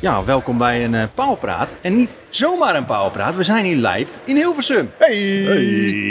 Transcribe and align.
Ja, 0.00 0.24
welkom 0.24 0.58
bij 0.58 0.84
een 0.84 0.92
uh, 0.92 1.02
Pauwpraat. 1.14 1.76
En 1.80 1.96
niet 1.96 2.16
zomaar 2.28 2.74
een 2.74 2.84
Pauwpraat, 2.84 3.36
we 3.36 3.42
zijn 3.42 3.64
hier 3.64 3.76
live 3.76 4.18
in 4.24 4.36
Hilversum. 4.36 4.90
Hey! 4.98 5.16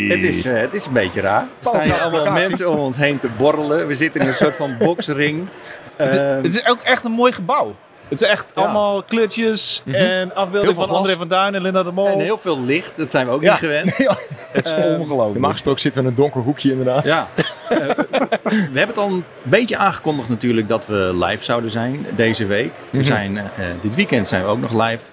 Het, 0.10 0.24
is, 0.24 0.46
uh, 0.46 0.60
het 0.60 0.74
is 0.74 0.86
een 0.86 0.94
beetje 0.94 1.22
raar. 1.22 1.42
Er 1.42 1.50
staan 1.60 1.82
hier 1.82 2.02
allemaal 2.02 2.34
mensen 2.34 2.70
om 2.70 2.78
ons 2.78 2.98
heen 2.98 3.20
te 3.20 3.30
borrelen. 3.38 3.88
We 3.88 3.96
zitten 3.96 4.22
in 4.22 4.28
een 4.28 4.34
soort 4.34 4.56
van 4.56 4.78
boksring. 4.80 5.48
het, 5.96 6.14
is, 6.14 6.20
het 6.20 6.56
is 6.56 6.68
ook 6.68 6.82
echt 6.82 7.04
een 7.04 7.12
mooi 7.12 7.32
gebouw. 7.32 7.76
Het 8.10 8.22
is 8.22 8.28
echt 8.28 8.46
ja. 8.56 8.62
allemaal 8.62 9.04
kleurtjes 9.04 9.82
mm 9.86 9.94
-hmm. 9.94 10.02
en 10.02 10.36
afbeeldingen 10.36 10.76
van 10.76 10.90
André 10.90 11.16
van 11.16 11.28
Duin 11.28 11.56
en 11.56 11.62
Linda 11.62 11.84
de 11.84 11.92
Mol. 11.92 12.08
En 12.08 12.20
heel 12.20 12.38
veel 12.38 12.64
licht, 12.64 12.98
dat 12.98 13.12
zijn 13.12 13.26
we 13.26 13.32
ook 13.32 13.42
ja. 13.42 13.52
niet 13.52 13.60
gewend. 13.60 13.98
Nee, 14.00 14.08
het 14.52 14.66
is 14.66 14.72
uh, 14.72 14.78
ongelooflijk. 15.00 15.32
Normaal 15.32 15.52
gesproken 15.52 15.82
zitten 15.82 16.02
we 16.02 16.08
in 16.08 16.14
een 16.16 16.22
donker 16.22 16.42
hoekje 16.42 16.72
inderdaad. 16.72 17.04
Ja. 17.06 17.28
uh, 17.72 17.78
we 18.74 18.78
hebben 18.78 18.88
het 18.88 18.98
al 18.98 19.08
een 19.08 19.24
beetje 19.44 19.78
aangekondigd 19.78 20.30
natuurlijk 20.30 20.70
dat 20.70 20.86
we 20.86 21.12
live 21.20 21.44
zouden 21.44 21.72
zijn 21.72 22.06
deze 22.16 22.46
week. 22.46 22.74
We 22.90 22.98
Mhm. 22.98 23.08
zijn, 23.08 23.36
uh, 23.36 23.42
dit 23.82 23.96
weekend 23.96 24.28
zijn 24.28 24.44
we 24.44 24.50
ook 24.50 24.60
nog 24.60 24.72
live 24.72 25.04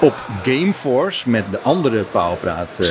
op 0.00 0.14
Gameforce 0.42 1.30
met 1.30 1.44
de 1.50 1.60
andere 1.60 2.02
Paalpraat 2.02 2.78
uh, 2.80 2.88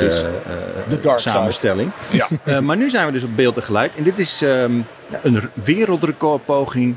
de 0.88 1.00
dark 1.02 1.20
samenstelling. 1.20 1.92
Ja. 2.10 2.28
Uh, 2.46 2.60
maar 2.60 2.78
nu 2.78 2.90
zijn 2.90 3.06
we 3.06 3.12
dus 3.12 3.24
op 3.24 3.36
beeld 3.36 3.56
en 3.56 3.64
geluid. 3.64 3.96
En 3.96 4.04
dit 4.04 4.20
is 4.20 4.42
um, 4.42 4.86
een 5.22 5.50
wereldrecordpoging 5.54 6.96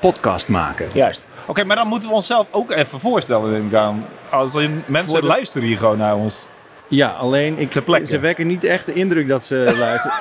podcast 0.00 0.48
maken. 0.48 0.88
Juist. 0.92 1.26
Oké, 1.50 1.58
okay, 1.58 1.68
maar 1.74 1.84
dan 1.84 1.88
moeten 1.88 2.08
we 2.08 2.14
onszelf 2.14 2.46
ook 2.50 2.72
even 2.72 3.00
voorstellen, 3.00 3.50
neem 3.50 3.66
ik 3.66 3.74
aan. 3.74 4.06
Als 4.28 4.54
in, 4.54 4.82
mensen 4.86 5.20
de... 5.20 5.26
luisteren 5.26 5.68
hier 5.68 5.78
gewoon 5.78 5.98
naar 5.98 6.16
ons. 6.16 6.48
Ja, 6.88 7.08
alleen 7.08 7.58
ik, 7.58 7.72
ze 8.04 8.18
wekken 8.18 8.46
niet 8.46 8.64
echt 8.64 8.86
de 8.86 8.92
indruk 8.92 9.28
dat 9.28 9.44
ze 9.44 9.72
luisteren. 9.78 10.16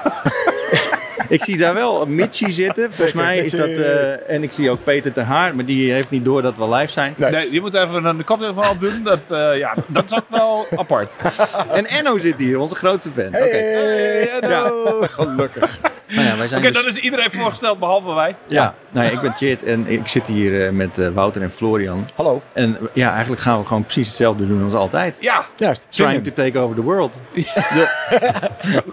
Ik 1.29 1.43
zie 1.43 1.57
daar 1.57 1.73
wel 1.73 2.05
Mitchie 2.05 2.51
zitten. 2.63 2.83
Volgens 2.83 2.97
Zeker, 2.97 3.15
mij 3.15 3.37
is 3.37 3.51
dat. 3.51 3.67
Uh, 3.67 4.29
en 4.29 4.43
ik 4.43 4.51
zie 4.51 4.69
ook 4.69 4.83
Peter 4.83 5.13
ter 5.13 5.23
Haar, 5.23 5.55
maar 5.55 5.65
die 5.65 5.91
heeft 5.91 6.09
niet 6.09 6.25
door 6.25 6.41
dat 6.41 6.57
we 6.57 6.69
live 6.69 6.91
zijn. 6.91 7.13
Nee, 7.17 7.31
nee 7.31 7.51
je 7.51 7.61
moet 7.61 7.73
even 7.73 8.05
een 8.05 8.23
koptelefoon 8.23 8.69
opdoen. 8.69 9.03
Dat, 9.03 9.21
uh, 9.31 9.57
ja, 9.57 9.75
dat 9.87 10.03
is 10.03 10.17
ook 10.17 10.29
wel 10.29 10.67
apart. 10.75 11.17
en 11.73 11.85
Enno 11.85 12.17
zit 12.17 12.39
hier, 12.39 12.59
onze 12.59 12.75
grootste 12.75 13.09
fan. 13.11 13.31
Hey, 13.31 13.47
okay. 13.47 13.59
hey 13.59 14.29
Enno. 14.29 14.99
Ja, 15.01 15.07
gelukkig. 15.23 15.79
Nou 16.07 16.27
ja, 16.27 16.37
wij 16.37 16.47
zijn 16.47 16.59
Oké, 16.59 16.69
okay, 16.69 16.71
dus... 16.71 16.81
dan 16.81 16.85
is 16.85 16.97
iedereen 16.97 17.31
voorgesteld 17.31 17.79
behalve 17.79 18.13
wij. 18.13 18.35
Ja, 18.47 18.61
ja. 18.61 18.73
Nou 18.89 19.05
ja, 19.05 19.11
ik 19.11 19.21
ben 19.21 19.33
Chit 19.33 19.63
en 19.63 19.87
ik 19.87 20.07
zit 20.07 20.27
hier 20.27 20.51
uh, 20.51 20.69
met 20.69 20.97
uh, 20.97 21.07
Wouter 21.07 21.41
en 21.41 21.51
Florian. 21.51 22.05
Hallo. 22.15 22.41
En 22.53 22.77
ja, 22.93 23.11
eigenlijk 23.11 23.41
gaan 23.41 23.59
we 23.59 23.65
gewoon 23.65 23.83
precies 23.83 24.07
hetzelfde 24.07 24.47
doen 24.47 24.63
als 24.63 24.73
altijd. 24.73 25.17
Ja, 25.19 25.45
juist. 25.55 25.85
Trying 25.89 26.23
to 26.23 26.31
take 26.33 26.59
over 26.59 26.75
the 26.75 26.81
world. 26.81 27.15
Ja. 27.33 27.53
De, 27.53 27.87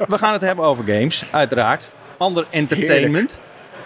we 0.09 0.19
gaan 0.19 0.33
het 0.33 0.43
hebben 0.43 0.65
over 0.65 0.85
games, 0.87 1.25
uiteraard. 1.31 1.91
Ander 2.17 2.47
entertainment. 2.51 3.39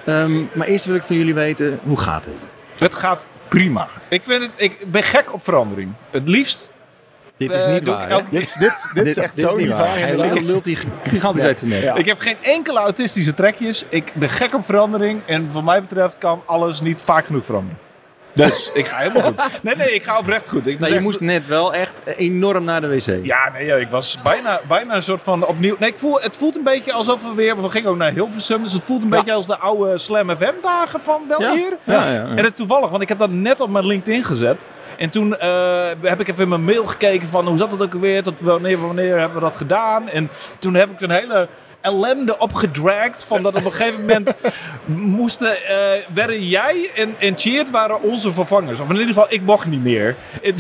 Um, 0.06 0.48
maar 0.52 0.66
eerst 0.66 0.84
wil 0.84 0.94
ik 0.94 1.02
van 1.02 1.16
jullie 1.16 1.34
weten, 1.34 1.80
hoe 1.82 1.98
gaat 1.98 2.24
het? 2.24 2.48
Het 2.78 2.94
gaat 2.94 3.26
prima. 3.48 3.88
Ik, 4.08 4.22
vind 4.22 4.42
het, 4.42 4.50
ik 4.56 4.90
ben 4.90 5.02
gek 5.02 5.32
op 5.32 5.42
verandering. 5.42 5.92
Het 6.10 6.28
liefst 6.28 6.72
dit 7.36 7.52
is 7.52 7.66
niet 7.66 7.86
uh, 7.86 7.94
waar. 7.94 8.08
Elk... 8.08 8.30
Dit, 8.30 8.56
dit, 8.58 8.86
dit, 8.94 9.06
is 9.06 9.16
echt 9.16 9.36
dit 9.36 9.48
zo 9.48 9.56
is 9.56 9.62
niet 9.62 9.70
waar. 9.70 9.78
waar 9.78 9.98
Hij 9.98 10.42
lult 10.42 10.64
die 10.64 10.78
gigantisch 11.02 11.42
uit 11.42 11.58
zijn 11.58 11.70
nek. 11.70 11.82
Ja. 11.82 11.94
Ik 11.94 12.06
heb 12.06 12.18
geen 12.18 12.36
enkele 12.40 12.78
autistische 12.78 13.34
trekjes. 13.34 13.84
Ik 13.88 14.12
ben 14.14 14.30
gek 14.30 14.54
op 14.54 14.64
verandering. 14.64 15.20
En 15.26 15.52
wat 15.52 15.64
mij 15.64 15.80
betreft 15.80 16.18
kan 16.18 16.42
alles 16.46 16.80
niet 16.80 17.02
vaak 17.02 17.26
genoeg 17.26 17.44
veranderen. 17.44 17.78
Dus 18.32 18.70
ik 18.74 18.86
ga 18.86 18.96
helemaal 18.96 19.22
goed. 19.22 19.42
Nee, 19.62 19.76
nee, 19.76 19.94
ik 19.94 20.02
ga 20.02 20.18
oprecht 20.18 20.48
goed. 20.48 20.66
Ik, 20.66 20.78
nou, 20.78 20.92
je 20.92 21.00
moest 21.00 21.20
net 21.20 21.46
wel 21.46 21.74
echt 21.74 22.02
enorm 22.04 22.64
naar 22.64 22.80
de 22.80 22.88
wc. 22.88 23.24
Ja, 23.24 23.50
nee, 23.52 23.80
ik 23.80 23.90
was 23.90 24.18
bijna, 24.22 24.60
bijna 24.68 24.94
een 24.94 25.02
soort 25.02 25.22
van 25.22 25.46
opnieuw. 25.46 25.76
Nee, 25.78 25.90
ik 25.90 25.98
voel, 25.98 26.20
het 26.20 26.36
voelt 26.36 26.56
een 26.56 26.64
beetje 26.64 26.92
alsof 26.92 27.22
we 27.22 27.34
weer. 27.34 27.62
We 27.62 27.70
gingen 27.70 27.90
ook 27.90 27.96
naar 27.96 28.12
Hilversum. 28.12 28.62
Dus 28.62 28.72
het 28.72 28.82
voelt 28.84 29.02
een 29.02 29.10
ja. 29.10 29.16
beetje 29.16 29.32
als 29.32 29.46
de 29.46 29.56
oude 29.56 29.98
Slam 29.98 30.36
FM-dagen 30.36 31.00
van 31.00 31.22
wel 31.28 31.40
ja. 31.40 31.54
hier. 31.54 31.76
Ja, 31.84 32.06
ja, 32.06 32.12
ja. 32.12 32.22
En 32.22 32.36
het 32.36 32.46
is 32.46 32.56
toevallig, 32.56 32.90
want 32.90 33.02
ik 33.02 33.08
heb 33.08 33.18
dat 33.18 33.30
net 33.30 33.60
op 33.60 33.70
mijn 33.70 33.86
LinkedIn 33.86 34.24
gezet. 34.24 34.66
En 34.96 35.10
toen 35.10 35.36
uh, 35.42 35.88
heb 36.02 36.20
ik 36.20 36.28
even 36.28 36.42
in 36.42 36.48
mijn 36.48 36.64
mail 36.64 36.86
gekeken 36.86 37.28
van 37.28 37.46
hoe 37.46 37.58
zat 37.58 37.70
het 37.70 37.82
ook 37.82 37.94
alweer? 37.94 38.22
Tot 38.22 38.40
wanneer, 38.40 38.78
wanneer 38.78 39.18
hebben 39.18 39.38
we 39.38 39.44
dat 39.44 39.56
gedaan? 39.56 40.08
En 40.08 40.28
toen 40.58 40.74
heb 40.74 40.90
ik 40.90 41.00
een 41.00 41.10
hele 41.10 41.48
ellende 41.80 42.38
opgedragd. 42.38 43.24
Van 43.24 43.42
dat 43.42 43.54
op 43.54 43.64
een 43.64 43.72
gegeven 43.72 44.00
moment 44.00 44.34
moesten, 44.84 45.56
uh, 45.70 45.76
werden 46.14 46.48
jij 46.48 46.90
en, 46.96 47.14
en 47.18 47.38
Cheert 47.38 47.70
waren 47.70 48.02
onze 48.02 48.32
vervangers. 48.32 48.80
Of 48.80 48.86
in 48.86 48.92
ieder 48.92 49.06
geval, 49.06 49.26
ik 49.28 49.42
mocht 49.42 49.66
niet 49.66 49.82
meer. 49.82 50.16
En, 50.42 50.54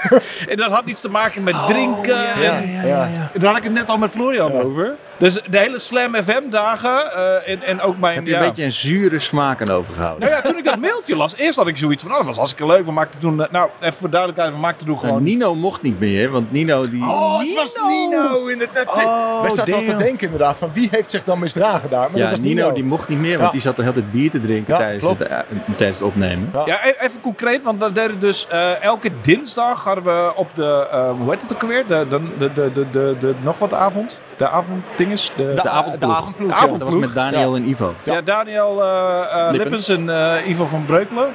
en 0.50 0.56
dat 0.56 0.70
had 0.70 0.82
iets 0.84 1.00
te 1.00 1.10
maken 1.10 1.42
met 1.42 1.56
drinken. 1.66 2.14
Oh, 2.14 2.42
ja, 2.42 2.56
en, 2.56 2.70
ja, 2.70 2.82
ja, 2.82 3.08
ja. 3.14 3.30
Daar 3.34 3.48
had 3.48 3.56
ik 3.56 3.64
het 3.64 3.72
net 3.72 3.88
al 3.88 3.98
met 3.98 4.10
Florian 4.10 4.52
over. 4.52 4.94
Dus 5.24 5.40
de 5.50 5.58
hele 5.58 5.78
Slam 5.78 6.14
FM 6.14 6.50
dagen 6.50 7.12
uh, 7.16 7.48
en, 7.48 7.62
en 7.62 7.80
ook 7.80 7.98
mijn... 7.98 8.14
Heb 8.14 8.26
je 8.26 8.30
ja. 8.30 8.40
een 8.40 8.46
beetje 8.46 8.64
een 8.64 8.72
zure 8.72 9.18
smaak 9.18 9.60
aan 9.60 9.76
overgehouden? 9.76 10.28
Nou 10.28 10.32
ja, 10.32 10.48
toen 10.48 10.58
ik 10.58 10.64
dat 10.64 10.78
mailtje 10.78 11.16
las, 11.16 11.36
eerst 11.36 11.58
had 11.58 11.66
ik 11.66 11.76
zoiets 11.76 12.02
van, 12.02 12.12
oh, 12.12 12.16
dat 12.16 12.26
was 12.26 12.36
hartstikke 12.36 12.72
leuk. 12.72 12.84
We 12.84 12.92
maakten 12.92 13.20
toen, 13.20 13.38
uh, 13.38 13.44
nou, 13.50 13.70
even 13.80 13.94
voor 13.94 14.10
duidelijkheid, 14.10 14.54
we 14.54 14.60
maakten 14.60 14.86
toen 14.86 14.98
gewoon... 14.98 15.14
Nou, 15.14 15.24
Nino 15.24 15.54
mocht 15.54 15.82
niet 15.82 16.00
meer, 16.00 16.30
want 16.30 16.52
Nino 16.52 16.88
die... 16.88 17.02
Oh, 17.02 17.38
het 17.38 17.54
was 17.54 17.76
Nino! 17.88 18.46
In 18.46 18.60
het, 18.60 18.86
oh, 18.86 19.40
Wij 19.40 19.50
zaten 19.50 19.74
al 19.74 19.80
te 19.80 19.96
denken 19.96 20.24
inderdaad, 20.24 20.56
van 20.56 20.70
wie 20.72 20.88
heeft 20.90 21.10
zich 21.10 21.24
dan 21.24 21.38
misdragen 21.38 21.90
daar? 21.90 22.10
Maar 22.10 22.18
ja, 22.18 22.22
dat 22.22 22.30
was 22.30 22.40
Nino, 22.40 22.62
Nino 22.62 22.74
die 22.74 22.84
mocht 22.84 23.08
niet 23.08 23.20
meer, 23.20 23.38
want 23.38 23.44
ja. 23.44 23.50
die 23.50 23.60
zat 23.60 23.76
de 23.76 23.82
hele 23.82 23.94
tijd 23.94 24.12
bier 24.12 24.30
te 24.30 24.40
drinken 24.40 24.76
tijdens, 24.76 25.08
het, 25.08 25.28
uh, 25.30 25.38
tijdens 25.76 25.98
het 25.98 26.08
opnemen. 26.08 26.50
Ja, 26.52 26.64
ja 26.66 26.84
even 26.84 27.20
concreet, 27.20 27.64
want 27.64 27.84
we 27.84 27.92
deden 27.92 28.18
dus 28.18 28.46
elke 28.80 29.10
dinsdag 29.22 29.84
hadden 29.84 30.04
we 30.04 30.32
op 30.36 30.54
de, 30.54 30.86
hoe 31.18 31.30
heet 31.30 31.40
het 31.40 31.54
ook 31.54 31.62
alweer? 31.62 31.86
De, 31.86 32.06
de, 32.08 32.20
de, 32.38 32.52
de, 32.54 32.70
de, 32.72 32.86
de, 32.90 33.16
de 33.20 33.34
nog 33.42 33.58
wat 33.58 33.72
avond? 33.72 34.20
De 34.36 34.48
avonddinges? 34.48 35.32
De, 35.36 35.52
de, 35.54 35.62
de 35.62 35.68
avondploeg. 35.68 36.50
De 36.50 36.54
avondploeg. 36.54 36.78
Dat 36.78 36.88
was 36.88 37.00
met 37.00 37.14
Daniel 37.14 37.54
en 37.54 37.68
Ivo. 37.68 37.94
Ja, 38.02 38.20
Daniel 38.20 38.82
uh, 38.82 39.48
Lippens. 39.50 39.86
Lippens 39.86 39.88
en 39.88 40.50
Ivo 40.50 40.66
van 40.66 40.84
Breukelen 40.84 41.28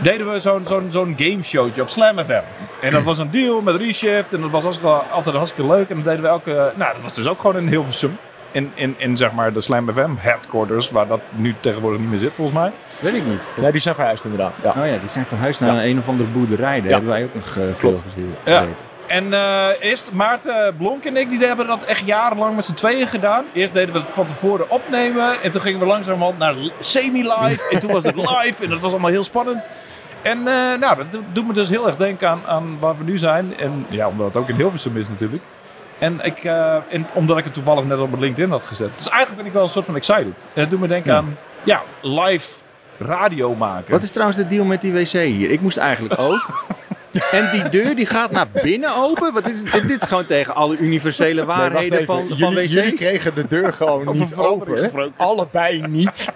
deden 0.00 0.32
we 0.32 0.40
zo'n 0.40 0.62
zo'n 0.66 0.86
zo'n 0.90 1.14
gameshowtje 1.16 1.82
op 1.82 1.88
Slam 1.88 2.24
FM. 2.24 2.42
En 2.80 2.92
dat 2.92 3.02
was 3.02 3.18
een 3.18 3.30
deal 3.30 3.60
met 3.60 3.76
Reshift 3.76 4.32
en 4.32 4.40
dat 4.40 4.50
was 4.50 4.62
hartstikke, 4.62 4.94
altijd 4.94 5.36
hartstikke 5.36 5.70
leuk. 5.70 5.88
En 5.88 5.96
dat 5.96 6.04
deden 6.04 6.22
we 6.22 6.28
elke... 6.28 6.72
Nou, 6.74 6.92
dat 6.94 7.02
was 7.02 7.14
dus 7.14 7.26
ook 7.26 7.40
gewoon 7.40 7.56
in 7.56 7.68
Hilversum. 7.68 8.16
In, 8.50 8.72
in, 8.74 8.94
in 8.96 9.16
zeg 9.16 9.32
maar 9.32 9.52
de 9.52 9.60
Slam 9.60 9.92
FM 9.92 10.10
headquarters, 10.16 10.90
waar 10.90 11.06
dat 11.06 11.20
nu 11.30 11.54
tegenwoordig 11.60 12.00
niet 12.00 12.10
meer 12.10 12.18
zit 12.18 12.34
volgens 12.34 12.58
mij. 12.58 12.72
Weet 12.98 13.14
ik 13.14 13.24
niet. 13.26 13.46
Nee, 13.56 13.72
die 13.72 13.80
zijn 13.80 13.94
verhuisd 13.94 14.24
inderdaad. 14.24 14.58
Ja. 14.62 14.70
Oh 14.70 14.86
ja, 14.86 14.98
die 14.98 15.08
zijn 15.08 15.26
verhuisd 15.26 15.60
naar 15.60 15.74
ja. 15.74 15.84
een 15.84 15.98
of 15.98 16.08
andere 16.08 16.28
boerderij. 16.28 16.80
Daar 16.80 16.84
ja. 16.84 16.90
hebben 16.90 17.10
wij 17.10 17.24
ook 17.24 17.34
nog 17.34 17.56
uh, 17.56 17.64
veel 17.74 18.00
gezien. 18.06 18.34
Ja. 18.44 18.64
En 19.06 19.24
uh, 19.26 19.68
eerst 19.80 20.12
Maarten 20.12 20.76
Blonk 20.76 21.04
en 21.04 21.16
ik, 21.16 21.28
die 21.28 21.46
hebben 21.46 21.66
dat 21.66 21.84
echt 21.84 22.06
jarenlang 22.06 22.54
met 22.54 22.64
z'n 22.64 22.74
tweeën 22.74 23.06
gedaan. 23.06 23.44
Eerst 23.52 23.74
deden 23.74 23.94
we 23.94 24.00
het 24.00 24.08
van 24.08 24.26
tevoren 24.26 24.70
opnemen. 24.70 25.42
En 25.42 25.50
toen 25.50 25.60
gingen 25.60 25.80
we 25.80 25.86
langzamerhand 25.86 26.38
naar 26.38 26.54
semi-live. 26.78 27.68
en 27.70 27.80
toen 27.80 27.92
was 27.92 28.04
het 28.04 28.16
live. 28.30 28.64
En 28.64 28.70
dat 28.70 28.80
was 28.80 28.90
allemaal 28.90 29.10
heel 29.10 29.24
spannend. 29.24 29.66
En 30.22 30.38
uh, 30.38 30.44
nou, 30.80 30.96
dat 30.96 31.20
doet 31.32 31.46
me 31.46 31.52
dus 31.52 31.68
heel 31.68 31.86
erg 31.86 31.96
denken 31.96 32.28
aan, 32.28 32.40
aan 32.46 32.76
waar 32.80 32.98
we 32.98 33.04
nu 33.04 33.18
zijn. 33.18 33.58
En 33.58 33.86
ja, 33.88 34.08
omdat 34.08 34.26
het 34.26 34.36
ook 34.36 34.48
in 34.48 34.54
Hilversum 34.54 34.96
is 34.96 35.08
natuurlijk. 35.08 35.42
En, 35.98 36.20
ik, 36.22 36.44
uh, 36.44 36.74
en 36.74 37.06
omdat 37.12 37.38
ik 37.38 37.44
het 37.44 37.54
toevallig 37.54 37.84
net 37.84 37.98
op 37.98 38.10
mijn 38.10 38.22
LinkedIn 38.22 38.50
had 38.50 38.64
gezet. 38.64 38.90
Dus 38.96 39.08
eigenlijk 39.08 39.36
ben 39.36 39.46
ik 39.46 39.52
wel 39.52 39.62
een 39.62 39.68
soort 39.68 39.84
van 39.84 39.96
excited. 39.96 40.46
En 40.52 40.60
het 40.60 40.70
doet 40.70 40.80
me 40.80 40.86
denken 40.86 41.12
ja. 41.12 41.18
aan 41.18 41.36
ja, 41.62 41.82
live 42.02 42.48
radio 42.98 43.54
maken. 43.54 43.90
Wat 43.90 44.02
is 44.02 44.10
trouwens 44.10 44.38
de 44.38 44.46
deal 44.46 44.64
met 44.64 44.80
die 44.80 44.92
wc 44.92 45.12
hier? 45.12 45.50
Ik 45.50 45.60
moest 45.60 45.76
eigenlijk 45.76 46.18
ook. 46.20 46.46
En 47.30 47.48
die 47.52 47.68
deur 47.68 47.96
die 47.96 48.06
gaat 48.06 48.30
naar 48.30 48.48
binnen 48.62 48.96
open. 48.96 49.32
Want 49.32 49.44
dit 49.44 49.62
is, 49.64 49.82
dit 49.82 50.02
is 50.02 50.08
gewoon 50.08 50.26
tegen 50.26 50.54
alle 50.54 50.76
universele 50.76 51.44
waarheden 51.44 51.90
nee, 51.90 52.04
van, 52.04 52.22
jullie, 52.22 52.44
van 52.44 52.54
wc's. 52.54 52.72
Jullie 52.72 52.92
kregen 52.92 53.34
de 53.34 53.46
deur 53.46 53.72
gewoon 53.72 54.16
niet 54.16 54.34
open. 54.34 55.12
Allebei 55.16 55.80
niet. 55.86 56.28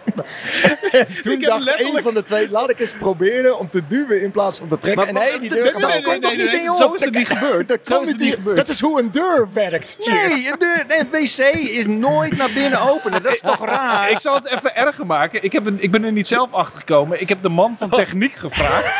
Toen 1.23 1.33
ik 1.33 1.47
dacht 1.47 1.65
letterlijk... 1.65 1.97
een 1.97 2.03
van 2.03 2.15
de 2.15 2.23
twee, 2.23 2.51
laat 2.51 2.71
ik 2.71 2.81
eens 2.81 2.95
proberen 2.99 3.59
om 3.59 3.69
te 3.69 3.83
duwen 3.87 4.23
in 4.23 4.31
plaats 4.31 4.59
van 4.59 4.69
te 4.69 4.79
trekken. 4.79 5.15
Maar, 5.15 5.23
en 5.23 5.31
nee, 5.31 5.41
die 5.41 5.49
deur 5.49 5.73
dat 5.73 5.83
nee, 5.83 6.03
komt 6.03 6.23
toch 6.23 6.37
niet 6.37 6.53
in 6.53 6.77
Zo 6.77 6.93
is 6.93 7.05
het 7.05 7.15
niet 7.15 7.27
gebeurd. 7.27 7.69
Dat, 7.69 7.81
Zo 7.83 8.01
is 8.01 8.09
het 8.09 8.19
niet 8.19 8.35
gebeurd. 8.35 8.57
dat 8.57 8.69
is 8.69 8.81
hoe 8.81 9.01
een 9.01 9.11
deur 9.11 9.49
werkt. 9.53 9.97
Nee, 10.09 10.33
een, 10.33 10.59
deur, 10.59 10.85
nee, 10.89 10.99
een 10.99 11.11
wc 11.11 11.39
is 11.71 11.87
nooit 11.87 12.37
naar 12.37 12.51
binnen 12.55 12.81
openen. 12.81 13.23
Dat 13.23 13.33
is 13.33 13.41
toch 13.41 13.67
raar? 13.67 14.11
Ik 14.11 14.19
zal 14.19 14.35
het 14.35 14.47
even 14.47 14.77
erger 14.77 15.07
maken. 15.07 15.45
Ik, 15.45 15.53
heb 15.53 15.67
een, 15.67 15.83
ik 15.83 15.91
ben 15.91 16.05
er 16.05 16.13
niet 16.13 16.27
zelf 16.27 16.53
achter 16.53 16.79
gekomen. 16.79 17.21
Ik 17.21 17.29
heb 17.29 17.43
de 17.43 17.49
man 17.49 17.77
van 17.77 17.91
techniek 17.91 18.35
gevraagd. 18.35 18.99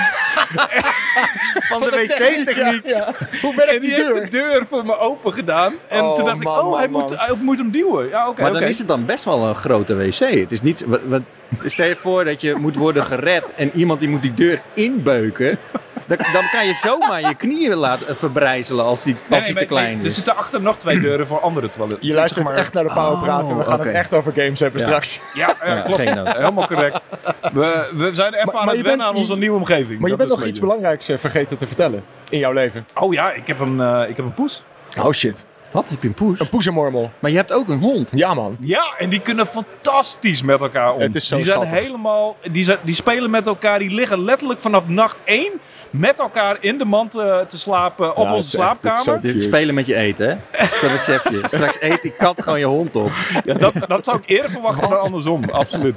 van 1.71 1.81
de 1.81 1.91
wc-techniek. 1.91 2.87
Ja, 2.87 2.97
ja. 2.97 3.15
Hoe 3.43 3.55
werkt 3.55 3.73
en 3.73 3.81
die, 3.81 3.95
die 3.95 3.99
deur? 4.05 4.15
heeft 4.15 4.33
de 4.33 4.39
deur 4.39 4.67
voor 4.69 4.85
me 4.85 4.99
open 4.99 5.33
gedaan. 5.33 5.73
En 5.89 6.01
Oh, 6.01 6.15
toen 6.15 6.25
dacht 6.25 6.43
man, 6.43 6.59
ik, 6.59 6.63
oh, 6.63 6.71
man, 6.71 6.79
hij, 6.79 6.89
man. 6.89 7.03
Moet, 7.03 7.19
hij 7.19 7.35
moet 7.41 7.59
hem 7.59 7.71
duwen. 7.71 8.09
Ja, 8.09 8.29
oké. 8.29 8.43
Maar 8.43 8.53
dan 8.53 8.63
is 8.63 8.79
het 8.79 8.89
dan 8.89 9.07
best 9.07 9.25
wel 9.25 9.47
een 9.47 9.55
grote 9.55 9.95
wc. 9.97 10.19
Het 10.19 10.53
is 10.53 10.61
niet... 10.61 10.85
Wat, 10.87 11.01
wat, 11.05 11.23
stel 11.65 11.87
je 11.87 11.97
voor 11.97 12.25
dat 12.25 12.41
je 12.41 12.55
moet 12.55 12.77
worden 12.77 13.05
gered 13.05 13.55
en 13.55 13.71
iemand 13.75 14.01
die 14.01 14.09
moet 14.09 14.23
die 14.23 14.35
deur 14.35 14.63
inbeuken. 14.75 15.59
Dan, 16.17 16.33
dan 16.33 16.45
kan 16.53 16.67
je 16.67 16.75
zomaar 16.75 17.21
je 17.21 17.35
knieën 17.35 17.75
laten 17.77 18.17
verbrijzelen 18.17 18.85
als 18.85 19.03
die, 19.03 19.15
als 19.15 19.29
Nee, 19.29 19.41
die 19.41 19.53
nee, 19.55 19.63
te 19.63 19.69
klein 19.69 19.87
nee, 19.97 19.97
is. 20.01 20.05
Er 20.05 20.11
zitten 20.11 20.37
achter 20.37 20.61
nog 20.61 20.77
twee 20.79 21.01
deuren 21.01 21.27
voor 21.27 21.41
andere 21.41 21.69
toiletten. 21.69 22.07
Je 22.09 22.15
luistert 22.15 22.41
Zeg 22.47 22.51
maar- 22.55 22.63
echt 22.65 22.73
naar 22.73 22.85
de 22.85 22.93
Power 22.93 23.19
praten. 23.19 23.57
We 23.59 23.65
gaan 23.65 23.79
het 23.79 23.89
echt 23.89 24.15
over 24.15 24.33
games 24.33 24.61
hebben 24.61 24.81
Ja. 24.81 24.87
straks. 24.87 25.21
Ja, 25.35 25.57
ja, 25.65 25.75
Ja, 25.75 25.81
klopt. 25.83 26.01
geen. 26.01 26.27
Helemaal 26.29 26.67
correct. 26.67 27.01
We, 27.53 27.91
we 27.97 28.11
zijn 28.15 28.35
even 28.35 28.47
Maar- 28.47 28.55
aan 28.57 28.65
maar 28.65 28.75
het 28.75 28.77
je 28.77 28.83
wennen 28.83 28.85
bent- 28.85 29.03
aan 29.03 29.17
onze 29.17 29.37
nieuwe 29.39 29.57
omgeving. 29.57 30.01
Maar 30.01 30.11
je 30.11 30.17
bent 30.17 30.29
nog 30.29 30.45
iets 30.45 30.61
belangrijks 30.61 31.09
eh, 31.09 31.19
vergeten 31.19 31.57
te 31.59 31.67
vertellen 31.67 32.05
in 32.29 32.39
jouw 32.39 32.53
leven. 32.53 32.87
Oh 32.95 33.13
ja, 33.13 33.33
ik 33.33 33.47
heb 33.47 33.61
een, 33.61 33.81
eh, 33.81 34.09
ik 34.09 34.17
heb 34.17 34.25
een 34.27 34.35
poes. 34.35 34.63
Oh 34.99 35.13
shit. 35.13 35.45
Wat? 35.71 35.89
Heb 35.89 36.03
je 36.03 36.09
een 36.09 36.15
poes? 36.15 36.41
Een 36.41 36.49
poesemormel. 36.49 37.11
Maar 37.19 37.31
je 37.31 37.37
hebt 37.37 37.53
ook 37.53 37.69
een 37.69 37.79
hond. 37.79 38.11
Ja, 38.15 38.35
man. 38.35 38.57
Ja, 38.61 38.95
en 38.99 39.11
die 39.11 39.21
kunnen 39.21 39.47
fantastisch 39.47 40.43
met 40.43 40.61
elkaar 40.61 40.93
om. 40.95 41.01
Het 41.01 41.15
is 41.17 41.27
zo 41.29 41.37
die 41.37 41.45
zijn 41.45 41.61
schattig. 41.61 41.81
helemaal, 41.83 42.37
die, 42.51 42.65
zijn, 42.65 42.79
die 42.83 42.95
spelen 42.95 43.31
met 43.31 43.47
elkaar, 43.47 43.79
die 43.79 43.91
liggen 43.91 44.25
letterlijk 44.25 44.61
vanaf 44.61 44.83
nacht 44.87 45.17
1 45.25 45.51
met 45.91 46.19
elkaar 46.19 46.57
in 46.61 46.79
de 46.79 46.85
mand 46.85 47.11
te, 47.11 47.45
te 47.49 47.59
slapen 47.59 48.17
op 48.17 48.25
Ja, 48.27 48.35
onze 48.35 48.37
het 48.37 48.47
is 48.47 48.55
echt- 48.55 48.83
het 48.83 48.93
is 48.93 48.97
zo 48.99 49.03
slaapkamer. 49.03 49.33
Dit 49.33 49.43
spelen 49.43 49.75
met 49.75 49.87
je 49.87 49.95
eten, 49.95 50.29
hè? 50.29 50.37
Dat 50.81 50.93
besef 50.93 51.31
je. 51.31 51.41
Straks 51.47 51.81
eet 51.81 52.03
die 52.03 52.13
kat 52.19 52.43
gewoon 52.43 52.59
je 52.59 52.65
hond 52.65 52.97
op. 52.97 53.11
Ja, 53.45 53.55
dat, 53.55 53.73
dat 53.87 54.05
zou 54.05 54.17
ik 54.17 54.23
eerder 54.27 54.51
verwachten 54.51 54.89
dan 54.89 55.01
andersom, 55.01 55.45
absoluut. 55.51 55.97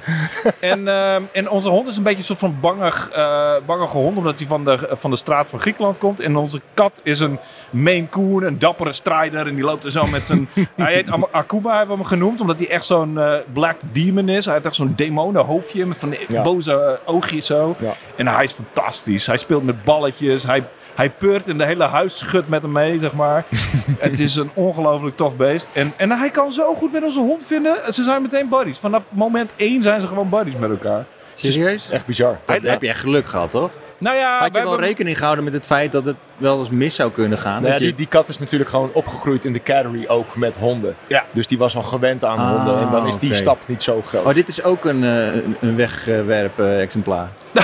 En, 0.60 0.88
ehm, 0.88 1.22
en 1.32 1.50
onze 1.50 1.70
hond 1.70 1.88
is 1.88 1.98
een 1.98 2.04
beetje 2.04 2.18
een 2.20 2.26
soort 2.26 2.40
van 2.40 2.58
bangig, 2.62 3.10
eh 3.14 3.54
bangige 3.66 3.98
hond, 3.98 4.18
omdat 4.18 4.40
hij 4.40 4.48
van 4.48 4.66
de, 4.66 4.90
van 4.92 5.10
de 5.12 5.18
straat 5.18 5.50
van 5.50 5.60
Griekenland 5.60 5.98
komt. 5.98 6.20
En 6.20 6.36
onze 6.36 6.62
kat 6.74 7.00
is 7.04 7.20
een 7.20 7.40
Maine 7.74 8.10
Coon, 8.10 8.44
een 8.44 8.60
dappere 8.60 8.92
strijder. 8.92 9.48
En 9.48 9.56
die 9.56 9.64
loopt 9.64 9.84
er 9.84 9.92
zo 9.92 10.06
met 10.06 10.26
zijn... 10.26 10.50
hij 10.76 10.94
heet 10.94 11.08
Akuma, 11.32 11.78
hebben 11.78 11.96
we 11.96 12.02
hem 12.02 12.12
genoemd, 12.12 12.42
omdat 12.42 12.60
hij 12.60 12.70
echt 12.70 12.86
zo'n 12.86 13.20
eh, 13.20 13.34
black 13.54 13.76
demon 13.92 14.30
is. 14.30 14.46
Hij 14.46 14.54
heeft 14.54 14.66
echt 14.66 14.76
zo'n 14.76 14.94
demonenhoofdje 14.96 15.86
met 15.86 15.98
van 15.98 16.10
die 16.10 16.20
Ja. 16.28 16.42
boze 16.42 16.74
eh, 16.74 17.10
oogjes 17.14 17.46
zo. 17.46 17.76
Ja. 17.80 17.94
En 18.16 18.28
hij 18.28 18.44
is 18.44 18.52
fantastisch. 18.52 19.26
Hij 19.28 19.38
speelt 19.38 19.64
met 19.64 19.84
balletjes. 19.84 20.44
Hij, 20.44 20.64
hij 20.96 21.10
peurt 21.10 21.48
in 21.48 21.58
de 21.58 21.66
hele 21.66 21.84
huis 21.84 22.18
schudt 22.18 22.48
met 22.50 22.62
hem 22.62 22.72
mee, 22.72 23.00
zeg 23.00 23.14
maar. 23.14 23.46
het 24.00 24.20
is 24.20 24.36
een 24.36 24.50
ongelooflijk 24.54 25.16
tof 25.16 25.36
beest. 25.36 25.70
En, 25.74 25.94
en 25.98 26.12
hij 26.12 26.30
kan 26.30 26.52
zo 26.52 26.74
goed 26.74 26.92
met 26.92 27.04
onze 27.04 27.20
hond 27.20 27.46
vinden. 27.46 27.94
Ze 27.94 28.04
zijn 28.04 28.22
meteen 28.22 28.50
buddies. 28.50 28.80
Vanaf 28.80 29.04
moment 29.10 29.52
één 29.56 29.82
zijn 29.82 30.02
ze 30.02 30.08
gewoon 30.08 30.30
buddies 30.30 30.56
met 30.56 30.70
elkaar. 30.70 31.06
Serieus? 31.34 31.90
Echt 31.90 32.06
bizar. 32.06 32.40
Dan 32.46 32.58
heb 32.62 32.82
je 32.82 32.88
echt 32.88 33.00
geluk 33.00 33.26
gehad, 33.28 33.50
toch? 33.50 33.70
Nou 34.04 34.16
ja, 34.16 34.40
Had 34.40 34.48
je 34.56 34.62
wel 34.62 34.70
hebben- 34.72 34.88
rekening 34.88 35.18
gehouden 35.18 35.44
met 35.44 35.54
het 35.54 35.66
feit 35.66 35.92
dat 35.92 36.06
het 36.06 36.16
wel 36.38 36.60
eens 36.60 36.70
mis 36.70 36.96
zou 36.96 37.12
kunnen 37.12 37.38
gaan? 37.38 37.54
Nou 37.54 37.66
ja, 37.66 37.72
Dat 37.72 37.80
je- 37.80 37.86
die, 37.86 37.96
die 37.96 38.08
kat 38.08 38.30
is 38.30 38.40
natuurlijk 38.40 38.70
gewoon 38.70 38.90
opgegroeid 38.94 39.46
in 39.46 39.54
de 39.54 39.64
cattery 39.64 40.06
ook 40.08 40.36
met 40.36 40.58
honden. 40.58 40.96
Ja. 41.08 41.24
Dus 41.32 41.48
die 41.48 41.58
was 41.58 41.76
al 41.76 41.84
gewend 41.84 42.24
aan 42.26 42.38
Ah, 42.38 42.50
honden. 42.56 42.80
En 42.82 42.92
dan 42.92 43.08
is 43.08 43.18
die 43.18 43.30
oké. 43.30 43.38
stap 43.38 43.58
niet 43.66 43.84
zo 43.84 44.02
groot. 44.06 44.26
Oh, 44.26 44.34
dit 44.34 44.48
is 44.48 44.64
ook 44.64 44.86
een, 44.86 45.04
eh, 45.04 45.26
een- 45.36 45.58
een 45.60 45.76
wegwerp-exemplaar. 45.76 47.30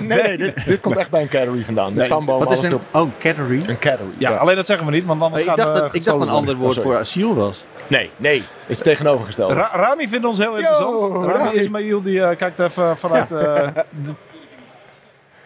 Nee, 0.00 0.22
nee, 0.22 0.36
dit, 0.38 0.64
dit 0.66 0.80
komt 0.80 0.96
echt 0.96 1.10
bij 1.10 1.22
een 1.22 1.28
cattery 1.28 1.64
vandaan. 1.64 1.94
Nee. 1.94 2.04
stamboom, 2.04 2.38
Wat 2.38 2.52
is 2.52 2.62
een... 2.62 2.78
Oh, 2.92 3.10
cattery? 3.18 3.62
Een 3.66 3.78
cattery. 3.78 4.10
Ja, 4.18 4.34
alleen 4.36 4.56
dat 4.56 4.66
zeggen 4.66 4.86
we 4.86 4.92
niet, 4.92 5.04
want 5.04 5.22
anders 5.22 5.40
ik, 5.40 5.46
gaan 5.46 5.56
dacht 5.56 5.72
we 5.72 5.80
dat, 5.80 5.94
ik 5.94 6.04
dacht 6.04 6.18
dat 6.18 6.28
een 6.28 6.34
ander 6.34 6.54
woord 6.56 6.76
Oh, 6.76 6.82
voor 6.82 6.98
asiel 6.98 7.34
was. 7.34 7.64
Nee, 7.86 8.10
nee. 8.16 8.42
Het 8.66 8.86
is. 8.86 9.36
Ra- 9.36 9.70
Rami 9.72 10.08
vindt 10.08 10.26
ons 10.26 10.38
heel 10.38 10.56
interessant. 10.56 11.12
Rami, 11.12 11.32
Rami. 11.32 11.58
Ismail 11.58 12.02
die 12.02 12.22
eh, 12.22 12.36
kijkt 12.36 12.58
even 12.60 12.96
vanuit... 12.98 13.32
eh, 13.32 13.68
de- 14.02 14.14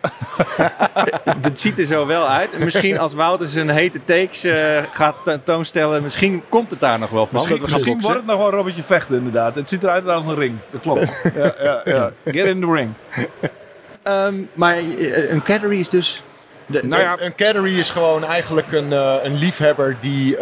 Het 1.40 1.60
ziet 1.60 1.78
er 1.78 1.84
zo 1.84 2.06
wel 2.06 2.28
uit. 2.28 2.52
En 2.52 2.64
misschien 2.64 2.98
als 2.98 3.14
Wouter 3.14 3.48
zijn 3.48 3.68
hete 3.70 4.04
takes 4.04 4.44
eh, 4.44 4.82
gaat 4.90 5.14
tentoonstellen, 5.24 6.02
misschien 6.02 6.42
komt 6.48 6.70
het 6.70 6.80
daar 6.80 6.98
nog 6.98 7.10
wel 7.10 7.26
van. 7.26 7.34
misschien 7.34 7.96
we 7.96 8.02
wordt 8.02 8.16
het 8.16 8.26
nog 8.26 8.38
wel 8.38 8.50
Robertje 8.50 8.82
vechten, 8.82 9.16
inderdaad. 9.16 9.54
Het 9.54 9.68
ziet 9.68 9.82
eruit 9.82 10.08
als 10.08 10.26
een 10.26 10.34
ring. 10.34 10.58
Dat 10.70 10.80
klopt. 10.80 11.00
ja, 11.36 11.54
ja, 11.62 11.80
ja. 11.84 12.10
Get 12.24 12.46
in 12.46 12.60
the 12.60 12.72
ring. 12.72 12.92
Ehm, 14.02 14.34
maar 14.52 14.76
eh, 14.76 15.30
een 15.30 15.42
cattery 15.42 15.78
is 15.78 15.88
dus... 15.88 16.22
De, 16.66 16.86
Nou 16.86 17.02
ja, 17.02 17.16
Een, 17.20 17.34
cattery 17.34 17.78
is 17.78 17.90
gewoon 17.90 18.24
eigenlijk 18.24 18.72
een, 18.72 18.92
eh, 18.92 19.14
een 19.22 19.34
liefhebber 19.34 19.96
die 20.00 20.36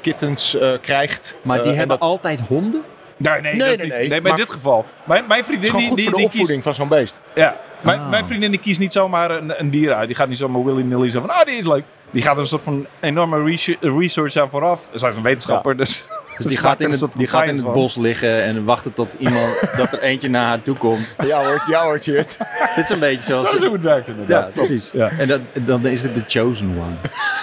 kittens 0.00 0.58
eh, 0.58 0.70
krijgt. 0.80 1.36
maar 1.42 1.58
die 1.58 1.70
en 1.70 1.76
hebben 1.78 1.98
dat 1.98 2.08
altijd 2.08 2.40
honden? 2.40 2.82
Nee, 3.16 3.40
nee, 3.40 3.54
Nee, 3.76 4.08
nee, 4.08 4.20
Maar- 4.20 4.36
dit 4.36 4.50
geval. 4.50 4.86
Mijn, 5.04 5.24
mijn 5.28 5.40
is 5.40 5.46
vriendin 5.46 5.70
gewoon 5.70 5.80
die, 5.80 5.88
goed 5.88 5.98
die, 5.98 6.08
voor 6.08 6.14
de 6.14 6.20
die 6.20 6.28
kiest... 6.28 6.40
opvoeding 6.40 6.62
van 6.62 6.74
zo'n 6.74 6.88
beest. 6.88 7.20
Ja, 7.34 7.56
mijn, 7.82 8.00
Ah. 8.00 8.08
mijn 8.10 8.26
vriendin 8.26 8.50
die 8.50 8.60
kiest 8.60 8.80
niet 8.80 8.92
zomaar 8.92 9.30
een, 9.30 9.60
een 9.60 9.70
dier 9.70 9.92
uit. 9.94 10.06
Die 10.06 10.16
gaat 10.16 10.28
niet 10.28 10.38
zomaar 10.38 10.64
willy-nilly 10.64 11.10
zo 11.10 11.20
van, 11.20 11.30
ah, 11.30 11.44
die 11.44 11.54
is 11.56 11.66
leuk. 11.66 11.84
Die 12.10 12.22
gaat 12.22 12.34
er 12.34 12.40
een 12.40 12.46
soort 12.46 12.62
van 12.62 12.86
enorme 13.00 13.56
research, 13.80 14.36
aan 14.36 14.50
vooraf. 14.50 14.88
Zij 14.94 15.08
is 15.08 15.16
een 15.16 15.22
wetenschapper, 15.22 15.76
dus... 15.76 16.04
Dus 16.36 16.46
die 16.46 16.58
gaat 16.58 16.80
in 16.80 16.90
het, 16.90 17.04
die 17.14 17.28
gaat 17.28 17.46
in 17.46 17.54
het 17.56 17.72
bos 17.72 17.96
liggen 17.96 18.42
en 18.42 18.64
wachten 18.64 18.92
tot 18.92 19.14
iemand, 19.18 19.60
dat 19.76 19.92
er 19.92 20.00
eentje 20.00 20.28
naar 20.30 20.46
haar 20.46 20.62
toe 20.62 20.76
komt. 20.76 21.16
Ja 21.24 21.44
hoor, 21.44 21.62
ja 21.66 21.82
hoor. 21.82 21.98
Dit 22.04 22.38
is 22.76 22.88
een 22.88 22.98
beetje 22.98 23.22
zoals... 23.22 23.46
Dat 23.50 23.54
is 23.60 23.64
hoe 23.64 23.72
het 23.72 23.82
werkt 23.82 24.08
inderdaad. 24.08 24.46
Ja, 24.46 24.52
precies. 24.54 24.90
Ja. 24.92 25.08
En 25.18 25.28
dat, 25.28 25.40
dan 25.52 25.86
is 25.86 26.02
het 26.02 26.14
de 26.14 26.22
chosen 26.26 26.68
one. 26.68 26.94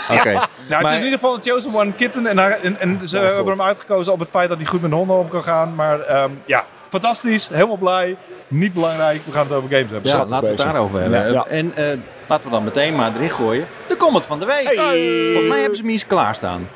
Oké. 0.18 0.32
Nou, 0.70 0.84
het 0.84 0.86
is 0.92 0.98
in 0.98 1.04
ieder 1.04 1.20
geval 1.20 1.36
een 1.36 1.44
Chosen 1.44 1.76
One 1.76 1.92
kitten. 1.94 2.28
En, 2.28 2.38
hij- 2.38 2.60
en, 2.64 2.80
en 2.80 3.00
ze 3.08 3.18
Ja, 3.18 3.24
hebben 3.24 3.48
hem 3.48 3.62
uitgekozen 3.62 4.14
op 4.14 4.20
het 4.20 4.30
feit 4.30 4.50
dat 4.50 4.58
hij 4.58 4.68
goed 4.68 4.82
met 4.82 4.92
honden 4.92 5.18
om 5.18 5.28
kan 5.28 5.44
gaan. 5.44 5.76
Maar 5.76 6.00
ehm, 6.00 6.30
ja, 6.46 6.66
fantastisch. 6.90 7.48
Helemaal 7.48 7.78
blij. 7.78 8.18
Niet 8.48 8.74
belangrijk. 8.74 9.26
We 9.26 9.32
gaan 9.32 9.46
het 9.48 9.54
over 9.56 9.70
games 9.70 9.92
hebben. 9.92 10.12
Ja, 10.12 10.26
laten 10.26 10.42
we 10.42 10.48
het 10.48 10.58
daarover 10.58 11.00
hebben. 11.02 11.32
Ja. 11.32 11.46
En 11.48 11.76
eh, 11.76 11.86
laten 12.28 12.50
we 12.50 12.56
dan 12.56 12.64
meteen 12.64 12.96
maar 12.96 13.16
erin 13.16 13.32
gooien. 13.32 13.66
De 13.88 13.96
comment 13.96 14.26
van 14.26 14.40
de 14.40 14.46
week. 14.46 14.64
Volgens 14.74 15.48
mij 15.50 15.60
hebben 15.60 15.76
ze 15.78 15.82
hem 15.82 15.92
eens 15.92 16.08
klaarstaan. 16.08 16.68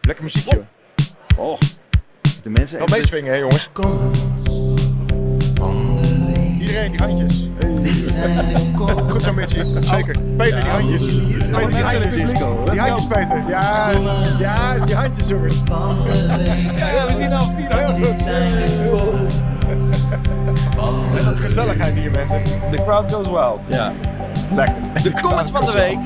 Lekker 0.00 0.24
muziekje. 0.24 0.64
Oh. 1.36 1.58
De 2.42 2.50
mensen 2.50 2.78
Wel 2.78 2.86
hebben- 2.86 2.98
meeswingen, 2.98 3.32
hè 3.32 3.38
jongens. 3.38 3.68
Iedereen, 6.60 6.90
die 6.92 7.00
handjes. 7.00 7.48
Goed 9.10 9.22
zo, 9.22 9.32
Mitchie. 9.32 9.62
Zeker. 9.80 10.16
Peter, 10.36 10.60
die 10.60 10.70
handjes. 10.70 11.06
Peter, 11.06 11.70
die 11.70 11.84
handjes. 11.84 12.32
Die 12.70 12.80
handjes, 12.80 13.06
Peter. 13.06 13.42
Ja, 13.48 13.90
ja, 14.38 14.84
die 14.84 14.94
handjes, 14.94 15.28
jongens. 15.28 15.62
Ja, 16.76 17.06
we 17.06 17.14
zien 17.18 17.32
al 17.32 17.52
vier 17.56 17.76
Heel 17.76 18.06
goed. 18.06 18.22
Gezelligheid 21.40 21.94
hier, 21.94 22.10
mensen. 22.10 22.42
The 22.70 22.82
crowd 22.82 23.12
goes 23.12 23.26
wild. 23.26 23.60
Ja. 23.66 23.92
Lekker. 24.54 25.02
De 25.02 25.12
comments 25.20 25.50
van 25.50 25.64
de 25.64 25.72
week. 25.72 25.98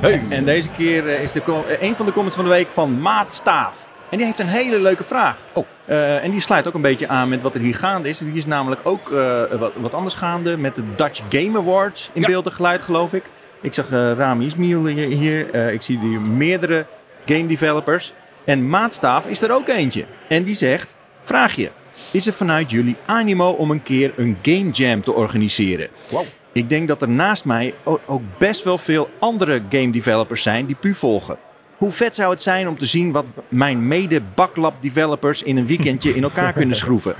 Hey. 0.00 0.22
En 0.28 0.44
deze 0.44 0.68
keer 0.68 1.08
eh, 1.08 1.22
is 1.22 1.32
de, 1.32 1.42
eh, 1.42 1.88
een 1.88 1.96
van 1.96 2.06
de 2.06 2.12
comments 2.12 2.36
van 2.36 2.44
de 2.44 2.50
week 2.50 2.68
van 2.70 3.00
Maat 3.00 3.32
Staaf. 3.32 3.88
En 4.10 4.16
die 4.16 4.26
heeft 4.26 4.38
een 4.38 4.46
hele 4.46 4.78
leuke 4.80 5.04
vraag. 5.04 5.36
Oh. 5.52 5.66
Eh, 5.84 6.24
en 6.24 6.30
die 6.30 6.40
sluit 6.40 6.66
ook 6.66 6.74
een 6.74 6.80
beetje 6.80 7.08
aan 7.08 7.28
met 7.28 7.42
wat 7.42 7.54
er 7.54 7.60
hier 7.60 7.74
gaande 7.74 8.08
is. 8.08 8.18
Die 8.18 8.32
is 8.34 8.46
namelijk 8.46 8.80
ook 8.84 9.12
eh, 9.12 9.42
wat, 9.58 9.72
wat 9.76 9.94
anders 9.94 10.14
gaande 10.14 10.56
met 10.56 10.74
de 10.74 10.82
Dutch 10.96 11.20
Game 11.28 11.58
Awards 11.58 12.10
in 12.12 12.20
Ja. 12.20 12.26
beeld 12.26 12.46
en 12.46 12.52
geluid, 12.52 12.82
geloof 12.82 13.12
ik. 13.12 13.22
Ik 13.60 13.74
zag 13.74 13.90
eh, 13.90 14.12
Rami 14.12 14.44
Ismail 14.46 14.86
hier. 14.86 15.54
ik 15.72 15.82
zie 15.82 15.98
hier 15.98 16.20
meerdere 16.20 16.86
game 17.26 17.46
developers. 17.46 18.12
En 18.44 18.68
Maatstaaf 18.68 19.26
is 19.26 19.42
er 19.42 19.52
ook 19.52 19.68
eentje. 19.68 20.04
En 20.28 20.42
die 20.42 20.54
zegt, 20.54 20.94
vraag 21.22 21.54
je, 21.54 21.70
is 22.10 22.26
er 22.26 22.32
vanuit 22.32 22.70
jullie 22.70 22.96
animo 23.06 23.50
om 23.50 23.70
een 23.70 23.82
keer 23.82 24.12
een 24.16 24.36
game 24.42 24.70
jam 24.70 25.02
te 25.02 25.12
organiseren? 25.12 25.88
Wow. 26.10 26.24
Ik 26.52 26.68
denk 26.68 26.88
dat 26.88 27.02
er 27.02 27.08
naast 27.08 27.44
mij 27.44 27.74
ook 28.06 28.22
best 28.38 28.64
wel 28.64 28.78
veel 28.78 29.10
andere 29.18 29.62
game 29.70 29.90
developers 29.90 30.42
zijn 30.42 30.66
die 30.66 30.76
pu 30.80 30.94
volgen. 30.94 31.36
Hoe 31.76 31.90
vet 31.90 32.14
zou 32.14 32.30
het 32.30 32.42
zijn 32.42 32.68
om 32.68 32.78
te 32.78 32.86
zien 32.86 33.12
wat 33.12 33.24
mijn 33.48 33.86
mede-baklab 33.88 34.74
developers 34.82 35.42
in 35.42 35.56
een 35.56 35.66
weekendje 35.66 36.14
in 36.14 36.22
elkaar 36.22 36.52
kunnen 36.52 36.76
schroeven? 36.76 37.14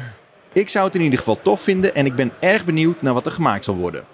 Ik 0.53 0.69
zou 0.69 0.87
het 0.87 0.95
in 0.95 1.01
ieder 1.01 1.19
geval 1.19 1.39
tof 1.43 1.61
vinden 1.61 1.95
en 1.95 2.07
ik 2.07 2.15
ben 2.15 2.33
erg 2.39 2.65
benieuwd 2.65 3.03
naar 3.03 3.15
wat 3.15 3.27
er 3.27 3.33
gemaakt 3.33 3.65
zal 3.65 3.75
worden. 3.77 4.05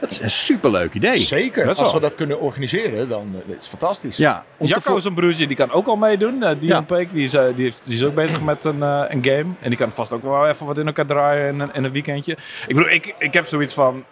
Dat 0.00 0.10
is 0.10 0.20
een 0.20 0.30
superleuk 0.30 0.94
idee. 0.94 1.18
Zeker. 1.18 1.74
Als 1.74 1.92
we 1.92 2.00
dat 2.00 2.14
kunnen 2.14 2.40
organiseren, 2.40 3.08
dan 3.08 3.28
uh, 3.34 3.52
het 3.52 3.62
is 3.62 3.66
fantastisch. 3.68 4.16
Ja, 4.16 4.44
Jacco 4.60 4.96
is 4.96 5.04
een 5.04 5.14
broertje, 5.14 5.46
die 5.46 5.56
kan 5.56 5.70
ook 5.72 5.86
al 5.86 5.96
meedoen. 5.96 6.42
Eh, 6.42 6.48
Dion 6.60 6.66
Ja. 6.72 6.80
Peek, 6.80 7.12
die 7.12 7.24
is, 7.24 7.34
eh, 7.34 7.44
die, 7.54 7.64
heeft- 7.64 7.80
die 7.84 7.94
is 7.94 8.04
ook 8.04 8.14
bezig 8.14 8.42
met 8.42 8.64
een, 8.64 8.82
eh, 8.82 9.04
een 9.08 9.24
game. 9.24 9.44
En 9.60 9.68
die 9.68 9.76
kan 9.76 9.92
vast 9.92 10.12
ook 10.12 10.22
wel 10.22 10.48
even 10.48 10.66
wat 10.66 10.78
in 10.78 10.86
elkaar 10.86 11.06
draaien 11.06 11.48
in 11.54 11.60
een, 11.60 11.70
in 11.72 11.84
een 11.84 11.92
weekendje. 11.92 12.32
Ik 12.66 12.74
bedoel, 12.74 12.90
ik, 12.90 13.14
ik 13.18 13.32
heb 13.32 13.46
zoiets 13.46 13.74
van, 13.74 14.04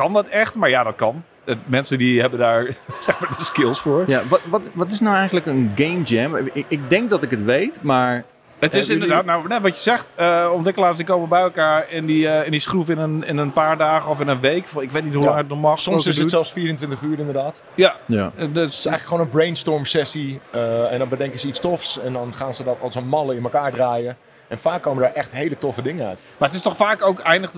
kan 0.00 0.12
dat 0.12 0.26
echt? 0.26 0.54
Maar 0.54 0.68
ja, 0.70 0.82
dat 0.82 0.94
kan. 0.96 1.22
Het- 1.44 1.58
mensen 1.68 1.98
die 1.98 2.20
hebben 2.20 2.38
daar 2.38 2.64
zeg 3.06 3.20
maar, 3.20 3.36
de 3.36 3.44
skills 3.44 3.80
voor. 3.80 4.04
Ja, 4.06 4.22
wat, 4.28 4.40
wat, 4.48 4.70
wat 4.74 4.92
is 4.92 5.00
nou 5.00 5.16
eigenlijk 5.16 5.46
een 5.46 5.72
game 5.76 6.02
jam? 6.02 6.36
Ik, 6.36 6.64
ik 6.68 6.90
denk 6.90 7.10
dat 7.10 7.22
ik 7.22 7.30
het 7.30 7.44
weet, 7.44 7.82
maar 7.82 8.24
Het 8.58 8.74
is 8.74 8.88
Eh, 8.88 8.94
inderdaad, 8.94 9.24
nou, 9.24 9.48
net 9.48 9.62
wat 9.62 9.74
je 9.76 9.82
zegt, 9.82 10.04
eh, 10.14 10.50
ontwikkelaars 10.54 10.96
die 10.96 11.04
komen 11.06 11.28
bij 11.28 11.40
elkaar 11.40 11.86
en 11.88 12.06
die, 12.06 12.28
eh, 12.28 12.44
en 12.44 12.50
die 12.50 12.60
schroeven 12.60 12.94
in 12.96 13.00
een, 13.02 13.24
in 13.24 13.36
een 13.38 13.52
paar 13.52 13.76
dagen 13.76 14.10
of 14.10 14.20
in 14.20 14.28
een 14.28 14.40
week. 14.40 14.66
Ik 14.78 14.90
weet 14.90 15.04
niet 15.04 15.12
hoe 15.14 15.22
Ja. 15.22 15.28
lang 15.28 15.40
het 15.40 15.48
normaal 15.48 15.76
Soms 15.76 16.06
is 16.06 16.18
het 16.18 16.30
zelfs 16.30 16.52
24 16.52 17.00
uur 17.02 17.18
inderdaad. 17.18 17.62
Ja, 17.74 17.96
ja. 18.06 18.30
eh, 18.36 18.44
dus, 18.52 18.62
Het 18.62 18.72
is 18.72 18.86
eigenlijk 18.86 19.02
gewoon 19.06 19.20
een 19.20 19.28
brainstorm 19.28 19.84
sessie. 19.84 20.40
eh, 20.50 20.92
en 20.92 20.98
dan 20.98 21.08
bedenken 21.08 21.40
ze 21.40 21.46
iets 21.48 21.60
tofs. 21.60 22.00
En 22.00 22.12
dan 22.12 22.34
gaan 22.34 22.54
ze 22.54 22.64
dat 22.64 22.80
als 22.80 22.94
een 22.94 23.08
malle 23.08 23.36
in 23.36 23.42
elkaar 23.42 23.72
draaien. 23.72 24.16
En 24.48 24.58
vaak 24.58 24.82
komen 24.82 25.02
daar 25.02 25.12
echt 25.12 25.30
hele 25.30 25.58
toffe 25.58 25.82
dingen 25.82 26.06
uit. 26.08 26.20
maar 26.38 26.48
het 26.48 26.56
is 26.56 26.62
toch 26.62 26.76
vaak 26.76 27.02
ook 27.06 27.18
eindigt 27.20 27.52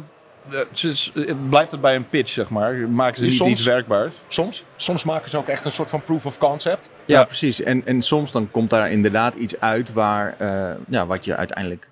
het, 0.51 1.49
blijft 1.49 1.71
het 1.71 1.81
bij 1.81 1.95
een 1.95 2.09
pitch, 2.09 2.31
zeg 2.31 2.49
maar. 2.49 2.75
Maken 2.75 3.17
ze 3.17 3.23
niet 3.23 3.33
Soms- 3.33 3.51
iets 3.51 3.65
werkbaars. 3.65 4.15
Soms. 4.29 4.65
Soms 4.77 5.05
maken 5.05 5.31
ze 5.31 5.37
ook 5.37 5.49
echt 5.49 5.65
een 5.65 5.73
soort 5.73 5.91
van 5.91 6.03
proof 6.03 6.27
of 6.27 6.39
concept. 6.39 6.89
Ja, 7.05 7.19
Ja. 7.19 7.25
precies. 7.25 7.63
En, 7.63 7.83
en 7.87 8.03
soms 8.03 8.33
dan 8.33 8.51
komt 8.51 8.71
daar 8.71 8.91
inderdaad 8.91 9.35
iets 9.35 9.61
uit 9.61 9.93
waar, 9.93 10.35
eh, 10.39 10.71
ja, 10.89 11.07
wat 11.07 11.25
je 11.25 11.37
uiteindelijk 11.37 11.89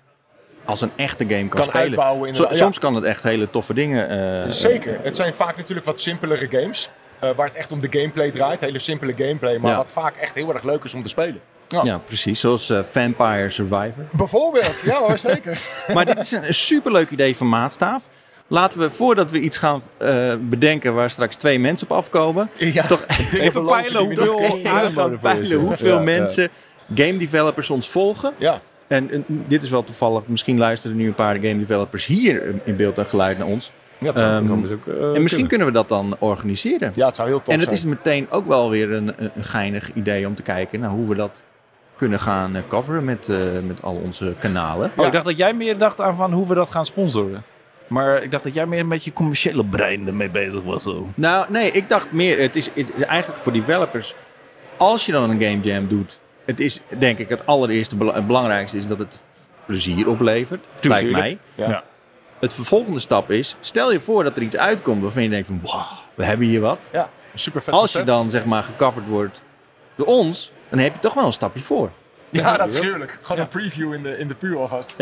als 0.65 0.81
een 0.81 0.91
echte 0.95 1.23
game 1.27 1.47
kan, 1.47 1.49
Kan 1.49 1.63
spelen. 1.63 1.81
uitbouwen 1.81 2.35
soms 2.55 2.79
kan 2.79 2.95
het 2.95 3.03
echt 3.03 3.23
hele 3.23 3.49
toffe 3.49 3.73
dingen. 3.73 4.09
eh, 4.45 4.51
Zeker. 4.51 4.97
Het 5.01 5.15
zijn 5.15 5.33
vaak 5.33 5.57
natuurlijk 5.57 5.85
wat 5.85 6.01
simpelere 6.01 6.47
games. 6.49 6.89
eh, 7.19 7.29
waar 7.35 7.47
het 7.47 7.55
echt 7.55 7.71
om 7.71 7.79
de 7.79 7.87
gameplay 7.99 8.31
draait. 8.31 8.61
Hele 8.61 8.79
simpele 8.79 9.13
gameplay. 9.17 9.57
Maar 9.57 9.71
Ja. 9.71 9.77
wat 9.77 9.91
vaak 9.91 10.15
echt 10.15 10.35
heel 10.35 10.53
erg 10.53 10.63
leuk 10.63 10.83
is 10.83 10.93
om 10.93 11.01
te 11.03 11.09
spelen. 11.09 11.41
Ja, 11.83 11.97
precies. 11.97 12.39
Zoals 12.39 12.73
Vampire 12.91 13.49
Survivor. 13.49 14.03
Bijvoorbeeld. 14.11 14.81
Ja 14.85 14.97
hoor, 14.99 15.17
zeker. 15.17 15.59
Maar 15.93 16.05
dit 16.05 16.19
is 16.19 16.31
een, 16.31 16.47
een 16.47 16.53
superleuk 16.53 17.09
idee 17.09 17.37
van 17.37 17.49
Maatstaaf. 17.49 18.03
Laten 18.51 18.79
we, 18.79 18.89
voordat 18.89 19.31
we 19.31 19.39
iets 19.39 19.57
gaan 19.57 19.81
eh, 19.97 20.33
bedenken 20.39 20.93
waar 20.93 21.09
straks 21.09 21.35
twee 21.35 21.59
mensen 21.59 21.89
op 21.89 21.97
afkomen, 21.97 22.49
Ja. 22.73 22.83
toch 22.87 23.05
Even 23.39 23.65
peilen 23.65 24.03
hoeveel 24.03 24.39
Ja, 24.63 24.81
is. 24.81 24.93
peilen 25.21 25.59
hoeveel 25.59 25.87
Ja, 25.93 25.97
ja. 25.97 26.03
mensen 26.03 26.49
game 26.95 27.17
developers 27.17 27.69
ons 27.69 27.89
volgen. 27.89 28.33
Ja. 28.37 28.61
En, 28.87 29.11
en 29.11 29.25
dit 29.27 29.63
is 29.63 29.69
wel 29.69 29.83
toevallig, 29.83 30.21
misschien 30.25 30.57
luisteren 30.57 30.97
nu 30.97 31.07
een 31.07 31.13
paar 31.13 31.33
game 31.35 31.57
developers 31.57 32.05
hier 32.05 32.53
in 32.63 32.75
beeld 32.75 32.97
en 32.97 33.05
geluid 33.05 33.37
naar 33.37 33.47
ons. 33.47 33.71
Ja, 33.97 34.11
dat 34.11 34.61
dus 34.61 34.71
ook, 34.71 34.87
eh, 34.87 34.93
en 34.93 35.21
misschien 35.21 35.27
kunnen. 35.29 35.47
kunnen 35.47 35.67
we 35.67 35.73
dat 35.73 35.89
dan 35.89 36.15
organiseren. 36.19 36.91
ja, 36.95 37.05
het 37.05 37.15
zou 37.15 37.27
heel 37.27 37.37
tof 37.43 37.53
en 37.53 37.59
het 37.59 37.63
zijn. 37.63 37.77
is 37.79 37.85
meteen 37.85 38.27
ook 38.31 38.47
wel 38.47 38.69
weer 38.69 38.91
een, 38.91 39.13
geinig 39.41 39.93
idee 39.93 40.27
om 40.27 40.35
te 40.35 40.41
kijken 40.41 40.79
naar 40.79 40.89
hoe 40.89 41.07
we 41.07 41.15
dat 41.15 41.43
kunnen 41.95 42.19
gaan 42.19 42.55
eh, 42.55 42.61
coveren 42.67 43.05
met, 43.05 43.29
eh, 43.29 43.37
met 43.67 43.81
al 43.83 43.95
onze 44.03 44.35
kanalen. 44.39 44.91
Oh, 44.95 45.05
ik 45.05 45.11
dacht 45.11 45.25
dat 45.25 45.37
jij 45.37 45.53
meer 45.53 45.77
dacht 45.77 46.01
aan 46.01 46.15
van 46.15 46.33
hoe 46.33 46.47
we 46.47 46.53
dat 46.55 46.71
gaan 46.71 46.85
sponsoren. 46.85 47.43
Maar 47.91 48.23
ik 48.23 48.31
dacht 48.31 48.43
dat 48.43 48.53
jij 48.53 48.65
meer 48.65 48.79
een 48.79 48.87
beetje 48.87 49.13
commerciële 49.13 49.65
brein 49.65 50.07
ermee 50.07 50.29
bezig 50.29 50.63
was. 50.63 50.83
Zo. 50.83 51.09
Nou, 51.15 51.45
nee, 51.49 51.71
ik 51.71 51.89
dacht 51.89 52.11
meer, 52.11 52.39
het 52.39 52.55
is, 52.55 52.69
het 52.73 52.91
is 52.95 53.03
eigenlijk 53.03 53.41
voor 53.41 53.51
developers, 53.51 54.15
als 54.77 55.05
je 55.05 55.11
dan 55.11 55.29
een 55.29 55.41
game 55.41 55.59
jam 55.59 55.87
doet, 55.87 56.19
het 56.45 56.59
is 56.59 56.79
denk 56.97 57.17
ik 57.17 57.29
het 57.29 57.45
allereerste, 57.45 57.95
het 57.97 58.27
belangrijkste 58.27 58.77
is 58.77 58.87
dat 58.87 58.99
het 58.99 59.23
plezier 59.65 60.07
oplevert, 60.09 60.67
lijkt 60.81 61.03
tuurlijk. 61.03 61.23
mij. 61.23 61.37
Ja. 61.55 61.69
Ja. 61.69 61.83
Het 62.39 62.53
vervolgende 62.53 62.99
stap 62.99 63.31
is, 63.31 63.55
stel 63.59 63.91
je 63.91 63.99
voor 63.99 64.23
dat 64.23 64.35
er 64.35 64.41
iets 64.41 64.57
uitkomt 64.57 65.01
waarvan 65.01 65.23
je 65.23 65.29
denkt 65.29 65.47
van, 65.47 65.59
wow, 65.63 65.81
we 66.15 66.23
hebben 66.23 66.47
hier 66.47 66.61
wat. 66.61 66.89
Ja, 66.91 67.09
super 67.35 67.61
vet 67.61 67.73
Als 67.73 67.91
je 67.91 68.03
dan 68.03 68.29
zeg 68.29 68.45
maar 68.45 68.63
gecoverd 68.63 69.07
wordt 69.07 69.41
door 69.95 70.07
ons, 70.07 70.51
dan 70.69 70.79
heb 70.79 70.93
je 70.93 70.99
toch 70.99 71.13
wel 71.13 71.25
een 71.25 71.33
stapje 71.33 71.61
voor. 71.61 71.91
Ja, 72.31 72.57
dat 72.57 72.73
is 72.73 72.79
gruwelijk. 72.79 73.19
Gewoon 73.21 73.41
een 73.41 73.47
preview 73.47 73.93
in 73.93 74.03
de, 74.03 74.17
in 74.17 74.27
de 74.27 74.35
puur 74.35 74.57
alvast. 74.57 74.95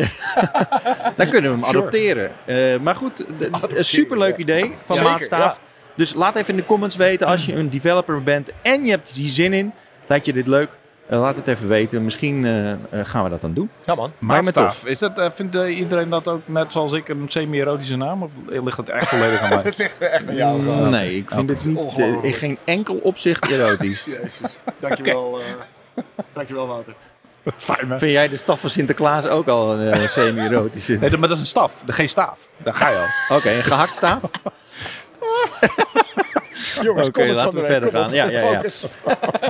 Dan 1.18 1.30
kunnen 1.30 1.52
we 1.52 1.58
hem 1.58 1.64
Sure. 1.64 1.78
adopteren. 1.78 2.32
Eh, 2.46 2.80
maar 2.80 2.96
goed, 2.96 3.26
een 3.76 3.86
superleuk 3.86 4.38
idee 4.38 4.74
van 4.86 4.96
Zeker, 4.96 5.12
Maatstaaf. 5.12 5.60
Dus 5.96 6.14
laat 6.14 6.36
even 6.36 6.50
in 6.50 6.56
de 6.60 6.66
comments 6.66 6.96
weten 6.96 7.28
als 7.28 7.46
je 7.46 7.56
een 7.56 7.70
developer 7.70 8.24
bent 8.24 8.50
en 8.62 8.86
je 8.86 8.92
hebt 8.92 9.10
hier 9.10 9.30
zin 9.30 9.54
in. 9.54 9.74
Lijkt 10.08 10.26
je 10.26 10.34
dit 10.34 10.48
leuk? 10.48 10.70
Eh, 11.08 11.20
laat 11.20 11.36
het 11.36 11.48
even 11.48 11.68
weten. 11.68 12.04
Misschien 12.04 12.46
eh, 12.46 13.00
gaan 13.04 13.24
we 13.24 13.30
dat 13.30 13.42
dan 13.42 13.54
doen. 13.54 13.70
Ja, 13.86 13.96
man. 13.96 14.12
Maar 14.20 14.44
met. 14.44 14.60
Is 14.86 15.00
dat, 15.00 15.18
eh, 15.18 15.32
vindt 15.32 15.56
iedereen 15.56 16.10
dat 16.10 16.28
ook 16.28 16.42
net 16.46 16.72
zoals 16.72 16.92
ik 16.94 17.10
een 17.10 17.26
semi-erotische 17.28 17.96
naam? 17.96 18.24
Of 18.24 18.32
ligt 18.48 18.78
het 18.78 18.90
echt 18.90 19.08
volledig 19.08 19.42
aan 19.42 19.50
mij? 19.56 19.62
Het 19.64 19.78
ligt 19.78 19.98
echt 19.98 20.28
aan 20.28 20.36
jou 20.36 20.62
gewoon. 20.62 20.90
Nee, 20.90 21.16
ik 21.16 21.30
vind 21.32 21.50
is 21.50 21.64
niet 21.64 21.96
in 22.22 22.34
geen 22.34 22.58
enkel 22.64 22.96
opzicht 22.96 23.48
erotisch. 23.52 24.06
Jezus. 24.22 24.58
Dankjewel, 24.80 25.40
eh 25.40 26.04
dankjewel 26.34 26.68
Wouter. 26.68 26.94
Fijn? 27.58 28.00
Vind 28.00 28.12
jij 28.12 28.30
de 28.30 28.38
staf 28.38 28.60
van 28.60 28.70
Sinterklaas 28.70 29.28
ook 29.28 29.48
al 29.48 29.74
een 29.74 29.92
eh, 29.92 30.08
semi-erotische? 30.18 30.94
Nee, 30.94 31.18
maar 31.18 31.28
dat 31.30 31.38
is 31.38 31.40
een 31.40 31.50
staf. 31.50 31.84
Geen 31.88 32.10
staaf. 32.10 32.40
Daar 32.58 32.74
ga 32.74 32.90
je 32.90 32.98
al. 32.98 33.38
Oké, 33.38 33.50
een 33.50 33.64
gehaktstaaf? 33.64 34.22
Jongens, 36.82 37.08
Oké, 37.08 37.20
comments 37.20 37.44
laten 37.44 37.60
we 37.60 37.66
verder 37.66 37.90
Kom 37.90 38.00
gaan. 38.00 38.14
Ja, 38.14 38.26
ja, 38.26 38.40
ja. 38.40 38.54
focus. 38.54 38.86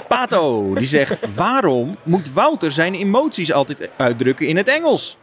Pato, 0.08 0.74
die 0.74 0.88
zegt... 0.88 1.18
Waarom 1.36 1.98
moet 2.04 2.34
Wouter 2.34 2.72
zijn 2.72 2.96
emoties 2.96 3.52
altijd 3.52 3.90
uitdrukken 3.98 4.48
in 4.48 4.58
het 4.58 4.68
Engels? 4.68 5.18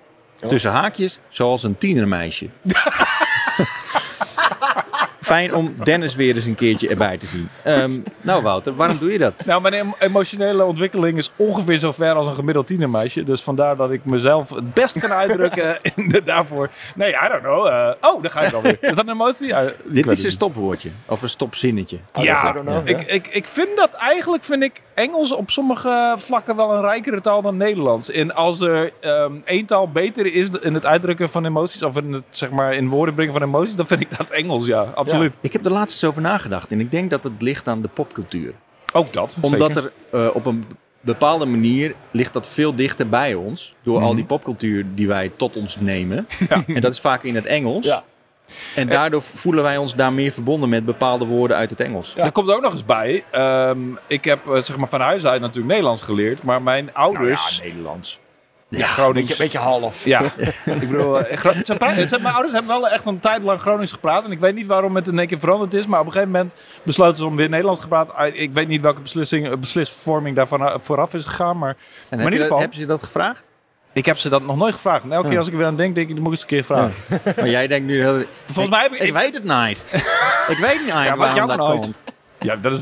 Tussen 0.49 0.71
haakjes, 0.71 1.19
zoals 1.29 1.63
een 1.63 1.79
tienermeisje. 1.79 2.49
Fijn 5.27 5.55
om 5.55 5.75
Dennis 5.85 6.15
weer 6.15 6.35
eens 6.35 6.45
een 6.45 6.55
keertje 6.55 6.89
erbij 6.89 7.19
te 7.19 7.27
zien. 7.27 7.49
Ehm, 7.63 7.91
nou 8.21 8.43
Wouter, 8.43 8.75
waarom 8.75 8.99
doe 8.99 9.13
je 9.13 9.19
dat? 9.19 9.45
Nou, 9.45 9.63
mijn 9.63 9.75
em- 9.75 9.95
emotionele 9.99 10.65
ontwikkeling 10.65 11.19
is 11.19 11.31
ongeveer 11.37 11.79
zo 11.79 11.93
ver 11.93 12.13
als 12.15 12.27
een 12.27 12.35
gemiddeld 12.35 12.67
tienermeisje. 12.67 13.25
Dus 13.25 13.43
vandaar 13.43 13.77
dat 13.77 13.93
ik 13.93 14.05
mezelf 14.05 14.51
het 14.51 14.75
best 14.75 14.99
kan 14.99 15.11
uitdrukken 15.11 15.79
in 15.97 16.09
de, 16.09 16.23
daarvoor. 16.23 16.71
Nee, 16.95 17.11
I 17.11 17.29
don't 17.29 17.43
know. 17.43 17.67
eh, 17.67 17.91
oh, 18.01 18.23
daar 18.23 18.31
ga 18.31 18.41
ik 18.41 18.53
alweer. 18.53 18.77
Is 18.81 18.89
dat 18.95 18.99
een 18.99 19.11
emotie? 19.11 19.55
Weet 19.55 19.75
Dit 19.85 20.07
is 20.07 20.25
een 20.25 20.31
stopwoordje. 20.31 20.91
Of 21.07 21.23
een 21.23 21.29
stopzinnetje. 21.29 21.99
Ja, 22.15 22.51
I 22.51 22.53
don't 22.53 22.67
know, 22.67 22.89
ik, 22.89 23.01
ik, 23.01 23.27
ik 23.27 23.47
vind 23.47 23.69
dat 23.77 23.93
eigenlijk 23.93 24.45
vind 24.45 24.63
ik 24.63 24.83
Engels 24.95 25.33
op 25.33 25.51
sommige 25.51 26.15
vlakken 26.19 26.57
wel 26.57 26.73
een 26.73 26.81
rijkere 26.81 27.21
taal 27.21 27.43
dan 27.43 27.57
Nederlands. 27.57 28.11
En 28.11 28.35
als 28.35 28.61
er 28.61 28.91
ehm 29.01 29.33
één 29.45 29.67
taal 29.67 29.89
beter 29.91 30.35
is 30.35 30.49
in 30.61 30.75
het 30.75 30.87
uitdrukken 30.87 31.31
van 31.31 31.47
emoties, 31.47 31.83
of 31.83 31.97
in 31.97 32.13
het 32.13 32.25
zeg 32.31 32.51
maar 32.51 32.75
in 32.75 32.89
woorden 32.89 33.15
brengen 33.15 33.33
van 33.33 33.43
emoties, 33.43 33.75
dan 33.75 33.87
vind 33.87 34.01
ik 34.01 34.17
dat 34.19 34.31
Engels, 34.31 34.67
ja, 34.67 34.81
absoluut. 34.95 35.15
Ik 35.41 35.53
heb 35.53 35.65
er 35.65 35.73
laatst 35.73 35.95
eens 35.95 36.11
over 36.11 36.23
nagedacht. 36.23 36.73
En 36.73 36.81
ik 36.81 36.91
denk 36.91 37.11
dat 37.11 37.25
het 37.25 37.43
ligt 37.43 37.69
aan 37.69 37.81
de 37.81 37.89
popcultuur. 37.89 38.55
Ook 38.93 39.13
dat. 39.13 39.37
Omdat 39.41 39.75
zeker. 39.75 39.93
er 40.11 40.27
eh, 40.27 40.35
op 40.35 40.47
een 40.47 40.65
bepaalde 41.01 41.47
manier 41.47 41.95
ligt 42.11 42.33
dat 42.33 42.49
veel 42.49 42.75
dichter 42.75 43.09
bij 43.09 43.35
ons. 43.35 43.75
Door 43.83 44.01
al 44.03 44.15
die 44.15 44.25
popcultuur 44.25 44.87
die 44.95 45.07
wij 45.07 45.33
tot 45.37 45.57
ons 45.57 45.77
nemen. 45.81 46.27
En 46.67 46.81
dat 46.81 46.93
is 46.93 47.01
vaak 47.01 47.23
in 47.23 47.35
het 47.35 47.47
Engels. 47.47 47.87
Ja. 47.87 48.05
En 48.75 48.89
daardoor 48.89 49.23
voelen 49.23 49.63
wij 49.63 49.77
ons 49.77 49.95
daar 49.95 50.13
meer 50.13 50.33
verbonden 50.33 50.69
met 50.69 50.85
bepaalde 50.85 51.25
woorden 51.25 51.57
uit 51.57 51.71
het 51.71 51.81
Engels. 51.81 52.13
Ja. 52.17 52.25
Er 52.25 52.33
komt 52.33 52.51
ook 52.51 52.63
nog 52.63 52.73
eens 52.73 52.85
bij. 52.85 53.25
ehm, 53.31 53.79
ik 54.07 54.25
heb 54.25 54.47
eh, 54.47 54.63
zeg 54.63 54.77
maar 54.77 54.89
van 54.89 55.01
huis 55.01 55.27
uit 55.27 55.41
natuurlijk 55.41 55.69
Nederlands 55.69 56.03
geleerd, 56.03 56.43
maar 56.43 56.63
mijn 56.63 56.95
ouders. 56.95 57.61
Nederlands. 57.63 58.19
Ja, 58.69 58.87
Gronings. 58.87 59.29
Beetje, 59.29 59.43
beetje 59.43 59.59
half. 59.59 60.05
Ja, 60.05 60.23
ik 60.65 60.89
bedoel, 60.91 61.19
eh, 61.21 61.39
ze 61.65 62.07
ze- 62.09 62.19
mijn 62.21 62.35
ouders 62.35 62.53
hebben 62.53 62.81
wel 62.81 62.89
echt 62.89 63.07
een 63.07 63.21
tijd 63.21 63.43
lang 63.43 63.61
Gronings 63.61 63.93
gepraat. 63.93 64.25
En 64.25 64.31
ik 64.33 64.39
weet 64.41 64.55
niet 64.55 64.67
waarom 64.67 64.97
het 64.97 65.07
in 65.07 65.19
één 65.19 65.29
keer 65.29 65.39
veranderd 65.39 65.75
is. 65.75 65.87
Maar 65.87 66.01
op 66.01 66.07
een 66.07 66.13
gegeven 66.13 66.33
moment 66.33 66.55
besloten 66.83 67.17
ze 67.17 67.27
om 67.27 67.37
weer 67.37 67.49
Nederlands 67.49 67.81
te 67.81 67.89
praten. 67.89 68.15
Ah, 68.15 68.35
Ik 68.35 68.55
weet 68.55 68.69
niet 68.69 68.81
welke 68.83 69.01
beslissing, 69.01 69.47
eh, 69.51 69.57
beslisvorming 69.57 70.37
daarvan 70.37 70.61
eh, 70.69 70.75
vooraf 70.79 71.15
is 71.15 71.25
gegaan. 71.25 71.59
Maar 71.59 71.77
En 72.09 72.19
in 72.19 72.25
ieder 72.25 72.39
dat, 72.39 72.47
geval- 72.49 72.59
heb 72.63 72.73
je 72.73 72.87
dat 72.87 73.03
gevraagd? 73.03 73.45
ik 73.93 74.07
heb 74.07 74.19
ze 74.19 74.29
dat 74.29 74.43
nog 74.43 74.57
nooit 74.57 74.75
gevraagd. 74.75 75.03
En 75.05 75.13
elke 75.13 75.29
keer 75.29 75.39
als 75.39 75.47
ik 75.47 75.53
er 75.53 75.59
weer 75.59 75.69
aan 75.69 75.77
denk, 75.77 75.95
denk 75.95 76.09
ik, 76.09 76.15
dat 76.15 76.25
moet 76.25 76.33
ik 76.33 76.39
eens 76.39 76.51
een 76.51 76.57
keer 76.57 76.65
vragen. 76.65 76.93
Maar 77.37 77.49
jij 77.49 77.67
denkt 77.67 77.87
nu... 77.87 78.01
Heel, 78.01 78.23
Volgens 78.45 78.69
mij 78.75 78.83
heb 78.83 78.93
ik... 78.93 79.03
Ik 79.03 79.13
weet 79.13 79.35
het 79.35 79.45
niet. 79.45 79.85
ik 80.55 80.59
weet 80.61 80.79
niet 80.81 80.87
Ja, 80.89 81.17
waarom 81.17 81.37
jou 81.37 81.49
dat 81.49 81.57
nooit. 81.57 81.81
komt. 81.81 81.99
Ja, 82.47 82.57
dat 82.57 82.73
is 82.73 82.81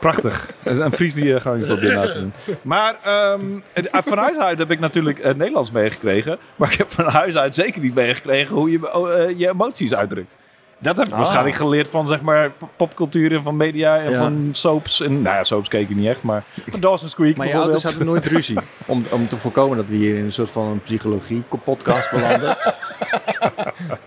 prachtig. 0.00 0.50
Een 0.64 0.92
Fries 0.92 1.14
die 1.14 1.24
uh, 1.24 1.36
Gronings 1.40 1.66
probeert 1.68 1.94
na 1.94 2.06
te 2.12 2.18
doen. 2.20 2.32
Maar 2.62 2.96
ehm, 3.04 3.40
het- 3.72 3.88
uh, 3.94 4.00
van 4.02 4.18
huis 4.18 4.36
uit 4.38 4.58
heb 4.58 4.70
ik 4.70 4.80
natuurlijk 4.80 5.18
eh, 5.18 5.34
Nederlands 5.34 5.70
meegekregen. 5.70 6.38
Maar 6.56 6.72
ik 6.72 6.78
heb 6.78 6.90
van 6.90 7.04
huis 7.04 7.36
uit 7.36 7.54
zeker 7.54 7.80
niet 7.80 7.94
meegekregen 7.94 8.54
hoe 8.54 8.70
je 8.70 8.90
eh, 8.90 9.38
je 9.38 9.48
emoties 9.48 9.94
uitdrukt. 9.94 10.36
Dat 10.78 10.96
heb 10.96 11.06
ik 11.06 11.12
Ah. 11.12 11.18
waarschijnlijk 11.18 11.56
geleerd 11.56 11.88
van 11.88 12.06
zeg 12.06 12.20
maar 12.20 12.50
popcultuur 12.76 13.32
en 13.32 13.42
van 13.42 13.56
media 13.56 13.98
en 13.98 14.10
Ja. 14.10 14.18
van 14.18 14.48
soaps. 14.52 15.00
En, 15.00 15.22
nou 15.22 15.36
ja, 15.36 15.44
soaps 15.44 15.68
keek 15.68 15.88
ik 15.90 15.96
niet 15.96 16.06
echt, 16.08 16.22
maar 16.22 16.44
van 16.68 16.80
Dawson's 16.80 17.14
Creek 17.14 17.36
Maar 17.36 17.46
je 17.46 17.56
ouders 17.56 17.82
hadden 17.82 18.06
nooit 18.06 18.26
ruzie. 18.26 18.58
Om, 18.86 19.04
om 19.10 19.28
te 19.28 19.36
voorkomen 19.36 19.76
dat 19.76 19.86
we 19.86 19.94
hier 19.94 20.16
in 20.16 20.24
een 20.24 20.32
soort 20.32 20.50
van 20.50 20.80
psychologie-podcast 20.84 22.10
belanden. 22.10 22.56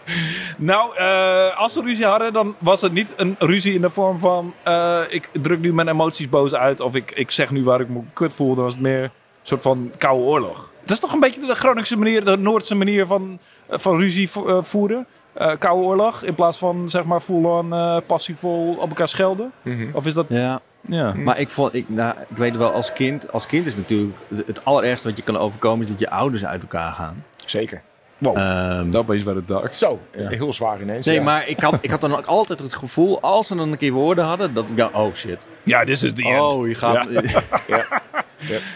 Nou, 0.58 0.96
eh, 0.98 1.58
als 1.60 1.74
ze 1.74 1.82
ruzie 1.82 2.06
hadden, 2.06 2.34
dan 2.34 2.56
was 2.58 2.82
het 2.82 2.94
niet 2.94 3.14
een 3.18 3.36
ruzie 3.40 3.74
in 3.74 3.82
de 3.82 3.90
vorm 3.90 4.20
van... 4.20 4.54
eh, 4.64 5.00
ik 5.10 5.30
druk 5.42 5.60
nu 5.60 5.74
mijn 5.74 5.88
emoties 5.88 6.30
boos 6.30 6.54
uit 6.54 6.82
of 6.82 6.96
ik, 6.96 7.12
ik 7.12 7.32
zeg 7.32 7.52
nu 7.52 7.64
waar 7.64 7.82
ik 7.82 7.90
me 7.90 8.00
kut 8.14 8.34
voel. 8.34 8.56
Dan 8.56 8.64
was 8.64 8.74
het 8.74 8.82
meer 8.82 9.04
een 9.04 9.10
soort 9.44 9.62
van 9.62 9.92
koude 9.98 10.24
oorlog. 10.24 10.72
Dat 10.82 10.92
is 10.92 11.00
toch 11.00 11.14
een 11.14 11.20
beetje 11.20 11.46
de 11.48 11.56
Groningse 11.56 11.98
manier, 11.98 12.24
de 12.26 12.38
Noordse 12.38 12.76
manier 12.76 13.06
van, 13.06 13.40
eh, 13.68 13.80
van 13.80 13.98
ruzie 14.00 14.30
vo- 14.30 14.62
voeren. 14.62 15.08
Eh, 15.34 15.52
koude 15.60 15.86
oorlog, 15.86 16.24
in 16.24 16.36
plaats 16.36 16.58
van 16.58 16.90
zeg 16.90 17.04
maar 17.04 17.20
full-on 17.22 17.74
eh, 17.74 17.98
passievol 18.06 18.76
op 18.80 18.90
elkaar 18.90 19.08
schelden. 19.08 19.52
Of 19.94 20.06
is 20.06 20.14
dat... 20.14 20.26
Ja. 20.30 20.60
Ja. 20.88 21.14
Maar 21.14 21.40
ik, 21.40 21.50
vond, 21.50 21.74
ik, 21.74 21.90
nou, 21.90 22.14
ik 22.30 22.38
weet 22.38 22.58
wel, 22.58 22.72
als 22.72 22.94
kind, 22.94 23.32
als 23.32 23.46
kind 23.46 23.66
is 23.66 23.76
natuurlijk 23.76 24.18
het 24.46 24.66
allerergste 24.66 25.08
wat 25.08 25.18
je 25.18 25.24
kan 25.24 25.38
overkomen, 25.38 25.86
is 25.86 25.92
dat 25.92 26.00
je 26.00 26.10
ouders 26.10 26.46
uit 26.46 26.62
elkaar 26.62 26.92
gaan. 26.94 27.24
Zeker. 27.46 27.82
Wow. 28.26 28.38
Ehm, 28.38 28.90
dat 28.90 29.10
is 29.10 29.24
wel 29.24 29.36
het 29.36 29.48
dark. 29.48 29.74
Zo, 29.74 30.00
heel 30.12 30.54
zwaar 30.54 30.82
ineens. 30.82 31.06
nee, 31.06 31.16
ja. 31.16 31.22
maar 31.24 31.48
ik 31.48 31.60
had, 31.60 31.78
ik 31.82 31.90
had 31.92 32.02
dan 32.02 32.16
ook 32.16 32.26
altijd 32.26 32.60
het 32.60 32.74
gevoel, 32.74 33.22
als 33.22 33.48
ze 33.48 33.56
dan 33.56 33.72
een 33.72 33.78
keer 33.78 33.92
woorden 33.92 34.26
hadden, 34.26 34.54
dat 34.54 34.70
ik 34.70 34.78
dacht, 34.78 34.94
oh 34.94 35.14
shit. 35.14 35.46
Ja, 35.64 35.84
this 35.84 36.04
is 36.04 36.14
the 36.14 36.24
end. 36.24 36.42
Oh, 36.42 36.68
je 36.68 36.76
gaat, 36.76 37.08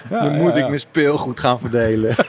Ja, 0.10 0.24
nu 0.24 0.30
moet 0.30 0.54
ja, 0.54 0.60
ik 0.60 0.68
mijn 0.68 0.80
speelgoed 0.80 1.40
gaan 1.40 1.60
verdelen. 1.60 2.16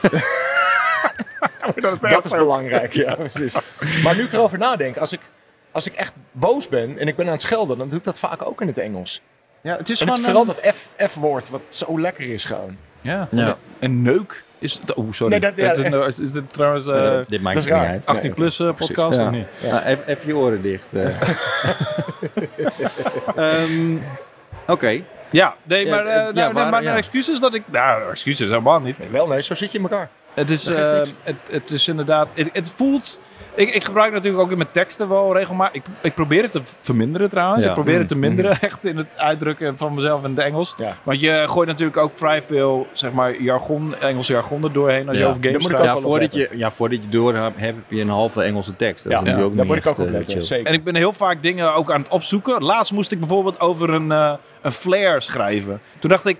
Dat 1.75 1.93
is, 1.93 1.99
Dat 1.99 2.25
is 2.25 2.31
belangrijk, 2.31 2.93
ja, 2.93 3.15
precies. 3.29 3.79
Maar 4.03 4.15
nu 4.15 4.23
ik 4.23 4.33
erover 4.33 4.57
nadenk, 4.57 4.97
als 4.97 5.11
ik, 5.11 5.19
als 5.71 5.85
ik 5.87 5.93
echt 5.93 6.13
boos 6.31 6.67
ben 6.67 6.97
en 6.97 7.07
ik 7.07 7.15
ben 7.15 7.25
aan 7.25 7.31
het 7.31 7.41
schelden, 7.41 7.77
dan 7.77 7.89
doe 7.89 7.97
ik 7.97 8.03
dat 8.03 8.19
vaak 8.19 8.45
ook 8.45 8.61
in 8.61 8.67
het 8.67 8.77
Engels. 8.77 9.21
Ja, 9.61 9.77
het 9.77 9.89
is 9.89 10.01
En 10.01 10.07
het 10.07 10.17
is 10.17 10.23
gewoon... 10.25 10.45
vooral 10.45 10.55
dat 10.63 10.75
F- 10.75 10.89
F-woord, 11.11 11.49
wat 11.49 11.61
zo 11.67 11.99
lekker 11.99 12.33
is 12.33 12.45
gewoon. 12.45 12.77
Ja. 13.01 13.27
Ja. 13.31 13.57
En 13.79 14.01
neuk 14.01 14.43
is... 14.61 14.79
Oeh, 14.95 15.13
sorry. 15.13 15.31
Nee, 15.31 15.39
dat- 15.41 15.53
ja, 15.55 15.67
Het 15.67 15.77
is, 15.77 15.83
een- 16.17 16.25
is, 16.25 16.31
dit 16.31 16.53
trouwens 16.53 16.85
eh, 16.85 16.93
Nee, 16.93 17.03
dat- 17.03 17.29
dit 17.29 17.41
maakt 17.41 17.57
niet 17.59 17.71
uit. 17.71 18.05
18 18.05 18.25
Nee, 18.25 18.33
plus 18.33 18.59
eh, 18.59 18.73
precies. 18.73 18.95
podcast 18.95 19.19
Ja. 19.19 19.25
of 19.25 19.31
niet? 19.31 19.47
Nou, 19.63 19.83
even, 19.83 20.07
even 20.07 20.27
je 20.27 20.35
oren 20.37 20.61
dicht. 20.61 20.85
eh. 20.93 21.21
Ehm, 23.35 23.97
Oké. 24.67 25.01
Ja, 25.29 25.55
nee, 25.63 25.85
Ja, 25.85 25.95
maar, 25.95 26.05
eh, 26.05 26.15
eh, 26.15 26.21
nou, 26.23 26.35
ja, 26.37 26.45
nee, 26.45 26.53
waar- 26.53 26.69
maar 26.69 26.83
ja. 26.83 26.95
excuses 26.95 27.39
dat 27.39 27.53
ik... 27.53 27.63
Nou, 27.65 28.11
excuses 28.11 28.49
helemaal 28.49 28.79
niet. 28.79 28.99
Nee, 28.99 29.09
wel, 29.09 29.27
nee, 29.27 29.41
zo 29.41 29.53
zit 29.55 29.71
je 29.71 29.77
in 29.77 29.83
elkaar. 29.83 30.09
Het 30.33 30.49
is, 30.49 30.65
eh, 30.65 30.99
het, 31.23 31.35
het 31.49 31.71
is 31.71 31.87
inderdaad... 31.87 32.27
Het, 32.33 32.49
het 32.53 32.69
voelt... 32.75 33.19
Ik, 33.55 33.69
ik 33.73 33.83
gebruik 33.83 34.11
natuurlijk 34.13 34.43
ook 34.43 34.51
in 34.51 34.57
mijn 34.57 34.71
teksten 34.71 35.09
wel 35.09 35.33
regelmatig... 35.35 35.75
Ik, 35.75 35.83
ik 36.01 36.13
probeer 36.13 36.41
het 36.41 36.51
te 36.51 36.61
verminderen 36.79 37.29
trouwens. 37.29 37.63
Ja. 37.63 37.69
Ik 37.69 37.75
probeer 37.75 37.97
het 37.99 38.07
te 38.07 38.13
Mm, 38.15 38.19
minderen 38.21 38.59
echt 38.69 38.85
in 38.85 38.97
het 38.97 39.17
uitdrukken 39.17 39.77
van 39.77 39.93
mezelf 39.93 40.23
in 40.23 40.29
het 40.29 40.39
Engels. 40.39 40.73
Ja. 40.77 40.95
Want 41.03 41.19
je 41.19 41.43
gooit 41.47 41.67
natuurlijk 41.67 41.97
ook 41.97 42.11
vrij 42.11 42.41
veel, 42.43 42.87
zeg 42.93 43.11
maar, 43.11 43.41
jargon, 43.41 43.95
Engels 43.95 44.27
jargon 44.27 44.63
er 44.63 44.71
doorheen 44.71 45.07
als 45.07 45.17
je 45.17 45.23
Ja. 45.23 45.29
over 45.29 45.43
games 45.43 45.63
schrijft. 45.63 45.85
Ja, 45.85 45.95
voordat 45.97 46.33
je, 46.33 46.49
ja, 46.53 46.71
voordat 46.71 46.99
je 47.03 47.09
door 47.09 47.35
hebt, 47.35 47.59
heb 47.59 47.75
je 47.87 48.01
een 48.01 48.09
halve 48.09 48.41
Engelse 48.41 48.75
tekst. 48.75 49.03
Dat 49.03 49.11
Ja, 49.11 49.17
ook 49.19 49.25
daar 49.25 49.35
niet 49.35 49.63
moet 49.65 49.77
ik 49.77 49.87
ook 49.87 49.97
op 49.99 50.05
eh, 50.05 50.11
letten, 50.11 50.43
zeker. 50.43 50.65
En 50.67 50.73
ik 50.73 50.83
ben 50.83 50.95
heel 50.95 51.13
vaak 51.13 51.41
dingen 51.43 51.73
ook 51.73 51.91
aan 51.91 52.01
het 52.01 52.09
opzoeken. 52.09 52.63
Laatst 52.63 52.91
moest 52.91 53.11
ik 53.11 53.19
bijvoorbeeld 53.19 53.59
over 53.59 53.89
een, 53.89 54.11
eh, 54.11 54.33
een 54.61 54.71
flare 54.71 55.19
schrijven. 55.19 55.81
Toen 55.99 56.09
dacht 56.09 56.25
ik, 56.25 56.37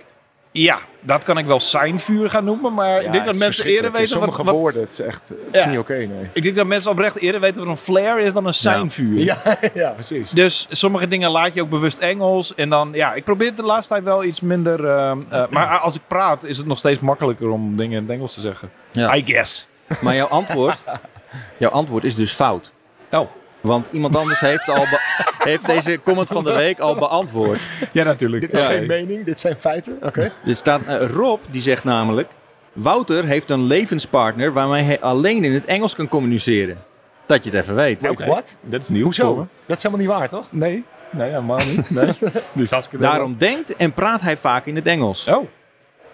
Ja, 0.54 0.78
dat 1.00 1.22
kan 1.24 1.38
ik 1.38 1.46
wel 1.46 1.60
zijn 1.60 2.00
vuur 2.00 2.30
gaan 2.30 2.44
noemen, 2.44 2.74
maar 2.74 3.02
ik 3.02 3.12
denk 3.12 3.24
dat 3.24 3.36
mensen 3.36 3.64
eerder 3.64 3.92
weten 3.92 4.20
wat, 4.20 4.22
Sommige 4.34 4.44
wat 4.44 4.54
woorden, 4.54 4.80
het 4.82 4.90
is 4.90 5.00
echt 5.00 5.28
het 5.28 5.38
Ja. 5.52 5.60
is 5.60 5.66
niet 5.70 5.78
oké, 5.78 5.94
nee. 5.96 6.28
Ik 6.32 6.42
denk 6.42 6.56
dat 6.56 6.66
mensen 6.66 6.90
oprecht 6.90 7.16
eerder 7.18 7.40
weten 7.40 7.58
wat 7.58 7.66
een 7.68 7.76
flare 7.76 8.22
is 8.22 8.32
dan 8.32 8.46
een 8.46 8.54
sein 8.54 8.90
vuur. 8.90 9.18
Ja, 9.18 9.38
ja, 9.74 9.90
precies. 9.90 10.30
Dus 10.30 10.66
sommige 10.70 11.08
dingen 11.08 11.30
laat 11.30 11.54
je 11.54 11.62
ook 11.62 11.68
bewust 11.68 11.98
Engels. 11.98 12.54
En 12.54 12.68
dan, 12.68 12.90
ja, 12.92 13.14
ik 13.14 13.24
probeer 13.24 13.46
het 13.46 13.56
de 13.56 13.62
laatste 13.62 13.92
tijd 13.92 14.04
wel 14.04 14.24
iets 14.24 14.40
minder. 14.40 14.84
ehm, 14.88 15.18
eh, 15.28 15.42
maar 15.50 15.78
als 15.78 15.94
ik 15.94 16.02
praat, 16.06 16.44
is 16.44 16.56
het 16.58 16.66
nog 16.66 16.78
steeds 16.78 17.00
makkelijker 17.00 17.48
om 17.50 17.76
dingen 17.76 17.96
in 17.96 18.02
het 18.02 18.10
Engels 18.12 18.34
te 18.34 18.40
zeggen. 18.40 18.70
Ja. 18.92 19.14
I 19.16 19.22
guess. 19.26 19.66
Maar 20.00 20.14
jouw 20.14 20.26
antwoord, 20.28 20.82
jouw 21.58 21.70
antwoord 21.70 22.04
is 22.04 22.14
dus 22.14 22.32
fout. 22.32 22.72
Oh, 23.10 23.28
Want 23.62 23.88
iemand 23.92 24.16
anders 24.16 24.40
heeft, 24.40 24.68
al 24.68 24.84
heeft 25.50 25.66
deze 25.66 26.00
comment 26.04 26.28
van 26.28 26.44
de 26.44 26.52
week 26.52 26.78
al 26.78 26.94
beantwoord. 26.94 27.60
ja, 27.92 28.04
natuurlijk. 28.04 28.42
Dit 28.42 28.52
is 28.52 28.60
Ja. 28.60 28.66
geen 28.66 28.86
mening, 28.86 29.24
dit 29.24 29.40
zijn 29.40 29.56
feiten. 29.58 29.98
Oké. 30.02 30.20
Er 30.46 30.56
staat 30.56 30.80
eh, 30.86 31.10
Rob, 31.10 31.40
die 31.50 31.62
zegt 31.62 31.84
namelijk... 31.84 32.28
Wouter 32.72 33.24
heeft 33.24 33.50
een 33.50 33.64
levenspartner 33.66 34.52
waarmee 34.52 34.82
hij 34.82 35.00
alleen 35.00 35.44
in 35.44 35.52
het 35.52 35.64
Engels 35.64 35.94
kan 35.94 36.08
communiceren. 36.08 36.78
Dat 37.26 37.44
je 37.44 37.50
het 37.50 37.60
even 37.60 37.74
weet. 37.74 38.00
Wait, 38.00 38.18
what? 38.24 38.56
Dat 38.60 38.82
is 38.82 38.88
nieuw. 38.88 39.12
voor. 39.12 39.24
Hoezo? 39.26 39.48
Dat 39.66 39.76
is 39.76 39.82
helemaal 39.82 40.06
niet 40.06 40.14
waar, 40.16 40.28
toch? 40.28 40.46
Nee, 40.50 40.84
nee, 41.10 41.28
helemaal 41.28 41.56
niet. 41.66 41.90
Nee. 41.90 42.12
dus 42.52 42.70
hartstikke 42.70 43.04
Daarom 43.04 43.34
denkt 43.38 43.76
en 43.76 43.92
praat 43.92 44.20
hij 44.20 44.36
vaak 44.36 44.66
in 44.66 44.76
het 44.76 44.86
Engels. 44.86 45.26
Oh, 45.28 45.46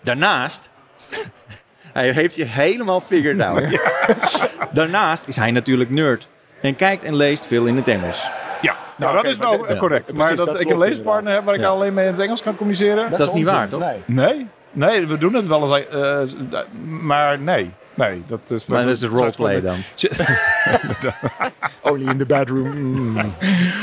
Daarnaast... 0.01 0.71
Hij 1.93 2.11
heeft 2.11 2.35
je 2.35 2.45
helemaal 2.45 3.01
figured 3.01 3.41
out. 3.41 3.81
Daarnaast 4.73 5.27
is 5.27 5.37
hij 5.37 5.51
natuurlijk 5.51 5.91
nerd. 5.91 6.29
En 6.61 6.77
kijkt 6.77 7.05
en 7.05 7.17
leest 7.17 7.47
veel 7.47 7.65
in 7.67 7.77
het 7.77 7.89
Engels. 7.89 8.31
ja. 8.61 8.77
Nou, 8.97 9.15
dat 9.15 9.25
is 9.25 9.37
wel 9.37 9.51
dit- 9.51 9.67
eh, 9.67 9.73
ja, 9.73 9.77
correct. 9.81 10.05
precies, 10.05 10.23
maar 10.23 10.37
dat, 10.37 10.47
dat 10.47 10.61
ik 10.61 10.71
een 10.71 10.79
leespartner 10.79 11.33
heb 11.33 11.45
waar 11.45 11.55
ik 11.55 11.65
alleen 11.65 11.95
mee 11.95 12.07
in 12.07 12.13
het 12.13 12.21
Engels 12.21 12.43
kan 12.43 12.55
communiceren? 12.57 13.11
Dat 13.11 13.21
is 13.21 13.33
niet 13.33 13.51
waar, 13.51 13.69
toch? 13.69 13.81
Nee. 13.81 13.97
Nee. 14.07 14.47
Nee, 14.73 15.07
we 15.07 15.19
doen 15.19 15.35
het 15.35 15.47
wel 15.47 15.77
eens. 15.77 15.87
eh, 15.87 16.23
eh, 16.23 16.29
maar 17.01 17.39
nee. 17.39 17.71
Nee, 17.95 18.23
dat 18.27 18.51
is... 18.51 18.67
Maar 18.67 18.83
dat 18.83 18.93
is 18.93 18.99
de 19.01 19.07
roleplay 19.07 19.61
dan. 19.61 19.77
Only 21.93 22.09
in 22.11 22.19
the 22.19 22.27
bedroom. 22.27 22.77
Mm. 22.79 23.17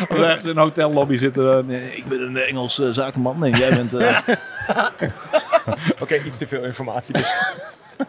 Als 0.09 0.19
we 0.19 0.25
ergens 0.25 0.43
in 0.45 0.49
een 0.49 0.57
hotellobby 0.57 1.15
zitten. 1.15 1.57
eh, 1.57 1.63
nee, 1.65 1.95
ik 1.95 2.05
ben 2.05 2.21
een 2.21 2.37
Engels 2.37 2.79
eh, 2.79 2.87
zakenman 2.91 3.43
en 3.45 3.51
jij 3.51 3.69
bent... 3.69 3.93
eh, 3.93 4.17
Oké, 5.99 6.15
iets 6.25 6.37
te 6.37 6.47
veel 6.47 6.63
informatie. 6.63 7.13
Dus. 7.13 7.33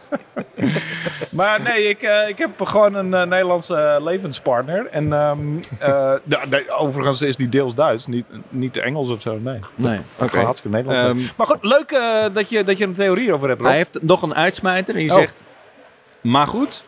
Maar 1.29 1.61
nee, 1.61 1.83
ik, 1.89 2.01
eh, 2.01 2.27
ik 2.29 2.37
heb 2.37 2.61
gewoon 2.61 2.93
een 2.93 3.13
eh, 3.13 3.23
Nederlandse 3.23 3.75
eh, 3.75 4.03
levenspartner. 4.03 4.87
En 4.91 5.13
ehm, 5.13 5.37
eh, 5.79 6.13
de- 6.23 6.45
de- 6.49 6.71
overigens 6.77 7.21
is 7.21 7.35
die 7.35 7.49
deels 7.49 7.75
Duits, 7.75 8.07
niet, 8.07 8.25
niet 8.49 8.77
Engels 8.77 9.09
of 9.09 9.21
zo. 9.21 9.37
Nee, 9.43 9.59
Nee. 9.75 9.99
gewoon 10.19 10.45
hartstikke 10.45 10.77
Nederlands. 10.77 11.21
Ehm, 11.21 11.29
maar 11.37 11.47
goed, 11.47 11.57
leuk 11.61 11.89
dat, 12.33 12.49
je, 12.49 12.63
dat 12.63 12.77
je 12.77 12.83
een 12.85 12.93
theorie 12.93 13.33
over 13.33 13.47
hebt, 13.47 13.59
Rob. 13.59 13.69
Hij 13.69 13.77
heeft 13.77 14.01
nog 14.01 14.21
een 14.21 14.35
uitsmijter 14.35 14.93
en 14.95 14.99
die 14.99 15.09
Oh. 15.11 15.17
zegt... 15.17 15.43
Maar 16.21 16.47
goed, 16.47 16.83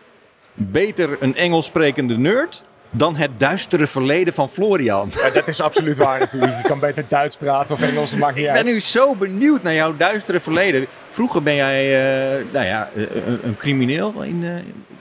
beter 0.54 1.18
een 1.20 1.36
Engels 1.36 1.66
sprekende 1.66 2.18
nerd 2.18 2.64
dan 2.92 3.16
het 3.16 3.30
duistere 3.38 3.88
verleden 3.88 4.34
van 4.34 4.50
Florian. 4.50 5.12
Ja, 5.24 5.30
dat 5.30 5.48
is 5.48 5.62
absoluut 5.62 5.98
waar 5.98 6.20
natuurlijk. 6.20 6.58
Je 6.62 6.68
kan 6.68 6.80
beter 6.80 7.06
Duits 7.08 7.38
praten 7.38 7.76
of 7.76 7.82
Engels, 7.82 8.10
dat 8.10 8.20
maakt 8.20 8.36
niet 8.36 8.44
Ik 8.44 8.50
uit. 8.50 8.64
ben 8.64 8.74
nu 8.74 8.80
zo 8.80 9.16
benieuwd 9.16 9.64
naar 9.64 9.74
jouw 9.74 9.98
duistere 9.98 10.40
verleden. 10.40 10.86
Vroeger 11.10 11.44
ben 11.44 11.56
jij 11.56 11.84
eh, 12.38 12.46
nou 12.52 12.66
ja, 12.66 12.90
eh, 12.96 13.02
een, 13.26 13.40
een 13.44 13.58
crimineel. 13.58 14.22
In, 14.22 14.44
eh 14.44 14.56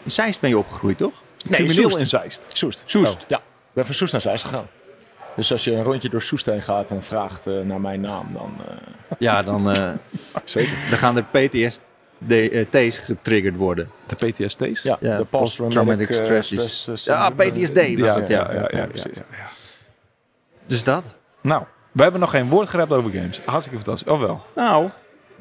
in 0.04 0.10
Zeist 0.10 0.40
ben 0.40 0.50
je 0.50 0.58
opgegroeid, 0.58 0.98
toch? 0.98 1.12
Crimineel 1.50 1.74
Soest. 1.82 1.96
in 1.96 2.06
Zeist. 2.06 2.42
Soest. 2.48 2.82
Soest. 2.84 3.14
Oh, 3.14 3.20
ja, 3.28 3.36
ik 3.36 3.42
ben 3.72 3.86
van 3.86 3.94
Soest 3.94 4.12
naar 4.12 4.20
Zeist 4.20 4.44
gegaan. 4.44 4.66
Dus 5.36 5.52
als 5.52 5.64
je 5.64 5.72
een 5.72 5.82
rondje 5.82 6.08
door 6.08 6.22
Soest 6.22 6.46
heen 6.46 6.62
gaat 6.62 6.90
en 6.90 7.02
vraagt 7.02 7.46
eh, 7.46 7.52
naar 7.64 7.80
mijn 7.80 8.00
naam, 8.00 8.30
dan 8.32 8.52
eh, 8.68 8.74
Ja, 9.18 9.42
dan, 9.42 9.70
eh, 9.70 9.90
zeker. 10.44 10.78
dan 10.90 10.98
gaan 10.98 11.16
er 11.16 11.24
PTSD's 12.26 12.98
getriggerd 12.98 13.56
worden. 13.56 13.90
De 14.06 14.14
PTSD's? 14.14 14.82
Ja, 14.82 14.96
Ja, 15.00 15.16
de 15.16 15.24
post-traumatic 15.24 16.12
stress 16.12 16.78
stress, 16.80 17.04
Ja, 17.04 17.30
PTSD 17.30 17.98
was 17.98 18.14
het, 18.14 18.28
ja. 18.28 18.52
ja, 18.52 18.60
ja, 18.60 18.68
ja, 18.78 18.86
precies. 18.86 19.14
ja, 19.14 19.22
ja. 19.30 19.46
Dus 20.66 20.84
dat. 20.84 21.16
Nou, 21.42 21.62
we 21.92 22.02
hebben 22.02 22.20
nog 22.20 22.30
geen 22.30 22.48
woord 22.48 22.68
gerept 22.68 22.92
over 22.92 23.10
games. 23.10 23.40
Hartstikke 23.44 23.78
fantastisch. 23.78 24.12
Of 24.12 24.20
wel? 24.20 24.44
Nou, 24.54 24.88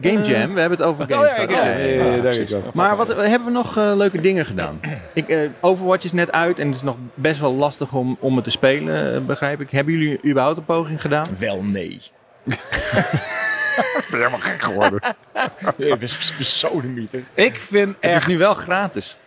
Game 0.01 0.21
Jam. 0.21 0.53
We 0.53 0.59
hebben 0.59 0.77
het 0.77 0.87
over 0.87 1.05
games 1.09 1.31
Oh 1.31 1.49
ja, 1.49 2.19
precies. 2.19 2.53
Maar 2.73 2.95
wat 2.95 3.07
hebben 3.07 3.45
we 3.45 3.51
nog 3.51 3.75
leuke 3.75 4.21
dingen 4.21 4.45
gedaan? 4.45 4.79
Ik, 5.13 5.49
Overwatch 5.61 6.05
is 6.05 6.13
net 6.13 6.31
uit 6.31 6.59
en 6.59 6.67
het 6.67 6.75
is 6.75 6.81
nog 6.81 6.95
best 7.13 7.39
wel 7.39 7.53
lastig 7.53 7.93
om, 7.93 8.17
om 8.19 8.35
het 8.35 8.43
te 8.43 8.51
spelen, 8.51 9.25
begrijp 9.25 9.61
ik. 9.61 9.69
Hebben 9.71 9.93
jullie 9.93 10.19
überhaupt 10.25 10.57
een 10.57 10.65
poging 10.65 11.01
gedaan? 11.01 11.25
Wel 11.37 11.63
nee. 11.63 12.01
Ik 13.77 14.07
ben 14.09 14.19
helemaal 14.19 14.39
gek 14.39 14.61
geworden. 14.61 14.99
Je 15.77 15.97
bent 15.97 16.33
besodemieter. 16.37 17.23
ik 17.33 17.55
vind 17.55 17.95
Het 17.99 18.11
echt... 18.11 18.21
is 18.21 18.27
nu 18.27 18.37
wel 18.37 18.53
gratis. 18.53 19.17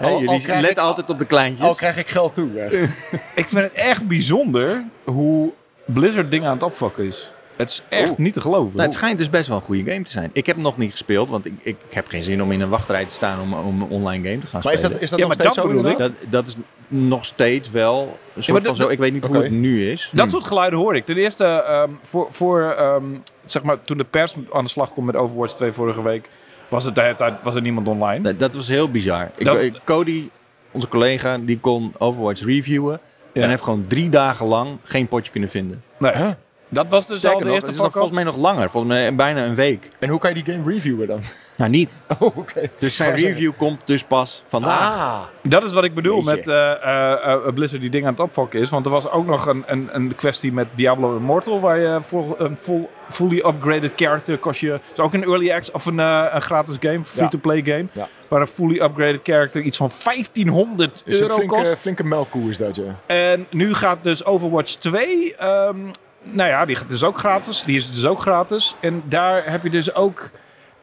Al 0.00 0.20
jullie 0.20 0.46
letten 0.48 0.70
ik- 0.70 0.78
altijd 0.78 1.10
op 1.10 1.18
de 1.18 1.24
kleintjes. 1.26 1.66
Al 1.66 1.74
krijg 1.74 1.96
ik 1.96 2.08
geld 2.08 2.34
toe. 2.34 2.50
Ik 3.34 3.48
vind 3.48 3.62
het 3.62 3.72
echt 3.72 4.06
bijzonder 4.06 4.84
hoe 5.04 5.52
Blizzard 5.84 6.30
dingen 6.30 6.46
aan 6.48 6.54
het 6.54 6.62
opfokken 6.62 7.04
is. 7.06 7.32
Het 7.56 7.70
is 7.70 7.82
echt 7.88 8.18
niet 8.18 8.32
te 8.32 8.40
geloven. 8.40 8.70
Nou, 8.72 8.82
het 8.82 8.92
schijnt 8.92 9.18
dus 9.18 9.30
best 9.30 9.48
wel 9.48 9.56
een 9.56 9.62
goede 9.62 9.90
game 9.92 10.04
te 10.04 10.10
zijn. 10.10 10.30
Ik 10.32 10.46
heb 10.46 10.54
hem 10.54 10.64
nog 10.64 10.76
niet 10.78 10.90
gespeeld, 10.90 11.28
want 11.28 11.44
ik, 11.46 11.52
ik, 11.62 11.76
ik 11.88 11.94
heb 11.94 12.08
geen 12.08 12.22
zin 12.22 12.42
om 12.42 12.52
in 12.52 12.60
een 12.60 12.68
wachtrij 12.68 13.04
te 13.04 13.12
staan 13.14 13.40
om, 13.40 13.54
om 13.54 13.82
een 13.82 13.88
online 13.88 14.28
game 14.28 14.40
te 14.40 14.46
gaan 14.46 14.60
Maar 14.64 14.72
is 14.72 14.78
spelen. 14.78 14.92
dat, 14.96 15.02
is 15.02 15.10
dat 15.10 15.18
Ja, 15.18 15.24
nog 15.24 15.34
steeds 15.34 15.54
dat 15.54 15.64
zo 15.64 15.70
bedoel 15.70 15.84
ik. 15.84 15.90
inderdaad? 15.90 16.16
dat, 16.20 16.30
dat 16.30 16.46
is 16.48 16.56
nog 16.88 17.24
steeds 17.24 17.70
wel 17.70 18.18
een 18.34 18.42
soort 18.42 18.58
maar 18.58 18.66
van 18.66 18.76
zo. 18.84 18.88
Ik 18.88 18.98
weet 18.98 19.12
niet 19.12 19.24
hoe 19.24 19.36
het 19.36 19.50
nu 19.50 19.90
is. 19.90 20.10
Dat 20.12 20.24
Hm. 20.26 20.30
soort 20.30 20.44
geluiden 20.44 20.78
hoor 20.78 20.96
ik. 20.96 21.04
Ten 21.04 21.16
eerste, 21.16 21.44
ehm, 21.44 21.90
voor, 22.02 22.26
voor 22.30 22.62
ehm, 22.78 23.04
zeg 23.44 23.62
maar, 23.62 23.82
toen 23.82 23.98
de 23.98 24.04
pers 24.04 24.34
aan 24.52 24.64
de 24.64 24.70
slag 24.70 24.92
kwam 24.92 25.04
met 25.04 25.16
Overwatch 25.16 25.54
2 25.54 25.72
vorige 25.72 26.02
week, 26.02 26.28
was, 26.70 26.84
het, 26.84 27.14
was 27.42 27.54
er 27.54 27.60
niemand 27.62 27.88
online. 27.88 28.22
Dat, 28.22 28.38
dat 28.38 28.54
was 28.54 28.68
heel 28.68 28.90
bizar. 28.90 29.30
Ik, 29.36 29.44
Dat- 29.46 29.60
ik- 29.60 29.80
Cody, 29.84 30.28
onze 30.70 30.88
collega, 30.88 31.38
die 31.38 31.58
kon 31.60 31.92
Overwatch 31.98 32.44
reviewen. 32.44 33.00
Ja. 33.32 33.42
En 33.42 33.48
heeft 33.48 33.62
gewoon 33.62 33.84
drie 33.88 34.08
dagen 34.08 34.46
lang 34.46 34.76
geen 34.82 35.08
potje 35.08 35.30
kunnen 35.32 35.50
vinden. 35.50 35.82
Nee. 35.98 36.12
Huh? 36.16 36.28
Dat 36.74 36.86
was 36.88 37.06
dus 37.06 37.10
al 37.10 37.16
Sterker 37.16 37.38
de 37.38 37.44
nog, 37.44 37.54
eerste 37.54 37.66
het 37.66 37.76
is 37.76 37.82
nog 37.82 37.92
volgens 37.92 38.14
mij 38.14 38.24
nog 38.24 38.36
langer. 38.36 38.70
Volgens 38.70 38.92
mij 38.92 39.14
bijna 39.14 39.44
een 39.44 39.54
week. 39.54 39.90
En 39.98 40.08
hoe 40.08 40.18
kan 40.18 40.34
je 40.34 40.42
die 40.42 40.54
game 40.54 40.72
reviewen 40.72 41.06
dan? 41.06 41.20
Nou, 41.56 41.70
niet. 41.70 42.02
Oh, 42.18 42.36
oké. 42.36 42.70
Dus 42.78 42.96
zijn 42.96 43.14
review 43.14 43.52
komt 43.56 43.82
dus 43.84 44.02
pas 44.04 44.42
vandaag. 44.46 44.98
Ah. 44.98 45.20
Dat 45.42 45.64
is 45.64 45.72
wat 45.72 45.84
ik 45.84 45.94
bedoel 45.94 46.16
Jeetje. 46.16 46.34
met 46.34 46.48
eh, 46.48 46.72
eh, 46.72 47.32
eh, 47.46 47.54
Blizzard 47.54 47.80
die 47.80 47.90
dingen 47.90 48.06
aan 48.06 48.12
het 48.12 48.22
opfokken 48.22 48.60
is. 48.60 48.70
Want 48.70 48.86
er 48.86 48.92
was 48.92 49.10
ook 49.10 49.26
nog 49.26 49.46
een, 49.46 49.64
een, 49.66 49.88
een 49.92 50.14
kwestie 50.14 50.52
met 50.52 50.66
Diablo 50.74 51.16
Immortal. 51.16 51.60
Waar 51.60 51.78
je 51.78 51.98
voor 52.02 52.34
een 52.38 52.56
full, 52.56 52.88
fully 53.10 53.38
upgraded 53.38 53.92
character 53.96 54.38
kost 54.38 54.60
je... 54.60 54.80
is 54.92 55.00
ook 55.00 55.14
een 55.14 55.22
early 55.24 55.50
access 55.50 55.70
of 55.70 55.86
een, 55.86 55.98
een 55.98 56.42
gratis 56.42 56.76
game. 56.80 57.04
Free-to-play 57.04 57.62
game. 57.62 57.86
Ja. 57.92 58.08
Waar 58.28 58.40
een 58.40 58.46
fully 58.46 58.80
upgraded 58.80 59.20
character 59.22 59.62
iets 59.62 59.76
van 59.76 59.90
1500 60.04 61.02
Is 61.04 61.16
een 61.16 61.22
euro 61.22 61.34
flinke, 61.34 61.54
kost. 61.54 61.76
flinke 61.76 62.04
melkkoe 62.04 62.48
is 62.50 62.58
dat, 62.58 62.76
ja. 62.76 63.00
En 63.06 63.46
nu 63.50 63.74
gaat 63.74 63.98
dus 64.02 64.24
Overwatch 64.24 64.72
2. 64.74 65.34
ehm, 65.36 65.76
nou 66.24 66.48
ja, 66.48 66.64
die 66.64 66.76
gaat 66.76 66.88
dus 66.88 67.04
ook 67.04 67.18
gratis. 67.18 67.62
Die 67.62 67.76
is 67.76 67.90
dus 67.92 68.06
ook 68.06 68.20
gratis. 68.20 68.74
En 68.80 69.02
daar 69.08 69.50
heb 69.50 69.62
je 69.62 69.70
dus 69.70 69.94
ook. 69.94 70.30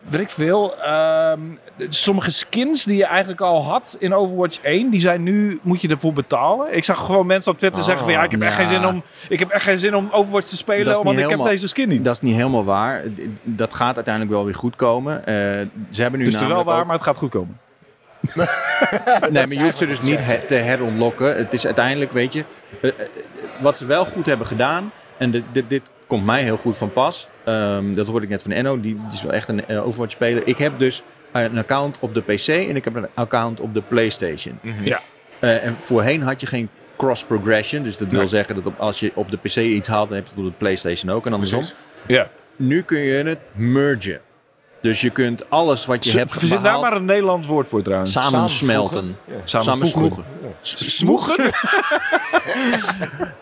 Weet 0.09 0.21
ik 0.21 0.29
veel. 0.29 0.79
ehm, 0.81 1.39
sommige 1.89 2.31
skins 2.31 2.83
die 2.83 2.97
je 2.97 3.05
eigenlijk 3.05 3.41
al 3.41 3.63
had 3.63 3.95
in 3.99 4.13
Overwatch 4.13 4.59
1, 4.61 4.89
die 4.89 4.99
zijn 4.99 5.23
nu, 5.23 5.59
moet 5.61 5.81
je 5.81 5.87
ervoor 5.87 6.13
betalen. 6.13 6.75
Ik 6.75 6.83
zag 6.83 7.05
gewoon 7.05 7.25
mensen 7.25 7.51
op 7.51 7.57
Twitter 7.57 7.83
zeggen 7.83 8.03
van 8.03 8.13
ja, 8.13 8.23
ik 8.23 8.31
heb, 8.31 8.41
echt 8.41 8.55
geen 8.55 8.67
zin 8.67 8.85
om, 8.85 9.03
ik 9.29 9.39
heb 9.39 9.49
echt 9.49 9.63
geen 9.63 9.77
zin 9.79 9.95
om 9.95 10.07
Overwatch 10.11 10.47
te 10.47 10.55
spelen, 10.57 10.85
is 10.95 11.01
want 11.03 11.17
ik 11.17 11.29
heb 11.29 11.43
deze 11.43 11.67
skin 11.67 11.89
niet. 11.89 12.03
Dat 12.05 12.13
is 12.13 12.19
niet 12.21 12.35
helemaal 12.35 12.63
waar. 12.63 13.03
Dat 13.43 13.73
gaat 13.73 13.95
uiteindelijk 13.95 14.33
wel 14.35 14.45
weer 14.45 14.55
goed 14.55 14.75
komen. 14.75 15.25
Eh, 15.25 15.33
ze 15.89 16.01
hebben 16.01 16.19
nu 16.19 16.25
dus 16.25 16.33
het 16.33 16.43
is 16.43 16.49
wel 16.49 16.63
waar, 16.63 16.79
ook- 16.79 16.85
maar 16.85 16.95
het 16.95 17.05
gaat 17.05 17.17
goed 17.17 17.29
komen. 17.31 17.59
Nee, 19.29 19.47
maar 19.47 19.51
je 19.53 19.61
hoeft 19.61 19.77
ze 19.77 19.85
dus 19.87 20.01
niet 20.01 20.19
te 20.47 20.55
heronlokken. 20.55 21.35
Het 21.35 21.53
is 21.53 21.65
uiteindelijk, 21.65 22.11
weet 22.11 22.33
je, 22.33 22.43
eh, 22.81 22.89
eh, 22.89 22.95
wat 23.59 23.77
ze 23.77 23.85
wel 23.85 24.05
goed 24.05 24.25
hebben 24.25 24.47
gedaan. 24.47 24.91
En 25.21 25.31
dit, 25.31 25.43
dit, 25.51 25.69
dit 25.69 25.81
komt 26.07 26.25
mij 26.25 26.43
heel 26.43 26.57
goed 26.57 26.77
van 26.77 26.93
pas. 26.93 27.27
Ehm, 27.43 27.93
dat 27.93 28.07
hoorde 28.07 28.25
ik 28.25 28.31
net 28.31 28.41
van 28.41 28.51
Enno. 28.51 28.79
Die, 28.79 28.93
die 28.93 29.13
is 29.13 29.21
wel 29.21 29.33
echt 29.33 29.49
een 29.49 29.65
eh, 29.65 29.87
Overwatch 29.87 30.11
speler. 30.11 30.47
Ik 30.47 30.57
heb 30.57 30.79
dus 30.79 31.03
een 31.31 31.57
account 31.57 31.99
op 31.99 32.13
de 32.13 32.21
PC 32.21 32.47
en 32.47 32.75
ik 32.75 32.83
heb 32.83 32.95
een 32.95 33.07
account 33.13 33.59
op 33.59 33.73
de 33.73 33.81
PlayStation. 33.81 34.59
Ja. 34.83 35.01
Eh, 35.39 35.65
en 35.65 35.75
voorheen 35.79 36.21
had 36.21 36.41
je 36.41 36.47
geen 36.47 36.69
cross 36.97 37.23
progression. 37.23 37.83
Dus 37.83 37.97
dat 37.97 38.07
wil 38.07 38.27
zeggen 38.27 38.55
dat 38.55 38.65
op, 38.65 38.79
als 38.79 38.99
je 38.99 39.11
op 39.15 39.31
de 39.31 39.37
PC 39.37 39.55
iets 39.55 39.87
haalt, 39.87 40.07
dan 40.07 40.17
heb 40.17 40.25
je 40.25 40.33
het 40.35 40.43
op 40.45 40.51
de 40.51 40.57
PlayStation 40.57 41.11
ook 41.11 41.25
en 41.25 41.33
andersom. 41.33 41.59
Precies. 41.59 41.77
Ja. 42.07 42.29
Nu 42.55 42.81
kun 42.81 42.99
je 42.99 43.23
het 43.23 43.39
mergen. 43.53 44.21
Dus 44.81 45.01
je 45.01 45.09
kunt 45.09 45.49
alles 45.49 45.85
wat 45.85 46.05
je 46.05 46.17
hebt 46.17 46.31
Verzin 46.31 46.61
daar 46.61 46.79
maar 46.79 46.93
een 46.95 47.05
Nederlands 47.05 47.47
woord 47.47 47.67
voor 47.67 47.81
trouwens. 47.81 48.11
samensmelten. 48.11 49.17
Samenvoegen. 49.43 50.03
Samenvoegen. 50.03 50.25
Smoegen? 50.61 51.43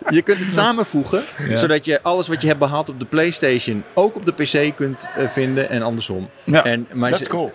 je 0.10 0.22
kunt 0.22 0.40
het 0.40 0.52
samenvoegen, 0.52 1.24
Ja. 1.50 1.56
zodat 1.58 1.86
je 1.86 2.00
alles 2.04 2.28
wat 2.28 2.42
je 2.42 2.48
hebt 2.48 2.60
behaald 2.60 2.90
op 2.90 3.00
de 3.00 3.06
PlayStation 3.06 3.84
ook 3.94 4.16
op 4.16 4.26
de 4.26 4.32
PC 4.32 4.76
kunt 4.76 5.08
eh, 5.16 5.28
vinden 5.28 5.70
en 5.70 5.82
andersom. 5.82 6.30
Ja. 6.44 6.64
En, 6.64 6.88
maar 6.94 7.10
That's 7.12 7.24
ze- 7.24 7.30
cool. 7.30 7.52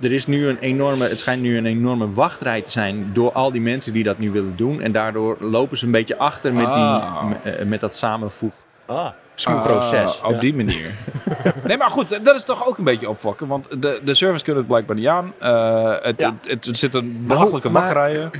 er 0.00 0.12
is 0.12 0.26
nu 0.26 0.46
een 0.46 0.58
enorme, 0.58 1.08
het 1.08 1.18
schijnt 1.18 1.42
nu 1.42 1.56
een 1.56 1.66
enorme 1.66 2.12
wachtrij 2.12 2.60
te 2.62 2.70
zijn 2.70 3.10
door 3.12 3.32
al 3.32 3.52
die 3.52 3.60
mensen 3.60 3.92
die 3.92 4.04
dat 4.04 4.18
nu 4.18 4.30
willen 4.30 4.56
doen. 4.56 4.80
En 4.80 4.92
daardoor 4.92 5.36
lopen 5.40 5.78
ze 5.78 5.84
een 5.84 5.90
beetje 5.90 6.18
achter 6.18 6.52
met, 6.52 6.66
Ah. 6.66 7.20
die, 7.20 7.30
m- 7.30 7.38
eh, 7.58 7.66
met 7.66 7.80
dat 7.80 7.96
samenvoeg. 7.96 8.52
Ah. 8.86 9.06
Smooth. 9.38 9.58
Ah, 9.58 9.64
proces. 9.66 10.20
op 10.20 10.40
die 10.40 10.54
manier. 10.54 10.94
nee, 11.66 11.76
maar 11.76 11.90
goed, 11.90 12.24
dat 12.24 12.36
is 12.36 12.42
toch 12.44 12.66
ook 12.68 12.78
een 12.78 12.84
beetje 12.84 13.08
opfokken. 13.08 13.46
Want 13.46 13.82
de, 13.82 14.00
de 14.04 14.14
servers 14.14 14.42
kunnen 14.42 14.62
het 14.62 14.70
blijkbaar 14.70 14.96
niet 14.96 15.06
aan. 15.08 15.32
Eh, 15.38 15.94
het, 16.02 16.20
Ja. 16.20 16.34
het, 16.40 16.50
het, 16.50 16.66
er 16.66 16.76
zitten 16.76 17.26
belachelijke 17.26 17.70
wachtrijen. 17.70 18.30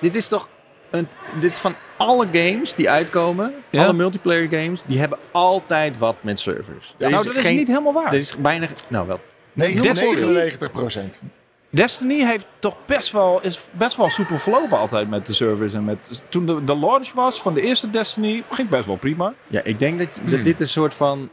Dit 0.00 0.14
is 0.14 0.28
toch 0.28 0.48
een, 0.90 1.08
dit 1.40 1.50
is 1.52 1.58
van 1.58 1.74
alle 1.96 2.26
games 2.32 2.74
die 2.74 2.90
uitkomen, 2.90 3.54
Ja. 3.70 3.84
alle 3.84 3.92
multiplayer 3.92 4.48
games, 4.50 4.82
die 4.86 4.98
hebben 4.98 5.18
altijd 5.30 5.98
wat 5.98 6.16
met 6.20 6.40
servers. 6.40 6.94
Er 6.98 7.10
nou, 7.10 7.24
dat 7.24 7.34
is 7.34 7.40
geen- 7.42 7.56
niet 7.56 7.66
helemaal 7.68 7.92
waar. 7.92 8.06
Er 8.12 8.18
is 8.18 8.36
bijna, 8.36 8.66
nou 8.88 9.06
wel. 9.06 9.20
Nee, 9.52 9.80
Destiny- 9.80 10.10
99 10.14 10.70
procent. 10.70 11.20
Destiny 11.70 12.24
heeft 12.24 12.46
toch 12.58 12.76
best 12.86 13.12
wel, 13.12 13.40
is 13.42 13.60
best 13.72 13.96
wel 13.96 14.10
soepel 14.10 14.38
verlopen 14.38 14.78
altijd 14.78 15.08
met 15.10 15.26
de 15.26 15.32
servers. 15.32 15.72
En 15.72 15.84
met, 15.84 16.22
toen 16.28 16.46
de, 16.46 16.64
de 16.64 16.76
launch 16.76 17.12
was 17.12 17.42
van 17.42 17.54
de 17.54 17.60
eerste 17.60 17.90
Destiny, 17.90 18.42
ging 18.50 18.68
best 18.68 18.86
wel 18.86 18.96
prima. 18.96 19.34
Ja, 19.46 19.60
ik 19.64 19.78
denk 19.78 19.98
dat, 19.98 20.20
dat 20.30 20.44
dit 20.44 20.60
een 20.60 20.68
soort 20.68 20.94
van 20.94 21.28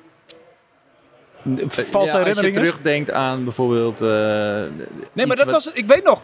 Valse 1.67 2.17
ja, 2.17 2.23
als 2.23 2.39
je 2.39 2.52
terugdenkt 2.52 3.12
aan 3.12 3.43
bijvoorbeeld. 3.43 4.02
eh, 4.02 4.08
Nee, 5.13 5.26
maar 5.26 5.36
dat 5.36 5.45
wat- 5.45 5.54
was, 5.63 5.71
ik 5.73 5.86
weet 5.88 6.04
nog, 6.04 6.21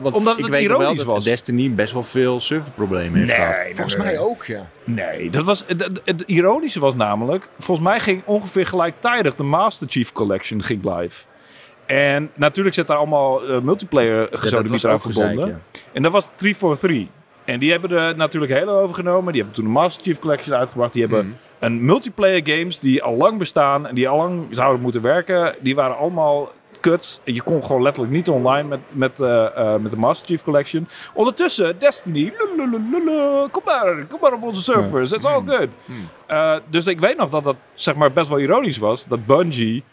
omdat 0.00 0.38
ik 0.38 0.44
het 0.44 0.52
weet 0.52 0.68
nog 0.68 0.78
wel 0.78 0.80
ironisch 0.80 0.96
dat 0.96 1.06
was. 1.06 1.24
Destiny 1.24 1.74
best 1.74 1.92
wel 1.92 2.02
veel 2.02 2.40
serverproblemen 2.40 3.18
heeft 3.18 3.32
gehad. 3.32 3.56
Volgens 3.72 3.96
mij 3.96 4.18
ook, 4.18 4.44
ja. 4.44 4.68
Nee, 4.84 5.30
dat 5.30 5.44
was, 5.44 5.64
het, 5.66 5.82
het, 5.84 6.00
het 6.04 6.20
ironische 6.26 6.80
was 6.80 6.94
namelijk, 6.94 7.48
volgens 7.58 7.86
mij 7.86 8.00
ging 8.00 8.22
ongeveer 8.24 8.66
gelijktijdig 8.66 9.34
de 9.36 9.42
Master 9.42 9.88
Chief 9.88 10.12
Collection 10.12 10.62
ging 10.62 10.84
live. 10.96 11.24
En 11.92 12.30
natuurlijk 12.34 12.74
zit 12.74 12.86
daar 12.86 12.96
allemaal 12.96 13.44
eh, 13.44 13.60
multiplayer 13.60 14.28
was 14.30 14.86
aan 14.86 15.00
verbonden. 15.00 15.48
ja. 15.48 15.58
En 15.92 16.02
dat 16.02 16.12
was 16.12 16.28
343. 16.36 17.06
En 17.44 17.58
die 17.58 17.70
hebben 17.70 17.90
er 17.90 18.16
natuurlijk 18.16 18.52
heel 18.52 18.68
overgenomen. 18.68 19.32
Die 19.32 19.42
hebben 19.42 19.60
toen 19.60 19.72
de 19.72 19.78
Master 19.78 20.02
Chief 20.04 20.18
Collection 20.18 20.56
uitgebracht. 20.56 20.92
Die 20.92 21.02
hebben 21.02 21.36
een 21.58 21.84
multiplayer 21.84 22.40
games 22.44 22.78
die 22.78 23.02
al 23.02 23.16
lang 23.16 23.38
bestaan 23.38 23.86
en 23.86 23.94
die 23.94 24.08
al 24.08 24.16
lang 24.16 24.46
zouden 24.50 24.82
moeten 24.82 25.02
werken. 25.02 25.54
Die 25.60 25.74
waren 25.74 25.96
allemaal 25.96 26.52
kuts. 26.80 27.20
En 27.24 27.34
je 27.34 27.42
kon 27.42 27.64
gewoon 27.64 27.82
letterlijk 27.82 28.14
niet 28.14 28.28
online 28.28 28.68
met, 28.68 28.80
met, 28.88 29.20
eh, 29.20 29.56
eh, 29.56 29.80
met 29.80 29.90
de 29.90 29.96
Master 29.96 30.26
Chief 30.26 30.42
Collection. 30.42 30.88
Ondertussen, 31.14 31.78
Destiny. 31.78 32.32
Kom 33.50 33.62
maar, 33.64 34.06
kom 34.08 34.20
maar 34.20 34.32
op 34.32 34.42
onze 34.42 34.62
servers. 34.62 35.12
It's 35.12 35.24
all 35.24 35.42
good. 35.46 35.68
Eh, 36.26 36.56
dus 36.68 36.86
ik 36.86 37.00
weet 37.00 37.16
nog 37.16 37.28
dat 37.28 37.44
dat 37.44 37.56
zeg 37.74 37.94
maar 37.94 38.12
best 38.12 38.28
wel 38.28 38.38
ironisch 38.38 38.78
was. 38.78 39.06
Dat 39.06 39.26
Bungie 39.26 39.84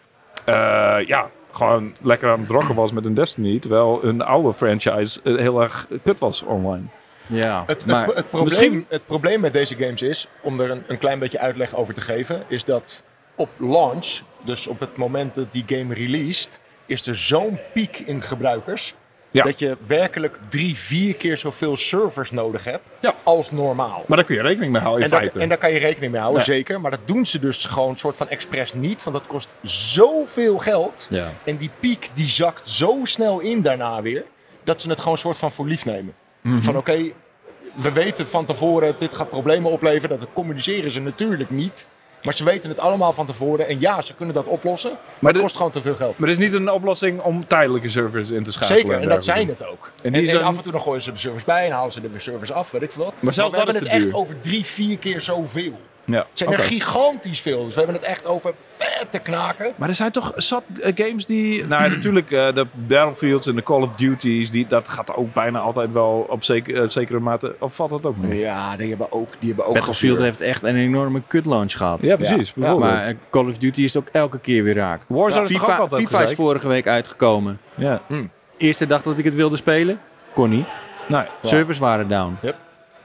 ja, 1.06 1.30
gewoon 1.52 1.94
lekker 2.02 2.30
aan 2.32 2.40
het 2.40 2.50
rocken 2.50 2.76
was 2.76 2.92
met 2.92 3.06
een 3.06 3.14
Destiny. 3.14 3.60
Terwijl 3.60 4.00
een 4.04 4.22
oude 4.22 4.54
franchise 4.54 5.22
eh, 5.24 5.36
heel 5.36 5.62
erg 5.62 5.88
kut 6.04 6.20
was 6.20 6.44
online. 6.44 6.84
Ja, 7.28 7.64
Het, 7.68 7.86
maar 7.86 8.06
het, 8.06 8.16
het, 8.16 8.30
probleem, 8.30 8.50
misschien- 8.50 8.86
het 8.90 9.06
probleem 9.06 9.40
met 9.40 9.54
deze 9.54 9.76
games 9.76 10.02
is, 10.02 10.28
om 10.42 10.60
er 10.60 10.70
een, 10.72 10.84
een 10.88 10.98
klein 10.98 11.20
beetje 11.20 11.40
uitleg 11.40 11.76
over 11.76 11.94
te 11.94 12.02
geven, 12.02 12.44
is 12.48 12.64
dat 12.66 13.04
op 13.36 13.50
launch, 13.58 14.20
dus 14.44 14.68
op 14.68 14.80
het 14.80 14.96
moment 14.98 15.36
dat 15.36 15.52
die 15.54 15.64
game 15.68 15.94
released, 15.94 16.60
is 16.86 17.08
er 17.08 17.16
zo'n 17.18 17.60
piek 17.74 18.00
in 18.06 18.22
gebruikers. 18.22 18.94
Ja. 19.32 19.44
Dat 19.44 19.60
je 19.60 19.78
werkelijk 19.88 20.38
drie, 20.50 20.76
vier 20.78 21.16
keer 21.16 21.38
zoveel 21.38 21.76
servers 21.78 22.32
nodig 22.32 22.64
hebt 22.64 22.84
Ja. 23.00 23.16
als 23.24 23.52
normaal. 23.52 24.04
Maar 24.08 24.18
daar 24.18 24.26
kun 24.26 24.36
je 24.36 24.42
rekening 24.42 24.72
mee 24.72 24.82
houden 24.82 25.04
En 25.04 25.10
in 25.10 25.12
daar, 25.12 25.22
feite. 25.26 25.40
en 25.40 25.50
daar 25.50 25.58
kan 25.58 25.72
je 25.72 25.80
rekening 25.80 26.12
mee 26.12 26.22
houden, 26.22 26.44
zeker. 26.44 26.82
Maar 26.82 26.92
dat 26.92 27.00
doen 27.06 27.26
ze 27.26 27.40
dus 27.40 27.66
gewoon 27.66 27.98
soort 27.98 28.18
van 28.18 28.30
expres 28.30 28.74
niet. 28.74 29.04
Want 29.04 29.16
dat 29.16 29.28
kost 29.28 29.54
zoveel 29.62 30.58
geld. 30.58 31.08
ja. 31.10 31.28
En 31.44 31.58
die 31.58 31.70
piek 31.80 32.10
die 32.14 32.30
zakt 32.30 32.70
zo 32.70 33.00
snel 33.04 33.40
in 33.40 33.62
daarna 33.62 34.02
weer. 34.02 34.24
Dat 34.64 34.82
ze 34.82 34.90
het 34.90 35.00
gewoon 35.00 35.18
soort 35.18 35.38
van 35.38 35.52
voor 35.52 35.68
lief 35.68 35.86
nemen. 35.86 36.14
Mhm. 36.42 36.62
Van 36.62 36.78
oké, 36.78 36.98
we 37.74 37.92
weten 37.92 38.28
van 38.28 38.46
tevoren 38.46 38.96
dit 39.00 39.16
gaat 39.16 39.30
problemen 39.30 39.72
opleveren. 39.72 40.20
Dat 40.20 40.28
communiceren 40.34 40.92
ze 40.92 41.00
natuurlijk 41.00 41.50
niet. 41.50 41.86
Maar 42.24 42.34
ze 42.34 42.44
weten 42.44 42.70
het 42.70 42.80
allemaal 42.80 43.14
van 43.14 43.26
tevoren. 43.26 43.68
En 43.68 43.80
ja, 43.80 44.02
ze 44.02 44.14
kunnen 44.14 44.36
dat 44.36 44.46
oplossen. 44.46 44.90
Maar, 44.92 45.00
Maar 45.20 45.32
het 45.32 45.34
de- 45.34 45.40
kost 45.42 45.56
gewoon 45.56 45.72
te 45.72 45.82
veel 45.82 45.96
geld. 45.96 46.18
Maar 46.20 46.30
er 46.30 46.36
is 46.36 46.42
niet 46.42 46.54
een 46.54 46.72
oplossing 46.72 47.22
om 47.22 47.48
tijdelijke 47.48 47.90
servers 47.90 48.30
in 48.30 48.44
te 48.44 48.52
schakelen. 48.52 48.82
Zeker, 48.82 49.02
en 49.02 49.10
dat 49.10 49.24
zijn 49.24 49.48
het 49.48 49.66
ook. 49.68 49.92
En 50.02 50.14
En, 50.14 50.44
af 50.44 50.58
en 50.58 50.64
toe 50.64 50.72
dan 50.72 50.82
gooien 50.82 51.02
ze 51.02 51.12
de 51.12 51.18
servers 51.18 51.44
bij 51.44 51.66
en 51.66 51.72
halen 51.72 51.92
ze 51.92 52.02
er 52.02 52.12
weer 52.12 52.22
servers 52.22 52.52
af, 52.52 52.72
weet 52.72 52.82
ik 52.82 52.92
veel 52.92 53.04
wat. 53.04 53.14
Maar 53.20 53.34
zelfs 53.34 53.52
we 53.52 53.58
dat 53.58 53.66
hebben 53.66 53.84
is 53.88 53.94
het 53.94 54.04
echt 54.06 54.14
over 54.16 54.40
drie, 54.42 54.66
vier 54.66 54.98
keer 54.98 55.22
zoveel. 55.22 55.80
Ja, 56.12 56.26
Het 56.30 56.38
zijn 56.38 56.52
er 56.52 56.60
gigantisch 56.60 57.42
veel. 57.42 57.64
Dus 57.64 57.74
we 57.74 57.80
hebben 57.82 58.00
het 58.00 58.06
echt 58.06 58.26
over 58.28 58.54
vette 58.78 59.20
knaken. 59.20 59.74
Maar 59.76 59.90
er 59.90 59.96
zijn 59.96 60.12
toch 60.12 60.32
zat 60.36 60.64
eh, 60.82 60.92
games 60.96 61.26
die... 61.26 61.66
Nou, 61.68 61.84
ja, 61.84 61.90
natuurlijk 61.96 62.32
eh, 62.32 62.54
de 62.54 62.66
Battlefields 62.74 63.48
en 63.48 63.56
de 63.56 63.64
Call 63.64 63.82
of 63.82 63.96
Duties. 63.96 64.52
Die, 64.52 64.68
dat 64.68 64.88
gaat 64.88 65.16
ook 65.16 65.34
bijna 65.34 65.60
altijd 65.60 65.92
wel 65.92 66.26
op 66.30 66.44
zeker, 66.44 66.82
eh, 66.82 66.88
zekere 66.88 67.20
mate... 67.20 67.56
Of 67.60 67.76
valt 67.76 67.90
dat 67.90 68.06
ook 68.06 68.18
mee? 68.18 68.40
Ja, 68.40 68.78
die 68.78 68.90
hebben 68.90 69.12
ook, 69.12 69.30
die 69.40 69.48
hebben 69.48 69.66
ook 69.66 69.74
Battlefield 69.74 70.12
gezeur. 70.12 70.26
heeft 70.26 70.42
echt 70.42 70.64
een 70.64 70.76
enorme 70.76 71.22
kut 71.28 71.46
launch 71.46 71.78
gehad. 71.78 72.00
Ja, 72.02 72.16
precies. 72.16 72.54
Ja. 72.56 72.74
Maar 72.74 73.16
Call 73.30 73.48
of 73.48 73.58
Duty 73.58 73.82
is 73.82 73.98
ook 73.98 74.08
elke 74.12 74.40
keer 74.40 74.64
weer 74.64 74.76
raak. 74.76 75.02
Warzone 75.08 75.44
is 75.44 75.52
toch 75.52 75.62
ook 75.62 75.68
FIFA, 75.70 75.82
altijd 75.82 76.02
FIFA 76.02 76.22
is 76.22 76.34
vorige 76.34 76.68
week 76.68 76.88
uitgekomen. 76.88 77.60
Ja. 77.76 78.02
Eerste 78.58 78.88
dag 78.88 79.02
dat 79.02 79.18
ik 79.18 79.26
het 79.26 79.36
wilde 79.36 79.56
spelen, 79.56 80.00
kon 80.34 80.50
niet. 80.50 80.74
Nee. 81.08 81.24
Servers 81.44 81.78
waren 81.78 82.08
down. 82.08 82.38
Yep. 82.42 82.56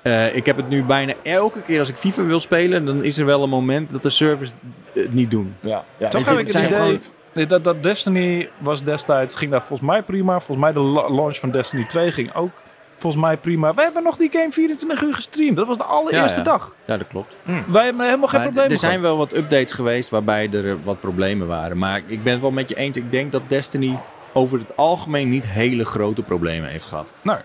Eh, 0.05 0.37
ik 0.37 0.47
heb 0.47 0.57
het 0.57 0.69
nu 0.69 0.83
bijna 0.83 1.13
elke 1.23 1.63
keer 1.63 1.79
als 1.79 1.89
ik 1.89 1.97
FIFA 1.97 2.23
wil 2.23 2.41
spelen, 2.41 2.85
dan 2.87 3.05
is 3.05 3.19
er 3.19 3.27
wel 3.27 3.43
een 3.43 3.49
moment 3.49 3.91
dat 3.91 4.03
de 4.03 4.11
servers 4.11 4.53
het 4.93 5.13
niet 5.13 5.31
doen. 5.31 5.55
Ja, 5.61 5.85
ja 5.97 6.09
Toch 6.09 6.25
heb 6.25 6.39
ik 6.39 6.47
het 6.53 6.63
idee... 6.63 6.99
Nee, 7.35 7.47
Dat, 7.47 7.65
dat 7.65 7.83
Destiny 7.83 8.49
was 8.59 8.85
destijds... 8.85 9.35
Ging 9.35 9.51
daar 9.51 9.63
volgens 9.63 9.89
mij 9.89 10.03
prima. 10.03 10.41
Volgens 10.41 10.59
mij 10.59 10.73
de 10.73 10.79
la- 10.89 11.09
launch 11.15 11.39
van 11.39 11.51
Destiny 11.51 11.85
2 11.85 12.11
ging 12.13 12.35
ook 12.35 12.51
volgens 12.99 13.23
mij 13.23 13.37
prima. 13.37 13.75
Wij 13.75 13.85
hebben 13.85 14.03
nog 14.03 14.17
die 14.17 14.31
game 14.33 14.51
24 14.51 15.03
uur 15.03 15.15
gestreamd. 15.15 15.57
Dat 15.57 15.67
was 15.67 15.79
de 15.79 15.85
allereerste 15.85 16.39
Ja, 16.39 16.45
ja. 16.45 16.51
dag. 16.51 16.75
Ja, 16.85 16.97
dat 16.97 17.07
klopt. 17.07 17.35
Wij 17.67 17.85
hebben 17.85 18.05
helemaal 18.05 18.29
geen 18.29 18.41
Maar 18.41 18.49
probleem 18.49 18.71
er 18.71 18.79
zijn 18.79 19.01
wel 19.01 19.17
wat 19.17 19.33
updates 19.35 19.73
geweest 19.73 20.11
waarbij 20.11 20.49
er 20.53 20.69
eh, 20.71 20.75
wat 20.83 21.01
problemen 21.01 21.47
waren. 21.47 21.79
Maar 21.79 22.01
ik 22.07 22.23
ben 22.23 22.33
het 22.33 22.43
wel 22.43 22.51
met 22.51 22.69
je 22.69 22.77
eens. 22.77 22.97
Ik 22.97 23.11
denk 23.11 23.33
dat 23.33 23.43
Destiny 23.49 23.99
over 24.33 24.59
het 24.59 24.77
algemeen 24.77 25.29
niet 25.29 25.47
hele 25.47 25.85
grote 25.85 26.23
problemen 26.23 26.71
heeft 26.71 26.87
gehad. 26.87 27.13
Nou, 27.23 27.39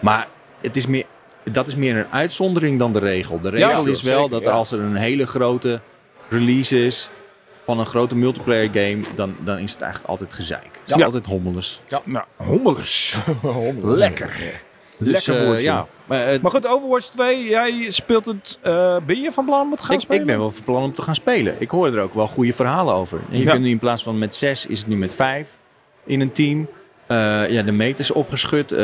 Maar 0.00 0.26
het 0.60 0.76
is 0.76 0.86
meer, 0.86 1.04
dat 1.52 1.66
is 1.66 1.76
meer 1.76 1.96
een 1.96 2.06
uitzondering 2.10 2.78
dan 2.78 2.92
de 2.92 2.98
regel. 2.98 3.40
De 3.40 3.48
regel 3.48 3.84
Ja, 3.84 3.90
is 3.90 4.02
wel 4.02 4.14
zeker, 4.22 4.30
dat 4.30 4.44
ja. 4.44 4.50
als 4.50 4.72
er 4.72 4.80
een 4.80 4.96
hele 4.96 5.26
grote 5.26 5.80
release 6.28 6.84
is 6.86 7.08
van 7.64 7.78
een 7.78 7.86
grote 7.86 8.16
multiplayer 8.16 8.68
game, 8.72 9.00
dan, 9.16 9.36
dan 9.44 9.58
is 9.58 9.72
het 9.72 9.80
eigenlijk 9.80 10.10
altijd 10.10 10.34
gezeik. 10.34 10.64
Het 10.82 10.90
is 10.90 10.96
Ja. 10.96 11.04
altijd 11.04 11.26
hommeles. 11.26 11.80
nou 12.04 12.24
hommeles. 12.36 13.16
Lekker. 13.82 14.60
Dus, 14.96 15.12
Lekker 15.12 15.36
eh, 15.40 15.44
woordje. 15.46 15.62
ja. 15.62 15.86
Maar, 16.06 16.26
eh, 16.26 16.40
Maar 16.40 16.50
goed, 16.50 16.66
Overwatch 16.66 17.06
2, 17.06 17.48
jij 17.48 17.90
speelt 17.90 18.24
het. 18.24 18.58
eh, 18.62 18.96
ben 19.06 19.20
je 19.20 19.32
van 19.32 19.44
plan 19.44 19.60
om 19.60 19.70
het 19.70 19.78
te 19.80 19.84
gaan 19.86 19.94
ik, 19.94 20.00
spelen? 20.00 20.20
ik 20.20 20.26
ben 20.26 20.38
wel 20.38 20.50
van 20.50 20.62
plan 20.64 20.82
om 20.82 20.92
te 20.92 21.02
gaan 21.02 21.14
spelen. 21.14 21.54
Ik 21.58 21.70
hoor 21.70 21.86
er 21.94 22.02
ook 22.02 22.14
wel 22.14 22.26
goede 22.28 22.52
verhalen 22.52 22.94
over. 22.94 23.20
En 23.30 23.38
je 23.38 23.44
Ja. 23.44 23.50
kunt 23.50 23.62
nu 23.64 23.70
in 23.70 23.78
plaats 23.78 24.02
van 24.02 24.18
met 24.18 24.34
zes, 24.34 24.66
is 24.66 24.78
het 24.78 24.88
nu 24.88 24.96
met 24.96 25.14
vijf 25.14 25.48
in 26.04 26.20
een 26.20 26.32
team. 26.32 26.68
Eh, 27.10 27.50
ja, 27.50 27.62
de 27.62 27.72
meter 27.72 28.00
is 28.00 28.10
opgeschud. 28.12 28.72
eh, 28.72 28.78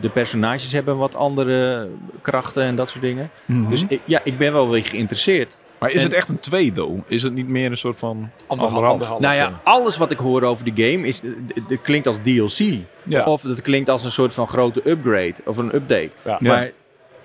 de- 0.00 0.08
personages 0.12 0.72
hebben 0.72 0.96
wat 0.96 1.14
andere 1.14 1.88
krachten 2.22 2.62
en 2.62 2.74
dat 2.74 2.88
soort 2.90 3.02
dingen. 3.02 3.30
Mhm. 3.44 3.68
Dus 3.70 3.84
ik, 3.88 4.00
ja, 4.04 4.20
ik 4.24 4.38
ben 4.38 4.52
wel 4.52 4.68
weer 4.70 4.84
geïnteresseerd. 4.84 5.56
maar 5.78 5.90
is 5.90 5.96
en- 6.02 6.02
het 6.08 6.12
echt 6.16 6.28
een 6.28 6.40
2 6.40 6.72
though? 6.72 7.00
Is 7.06 7.22
het 7.22 7.32
niet 7.32 7.48
meer 7.48 7.70
een 7.70 7.76
soort 7.76 7.98
van 7.98 8.30
Anderhalf. 8.46 8.84
anderhalf? 8.84 9.20
Nou 9.20 9.34
ja, 9.34 9.60
alles 9.62 9.96
wat 9.96 10.10
ik 10.10 10.18
hoor 10.18 10.42
over 10.42 10.74
de 10.74 10.90
game 10.90 11.06
is, 11.06 11.20
het 11.68 11.80
klinkt 11.82 12.06
als 12.06 12.16
DLC. 12.22 12.74
Ja. 13.02 13.24
Of 13.24 13.42
het 13.42 13.62
klinkt 13.62 13.88
als 13.90 14.04
een 14.04 14.10
soort 14.10 14.34
van 14.34 14.48
grote 14.48 14.80
upgrade 14.84 15.34
of 15.44 15.56
een 15.56 15.74
update. 15.74 16.10
Ja. 16.24 16.36
Ja. 16.40 16.48
Maar 16.52 16.70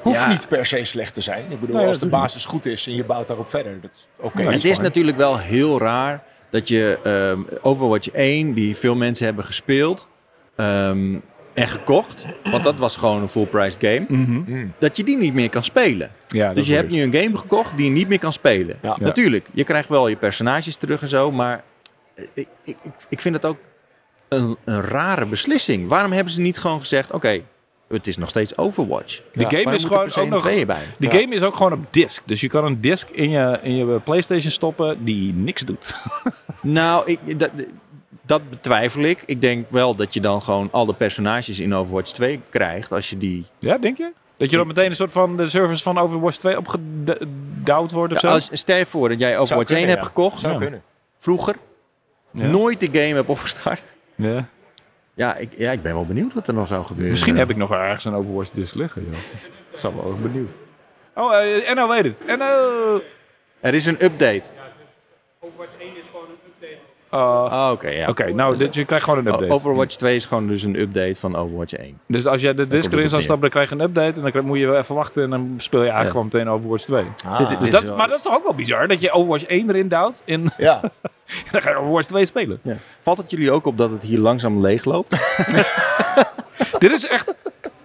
Hoeft 0.02 0.20
Ja. 0.20 0.28
niet 0.30 0.48
per 0.48 0.66
se 0.66 0.84
slecht 0.86 1.14
te 1.14 1.22
zijn. 1.22 1.52
Ik 1.52 1.60
bedoel, 1.60 1.86
als 1.86 2.00
de 2.00 2.08
basis 2.08 2.46
goed 2.46 2.66
is 2.66 2.88
en 2.88 2.96
je 2.96 3.04
bouwt 3.04 3.28
daarop 3.28 3.50
verder. 3.50 3.82
Dat 3.82 3.92
is 3.94 4.08
oké. 4.20 4.42
Het 4.50 4.66
is 4.66 4.80
natuurlijk 4.80 5.18
wel 5.18 5.38
heel 5.40 5.80
raar 5.80 6.24
dat 6.54 6.68
je 6.68 7.00
ehm, 7.04 7.40
Overwatch 7.62 8.10
1, 8.12 8.54
die 8.54 8.76
veel 8.76 8.96
mensen 8.96 9.26
hebben 9.26 9.46
gespeeld 9.46 10.08
ehm, 10.56 11.16
en 11.54 11.68
gekocht, 11.68 12.26
want 12.52 12.64
dat 12.64 12.76
was 12.76 12.96
gewoon 12.98 13.22
een 13.22 13.30
full 13.30 13.46
price 13.46 13.78
game, 13.80 14.06
Mhm. 14.08 14.66
dat 14.80 14.98
je 14.98 15.04
die 15.04 15.18
niet 15.18 15.34
meer 15.34 15.50
kan 15.50 15.64
spelen. 15.64 16.12
Ja, 16.28 16.48
dat 16.48 16.56
Dus 16.56 16.68
je 16.68 16.76
hebt 16.76 16.92
nu 16.92 17.02
een 17.02 17.14
game 17.14 17.38
gekocht 17.38 17.78
die 17.78 17.86
je 17.86 17.92
niet 17.92 18.08
meer 18.08 18.20
kan 18.20 18.34
spelen. 18.34 18.78
Ja. 18.82 18.98
Natuurlijk, 19.02 19.48
je 19.54 19.64
krijgt 19.64 19.90
wel 19.90 20.08
je 20.08 20.16
personages 20.16 20.76
terug 20.76 21.02
en 21.02 21.08
zo, 21.08 21.32
maar 21.32 21.64
ik, 22.16 22.28
ik, 22.34 22.48
ik, 22.64 22.92
ik 23.10 23.20
vind 23.20 23.36
het 23.36 23.46
ook 23.46 23.58
een, 24.30 24.58
een 24.66 24.82
rare 24.82 25.26
beslissing. 25.26 25.88
Waarom 25.90 26.12
hebben 26.12 26.34
ze 26.34 26.42
niet 26.42 26.58
gewoon 26.58 26.80
gezegd, 26.80 27.12
oké, 27.12 27.42
het 27.98 28.08
is 28.08 28.18
nog 28.18 28.30
steeds 28.30 28.58
Overwatch. 28.58 29.22
De 29.34 29.46
game 29.58 29.74
is 29.76 29.84
gewoon 29.86 30.16
ook 30.16 30.30
nog. 30.30 30.44
bij? 30.44 30.66
De 30.98 31.06
Ja. 31.06 31.12
game 31.12 31.34
is 31.36 31.42
ook 31.42 31.56
gewoon 31.56 31.74
op 31.74 31.80
disk. 31.90 32.22
Dus 32.26 32.42
je 32.42 32.48
kan 32.48 32.66
een 32.66 32.82
disk 32.82 33.10
in 33.10 33.30
je, 33.30 33.60
in 33.62 33.76
je 33.76 34.00
PlayStation 34.00 34.52
stoppen 34.52 35.04
die 35.06 35.34
niks 35.34 35.62
doet. 35.62 35.96
Nou, 36.62 37.04
ik, 37.26 37.40
dat, 37.40 37.50
dat 38.26 38.50
betwijfel 38.50 39.02
ik. 39.02 39.24
Ik 39.26 39.42
denk 39.42 39.70
wel 39.70 39.96
dat 39.96 40.14
je 40.14 40.22
dan 40.22 40.42
gewoon 40.42 40.70
al 40.72 40.86
de 40.86 40.94
personages 40.94 41.60
in 41.60 41.74
Overwatch 41.74 42.12
2 42.12 42.42
krijgt 42.50 42.92
als 42.92 43.10
je 43.10 43.18
die... 43.18 43.46
Ja, 43.60 43.78
denk 43.78 43.98
je? 43.98 44.12
Dat 44.38 44.52
je 44.52 44.58
dan 44.58 44.68
meteen 44.68 44.86
een 44.86 44.96
soort 44.96 45.12
van 45.12 45.38
de 45.38 45.50
servers 45.50 45.82
van 45.84 45.98
Overwatch 45.98 46.38
2 46.38 46.58
opgedouwd 46.58 47.92
wordt 47.92 48.14
of 48.14 48.20
zo? 48.20 48.28
als, 48.28 48.50
stel 48.52 48.78
je 48.78 48.86
voor 48.86 49.10
dat 49.10 49.20
jij 49.20 49.38
Overwatch 49.40 49.72
1 49.72 49.78
kunnen, 49.80 49.90
hebt 49.90 50.02
ja. 50.02 50.08
gekocht, 50.08 50.40
Zou 50.40 50.54
Ja. 50.54 50.60
kunnen. 50.60 50.84
vroeger, 51.20 51.56
Ja. 52.32 52.46
nooit 52.48 52.80
de 52.80 52.88
game 52.92 53.14
hebt 53.16 53.30
opgestart. 53.30 53.96
Ja. 54.16 54.48
Ja 55.14 55.36
ik, 55.36 55.58
ja, 55.58 55.72
ik 55.72 55.82
ben 55.82 55.94
wel 55.94 56.06
benieuwd 56.06 56.34
wat 56.34 56.48
er 56.48 56.54
nog 56.54 56.68
zou 56.68 56.86
gebeuren. 56.86 57.12
Misschien 57.12 57.38
heb 57.38 57.50
ik 57.50 57.56
nog 57.56 57.72
ergens 57.72 58.06
een 58.06 58.14
Overwatch 58.14 58.50
disc 58.50 58.76
liggen. 58.76 59.04
Joh. 59.04 59.14
Ik 59.72 59.80
zou 59.80 59.96
wel 59.96 60.18
benieuwd. 60.22 60.50
Oh, 61.16 61.34
eh, 61.34 61.70
en 61.70 61.76
nou 61.76 61.90
weet 61.90 62.04
het. 62.04 62.26
En 62.26 62.38
nou... 62.38 63.02
Er 63.60 63.74
is 63.74 63.86
een 63.86 64.04
update. 64.04 64.44
Overwatch 65.40 65.74
1 65.80 65.90
is 65.90 65.94
gewoon 65.94 65.94
een 65.94 66.00
update. 66.00 66.03
Ah, 67.14 67.70
Oké, 67.72 67.90
ja. 67.90 68.08
Oké, 68.08 68.34
nou, 68.34 68.58
dit, 68.58 68.76
je 68.76 68.86
krijgt 68.86 69.04
gewoon 69.06 69.20
een 69.20 69.34
update. 69.34 69.54
Overwatch 69.54 69.96
2 69.96 70.16
is 70.16 70.26
gewoon 70.26 70.48
dus 70.48 70.64
een 70.64 70.80
update 70.80 71.16
van 71.16 71.36
Overwatch 71.36 71.74
1. 71.74 72.00
Dus 72.08 72.26
als 72.26 72.42
jij 72.42 72.54
de 72.54 72.68
disc 72.68 72.92
erin 72.92 73.10
zou 73.10 73.22
stappen, 73.22 73.42
dan 73.42 73.50
krijg 73.50 73.70
je 73.70 73.76
een 73.76 73.82
update. 73.82 74.16
En 74.16 74.22
dan 74.22 74.30
krijg- 74.32 74.46
moet 74.46 74.60
je 74.60 74.66
wel 74.68 74.78
even 74.78 74.96
wachten 74.96 75.24
en 75.24 75.30
dan 75.30 75.54
speel 75.58 75.80
je 75.84 75.90
eigenlijk 75.90 76.16
gewoon 76.18 76.30
meteen 76.32 76.50
Overwatch 76.54 76.84
2. 76.84 77.06
Ah. 77.26 77.38
Dit- 77.50 77.60
Dus 77.60 77.70
dat, 77.70 77.84
wel- 77.84 77.96
maar 77.96 78.08
dat 78.08 78.18
is 78.18 78.24
toch 78.24 78.36
ook 78.36 78.44
wel 78.44 78.54
bizar, 78.56 78.88
dat 78.88 79.02
je 79.02 79.12
Overwatch 79.12 79.46
1 79.48 79.70
erin 79.70 79.88
duwt 79.88 80.22
en 80.26 80.54
Ja. 80.58 80.80
dan 81.52 81.62
ga 81.62 81.70
je 81.70 81.76
Overwatch 81.76 82.08
2 82.08 82.26
spelen. 82.26 82.60
Ja. 82.62 82.76
Valt 83.02 83.18
het 83.18 83.32
jullie 83.32 83.52
ook 83.52 83.66
op 83.66 83.78
dat 83.78 83.90
het 83.92 84.04
hier 84.04 84.20
langzaam 84.20 84.62
leeg 84.62 84.86
loopt? 84.86 85.16
Dit 86.80 86.92
is 86.92 87.08
echt... 87.08 87.34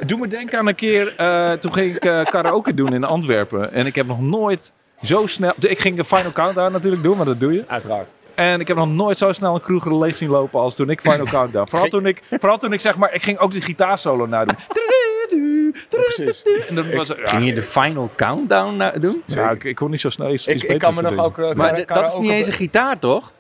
Doe 0.07 0.19
me 0.19 0.27
denken 0.29 0.59
aan 0.59 0.67
een 0.69 0.75
keer, 0.75 1.14
eh, 1.17 1.53
toen 1.53 1.73
ging 1.73 1.95
ik 1.97 2.05
eh, 2.05 2.25
karaoke 2.25 2.75
doen 2.75 2.93
in 2.95 3.05
Antwerpen. 3.05 3.73
En 3.73 3.87
ik 3.87 3.95
heb 3.95 4.07
nog 4.07 4.21
nooit 4.21 4.73
zo 5.03 5.27
snel... 5.27 5.53
Ik 5.59 5.79
ging 5.79 5.99
een 5.99 6.05
Final 6.05 6.33
Countdown 6.33 6.73
natuurlijk 6.73 7.03
doen, 7.03 7.17
maar 7.17 7.27
dat 7.27 7.41
doe 7.41 7.53
je. 7.53 7.64
Uiteraard. 7.67 8.12
En 8.38 8.61
ik 8.61 8.68
heb 8.68 8.77
nog 8.77 8.88
nooit 8.88 9.18
zo 9.18 9.33
snel 9.33 9.55
een 9.55 9.61
kroeg 9.61 9.85
leeg 9.87 10.16
zien 10.16 10.29
lopen 10.29 10.61
als 10.61 10.74
toen 10.74 10.90
ik 10.90 11.01
Final 11.01 11.27
Countdown. 11.37 11.68
Vooral 11.68 11.88
toen 11.88 12.07
ik, 12.07 12.22
vooral 12.31 12.59
toen 12.59 12.72
ik 12.72 12.81
zeg 12.81 12.96
maar, 12.96 13.14
ik 13.14 13.22
ging 13.22 13.38
ook 13.38 13.53
de 13.53 13.61
gitaarsolo 13.61 14.27
nadoen. 14.27 14.57
precies. 15.90 16.42
En 16.68 16.74
dat 16.74 16.92
was, 16.92 17.09
ja, 17.09 17.14
Ging 17.24 17.44
je 17.44 17.55
de 17.55 17.62
final 17.62 18.11
countdown 18.16 18.77
na- 18.77 18.90
doen? 18.90 19.22
ja, 19.27 19.51
ik, 19.51 19.64
ik 19.64 19.74
kon 19.77 19.90
niet 19.90 20.01
zo 20.01 20.09
snel 20.09 20.33
iets, 20.33 20.46
Ik, 20.46 20.55
iets 20.55 20.64
ik 20.64 20.79
kan 20.79 20.94
me 20.94 21.03
nog 21.03 21.16
ook... 21.18 21.38
eh, 21.38 21.53
Maar 21.53 21.87
dat 21.87 22.07
is 22.09 22.16
niet 22.16 22.31
eens 22.31 22.46
een 22.46 22.53
gitaar, 22.53 22.98
toch? 22.98 23.33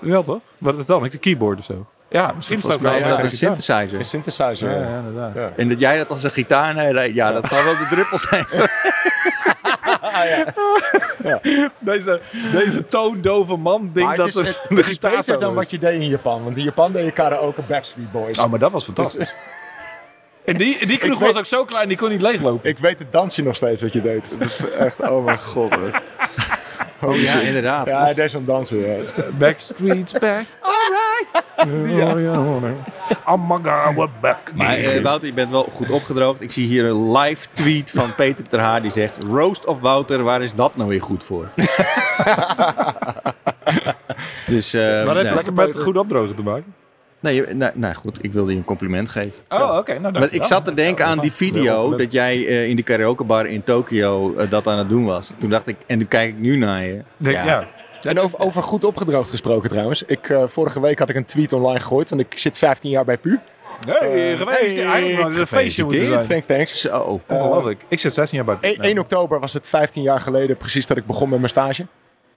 Wel 0.00 0.22
toch? 0.22 0.40
Wat 0.58 0.72
is 0.72 0.78
het 0.78 0.88
dan? 0.88 1.02
Een 1.04 1.18
keyboard 1.18 1.58
of 1.58 1.64
zo? 1.64 1.86
Ja, 2.10 2.32
misschien 2.36 2.56
is 2.56 2.62
het 2.62 2.72
ook 2.72 2.78
Volgens 2.80 3.00
mij 3.00 3.08
wel 3.08 3.18
is 3.18 3.22
dat 3.22 3.32
een 3.32 3.38
synthesizer. 3.38 3.98
Een 3.98 4.04
synthesizer. 4.04 4.70
Ja, 4.70 4.76
ja. 4.88 4.98
inderdaad. 4.98 5.34
Ja. 5.34 5.52
En 5.56 5.68
dat 5.68 5.80
jij 5.80 5.96
dat 5.98 6.10
als 6.10 6.22
een 6.22 6.30
gitaar... 6.30 6.74
Nee, 6.74 6.92
nee, 6.92 7.14
ja, 7.14 7.32
dat 7.32 7.46
zal 7.46 7.64
wel 7.64 7.72
de 7.76 7.86
druppel 7.90 8.18
zijn. 8.18 8.46
Deze, 11.78 12.20
deze 12.52 12.86
toondove 12.86 13.56
man 13.56 13.90
denkt 13.94 14.16
dat 14.16 14.26
het 14.26 14.34
is, 14.34 14.40
er 14.40 14.46
het, 14.46 14.56
een 14.68 14.76
het 14.76 14.88
is 14.88 14.98
beter 14.98 15.38
dan 15.38 15.54
wat 15.54 15.70
je 15.70 15.78
deed 15.78 16.02
in 16.02 16.08
Japan. 16.08 16.44
Want 16.44 16.56
in 16.56 16.62
Japan 16.64 16.92
deed 16.92 17.04
je 17.04 17.10
karaoke 17.10 17.62
Backstreet 17.62 18.12
Boys. 18.12 18.38
Oh, 18.38 18.50
maar 18.50 18.58
dat 18.58 18.72
was 18.72 18.84
fantastisch. 18.84 19.34
En 20.44 20.54
die, 20.56 20.86
die 20.86 20.98
kroeg 20.98 21.12
Ik 21.12 21.18
weet- 21.18 21.28
was 21.28 21.36
ook 21.36 21.46
zo 21.46 21.64
klein, 21.64 21.88
die 21.88 21.96
kon 21.96 22.08
niet 22.08 22.20
leeglopen. 22.20 22.70
Ik 22.70 22.78
weet 22.78 22.98
het 22.98 23.12
dansje 23.12 23.42
nog 23.42 23.56
steeds 23.56 23.82
wat 23.82 23.92
je 23.92 24.00
deed. 24.00 24.30
Dat 24.38 24.48
is 24.48 24.70
echt, 24.70 25.00
oh 25.00 25.24
mijn 25.24 25.38
god. 25.40 25.74
Hoor. 26.98 27.10
Holy 27.10 27.22
ja, 27.22 27.30
shit. 27.30 27.42
inderdaad. 27.42 27.88
Ja, 27.88 28.02
hij 28.02 28.14
deed 28.14 28.30
zo'n 28.30 28.44
dansen. 28.44 28.78
Ja. 28.78 28.96
Backstreet's 29.38 30.12
back. 30.12 30.44
Alright. 30.60 31.46
Oh 33.26 33.48
my 33.48 33.70
god, 33.70 33.94
we're 33.94 34.08
back. 34.20 34.52
Maar 34.54 34.76
eh, 34.76 35.02
Wouter, 35.02 35.28
je 35.28 35.34
bent 35.34 35.50
wel 35.50 35.68
goed 35.72 35.90
opgedroogd. 35.90 36.40
Ik 36.40 36.52
zie 36.52 36.66
hier 36.66 36.84
een 36.84 37.12
live 37.12 37.46
tweet 37.52 37.90
van 37.90 38.14
Peter 38.14 38.44
Terhaar 38.48 38.82
die 38.82 38.90
zegt... 38.90 39.24
Roast 39.24 39.64
of 39.64 39.80
Wouter, 39.80 40.22
waar 40.22 40.42
is 40.42 40.54
dat 40.54 40.76
nou 40.76 40.88
weer 40.88 41.02
goed 41.02 41.24
voor? 41.24 41.48
dus, 44.46 44.74
eh, 44.74 45.04
Wat 45.04 45.14
heeft 45.14 45.28
nee, 45.28 45.44
het 45.44 45.54
met 45.54 45.76
goed 45.76 45.96
opdrogen 45.96 46.34
te 46.34 46.42
maken? 46.42 46.74
Nee, 47.20 47.34
je- 47.34 47.46
nee, 47.54 47.70
nou 47.74 47.94
goed, 47.94 48.24
ik 48.24 48.32
wilde 48.32 48.50
je 48.52 48.56
een 48.58 48.64
compliment 48.64 49.08
geven. 49.08 49.32
Oh, 49.48 49.76
oké. 49.78 49.98
nou, 49.98 50.18
Maar 50.18 50.28
ik 50.32 50.44
zat 50.44 50.64
te 50.64 50.74
denken 50.74 51.06
aan 51.06 51.18
die 51.18 51.32
video 51.32 51.96
dat 51.96 52.12
jij 52.12 52.46
eh, 52.46 52.68
in 52.68 52.74
die 52.76 52.84
karaokebar 52.84 53.46
in 53.46 53.62
Tokio 53.62 54.34
eh, 54.36 54.50
dat 54.50 54.66
aan 54.66 54.78
het 54.78 54.88
doen 54.88 55.04
was. 55.04 55.32
Toen 55.38 55.50
dacht 55.50 55.66
ik, 55.66 55.76
en 55.86 55.98
nu 55.98 56.04
kijk 56.04 56.28
ik 56.28 56.38
nu 56.38 56.56
naar 56.56 56.82
je. 56.84 57.02
Denk, 57.16 57.36
ja. 57.36 57.66
En 58.02 58.18
over, 58.20 58.38
over 58.38 58.62
goed 58.62 58.84
opgedroogd 58.84 59.30
gesproken 59.30 59.70
trouwens. 59.70 60.02
Ik, 60.02 60.28
eh, 60.28 60.42
vorige 60.46 60.80
week 60.80 60.98
had 60.98 61.08
ik 61.08 61.16
een 61.16 61.24
tweet 61.24 61.52
online 61.52 61.80
gegooid. 61.80 62.08
Want 62.08 62.20
ik 62.20 62.38
zit 62.38 62.58
15 62.58 62.90
jaar 62.90 63.04
bij 63.04 63.16
PU. 63.18 63.38
Hey, 63.86 64.32
Eh, 64.32 64.38
geweest. 64.38 64.60
hey, 64.76 64.84
Eigenlijk 64.86 65.38
een 65.38 65.46
feestje 65.46 65.82
moeten 65.82 66.06
zijn. 66.06 66.26
Thank, 66.26 66.44
thanks. 66.46 66.80
Zo. 66.80 67.20
Ongelooflijk. 67.28 67.82
Ik 67.88 68.00
zit 68.00 68.14
16 68.14 68.36
jaar 68.44 68.58
bij. 68.60 68.70
1, 68.70 68.80
1 68.80 68.98
oktober 68.98 69.40
was 69.40 69.52
het 69.52 69.66
15 69.66 70.02
jaar 70.02 70.20
geleden 70.20 70.56
precies 70.56 70.86
dat 70.86 70.96
ik 70.96 71.06
begon 71.06 71.28
met 71.28 71.38
mijn 71.38 71.50
stage. 71.50 71.86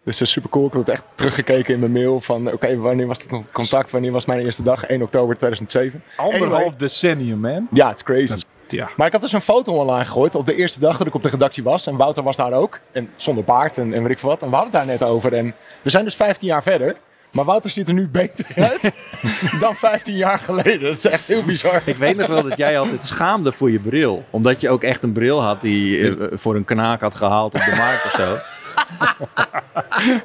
Dus 0.03 0.17
dat 0.17 0.27
is 0.27 0.33
super 0.33 0.49
cool. 0.49 0.65
Ik 0.65 0.73
had 0.73 0.81
het 0.81 0.95
echt 0.95 1.03
teruggekeken 1.15 1.73
in 1.73 1.79
mijn 1.79 1.91
mail 1.91 2.21
van 2.21 2.51
oké, 2.51 2.77
wanneer 2.77 3.07
was 3.07 3.17
het 3.17 3.51
contact? 3.51 3.91
Wanneer 3.91 4.11
was 4.11 4.25
mijn 4.25 4.39
eerste 4.39 4.63
dag? 4.63 4.83
1 4.85 5.01
oktober 5.01 5.37
2007. 5.37 6.03
Anderhalf 6.15 6.53
Anyway. 6.53 6.77
decennium, 6.77 7.39
man. 7.39 7.67
Ja, 7.71 7.87
het 7.87 7.95
is 7.97 8.03
crazy. 8.03 8.41
Ja. 8.67 8.89
Maar 8.97 9.07
ik 9.07 9.13
had 9.13 9.21
dus 9.21 9.31
een 9.31 9.41
foto 9.41 9.73
online 9.73 10.05
gegooid 10.05 10.35
op 10.35 10.45
de 10.45 10.55
eerste 10.55 10.79
dag 10.79 10.97
dat 10.97 11.07
ik 11.07 11.13
op 11.15 11.23
de 11.23 11.29
redactie 11.29 11.63
was. 11.63 11.87
En 11.87 11.95
Wouter 11.95 12.23
was 12.23 12.37
daar 12.37 12.53
ook. 12.53 12.79
En 12.91 13.09
zonder 13.15 13.43
baard 13.43 13.77
en, 13.77 13.93
en 13.93 14.01
weet 14.01 14.11
ik 14.11 14.19
veel 14.19 14.29
wat. 14.29 14.41
En 14.41 14.49
we 14.49 14.55
hadden 14.55 14.73
het 14.73 14.87
daar 14.87 14.97
net 14.99 15.03
over. 15.09 15.33
En 15.33 15.53
we 15.81 15.89
zijn 15.89 16.03
dus 16.03 16.15
15 16.15 16.47
jaar 16.47 16.63
verder. 16.63 16.95
Maar 17.31 17.45
Wouter 17.45 17.69
ziet 17.69 17.87
er 17.87 17.93
nu 17.93 18.07
beter 18.07 18.45
uit 18.55 18.81
dan 19.61 19.75
15 19.75 20.15
jaar 20.15 20.39
geleden. 20.39 20.81
Dat 20.81 20.97
is 20.97 21.05
echt 21.05 21.27
heel 21.27 21.43
bizar. 21.43 21.81
Ik 21.85 21.95
weet 21.97 22.17
nog 22.17 22.27
wel 22.27 22.43
dat 22.43 22.57
jij 22.57 22.79
altijd 22.79 23.05
schaamde 23.05 23.51
voor 23.51 23.71
je 23.71 23.79
bril. 23.79 24.25
Omdat 24.29 24.61
je 24.61 24.69
ook 24.69 24.83
echt 24.83 25.03
een 25.03 25.11
bril 25.13 25.41
had 25.41 25.61
die 25.61 25.97
je 25.97 26.17
eh, 26.17 26.37
voor 26.37 26.55
een 26.55 26.65
kanaak 26.65 27.01
had 27.01 27.15
gehaald 27.15 27.53
op 27.55 27.61
de 27.65 27.75
markt 27.75 28.05
of 28.05 28.11
zo. 28.11 28.35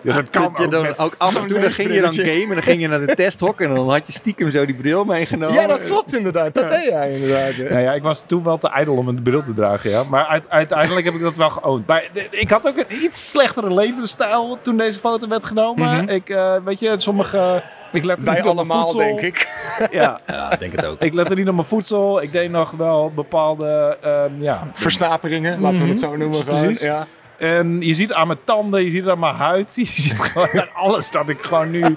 Ja, 0.02 0.14
dat 0.14 0.30
kan 0.30 0.42
Dat 0.42 0.56
je 0.58 0.64
ook 0.64 0.70
dan 0.70 0.86
ook 0.96 1.14
af 1.18 1.36
en 1.36 1.46
toe 1.46 1.58
dan 1.60 1.70
ging 1.70 1.92
je 1.94 2.00
dan 2.00 2.12
gamen 2.12 2.40
en 2.42 2.48
dan 2.48 2.62
ging 2.62 2.80
je 2.80 2.88
naar 2.88 3.06
de 3.06 3.14
testhok 3.14 3.60
en 3.60 3.74
dan 3.74 3.90
had 3.90 4.06
je 4.06 4.12
stiekem 4.12 4.50
zo 4.50 4.66
die 4.66 4.74
bril 4.74 5.04
meegenomen. 5.04 5.54
Ja, 5.54 5.66
dat 5.66 5.82
klopt 5.82 6.16
inderdaad. 6.16 6.54
Dat 6.54 6.68
deed 6.70 6.84
jij 6.84 7.10
inderdaad. 7.12 7.56
ja. 7.56 7.68
Nou 7.68 7.80
ja, 7.80 7.92
ik 7.92 8.02
was 8.02 8.22
toen 8.26 8.42
wel 8.44 8.58
te 8.58 8.68
ijdel 8.68 8.96
om 8.96 9.08
een 9.08 9.22
bril 9.22 9.42
te 9.42 9.54
dragen, 9.54 9.90
ja. 9.90 10.02
Maar 10.10 10.26
uit- 10.26 10.44
uiteindelijk 10.48 11.04
heb 11.06 11.14
ik 11.14 11.20
dat 11.20 11.34
wel 11.34 11.50
geoond. 11.50 11.86
Maar 11.86 12.04
ik 12.30 12.50
had 12.50 12.66
ook 12.68 12.76
een 12.76 12.84
iets 13.04 13.30
slechtere 13.30 13.74
levensstijl 13.74 14.58
toen 14.62 14.76
deze 14.76 14.98
foto 14.98 15.28
werd 15.28 15.44
genomen. 15.44 16.08
Ik, 16.08 16.28
eh, 16.28 16.54
weet 16.64 16.80
je, 16.80 16.94
sommige... 16.96 17.62
Ik 17.92 18.04
lette 18.04 18.24
Wij 18.24 18.34
niet 18.34 18.44
op 18.46 18.54
mijn 18.54 18.68
allemaal, 18.68 18.82
voedsel. 18.88 18.98
denk 19.16 19.20
ik. 19.20 19.48
Ja, 19.90 20.18
Ja, 20.26 20.52
ik 20.52 20.58
denk 20.58 20.72
het 20.72 20.86
ook. 20.86 21.00
ik 21.02 21.14
lette 21.14 21.34
niet 21.34 21.48
op 21.48 21.54
mijn 21.54 21.66
voedsel. 21.66 22.22
Ik 22.22 22.32
deed 22.32 22.50
nog 22.50 22.70
wel 22.70 23.12
bepaalde, 23.14 23.96
ehm, 24.02 24.42
ja... 24.42 24.66
Versnaperingen, 24.74 25.60
laten 25.60 25.82
we 25.82 25.88
het 25.88 26.00
zo 26.00 26.16
noemen. 26.16 26.42
Gewoon. 26.44 26.60
Precies. 26.60 26.82
Ja. 26.82 27.06
En 27.38 27.80
je 27.80 27.94
ziet 27.94 28.12
aan 28.12 28.26
mijn 28.26 28.38
tanden, 28.44 28.84
je 28.84 28.90
ziet 28.90 29.06
aan 29.08 29.18
mijn 29.18 29.34
huid, 29.34 29.74
je 29.76 29.84
ziet 29.86 30.12
gewoon 30.20 30.60
aan 30.60 30.72
alles 30.74 31.10
dat 31.10 31.28
ik 31.28 31.40
gewoon 31.42 31.70
nu 31.70 31.96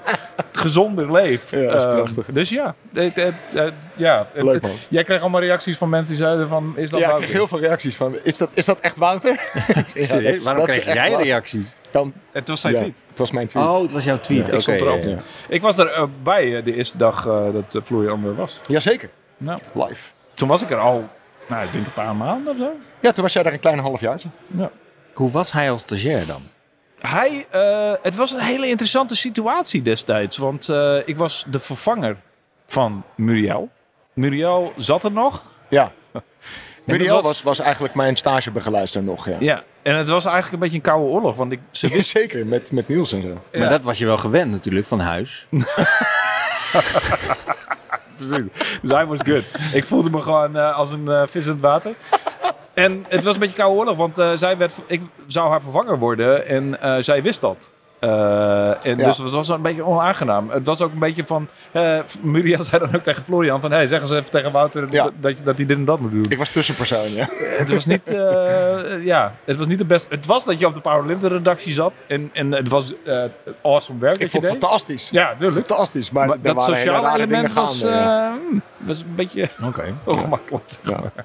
gezonder 0.52 1.12
leef. 1.12 1.50
Ja, 1.50 1.60
dat 1.66 1.74
is 1.76 1.82
Ehm, 1.84 1.94
prachtig. 1.96 2.26
dus 2.26 2.48
ja, 2.48 2.74
het, 2.94 3.14
het, 3.16 3.34
het- 3.54 3.72
ja 3.96 4.26
het- 4.32 4.44
Leuk, 4.44 4.62
man. 4.62 4.70
jij 4.88 5.04
kreeg 5.04 5.20
allemaal 5.20 5.40
reacties 5.40 5.76
van 5.76 5.88
mensen 5.88 6.14
die 6.14 6.22
zeiden 6.22 6.48
van, 6.48 6.72
is 6.76 6.90
dat 6.90 7.00
Ja, 7.00 7.10
ik 7.10 7.16
kreeg 7.16 7.32
heel 7.32 7.48
veel 7.48 7.60
reacties 7.60 7.96
van. 7.96 8.16
Is 8.22 8.38
dat, 8.38 8.48
is 8.54 8.64
dat 8.64 8.80
echt 8.80 8.96
Wouter? 8.96 9.32
Ja, 9.66 9.74
dat 9.74 9.94
is- 9.94 10.44
Waarom 10.44 10.66
dat 10.66 10.74
is 10.76 10.82
kreeg 10.82 10.94
jij 10.94 11.12
reacties? 11.14 11.74
Dan, 11.90 12.12
Het 12.32 12.48
was 12.48 12.60
zijn 12.60 12.72
ja, 12.74 12.78
tweet. 12.80 13.02
het 13.08 13.18
was 13.18 13.30
mijn 13.30 13.46
tweet. 13.46 13.64
Oh, 13.64 13.82
het 13.82 13.92
was 13.92 14.04
jouw 14.04 14.20
tweet. 14.20 14.52
ik 14.52 14.60
stond 14.60 14.80
Oké, 14.82 14.90
erop. 14.90 15.02
ja. 15.02 15.16
Ik 15.48 15.62
was 15.62 15.78
er 15.78 15.86
eh, 15.92 16.04
bij 16.22 16.56
eh, 16.56 16.64
de 16.64 16.74
eerste 16.74 16.96
dag 16.98 17.26
eh, 17.26 17.52
dat 17.52 17.74
uh, 17.74 17.82
Florian 17.82 18.24
er 18.24 18.34
was. 18.34 18.60
Jazeker, 18.66 19.10
Nou, 19.36 19.58
live. 19.72 20.08
toen 20.34 20.48
was 20.48 20.62
ik 20.62 20.70
er 20.70 20.78
al, 20.78 21.08
nou, 21.48 21.66
ik 21.66 21.72
denk 21.72 21.86
een 21.86 21.92
paar 21.92 22.16
maanden 22.16 22.52
of 22.52 22.58
zo. 22.58 22.70
Ja, 23.00 23.12
toen 23.12 23.22
was 23.22 23.32
jij 23.32 23.42
daar 23.42 23.52
een 23.52 23.60
klein 23.60 23.78
halfjaartje. 23.78 24.28
Ja. 24.46 24.70
Hoe 25.20 25.30
was 25.30 25.52
hij 25.52 25.70
als 25.70 25.80
stagiair 25.80 26.26
dan? 26.26 26.42
Hij, 27.00 27.46
eh, 27.50 27.92
het 28.02 28.14
was 28.14 28.32
een 28.32 28.40
hele 28.40 28.66
interessante 28.68 29.16
situatie 29.16 29.82
destijds. 29.82 30.36
Want 30.36 30.68
eh, 30.68 30.96
ik 31.04 31.16
was 31.16 31.44
de 31.50 31.58
vervanger 31.58 32.16
van 32.66 33.04
Muriel. 33.16 33.68
Muriel 34.14 34.72
zat 34.76 35.04
er 35.04 35.12
nog. 35.12 35.42
Ja. 35.68 35.90
Muriel 36.84 37.14
was- 37.14 37.22
was, 37.24 37.42
was 37.42 37.58
eigenlijk 37.58 37.94
mijn 37.94 38.16
stagebegeleider 38.16 39.02
nog, 39.02 39.28
ja. 39.28 39.36
Ja, 39.38 39.62
en 39.82 39.94
het 39.96 40.08
was 40.08 40.24
eigenlijk 40.24 40.54
een 40.54 40.60
beetje 40.60 40.76
een 40.76 40.82
koude 40.82 41.06
oorlog. 41.06 41.36
Want 41.36 41.52
ik, 41.52 41.60
ze 41.70 41.88
wist... 41.88 42.10
Zeker, 42.10 42.46
met, 42.46 42.72
met 42.72 42.88
Niels 42.88 43.12
en 43.12 43.22
zo. 43.22 43.58
Maar 43.58 43.68
dat 43.68 43.84
was 43.84 43.98
je 43.98 44.04
wel 44.06 44.18
gewend 44.18 44.50
natuurlijk 44.50 44.86
van 44.86 45.00
huis. 45.00 45.46
Precies. 48.16 48.46
Dus 48.82 48.90
hij 48.90 49.06
was 49.06 49.18
good. 49.24 49.44
Ik 49.72 49.84
voelde 49.84 50.10
me 50.10 50.22
gewoon 50.22 50.56
eh, 50.56 50.76
als 50.76 50.90
een 50.90 51.28
vis 51.28 51.44
in 51.44 51.50
het 51.52 51.60
water. 51.60 51.94
En 52.74 53.04
het 53.08 53.24
was 53.24 53.34
een 53.34 53.40
beetje 53.40 53.56
koude 53.56 53.78
oorlog, 53.78 53.96
want 53.96 54.18
eh, 54.18 54.30
zij 54.34 54.56
werd, 54.56 54.80
ik 54.86 55.00
zou 55.26 55.48
haar 55.50 55.62
vervanger 55.62 55.98
worden 55.98 56.46
en 56.46 56.80
eh, 56.82 56.94
zij 56.98 57.22
wist 57.22 57.40
dat. 57.40 57.72
Eh, 57.98 58.86
en 58.86 58.98
Ja. 58.98 59.04
Dus 59.04 59.18
het 59.18 59.30
was 59.30 59.48
een 59.48 59.62
beetje 59.62 59.84
onaangenaam. 59.84 60.50
Het 60.50 60.66
was 60.66 60.80
ook 60.80 60.92
een 60.92 60.98
beetje 60.98 61.24
van... 61.24 61.48
eh 61.72 61.98
Muriel 62.22 62.64
zei 62.64 62.78
dan 62.84 62.94
ook 62.94 63.00
tegen 63.02 63.22
Florian 63.24 63.60
van... 63.60 63.70
Hey, 63.70 63.86
zeg 63.86 64.00
eens 64.00 64.10
even 64.10 64.30
tegen 64.30 64.52
Wouter 64.52 64.86
Ja. 64.90 65.04
dat, 65.04 65.12
dat, 65.20 65.38
je- 65.38 65.42
dat 65.44 65.56
hij 65.56 65.66
dit 65.66 65.76
en 65.76 65.84
dat 65.84 66.00
moet 66.00 66.12
doen. 66.12 66.24
Ik 66.28 66.38
was 66.38 66.48
tussenpersoon, 66.48 67.12
ja. 67.12 67.28
Het 67.58 67.70
was 67.70 67.86
niet, 67.86 68.08
eh, 68.08 69.04
ja, 69.04 69.34
het 69.44 69.56
was 69.56 69.66
niet 69.66 69.78
de 69.78 69.84
beste. 69.84 70.06
Het 70.14 70.26
was 70.26 70.44
dat 70.44 70.58
je 70.60 70.66
op 70.66 70.74
de 70.74 70.80
Power 70.80 71.06
Limited 71.06 71.30
redactie 71.32 71.72
zat 71.72 71.92
en, 72.06 72.30
en 72.32 72.52
het 72.52 72.68
was 72.68 72.92
eh 73.04 73.22
awesome 73.62 73.98
werk 73.98 74.14
Ik 74.14 74.20
dat 74.20 74.32
je 74.32 74.38
vond 74.40 74.42
het 74.44 74.52
deed. 74.52 74.62
fantastisch. 74.62 75.10
Ja, 75.10 75.34
tuurlijk. 75.38 75.66
Fantastisch, 75.66 76.10
maar, 76.10 76.26
Maar 76.26 76.38
dat 76.42 76.62
sociale 76.62 77.14
element 77.14 77.52
was, 77.52 77.80
gaande, 77.80 77.96
ja. 77.96 78.26
eh, 78.26 78.32
hmm, 78.48 78.62
was 78.78 79.00
een 79.00 79.14
beetje 79.14 79.48
Oké. 79.66 79.94
ongemakkelijk. 80.04 80.64
zeg 80.66 80.78
Ja. 80.94 81.00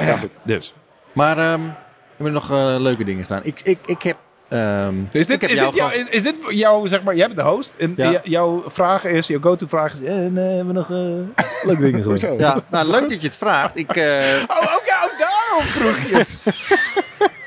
maar. 0.00 0.08
Ja, 0.14 0.16
goed. 0.20 0.36
Dus. 0.42 0.74
Maar 1.12 1.38
ehm, 1.38 1.60
we 1.60 1.70
hebben 2.16 2.32
nog 2.34 2.50
eh, 2.50 2.74
leuke 2.78 3.04
dingen 3.04 3.22
gedaan. 3.22 3.40
Ik, 3.44 3.60
ik, 3.62 3.78
ik 3.86 4.02
heb... 4.02 4.16
ehm, 4.48 4.94
Is 5.10 5.26
dit, 5.26 5.30
ik 5.30 5.40
heb 5.40 5.50
is, 5.50 5.56
jou 5.56 5.70
dit 5.72 5.80
jou, 5.80 5.92
is, 5.94 6.22
dit 6.22 6.36
jouw, 6.48 6.86
zeg 6.86 7.02
maar, 7.02 7.14
jij 7.16 7.26
bent 7.26 7.38
de 7.38 7.44
host 7.44 7.74
en 7.78 7.92
Ja. 7.96 8.20
jouw 8.24 8.64
vraag 8.66 9.04
is, 9.04 9.26
jouw 9.26 9.40
go-to 9.40 9.66
vraag 9.66 9.92
is, 9.92 10.00
eh, 10.02 10.14
nee, 10.14 10.56
hebben 10.56 10.66
we 10.66 10.72
nog 10.72 10.90
eh, 10.90 11.44
leuke 11.66 11.82
dingen 11.82 12.02
gedaan? 12.18 12.38
Ja, 12.38 12.56
nou, 12.70 12.88
leuk 12.90 13.08
dat 13.08 13.20
je 13.20 13.26
het 13.26 13.36
vraagt. 13.36 13.76
Ik, 13.76 13.96
eh, 13.96 14.04
Oh, 14.46 14.62
ook, 14.62 14.82
ook 15.04 15.14
daarom 15.18 15.62
vroeg 15.64 16.08
je 16.08 16.16
het. 16.16 16.38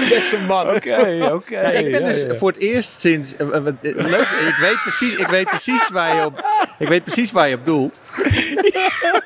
Man. 0.48 0.68
Oké, 0.68 1.28
oké. 1.32 1.60
Ja, 1.60 1.70
ik 1.70 1.90
ben 1.92 2.00
ja, 2.00 2.06
dus 2.06 2.24
voor 2.38 2.48
het 2.48 2.60
eerst 2.60 3.00
sinds. 3.00 3.36
eh, 3.36 3.46
eh, 3.46 3.56
eh, 3.56 3.72
leuk, 3.82 4.28
ik, 4.48 4.56
weet 4.60 4.78
precies, 4.82 5.16
ik, 5.16 5.26
weet 5.26 5.48
precies 5.48 5.88
waar 5.88 6.16
je 6.16 6.24
op, 6.24 6.44
ik 6.78 6.88
weet 6.88 7.04
precies 7.04 7.32
waar 7.32 7.48
je 7.48 7.54
op 7.54 7.66
doelt. 7.66 8.00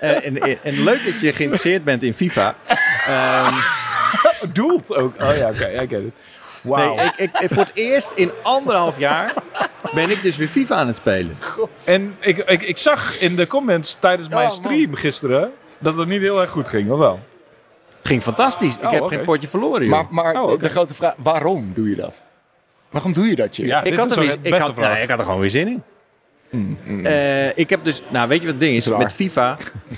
En, 0.00 0.22
en, 0.42 0.58
en 0.62 0.82
leuk 0.82 1.04
dat 1.04 1.20
je 1.20 1.32
geïnteresseerd 1.32 1.84
bent 1.84 2.02
in 2.02 2.14
FIFA. 2.14 2.54
Ehm, 3.06 3.54
Doelt 4.52 4.94
ook. 4.94 5.22
Oh 5.22 5.36
ja, 5.36 5.48
oké, 5.48 5.70
I 5.82 5.88
get 5.88 6.00
it. 6.02 6.12
Wauw. 6.62 6.94
Nee, 6.94 7.04
ik, 7.16 7.38
ik, 7.38 7.48
voor 7.50 7.62
het 7.62 7.70
eerst 7.74 8.12
in 8.14 8.30
anderhalf 8.42 8.98
jaar 8.98 9.32
ben 9.94 10.10
ik 10.10 10.22
dus 10.22 10.36
weer 10.36 10.48
FIFA 10.48 10.74
aan 10.74 10.86
het 10.86 10.96
spelen. 10.96 11.36
En 11.84 12.16
ik, 12.20 12.38
ik, 12.38 12.62
ik 12.62 12.78
zag 12.78 13.20
in 13.20 13.36
de 13.36 13.46
comments 13.46 13.96
tijdens 14.00 14.28
mijn 14.28 14.46
man. 14.46 14.56
stream 14.56 14.94
gisteren 14.94 15.52
dat 15.78 15.96
het 15.96 16.08
niet 16.08 16.20
heel 16.20 16.40
erg 16.40 16.50
goed 16.50 16.68
ging, 16.68 16.90
of 16.90 16.98
wel? 16.98 17.20
Ging 18.06 18.22
fantastisch. 18.22 18.76
Ik 18.76 18.82
Oh, 18.84 18.90
heb 18.90 19.04
geen 19.04 19.24
potje 19.24 19.48
verloren, 19.48 19.86
joh. 19.86 19.90
Maar, 19.90 20.06
maar 20.10 20.42
Oh, 20.42 20.60
de 20.60 20.68
grote 20.68 20.94
vraag, 20.94 21.14
waarom 21.16 21.70
doe 21.74 21.88
je 21.88 21.96
dat? 21.96 22.22
Waarom 22.90 23.12
doe 23.12 23.26
je 23.26 23.34
dat, 23.34 23.56
Jim? 23.56 23.66
Ja, 23.66 23.82
ik, 23.82 23.96
had 23.96 24.10
er 24.10 24.20
weer, 24.20 24.36
ik, 24.42 24.54
had, 24.54 24.76
nou, 24.76 24.96
ik 24.96 25.08
had 25.08 25.18
er 25.18 25.24
gewoon 25.24 25.40
weer 25.40 25.50
zin 25.50 25.66
in. 25.68 25.82
Mm. 26.50 27.04
Eh, 27.04 27.58
ik 27.58 27.70
heb 27.70 27.84
dus, 27.84 28.02
nou 28.08 28.28
weet 28.28 28.38
je 28.40 28.44
wat 28.44 28.54
het 28.54 28.62
ding 28.64 28.76
is? 28.76 28.88
Met 28.88 29.12
FIFA. 29.12 29.56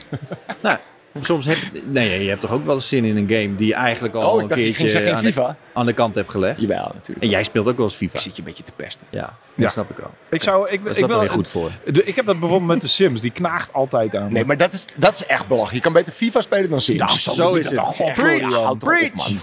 nou, 0.63 0.79
soms 1.25 1.47
heb 1.47 1.57
je, 1.73 1.83
nee, 1.87 2.23
je 2.23 2.29
hebt 2.29 2.41
toch 2.41 2.53
ook 2.53 2.65
wel 2.65 2.75
eens 2.75 2.89
zin 2.89 3.05
in 3.05 3.17
een 3.17 3.29
game 3.29 3.57
die 3.57 3.67
je 3.67 3.75
eigenlijk 3.75 4.15
al 4.15 4.31
Oh, 4.33 4.43
ik 4.43 4.51
een 4.51 4.57
keertje 4.57 5.13
aan, 5.15 5.23
de, 5.23 5.27
FIFA. 5.29 5.57
aan 5.73 5.87
de 5.87 5.93
kant 5.93 6.15
hebt 6.15 6.31
gelegd. 6.31 6.61
Jawel, 6.61 6.91
natuurlijk. 6.95 7.23
En 7.23 7.29
jij 7.29 7.43
speelt 7.43 7.69
ook 7.69 7.77
wel 7.77 7.87
eens 7.87 7.95
FIFA. 7.95 8.15
Ik 8.17 8.21
zit 8.21 8.33
je 8.37 8.39
een 8.39 8.49
beetje 8.49 8.63
te 8.63 8.73
pesten. 8.77 9.07
Ja, 9.11 9.21
dat 9.21 9.33
Ja. 9.55 9.69
snap 9.69 9.91
ik 9.91 9.97
wel. 9.97 10.11
Ik, 10.31 10.43
zou, 10.43 10.69
ik, 10.71 10.85
Dat 10.85 10.97
wil 10.99 11.09
wel 11.09 11.21
weer 11.21 11.31
goed 11.31 11.49
voor. 11.49 11.71
De- 11.85 12.05
ik 12.05 12.15
heb 12.17 12.27
dat 12.27 12.39
bijvoorbeeld 12.41 12.71
met 12.71 12.81
de 12.81 12.89
Sims. 12.89 13.21
Die 13.21 13.31
knaagt 13.31 13.73
altijd 13.73 14.17
aan. 14.17 14.25
me. 14.27 14.31
Nee, 14.31 14.45
maar 14.45 14.57
dat 14.57 14.73
is, 14.73 14.85
dat 14.97 15.15
is 15.15 15.27
echt 15.27 15.47
belachelijk. 15.49 15.75
Je 15.77 15.81
kan 15.81 15.93
beter 15.93 16.13
FIFA 16.13 16.41
spelen 16.41 16.71
dan 16.71 16.81
Sims. 16.81 16.99
Nou, 16.99 17.19
zo 17.19 17.55
is 17.55 17.71
het. 17.71 17.75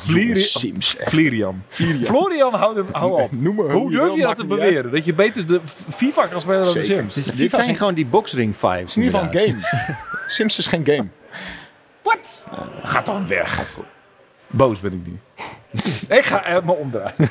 Jongens, 0.08 0.52
Sims. 0.60 0.96
Florian. 1.00 1.64
Florian, 2.04 2.54
hou, 2.54 3.22
op. 3.22 3.32
Noem 3.32 3.56
maar 3.56 3.70
Hoe 3.72 3.92
durf 3.92 4.16
je 4.16 4.22
dat 4.22 4.38
te 4.38 4.46
beweren? 4.46 4.92
Dat 4.92 5.06
je 5.06 5.14
beter 5.14 5.46
de 5.48 5.62
FIFA 5.90 6.28
kan 6.28 6.42
spelen 6.42 6.64
dan 6.64 6.74
de. 6.74 6.84
Sims? 6.84 7.14
Dit, 7.14 7.54
zijn 7.54 7.76
gewoon 7.76 7.94
die 7.94 8.06
boxring 8.06 8.56
vibes. 8.56 8.80
Het 8.80 8.88
is 8.90 8.96
in 8.96 9.04
ieder 9.04 9.20
geval 9.20 9.42
een 9.42 9.48
game. 9.50 9.96
Sims 10.28 10.58
is 10.58 10.68
geen 10.68 10.86
game. 10.86 11.08
Wat? 12.06 12.46
Ga 12.84 13.02
toch 13.02 13.28
weg. 13.28 13.78
Boos 14.48 14.80
ben 14.80 14.94
ik 14.94 15.06
nu. 15.08 15.20
ik 16.18 16.24
ga 16.26 16.46
er 16.46 16.66
me 16.66 16.72
omdraaien. 16.72 17.16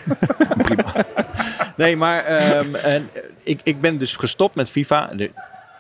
Nee, 1.77 1.97
maar 1.97 2.25
ehm, 2.25 2.75
en, 2.75 3.09
eh, 3.13 3.23
ik, 3.43 3.61
ik 3.63 3.81
ben 3.81 3.99
dus 3.99 4.15
gestopt 4.15 4.55
met 4.55 4.71
FIFA. 4.71 5.11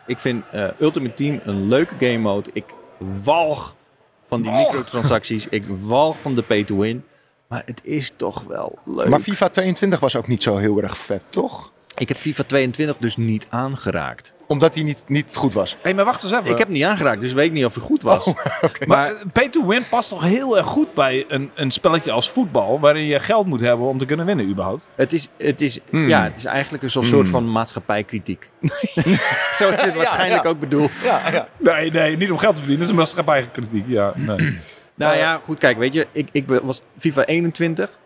Ik 0.06 0.18
vind 0.18 0.44
eh, 0.50 0.68
Ultimate 0.78 1.14
Team 1.14 1.40
een 1.42 1.68
leuke 1.68 1.94
game 1.98 2.18
mode. 2.18 2.50
Ik 2.52 2.64
walg 3.22 3.74
van 4.26 4.42
die 4.42 4.50
Walg. 4.50 4.66
microtransacties. 4.66 5.48
Ik 5.48 5.64
walg 5.66 6.16
van 6.22 6.34
de 6.34 6.42
pay-to-win. 6.42 7.04
Maar 7.46 7.62
het 7.66 7.80
is 7.84 8.12
toch 8.16 8.42
wel 8.42 8.78
leuk. 8.84 9.08
Maar 9.08 9.20
FIFA 9.20 9.48
22 9.48 10.00
was 10.00 10.16
ook 10.16 10.26
niet 10.26 10.42
zo 10.42 10.56
heel 10.56 10.82
erg 10.82 10.96
vet, 10.96 11.22
toch? 11.28 11.72
Ik 11.96 12.08
heb 12.08 12.16
FIFA 12.16 12.42
22 12.42 12.96
dus 12.98 13.16
niet 13.16 13.46
aangeraakt. 13.50 14.32
Omdat 14.46 14.74
hij 14.74 14.82
niet, 14.84 15.04
niet 15.06 15.36
goed 15.36 15.54
was. 15.54 15.76
Hé, 15.82 15.94
maar 15.94 16.04
wacht 16.04 16.22
eens 16.22 16.32
even. 16.32 16.50
Ik 16.50 16.58
heb 16.58 16.66
hem 16.66 16.76
niet 16.76 16.84
aangeraakt, 16.84 17.20
dus 17.20 17.32
weet 17.32 17.46
ik 17.46 17.52
niet 17.52 17.64
of 17.64 17.74
hij 17.74 17.82
goed 17.82 18.02
was. 18.02 18.24
Maar 18.34 18.86
Maar 18.86 19.14
pay 19.32 19.48
to 19.48 19.66
win 19.66 19.82
past 19.88 20.08
toch 20.08 20.22
heel 20.22 20.56
erg 20.56 20.66
goed 20.66 20.94
bij 20.94 21.24
een, 21.28 21.50
een 21.54 21.70
spelletje 21.70 22.10
als 22.12 22.30
voetbal, 22.30 22.80
waarin 22.80 23.04
je 23.04 23.20
geld 23.20 23.46
moet 23.46 23.60
hebben 23.60 23.86
om 23.86 23.98
te 23.98 24.04
kunnen 24.04 24.26
winnen 24.26 24.46
überhaupt. 24.48 24.88
het 24.94 25.12
is, 25.12 25.28
het, 25.38 25.60
is, 25.60 25.78
Hmm. 25.90 26.08
ja, 26.08 26.22
het 26.22 26.36
is 26.36 26.44
eigenlijk 26.44 26.82
een 26.82 26.90
soort 26.90 27.06
soort 27.06 27.28
van 27.28 27.52
maatschappijkritiek. 27.52 28.50
Zo 29.58 29.68
is 29.68 29.80
het 29.80 29.94
waarschijnlijk 29.96 30.42
ja. 30.42 30.48
ook 30.48 30.58
bedoeld. 30.58 30.90
Ja, 31.02 31.30
ja. 31.32 31.48
Nee, 31.58 31.90
nee, 31.90 32.16
niet 32.16 32.30
om 32.30 32.38
geld 32.38 32.54
te 32.54 32.60
verdienen, 32.62 32.86
dat 32.86 32.86
is 32.86 32.90
een 32.90 32.96
maatschappijkritiek. 32.96 33.84
Ja, 33.86 34.12
nee. 34.16 34.58
Nou 34.96 35.16
ja, 35.16 35.40
goed, 35.44 35.58
kijk, 35.58 35.78
weet 35.78 35.94
je, 35.94 36.06
ik, 36.12 36.28
ik 36.32 36.44
was 36.62 36.82
FIFA 36.98 37.24
21. 37.24 37.98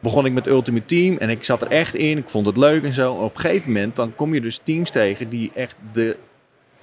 Begon 0.00 0.26
ik 0.26 0.32
met 0.32 0.46
Ultimate 0.46 0.86
Team 0.86 1.16
en 1.16 1.30
ik 1.30 1.44
zat 1.44 1.62
er 1.62 1.68
echt 1.68 1.94
in. 1.94 2.18
Ik 2.18 2.28
vond 2.28 2.46
het 2.46 2.56
leuk 2.56 2.84
en 2.84 2.92
zo. 2.92 3.12
Op 3.12 3.34
een 3.34 3.40
gegeven 3.40 3.72
moment 3.72 3.96
dan 3.96 4.14
kom 4.14 4.34
je 4.34 4.40
dus 4.40 4.60
teams 4.62 4.90
tegen 4.90 5.28
die 5.28 5.50
echt 5.54 5.76
de 5.92 6.16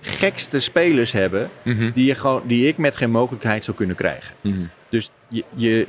gekste 0.02 0.60
spelers 0.60 1.12
hebben. 1.12 1.50
Die, 1.94 2.06
je 2.06 2.16
gewoon, 2.16 2.42
die 2.46 2.68
ik 2.68 2.78
met 2.78 2.96
geen 2.96 3.12
mogelijkheid 3.12 3.64
zou 3.64 3.78
kunnen 3.78 3.96
krijgen. 3.96 4.36
Dus 4.90 5.10
je, 5.28 5.44
je, 5.56 5.88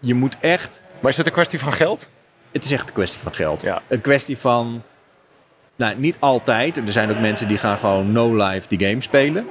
je 0.00 0.14
moet 0.14 0.36
echt. 0.40 0.80
Maar 1.00 1.10
is 1.10 1.16
het 1.16 1.26
een 1.26 1.32
kwestie 1.32 1.58
van 1.58 1.72
geld? 1.72 2.08
Het 2.52 2.64
is 2.64 2.70
echt 2.70 2.88
een 2.88 2.94
kwestie 2.94 3.20
van 3.20 3.34
geld. 3.34 3.62
Ja. 3.62 3.82
Een 3.88 4.00
kwestie 4.00 4.38
van. 4.38 4.82
Nou, 5.76 5.96
niet 5.96 6.16
altijd. 6.18 6.76
Er 6.76 6.92
zijn 6.92 7.10
ook 7.10 7.20
mensen 7.20 7.48
die 7.48 7.58
gaan 7.58 7.78
gewoon 7.78 8.12
no-life 8.12 8.68
die 8.68 8.88
game 8.88 9.00
spelen. 9.00 9.46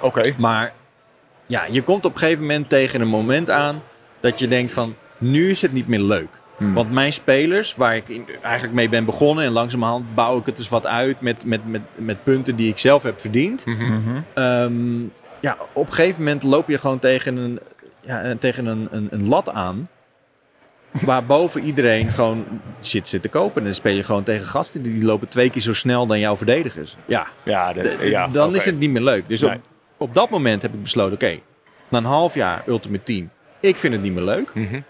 Oké. 0.00 0.34
Maar 0.38 0.72
ja, 1.46 1.64
je 1.70 1.82
komt 1.82 2.04
op 2.04 2.12
een 2.12 2.18
gegeven 2.18 2.42
moment 2.42 2.68
tegen 2.68 3.00
een 3.00 3.08
moment 3.08 3.50
aan 3.50 3.82
dat 4.20 4.38
je 4.38 4.48
denkt 4.48 4.72
van, 4.72 4.94
nu 5.18 5.50
is 5.50 5.62
het 5.62 5.72
niet 5.72 5.88
meer 5.88 6.00
leuk. 6.00 6.28
Hmm. 6.56 6.74
Want 6.74 6.90
mijn 6.92 7.12
spelers, 7.12 7.74
waar 7.74 7.96
ik 7.96 8.08
in- 8.08 8.26
eigenlijk 8.42 8.74
mee 8.74 8.88
ben 8.88 9.04
begonnen 9.04 9.44
en 9.44 9.52
langzamerhand 9.52 10.14
bouw 10.14 10.38
ik 10.38 10.46
het 10.46 10.56
dus 10.56 10.68
wat 10.68 10.86
uit 10.86 11.20
met, 11.20 11.44
met, 11.44 11.66
met, 11.70 11.80
met 11.94 12.24
punten 12.24 12.56
die 12.56 12.68
ik 12.70 12.78
zelf 12.78 13.02
heb 13.02 13.20
verdiend. 13.20 13.64
Ehm, 14.34 15.00
ja, 15.40 15.56
op 15.72 15.86
een 15.86 15.92
gegeven 15.92 16.22
moment 16.24 16.42
loop 16.42 16.68
je 16.68 16.78
gewoon 16.78 16.98
tegen 16.98 17.36
een, 17.36 17.58
ja, 18.00 18.34
tegen 18.38 18.66
een, 18.66 18.88
een, 18.90 19.08
een 19.10 19.28
lat 19.28 19.50
aan. 19.50 19.88
Waar 20.90 21.26
boven 21.26 21.62
iedereen 21.62 22.12
gewoon 22.12 22.44
shit 22.82 23.08
zit 23.08 23.22
te 23.22 23.28
kopen. 23.28 23.56
En 23.58 23.64
dan 23.64 23.74
speel 23.74 23.94
je 23.94 24.02
gewoon 24.04 24.22
tegen 24.22 24.46
gasten 24.46 24.82
die 24.82 25.04
lopen 25.04 25.28
twee 25.28 25.50
keer 25.50 25.62
zo 25.62 25.74
snel 25.74 26.06
dan 26.06 26.18
jouw 26.18 26.36
verdedigers. 26.36 26.96
Ja, 27.06 27.26
Ja, 27.42 27.72
de- 27.72 27.96
de- 27.98 28.08
ja, 28.08 28.28
dan 28.28 28.54
is 28.54 28.64
het 28.64 28.78
niet 28.78 28.90
meer 28.90 29.02
leuk. 29.02 29.28
Dus 29.28 29.40
Nee. 29.40 29.50
op, 29.50 29.60
op 29.96 30.14
dat 30.14 30.30
moment 30.30 30.62
heb 30.62 30.74
ik 30.74 30.82
besloten, 30.82 31.14
oké, 31.14 31.38
na 31.88 31.98
een 31.98 32.04
half 32.04 32.34
jaar 32.34 32.62
Ultimate 32.66 33.02
Team, 33.02 33.30
ik 33.60 33.76
vind 33.76 33.92
het 33.92 34.02
niet 34.02 34.12
meer 34.12 34.22
leuk. 34.22 34.54
Mhm. 34.54 34.80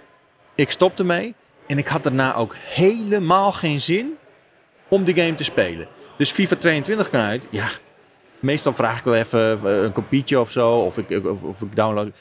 Ik 0.54 0.70
stop 0.70 0.98
ermee. 0.98 1.34
En 1.66 1.78
ik 1.78 1.86
had 1.88 2.02
daarna 2.02 2.34
ook 2.34 2.54
helemaal 2.58 3.52
geen 3.52 3.80
zin 3.80 4.16
om 4.88 5.04
die 5.04 5.14
game 5.16 5.34
te 5.34 5.44
spelen. 5.44 5.86
Dus 6.18 6.30
FIFA 6.30 6.56
22 6.56 7.10
kan 7.10 7.20
uit. 7.20 7.46
Ja, 7.50 7.66
meestal 8.40 8.74
vraag 8.74 8.98
ik 8.98 9.04
wel 9.04 9.14
even 9.14 9.58
eh, 9.64 9.82
een 9.82 9.92
kopietje 9.92 10.40
of 10.40 10.50
zo. 10.50 10.70
Of 10.78 10.98
ik, 10.98 11.24
of, 11.26 11.42
of 11.42 11.60
ik 11.62 11.76
download. 11.76 12.06
Ik 12.06 12.12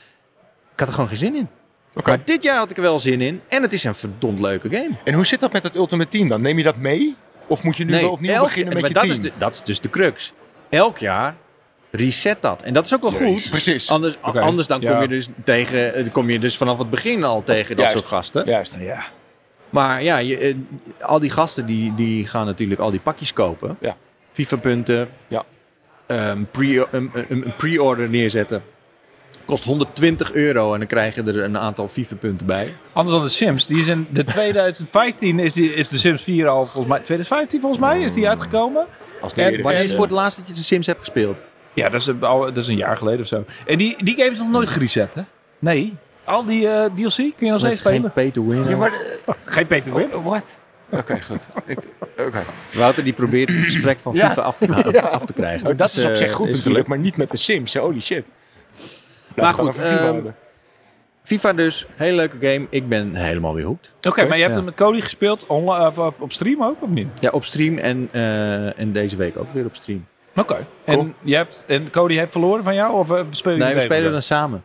had 0.80 0.88
er 0.88 0.94
gewoon 0.94 1.10
geen 1.10 1.18
zin 1.18 1.36
in. 1.36 1.48
Oké. 1.96 2.10
Maar 2.10 2.20
dit 2.26 2.44
jaar 2.44 2.58
had 2.58 2.70
ik 2.70 2.76
er 2.76 2.82
wel 2.84 3.00
zin 3.00 3.22
in. 3.22 3.42
En 3.48 3.62
het 3.62 3.74
is 3.74 3.84
een 3.84 3.96
verdomd 3.96 4.40
leuke 4.40 4.70
game. 4.70 4.90
En 5.04 5.14
hoe 5.14 5.26
zit 5.26 5.40
dat 5.40 5.52
met 5.54 5.64
het 5.64 5.76
Ultimate 5.76 6.10
Team 6.10 6.28
dan? 6.28 6.42
Neem 6.42 6.58
je 6.58 6.64
dat 6.64 6.78
mee? 6.78 7.16
Of 7.48 7.64
moet 7.64 7.78
je 7.78 7.86
nu 7.86 7.92
wel 8.00 8.12
opnieuw 8.12 8.34
elk- 8.34 8.44
beginnen 8.44 8.74
met 8.74 8.82
maar 8.82 8.90
je 8.92 8.96
dat 8.96 9.04
team? 9.04 9.16
Is 9.16 9.22
de, 9.22 9.32
dat 9.38 9.54
is 9.54 9.62
dus 9.64 9.80
de 9.80 9.90
crux. 9.90 10.34
Elk 10.70 10.98
jaar 10.98 11.36
reset 11.92 12.42
dat. 12.42 12.62
En 12.62 12.74
dat 12.74 12.86
is 12.86 12.94
ook 12.94 13.02
wel 13.02 13.12
goed. 13.12 13.50
Precies. 13.50 13.90
Anders, 13.90 14.18
anders 14.22 14.68
dan 14.68 14.82
Ja. 14.82 14.92
kom 14.92 15.02
je 15.02 15.08
dus 15.08 15.28
tegen, 15.44 15.94
eh, 15.94 16.06
kom 16.12 16.30
je 16.30 16.40
dus 16.40 16.58
vanaf 16.58 16.78
het 16.78 16.90
begin 16.90 17.24
al 17.24 17.44
tegen 17.44 17.76
dat 17.76 17.78
Juist. 17.86 17.94
soort 17.94 18.06
gasten. 18.08 18.46
Juist. 18.46 18.76
Ja. 18.80 19.04
Maar 19.76 20.04
ja, 20.04 20.18
je, 20.18 20.38
eh, 20.38 20.56
al 21.02 21.20
die 21.20 21.30
gasten 21.30 21.66
die, 21.66 21.96
die 21.96 22.28
gaan 22.28 22.46
natuurlijk 22.46 22.80
al 22.82 22.92
die 22.92 23.00
pakjes 23.00 23.34
kopen. 23.34 23.78
Ja. 23.80 23.96
FIFA-punten. 24.34 25.10
Ja. 25.28 25.44
Ehm, 26.06 26.44
pre, 26.52 26.88
een, 26.92 27.10
een, 27.14 27.26
een 27.30 27.56
pre-order 27.58 28.10
neerzetten. 28.10 28.64
Kost 29.46 29.64
120 29.64 30.34
euro 30.34 30.74
en 30.74 30.80
dan 30.80 30.88
krijg 30.88 31.16
je 31.16 31.24
er 31.24 31.40
een 31.44 31.58
aantal 31.58 31.88
FIFA-punten 31.88 32.46
bij. 32.48 32.74
Anders 32.94 33.16
dan 33.16 33.24
de 33.26 33.30
Sims. 33.32 33.68
Die 33.68 33.80
is 33.80 33.88
in 33.88 34.08
de 34.10 34.24
2015 34.24 35.40
is, 35.40 35.54
die, 35.54 35.74
is 35.74 35.88
de 35.88 35.98
Sims 35.98 36.22
4 36.24 36.48
al 36.48 36.66
volgens 36.66 36.88
mij. 36.88 36.98
2015 36.98 37.60
volgens 37.62 37.82
mij 37.82 38.02
is 38.02 38.14
die 38.14 38.30
uitgekomen. 38.30 38.86
Als 39.22 39.34
En- 39.34 39.54
en, 39.54 39.62
Wanneer 39.62 39.84
is 39.84 39.94
voor 39.94 40.04
het 40.04 40.12
laatst 40.12 40.38
dat 40.38 40.48
je 40.48 40.54
de 40.54 40.60
Sims 40.60 40.86
hebt 40.88 41.00
gespeeld? 41.00 41.44
Ja, 41.74 41.90
dat 41.90 42.02
is, 42.02 42.08
een- 42.08 42.24
al, 42.24 42.40
dat 42.40 42.58
is 42.58 42.68
een 42.68 42.78
jaar 42.78 42.98
geleden 42.98 43.20
of 43.20 43.28
zo. 43.28 43.44
En 43.66 43.78
die, 43.78 44.04
die 44.04 44.16
game 44.16 44.32
is 44.32 44.38
nog 44.40 44.50
nooit 44.50 44.70
gereset, 44.70 45.14
hè? 45.14 45.22
Nee. 45.60 45.94
Al 46.26 46.46
die 46.46 46.68
eh, 46.70 46.86
DLC 46.96 47.16
kun 47.16 47.34
je 47.46 47.50
nog 47.52 47.60
steeds 47.60 47.76
is 47.76 47.82
geen 47.82 47.94
spelen. 47.94 48.12
pay 48.12 48.32
to 48.32 48.46
win. 48.48 48.68
Ja, 48.70 48.78
maar... 48.78 48.92
Geen 49.46 49.68
pay 49.68 49.82
to 49.82 49.92
win. 49.94 50.24
Wat? 50.24 50.58
Oké, 50.90 51.22
goed. 51.30 51.42
Ik- 51.66 51.78
Oké. 52.18 52.44
Wouter 52.74 53.04
die 53.04 53.14
probeert 53.14 53.50
het 53.50 53.64
gesprek 53.64 54.00
van 54.00 54.14
Ja. 54.14 54.28
FIFA 54.30 54.42
af, 54.42 54.58
te, 54.58 55.02
af 55.02 55.26
te 55.26 55.34
krijgen. 55.34 55.68
Oh, 55.68 55.78
dat 55.78 55.88
is 55.94 56.04
op 56.04 56.10
eh, 56.10 56.16
zich 56.16 56.32
goed 56.32 56.50
natuurlijk, 56.50 56.88
maar 56.88 56.98
niet 56.98 57.18
met 57.18 57.32
de 57.32 57.38
Sims. 57.38 57.76
Holy 57.76 58.02
shit. 58.02 58.26
Maar 59.36 59.54
goed, 59.54 59.76
FIFA 59.76 60.08
ehm. 60.08 60.26
FIFA 61.24 61.54
dus, 61.54 61.86
hele 61.96 62.16
leuke 62.16 62.38
game. 62.40 62.68
Ik 62.70 62.90
ben 62.90 63.16
helemaal 63.16 63.54
weer 63.54 63.66
hooked. 63.66 63.92
Oké, 64.08 64.26
maar 64.28 64.36
je 64.38 64.42
hebt 64.42 64.50
Ja. 64.50 64.56
hem 64.56 64.66
met 64.66 64.76
Cody 64.76 65.02
gespeeld 65.02 65.46
online, 65.48 65.88
of, 65.88 65.98
of 65.98 66.20
op 66.20 66.32
stream 66.34 66.64
ook, 66.64 66.82
of 66.84 66.90
niet? 66.90 67.08
Ja, 67.20 67.30
op 67.30 67.46
stream 67.46 67.78
en, 67.78 68.10
eh, 68.12 68.80
en 68.80 68.92
deze 68.92 69.16
week 69.16 69.38
ook 69.38 69.54
weer 69.54 69.66
op 69.66 69.76
stream. 69.76 70.06
Oké. 70.36 70.66
En, 70.86 71.16
je 71.22 71.36
hebt, 71.36 71.64
en 71.68 71.90
Cody 71.90 72.16
heeft 72.16 72.32
verloren 72.32 72.64
van 72.64 72.76
jou, 72.76 72.94
of 72.94 73.12
uh, 73.12 73.20
spelen 73.30 73.60
Nee, 73.60 73.74
we 73.74 73.82
spelen 73.82 74.12
dan 74.12 74.22
samen. 74.22 74.64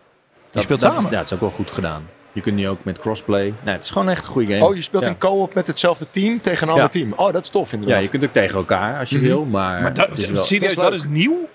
Dat, 0.51 0.63
speelt 0.63 0.81
dat 0.81 0.91
samen? 0.95 1.05
Is, 1.05 1.11
ja, 1.13 1.19
het 1.19 1.27
is 1.27 1.33
ook 1.35 1.41
wel 1.41 1.51
goed 1.51 1.71
gedaan. 1.71 2.09
Je 2.33 2.41
kunt 2.41 2.57
nu 2.57 2.69
ook 2.69 2.85
met 2.85 2.99
crossplay. 2.99 3.55
Nee, 3.63 3.75
het 3.75 3.85
is 3.85 3.91
gewoon 3.91 4.09
echt 4.09 4.25
een 4.27 4.31
goede 4.31 4.53
game. 4.53 4.65
Oh, 4.67 4.75
je 4.75 4.83
speelt 4.83 5.03
ja. 5.03 5.09
een 5.09 5.19
co-op 5.19 5.55
met 5.55 5.67
hetzelfde 5.67 6.07
team 6.11 6.40
tegen 6.40 6.63
een 6.63 6.69
ander 6.73 6.85
Ja. 6.85 6.90
team. 6.90 7.13
Oh, 7.17 7.33
dat 7.33 7.42
is 7.42 7.48
tof 7.48 7.71
Ja, 7.71 7.77
inderdaad. 7.77 8.03
je 8.03 8.09
kunt 8.09 8.25
ook 8.25 8.33
tegen 8.33 8.57
elkaar 8.59 8.98
als 8.98 9.11
je 9.11 9.19
wil, 9.19 9.44
maar, 9.44 9.83
Maar 9.83 9.94
dat, 9.94 10.09
het 10.09 10.19
is 10.19 10.27
wel... 10.31 10.44
serieus, 10.44 10.75
dat 10.75 10.85
dat 10.85 10.92
is 10.92 11.05
nieuw? 11.09 11.48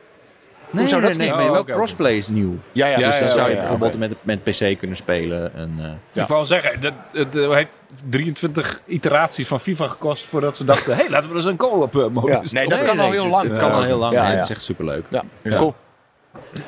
Nee, 0.72 0.84
nee, 0.84 1.02
dat 1.02 1.18
nee, 1.18 1.30
nee, 1.30 1.38
wel 1.38 1.52
Oh, 1.54 1.58
oké, 1.60 1.72
crossplay 1.74 2.16
is 2.18 2.28
nieuw. 2.28 2.56
ja, 2.72 2.88
ja, 2.88 3.00
Ja, 3.00 3.08
dus 3.10 3.20
dan 3.20 3.28
ja, 3.28 3.34
zou 3.34 3.48
je 3.50 3.54
ja, 3.54 3.60
bijvoorbeeld 3.60 3.98
met, 3.98 4.14
met 4.22 4.44
PC 4.44 4.78
kunnen 4.78 4.98
spelen. 4.98 5.54
En, 5.56 6.00
eh, 6.14 6.22
Ik 6.22 6.28
wou 6.28 6.46
zeggen, 6.46 6.82
dat, 6.82 6.94
het 7.12 7.36
eh, 7.36 7.50
heeft 7.54 7.82
23 8.10 8.82
iteraties 8.86 9.48
van 9.48 9.60
FIFA 9.60 9.88
gekost 9.88 10.24
voordat 10.26 10.58
ze 10.58 10.64
dachten, 10.66 10.94
hé, 10.96 11.00
hey, 11.02 11.10
laten 11.10 11.30
we 11.30 11.36
dus 11.36 11.46
een 11.46 11.58
co-op 11.58 11.96
uh, 11.96 12.08
modus 12.08 12.52
Ja, 12.52 12.60
nee, 12.60 12.68
dat 12.70 12.84
kan 12.84 13.00
al 13.00 13.12
heel 13.12 13.28
lang. 13.28 13.50
Het 13.50 13.58
kan 13.58 13.70
Ja. 13.70 13.76
al 13.76 13.84
heel 13.84 13.98
lang. 13.98 14.14
Ja, 14.14 14.24
ja. 14.30 14.34
Het 14.36 14.44
is 14.44 14.50
echt 14.50 14.62
superleuk. 14.62 15.06
Ja, 15.10 15.24
Ja. 15.42 15.58
cool. 15.58 15.76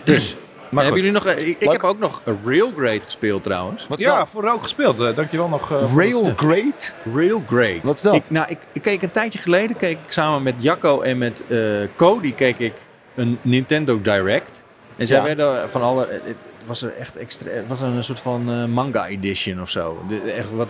Dus, 0.04 0.36
Maar 0.70 0.84
hebben 0.84 1.02
jullie 1.04 1.16
nog... 1.18 1.26
eh, 1.26 1.48
Ik, 1.48 1.72
heb 1.72 1.84
ook 1.84 2.00
nog 2.00 2.22
Railgrade 2.46 3.00
gespeeld 3.00 3.44
trouwens. 3.44 3.88
Wat 3.88 4.00
Ja, 4.00 4.18
dat? 4.18 4.30
voor 4.30 4.48
ook 4.50 4.62
gespeeld. 4.64 5.00
eh, 5.00 5.16
dankjewel 5.16 5.48
nog. 5.50 5.72
eh, 5.72 5.90
voor 5.90 6.02
Rail 6.02 6.34
Great? 6.36 6.94
Railgrade. 7.14 7.80
Wat 7.84 7.96
is 7.96 8.02
dat? 8.02 8.14
Ik, 8.16 8.30
nou, 8.30 8.46
ik, 8.50 8.58
ik 8.72 8.82
keek 8.82 9.02
een 9.02 9.12
tijdje 9.12 9.40
geleden, 9.40 9.76
keek 9.78 9.98
ik 10.06 10.12
samen 10.12 10.44
met 10.44 10.56
Jacco 10.58 11.02
en 11.02 11.18
met 11.18 11.44
eh 11.48 11.60
Cody, 11.96 12.34
keek 12.34 12.60
ik 12.60 12.74
een 13.16 13.40
Nintendo 13.42 14.02
Direct. 14.02 14.64
En 14.98 15.08
zij 15.08 15.18
Ja. 15.18 15.24
werden 15.24 15.70
van 15.70 15.82
alle... 15.82 16.08
Het 16.24 16.36
was 16.66 16.82
er 16.82 16.94
echt 17.00 17.16
extra... 17.18 17.50
Het 17.52 17.68
was 17.68 17.82
een 17.82 18.04
soort 18.04 18.20
van 18.20 18.52
eh, 18.52 18.66
manga 18.66 19.08
edition 19.08 19.62
of 19.62 19.70
zo. 19.70 20.04
De, 20.08 20.32
echt 20.32 20.52
wat... 20.52 20.70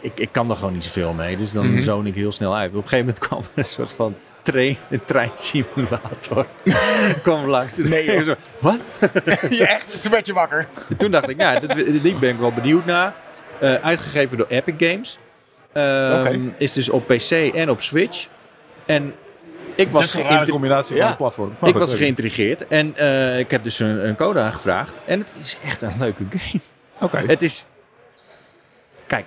ik, 0.00 0.12
ik 0.14 0.28
kan 0.32 0.50
er 0.50 0.56
gewoon 0.56 0.72
niet 0.72 0.84
zoveel 0.84 1.12
mee, 1.12 1.36
dus 1.36 1.52
dan 1.52 1.72
Mhm. 1.72 1.82
zoon 1.82 2.06
ik 2.06 2.14
heel 2.14 2.32
snel 2.32 2.56
uit. 2.56 2.68
Op 2.70 2.74
een 2.76 2.82
gegeven 2.82 3.04
moment 3.06 3.18
kwam 3.26 3.40
er 3.40 3.48
een 3.54 3.64
soort 3.64 3.92
van 3.92 4.16
train, 4.42 4.76
een 4.90 5.04
treinsimulator. 5.04 6.46
kwam 7.22 7.46
langs. 7.46 7.76
Nee, 7.76 8.24
zo, 8.24 8.34
Wat? 8.58 8.96
Ja, 9.50 9.66
echt? 9.66 10.02
Toen 10.02 10.10
werd 10.10 10.26
je 10.26 10.32
wakker. 10.32 10.68
En 10.88 10.96
toen 10.96 11.10
dacht 11.10 11.28
ik, 11.28 11.40
ja, 11.40 11.60
dit, 11.60 12.02
die 12.02 12.14
ben 12.14 12.30
ik 12.30 12.38
wel 12.38 12.52
benieuwd 12.52 12.84
naar. 12.84 13.14
Eh, 13.60 13.74
uitgegeven 13.74 14.36
door 14.36 14.46
Epic 14.48 14.74
Games. 14.90 15.18
Oké. 15.70 16.40
Is 16.58 16.72
dus 16.72 16.88
op 16.88 17.06
PC 17.06 17.30
en 17.54 17.70
op 17.70 17.80
Switch. 17.80 18.26
En 18.86 19.14
ik 19.74 19.88
was, 19.88 20.12
Dat 20.12 20.22
geïntri- 20.26 20.50
combinatie 20.50 20.96
Ja. 20.96 21.16
van. 21.18 21.54
Maar 21.58 21.68
ik 21.70 21.76
was 21.76 21.94
geïntrigeerd. 21.94 22.66
En 22.68 22.96
eh, 22.96 23.38
ik 23.38 23.50
heb 23.50 23.62
dus 23.64 23.78
een, 23.78 24.08
een 24.08 24.16
code 24.16 24.40
aangevraagd. 24.40 24.94
En 25.04 25.18
het 25.18 25.32
is 25.40 25.56
echt 25.64 25.82
een 25.82 25.92
leuke 25.98 26.24
game. 26.30 26.60
Oké. 27.00 27.22
Het 27.26 27.42
is... 27.42 27.64
Kijk, 29.06 29.26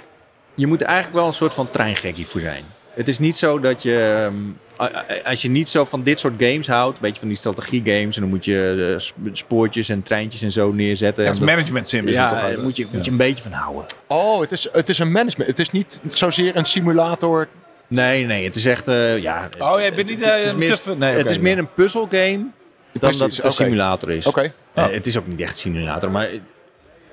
je 0.60 0.68
moet 0.68 0.82
er 0.82 0.88
eigenlijk 0.88 1.18
wel 1.18 1.26
een 1.28 1.34
soort 1.34 1.54
van 1.54 1.70
treingekkie 1.70 2.26
voor 2.28 2.40
zijn. 2.42 2.64
Het 2.94 3.08
is 3.08 3.20
niet 3.20 3.38
zo 3.38 3.60
dat 3.60 3.84
je... 3.84 4.30
ehm, 4.78 4.94
als 5.26 5.42
je 5.42 5.50
niet 5.50 5.70
zo 5.70 5.86
van 5.86 6.04
dit 6.04 6.20
soort 6.20 6.34
games 6.38 6.68
houdt, 6.68 6.96
een 6.96 7.02
beetje 7.02 7.20
van 7.20 7.28
die 7.30 7.38
strategiegames, 7.38 8.16
en 8.16 8.22
dan 8.22 8.30
moet 8.30 8.46
je 8.46 8.90
eh, 8.94 9.00
sp- 9.00 9.16
spoortjes 9.32 9.90
en 9.90 10.04
treintjes 10.04 10.42
en 10.42 10.52
zo 10.52 10.72
neerzetten. 10.72 11.24
Ja, 11.24 11.30
het 11.30 11.40
management 11.40 11.90
sim 11.90 12.08
is 12.08 12.14
ja, 12.14 12.22
het 12.22 12.30
toch 12.30 12.40
daar 12.42 12.58
ook? 12.58 12.64
moet 12.64 12.78
je, 12.78 12.88
moet 12.92 13.06
je 13.06 13.12
een 13.12 13.18
beetje 13.18 13.44
van 13.44 13.52
houden. 13.52 13.86
Oh, 14.08 14.40
het 14.42 14.52
is, 14.52 14.68
het 14.72 14.90
is 14.90 15.00
een 15.00 15.12
management. 15.12 15.50
Het 15.50 15.60
is 15.60 15.70
niet 15.72 16.02
zozeer 16.08 16.56
een 16.56 16.66
simulator. 16.66 17.48
Nee, 17.88 18.26
nee, 18.26 18.44
het 18.46 18.56
is 18.56 18.66
echt... 18.66 18.88
eh, 18.88 19.18
ja, 19.18 19.50
Oh, 19.60 19.80
jij 19.80 19.94
bent 19.96 20.10
niet 20.10 20.20
het, 20.20 20.30
eh, 20.30 20.36
het 20.36 20.46
is 20.46 20.84
meer. 20.86 20.98
Nee, 20.98 21.14
het 21.18 21.30
is 21.30 21.40
meer 21.40 21.58
een 21.58 21.74
puzzelgame 21.74 22.38
dan 22.38 22.52
Precies, 23.00 23.20
dat 23.20 23.36
het 23.36 23.46
een 23.46 23.52
simulator 23.52 24.12
is. 24.12 24.28
Oké. 24.28 24.54
Eh, 24.74 24.86
het 24.90 25.06
is 25.06 25.18
ook 25.18 25.28
niet 25.28 25.40
echt 25.42 25.52
een 25.52 25.58
simulator, 25.58 26.12
maar 26.12 26.30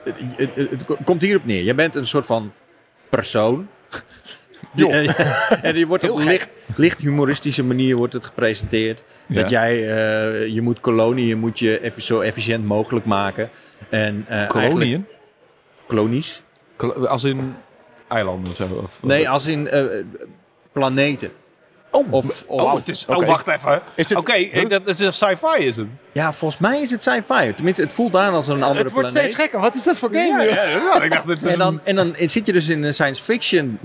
het, 0.05 0.15
het, 0.37 0.49
het- 0.55 0.71
het 0.71 0.85
komt 1.05 1.23
hierop 1.23 1.45
neer. 1.45 1.63
Je 1.65 1.75
bent 1.75 1.95
een 1.95 2.07
soort 2.07 2.27
van 2.27 2.53
persoon. 3.09 3.69
Die- 4.73 4.89
en 5.63 5.75
die 5.75 5.87
wordt 5.87 6.11
op 6.11 6.19
licht, 6.19 6.49
licht 6.77 7.01
humoristische 7.01 7.65
manier 7.65 7.97
wordt 7.97 8.13
het 8.13 8.25
gepresenteerd. 8.25 9.05
Ja. 9.27 9.41
Dat 9.41 9.51
jij, 9.51 9.73
eh, 9.73 10.47
je 10.55 10.61
moet 10.63 10.81
koloniën 10.81 11.39
moet 11.39 11.59
je 11.59 11.79
effi- 11.79 12.01
zo 12.01 12.21
efficiënt 12.21 12.65
mogelijk 12.65 13.07
maken. 13.07 13.51
En, 13.89 14.25
eigenlijk- 14.29 14.69
Koloniën? 14.69 15.07
Kolonies? 15.87 16.43
Kol- 16.77 17.07
Als 17.09 17.25
in 17.25 17.55
eilanden 18.09 18.51
of 18.51 18.57
zo? 18.57 18.81
Of, 18.85 19.03
Nee, 19.03 19.29
als 19.29 19.47
in 19.47 19.69
eh, 19.69 19.85
planeten. 20.73 21.31
Oh, 21.97 22.13
Of, 22.13 22.45
of, 22.47 22.61
Oh, 22.63 22.75
het 22.75 22.89
is, 22.89 23.05
Oké. 23.09 23.21
oh, 23.21 23.27
wacht 23.27 23.47
even. 23.47 23.83
Oké, 24.17 24.69
dat 24.69 24.87
is 24.87 24.99
een 24.99 25.13
sci-fi 25.13 25.65
is 25.65 25.77
het. 25.77 25.87
Ja, 26.13 26.33
volgens 26.33 26.61
mij 26.61 26.81
is 26.81 26.91
het 26.91 27.03
sci-fi. 27.03 27.55
Tenminste, 27.55 27.83
het 27.83 27.93
voelt 27.93 28.17
aan 28.17 28.35
als 28.35 28.49
een 28.49 28.63
andere 28.63 28.85
het 28.85 28.93
wordt 28.93 29.13
planeet. 29.13 29.31
steeds 29.31 29.35
gekker. 29.35 29.61
Wat 29.61 29.75
is 29.75 29.83
dat 29.83 29.97
voor 29.97 30.09
game? 30.13 30.27
Ja, 30.27 30.45
joh? 30.45 30.55
ja, 30.55 30.63
ja, 30.65 31.03
ik 31.03 31.11
dacht, 31.11 31.27
dit 31.27 31.43
is 31.43 31.53
En 31.53 31.59
dan, 31.59 31.81
en 31.85 31.97
dan 31.97 32.15
zit 32.19 32.47
je 32.47 32.53
dus 32.53 32.69
in 32.69 32.83
een 32.83 32.95
science 32.95 33.23
fiction 33.23 33.79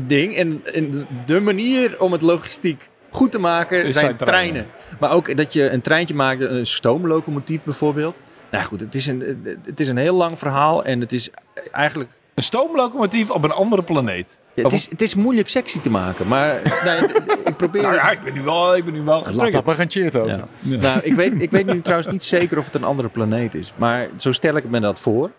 ding. 0.00 0.36
En, 0.36 0.62
en 0.74 1.06
de 1.26 1.40
manier 1.40 2.00
om 2.00 2.12
het 2.12 2.22
logistiek 2.22 2.88
goed 3.10 3.32
te 3.32 3.38
maken 3.38 3.92
zijn 3.92 4.16
treinen. 4.16 4.24
treinen. 4.24 4.66
Maar 5.00 5.12
ook 5.12 5.36
dat 5.36 5.52
je 5.52 5.70
een 5.70 5.80
treintje 5.80 6.14
maakt, 6.14 6.40
een 6.40 6.66
stoomlocomotief 6.66 7.64
bijvoorbeeld. 7.64 8.16
Nou 8.50 8.64
goed, 8.64 8.80
het 8.80 8.94
is, 8.94 9.06
een, 9.06 9.42
het 9.64 9.80
is 9.80 9.88
een 9.88 9.96
heel 9.96 10.14
lang 10.14 10.38
verhaal. 10.38 10.84
En 10.84 11.00
het 11.00 11.12
is 11.12 11.30
eigenlijk... 11.72 12.10
een 12.34 12.42
stoomlocomotief 12.42 13.30
op 13.30 13.44
een 13.44 13.52
andere 13.52 13.82
planeet. 13.82 14.38
Het 14.62 14.72
is, 14.72 14.90
het 14.90 15.02
is 15.02 15.14
moeilijk 15.14 15.48
sexy 15.48 15.80
te 15.80 15.90
maken. 15.90 16.26
Maar 16.28 16.60
nee, 16.84 16.98
ik 17.44 17.56
probeer... 17.56 17.82
Nou 17.82 17.94
ja, 17.94 18.10
ik 18.10 18.20
ben 18.20 18.32
nu 18.34 18.42
wel, 18.42 18.76
ik 18.76 18.84
ben 18.84 18.94
nu 18.94 19.02
wel 19.02 19.24
Laat 19.32 19.52
dat 19.52 19.64
maar 19.64 19.78
een 19.78 19.90
cheert 19.90 20.16
over. 20.16 20.30
Ja. 20.60 20.76
Nou, 20.76 21.00
ik 21.02 21.14
weet, 21.14 21.42
ik 21.42 21.50
weet 21.50 21.66
nu 21.66 21.80
trouwens 21.80 22.10
niet 22.12 22.22
zeker 22.24 22.58
of 22.58 22.64
het 22.64 22.74
een 22.74 22.84
andere 22.84 23.08
planeet 23.08 23.54
is. 23.54 23.72
Maar 23.76 24.08
zo 24.16 24.32
stel 24.32 24.56
ik 24.56 24.64
me 24.70 24.80
dat 24.80 25.00
voor. 25.00 25.30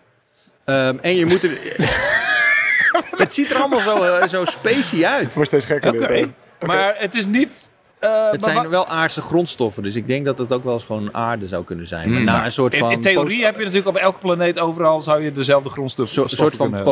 Ehm, 0.64 0.96
en 1.00 1.14
je 1.16 1.26
moet 1.26 1.42
er... 1.42 1.50
het 3.24 3.32
ziet 3.32 3.50
er 3.50 3.56
allemaal 3.56 3.80
zo, 3.80 4.02
eh, 4.02 4.26
zo 4.28 4.44
spacey 4.44 5.04
uit. 5.06 5.24
Het 5.24 5.34
wordt 5.34 5.48
steeds 5.48 5.66
gekker. 5.66 5.92
Dit, 5.92 6.08
hè? 6.08 6.24
maar 6.66 6.94
het 6.98 7.14
is 7.14 7.26
niet... 7.26 7.68
eh, 7.98 8.30
Het 8.30 8.42
zijn 8.42 8.68
wel 8.68 8.86
aardse 8.88 9.20
grondstoffen, 9.22 9.82
dus 9.82 9.94
ik 9.94 10.06
denk 10.06 10.24
dat 10.24 10.38
het 10.38 10.52
ook 10.52 10.64
wel 10.64 10.72
eens 10.72 10.84
gewoon 10.84 11.14
aarde 11.14 11.46
zou 11.46 11.64
kunnen 11.64 11.86
zijn. 11.86 12.04
Hmm. 12.04 12.12
Maar 12.12 12.22
na 12.22 12.44
een 12.44 12.52
soort 12.52 12.72
in, 12.74 12.78
van, 12.80 12.90
in 12.92 13.00
theorie 13.00 13.22
post- 13.36 13.44
heb 13.44 13.54
je 13.54 13.60
natuurlijk 13.64 13.88
op 13.88 13.96
elke 13.96 14.18
planeet 14.18 14.58
overal 14.58 15.00
zou 15.00 15.22
je 15.24 15.32
dezelfde 15.32 15.68
grondstoffen 15.70 16.14
zo- 16.14 16.36
soort 16.36 16.56
van 16.56 16.66
kunnen- 16.70 16.84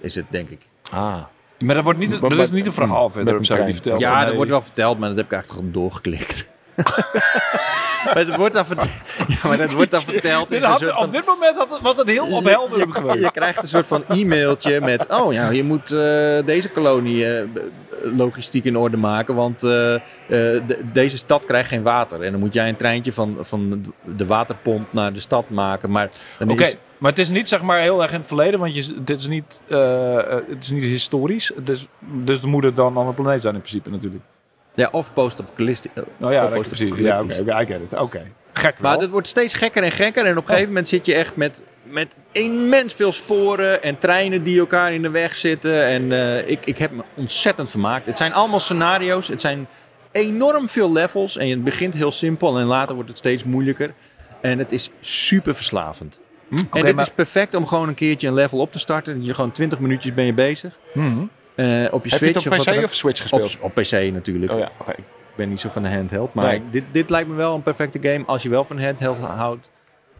is 0.00 0.14
het, 0.14 0.24
denk 0.28 0.48
ik. 0.50 0.68
Ah. 0.90 1.16
Maar 1.58 1.74
dat, 1.74 1.84
wordt 1.84 1.98
niet, 1.98 2.20
Maar 2.20 2.30
dat 2.30 2.38
is 2.38 2.50
niet 2.50 2.66
een 2.66 2.72
verhaal 2.72 3.10
verder 3.10 3.34
een 3.34 3.40
of 3.40 3.46
zo 3.46 3.64
die 3.64 3.72
vertelt. 3.74 4.00
ja, 4.00 4.24
dat 4.24 4.34
wordt 4.34 4.50
wel 4.50 4.62
verteld, 4.62 4.98
maar 4.98 5.08
dat 5.08 5.16
heb 5.16 5.26
ik 5.26 5.32
eigenlijk 5.32 5.62
gewoon 5.64 5.82
doorgeklikt. 5.82 6.50
maar 8.04 8.14
het 8.16 8.36
wordt 8.36 8.54
dan 8.54 8.66
verteld. 8.66 8.90
Ja, 9.42 9.48
maar 9.48 9.56
dat 9.56 9.72
wordt 9.72 9.90
dan 9.90 10.00
verteld. 10.00 10.48
Dit 10.48 10.62
had- 10.64 10.82
van- 10.82 10.96
op 11.04 11.10
dit 11.10 11.26
moment 11.26 11.56
had 11.56 11.70
het, 11.70 11.80
was 11.80 11.96
het 11.96 12.06
heel 12.06 12.26
ophelderend 12.26 12.94
je, 12.94 13.00
geweest. 13.00 13.18
je 13.18 13.30
krijgt 13.30 13.62
een 13.62 13.68
soort 13.68 13.86
van 13.86 14.04
e-mailtje 14.08 14.80
met... 14.80 15.06
Oh 15.08 15.32
ja, 15.32 15.50
je 15.50 15.64
moet 15.64 15.90
eh, 15.90 15.98
deze 16.44 16.68
kolonie 16.74 17.36
eh, 17.36 17.42
logistiek 18.02 18.64
in 18.64 18.76
orde 18.76 18.96
maken. 18.96 19.34
Want 19.34 19.62
eh, 19.62 19.94
eh, 19.94 20.00
de- 20.28 20.78
deze 20.92 21.16
stad 21.18 21.44
krijgt 21.44 21.68
geen 21.68 21.82
water. 21.82 22.22
En 22.22 22.30
dan 22.30 22.40
moet 22.40 22.54
jij 22.54 22.68
een 22.68 22.76
treintje 22.76 23.12
van, 23.12 23.36
van 23.40 23.84
de 24.16 24.26
waterpomp 24.26 24.92
naar 24.92 25.12
de 25.12 25.20
stad 25.20 25.50
maken. 25.50 25.90
Maar 25.90 26.08
dan 26.38 26.50
Oké, 26.50 26.62
is... 26.62 26.76
maar 26.98 27.10
het 27.10 27.20
is 27.20 27.28
niet 27.28 27.48
zeg 27.48 27.62
maar 27.62 27.80
heel 27.80 28.02
erg 28.02 28.12
in 28.12 28.18
het 28.18 28.26
verleden, 28.26 28.60
want 28.60 28.74
je, 28.74 29.02
dit 29.02 29.18
is 29.18 29.26
niet, 29.26 29.60
eh, 29.68 30.16
eh, 30.16 30.42
het 30.48 30.64
is 30.64 30.70
niet 30.70 30.82
historisch. 30.82 31.52
Dus, 31.62 31.86
dus 32.00 32.40
dan 32.40 32.50
moet 32.50 32.64
het 32.64 32.76
wel 32.76 32.86
een 32.86 32.96
andere 32.96 33.16
planeet 33.16 33.42
zijn 33.42 33.54
in 33.54 33.60
principe 33.60 33.90
natuurlijk. 33.90 34.22
Ja, 34.72 34.88
of 34.92 35.12
post-apocalyptisch. 35.12 35.90
Nou 36.16 36.32
ja, 36.32 36.48
dat 36.48 36.68
precies. 36.68 36.92
Ja, 36.96 37.22
oké, 37.22 37.60
I 37.60 37.66
get 37.66 37.80
it. 37.80 37.98
Oké, 37.98 38.22
gek 38.52 38.80
Maar 38.80 38.98
het 38.98 39.10
wordt 39.10 39.28
steeds 39.28 39.54
gekker 39.54 39.82
en 39.82 39.92
gekker. 39.92 40.26
En 40.26 40.30
op 40.30 40.42
een 40.42 40.48
gegeven 40.48 40.68
moment 40.68 40.88
zit 40.88 41.06
je 41.06 41.14
echt 41.14 41.36
met, 41.36 41.62
met 41.82 42.16
immens 42.32 42.94
veel 42.94 43.12
sporen 43.12 43.82
en 43.82 43.98
treinen 43.98 44.42
die 44.42 44.58
elkaar 44.58 44.92
in 44.92 45.02
de 45.02 45.10
weg 45.10 45.34
zitten. 45.34 45.84
En 45.84 46.12
eh, 46.12 46.48
ik, 46.48 46.66
ik 46.66 46.78
heb 46.78 46.90
me 46.90 47.02
ontzettend 47.14 47.70
vermaakt. 47.70 48.06
Het 48.06 48.16
zijn 48.16 48.32
allemaal 48.32 48.60
scenario's. 48.60 49.28
Het 49.28 49.40
zijn 49.40 49.68
enorm 50.12 50.68
veel 50.68 50.92
levels. 50.92 51.36
En 51.36 51.48
het 51.48 51.64
begint 51.64 51.94
heel 51.94 52.12
simpel 52.12 52.58
en 52.58 52.66
later 52.66 52.94
wordt 52.94 53.10
het 53.10 53.18
steeds 53.18 53.44
moeilijker. 53.44 53.94
En 54.40 54.58
het 54.58 54.72
is 54.72 54.90
super 55.00 55.54
verslavend. 55.54 56.18
En 56.50 56.66
Oké, 56.66 56.82
dit 56.82 56.94
maar- 56.94 57.04
is 57.04 57.10
perfect 57.10 57.54
om 57.54 57.66
gewoon 57.66 57.88
een 57.88 57.94
keertje 57.94 58.28
een 58.28 58.34
level 58.34 58.58
op 58.58 58.72
te 58.72 58.78
starten. 58.78 59.24
Je 59.24 59.34
gewoon 59.34 59.50
20 59.52 59.78
minuutjes 59.78 60.14
ben 60.14 60.24
je 60.24 60.32
bezig. 60.32 60.78
Mhm. 60.94 61.06
Eh, 61.06 61.14
op 61.14 61.24
je 61.64 61.88
Heb 61.90 62.02
je 62.02 62.08
Switch 62.08 62.44
het 62.44 62.52
op 62.68 62.74
PC 62.78 62.84
of 62.84 62.94
Switch 62.94 63.20
gespeeld? 63.22 63.56
Op, 63.60 63.62
op 63.62 63.74
PC 63.74 63.90
natuurlijk. 64.12 64.52
Oh 64.52 64.58
ja, 64.58 64.70
oké. 64.80 64.90
Ik 64.90 65.36
ben 65.42 65.48
niet 65.48 65.60
zo 65.60 65.68
van 65.72 65.82
de 65.82 65.88
handheld. 65.88 66.34
Maar 66.34 66.46
Nee. 66.46 66.62
dit, 66.70 66.84
dit 66.90 67.10
lijkt 67.10 67.28
me 67.28 67.34
wel 67.34 67.54
een 67.54 67.62
perfecte 67.62 67.98
game 68.08 68.24
als 68.26 68.42
je 68.42 68.48
wel 68.48 68.64
van 68.64 68.80
handheld 68.80 69.18
houdt 69.18 69.70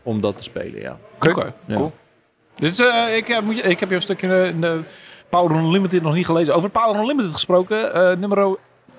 om 0.02 0.20
dat 0.20 0.36
te 0.36 0.42
spelen, 0.42 0.80
ja. 0.80 0.98
Oké, 1.20 1.52
Ja. 1.66 1.74
cool. 1.76 1.92
Dit 2.54 2.72
is, 2.72 2.78
eh, 2.78 3.16
ik, 3.16 3.40
moet 3.44 3.56
je, 3.56 3.62
ik 3.62 3.80
heb 3.80 3.88
je 3.88 3.94
een 3.94 4.02
stukje 4.02 4.54
de 4.60 4.80
Power 5.28 5.56
Unlimited 5.56 6.02
nog 6.02 6.14
niet 6.14 6.26
gelezen. 6.26 6.54
Over 6.54 6.70
Power 6.70 7.00
Unlimited 7.00 7.32
gesproken, 7.32 7.94
eh 7.94 8.16
nummer 8.16 8.56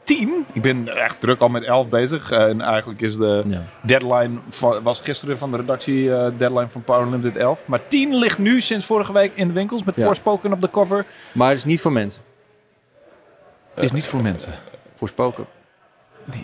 10. 0.07 0.45
Ik 0.53 0.61
ben 0.61 0.97
echt 0.97 1.19
druk 1.19 1.39
al 1.39 1.49
met 1.49 1.63
11 1.63 1.87
bezig. 1.87 2.31
Eh, 2.31 2.43
en 2.43 2.61
eigenlijk 2.61 3.01
is 3.01 3.17
de 3.17 3.43
ja. 3.47 3.63
deadline, 3.81 4.37
van, 4.49 4.83
was 4.83 5.01
gisteren 5.01 5.37
van 5.37 5.51
de 5.51 5.57
redactie 5.57 6.13
eh, 6.13 6.31
deadline 6.37 6.67
van 6.67 6.83
Power 6.83 7.05
Unlimited 7.05 7.35
11. 7.35 7.67
Maar 7.67 7.87
10 7.87 8.15
ligt 8.15 8.37
nu 8.37 8.61
sinds 8.61 8.85
vorige 8.85 9.13
week 9.13 9.31
in 9.35 9.47
de 9.47 9.53
winkels 9.53 9.83
met 9.83 9.95
Ja. 9.95 10.05
Forspoken 10.05 10.53
op 10.53 10.61
de 10.61 10.69
cover. 10.69 11.05
Maar 11.31 11.49
het 11.49 11.57
is 11.57 11.65
niet 11.65 11.81
voor 11.81 11.91
mensen. 11.91 12.23
Het 13.73 13.83
is 13.83 13.91
niet 13.91 14.07
voor 14.07 14.21
mensen. 14.21 14.53
Voorspoken. 14.93 15.45
Het 16.25 16.35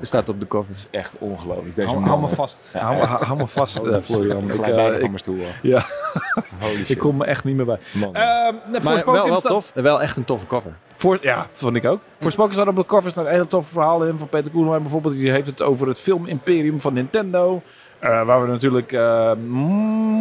staat 0.00 0.28
op 0.28 0.40
de 0.40 0.46
cover. 0.46 0.74
Echt 0.90 1.12
ongelooflijk. 1.18 1.76
Deze 1.76 1.88
Hou, 1.88 2.04
hou 2.04 2.20
me 2.20 2.28
vast. 2.28 2.68
Hou, 2.72 2.96
me- 2.96 3.04
hou, 3.04 3.24
hou 3.24 3.38
me 3.38 3.46
vast, 3.46 3.82
eh, 3.82 3.96
Florian. 4.02 4.44
Ik, 4.50 4.54
Ik, 4.54 4.60
eh, 4.66 4.86
ik, 4.86 4.90
van 4.92 5.00
mijn 5.00 5.18
stoel 5.18 5.40
af. 5.40 5.58
ja, 5.62 5.82
Holy 6.60 6.76
shit. 6.76 6.90
ik 6.90 6.98
kom 6.98 7.20
er 7.22 7.26
echt 7.28 7.44
niet 7.44 7.56
meer 7.56 7.64
bij. 7.66 7.78
Man. 7.92 8.14
Ehm, 8.14 8.54
Maar 8.84 9.04
wel, 9.04 9.28
wel 9.28 9.40
tof. 9.40 9.70
Wel 9.74 10.02
echt 10.02 10.16
een 10.16 10.24
toffe 10.24 10.46
cover. 10.46 10.72
Voor, 10.94 11.18
ja, 11.20 11.46
vond 11.52 11.76
ik 11.76 11.84
ook. 11.84 12.00
Voor 12.20 12.30
Spoken 12.30 12.54
staat 12.54 12.66
op 12.68 12.76
de 12.76 12.86
cover 12.86 13.10
staan 13.10 13.26
hele 13.26 13.46
toffe 13.46 13.72
verhalen 13.72 14.08
in. 14.08 14.18
Van 14.18 14.28
Peter 14.28 14.52
Koelewijn 14.52 14.82
bijvoorbeeld. 14.82 15.14
Die 15.14 15.30
heeft 15.30 15.46
het 15.46 15.62
over 15.62 15.88
het 15.88 16.00
film-imperium 16.00 16.80
van 16.80 16.92
Nintendo. 16.92 17.62
Eh, 17.98 18.22
waar 18.26 18.42
we 18.42 18.48
natuurlijk 18.48 18.92
eh, 18.92 19.32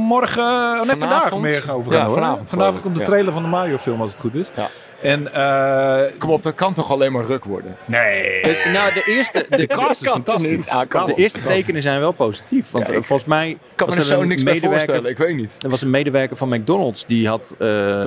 morgen, 0.08 0.44
nee, 0.76 0.86
vandaag 0.86 1.10
Vanavond? 1.24 1.42
meer 1.42 1.64
over 1.76 1.92
gaan 1.92 2.02
Ja, 2.02 2.08
horen. 2.08 2.48
vanavond, 2.48 2.82
komt 2.82 2.96
de 2.96 3.04
trailer 3.04 3.34
van 3.34 3.42
de 3.42 3.48
Mario 3.50 3.78
film 3.78 4.02
als 4.02 4.12
het 4.12 4.22
goed 4.22 4.36
is. 4.36 4.52
Ja. 4.56 4.68
En 5.04 5.34
eh, 5.34 6.02
Kom 6.20 6.30
op, 6.30 6.44
dat 6.44 6.56
kan 6.56 6.74
toch 6.74 6.92
alleen 6.92 7.12
maar 7.12 7.26
ruk 7.26 7.46
worden? 7.46 7.76
nee. 7.86 8.42
De- 8.42 8.70
nou, 8.74 8.94
de 8.94 9.04
eerste, 9.18 9.46
de, 9.50 9.58
is 9.92 10.08
fantastisch. 10.10 10.70
Ah, 10.70 11.06
de 11.06 11.14
eerste 11.16 11.42
tekenen 11.42 11.82
zijn 11.82 12.00
wel 12.00 12.12
positief. 12.12 12.72
Want 12.72 12.86
Ja, 12.88 12.92
eh, 12.92 12.98
ik- 13.00 13.04
volgens 13.04 13.30
mij 13.30 13.50
Ik 13.50 13.58
kan 13.76 13.88
was 13.88 13.96
er 13.96 14.02
er 14.02 14.08
zo 14.08 14.22
een 14.22 14.28
niks 14.28 14.44
bij 14.44 14.54
medewerker- 14.54 14.86
voorstellen. 14.86 15.12
Ik 15.12 15.18
weet 15.18 15.36
niet. 15.36 15.56
er 15.64 15.70
was 15.70 15.82
een 15.82 15.90
medewerker 15.90 16.38
van 16.38 16.50
McDonald's 16.50 17.06
die 17.06 17.28
had 17.28 17.56
eh, 17.60 18.06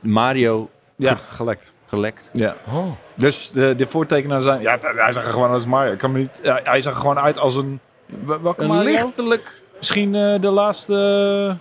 Mario 0.00 0.70
Ja, 0.96 1.18
gelekt. 1.28 1.72
gelekt. 1.86 2.30
Ja. 2.32 2.56
Oh. 2.72 2.86
Dus 3.14 3.50
de, 3.50 3.74
de 3.76 3.86
voortekenaar 3.86 4.42
zijn... 4.42 4.60
Ja, 4.60 4.78
hij 4.80 5.12
zag 5.12 5.24
er 5.26 5.32
gewoon 5.32 5.50
als 5.50 5.66
Mario. 5.66 5.92
Ik 5.92 5.98
kan 5.98 6.12
me 6.12 6.18
niet, 6.18 6.40
ja, 6.42 6.60
hij 6.64 6.80
zag 6.82 6.92
er 6.94 7.00
gewoon 7.00 7.18
uit 7.18 7.38
als 7.38 7.56
een... 7.56 7.80
wel- 8.24 8.40
Welke 8.42 8.62
Een 8.62 8.68
Mario? 8.68 8.84
lichtelijk... 8.90 9.62
Misschien 9.76 10.14
eh, 10.14 10.40
de 10.40 10.50
laatste... 10.50 11.56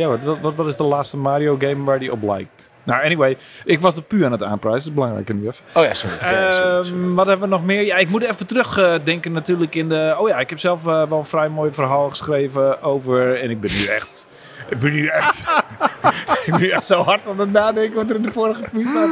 Ja, 0.00 0.08
wat, 0.08 0.38
wat- 0.40 0.54
wat, 0.54 0.66
is 0.66 0.76
de 0.76 0.82
laatste 0.84 1.16
Mario 1.16 1.56
game 1.58 1.84
waar 1.84 1.98
die 1.98 2.12
op 2.12 2.22
lijkt? 2.22 2.72
Nou, 2.82 3.04
anyway, 3.04 3.36
ik 3.64 3.80
was 3.80 3.94
de 3.94 4.02
puur 4.02 4.24
aan 4.24 4.32
het 4.32 4.42
aanprijzen. 4.42 4.80
Dat 4.80 4.88
is 4.88 4.94
belangrijk 4.94 5.34
nu 5.34 5.46
even. 5.48 5.64
Oh 5.74 5.84
ja, 5.84 5.94
sorry. 5.94 6.16
Ja, 6.20 6.52
sorry, 6.52 6.84
sorry. 6.84 7.02
Ehm, 7.02 7.14
wat 7.14 7.26
hebben 7.26 7.48
we 7.48 7.54
nog 7.54 7.64
meer? 7.64 7.84
Ja, 7.84 7.96
ik 7.96 8.08
moet 8.08 8.22
even 8.22 8.46
terugdenken 8.46 9.04
denken 9.04 9.32
natuurlijk 9.32 9.74
in 9.74 9.88
de... 9.88 10.14
Oh 10.18 10.28
ja, 10.28 10.38
ik 10.38 10.48
heb 10.50 10.58
zelf 10.58 10.86
eh, 10.86 11.08
wel 11.08 11.18
een 11.18 11.24
vrij 11.24 11.48
mooi 11.48 11.72
verhaal 11.72 12.08
geschreven 12.10 12.82
over... 12.82 13.40
En 13.40 13.50
ik 13.50 13.60
ben 13.60 13.70
nu 13.72 13.84
echt... 13.84 14.26
Ik 14.70 14.78
ben 14.78 14.92
nu 14.92 15.06
echt... 15.06 15.38
ik 16.44 16.50
ben 16.50 16.60
nu 16.60 16.68
echt 16.68 16.86
zo 16.86 17.02
hard 17.02 17.20
aan 17.28 17.38
het 17.38 17.52
nadenken 17.52 17.94
wat 17.96 18.10
er 18.10 18.16
in 18.16 18.22
de 18.22 18.32
vorige 18.32 18.62
quiz 18.62 18.88
staat. 18.88 19.08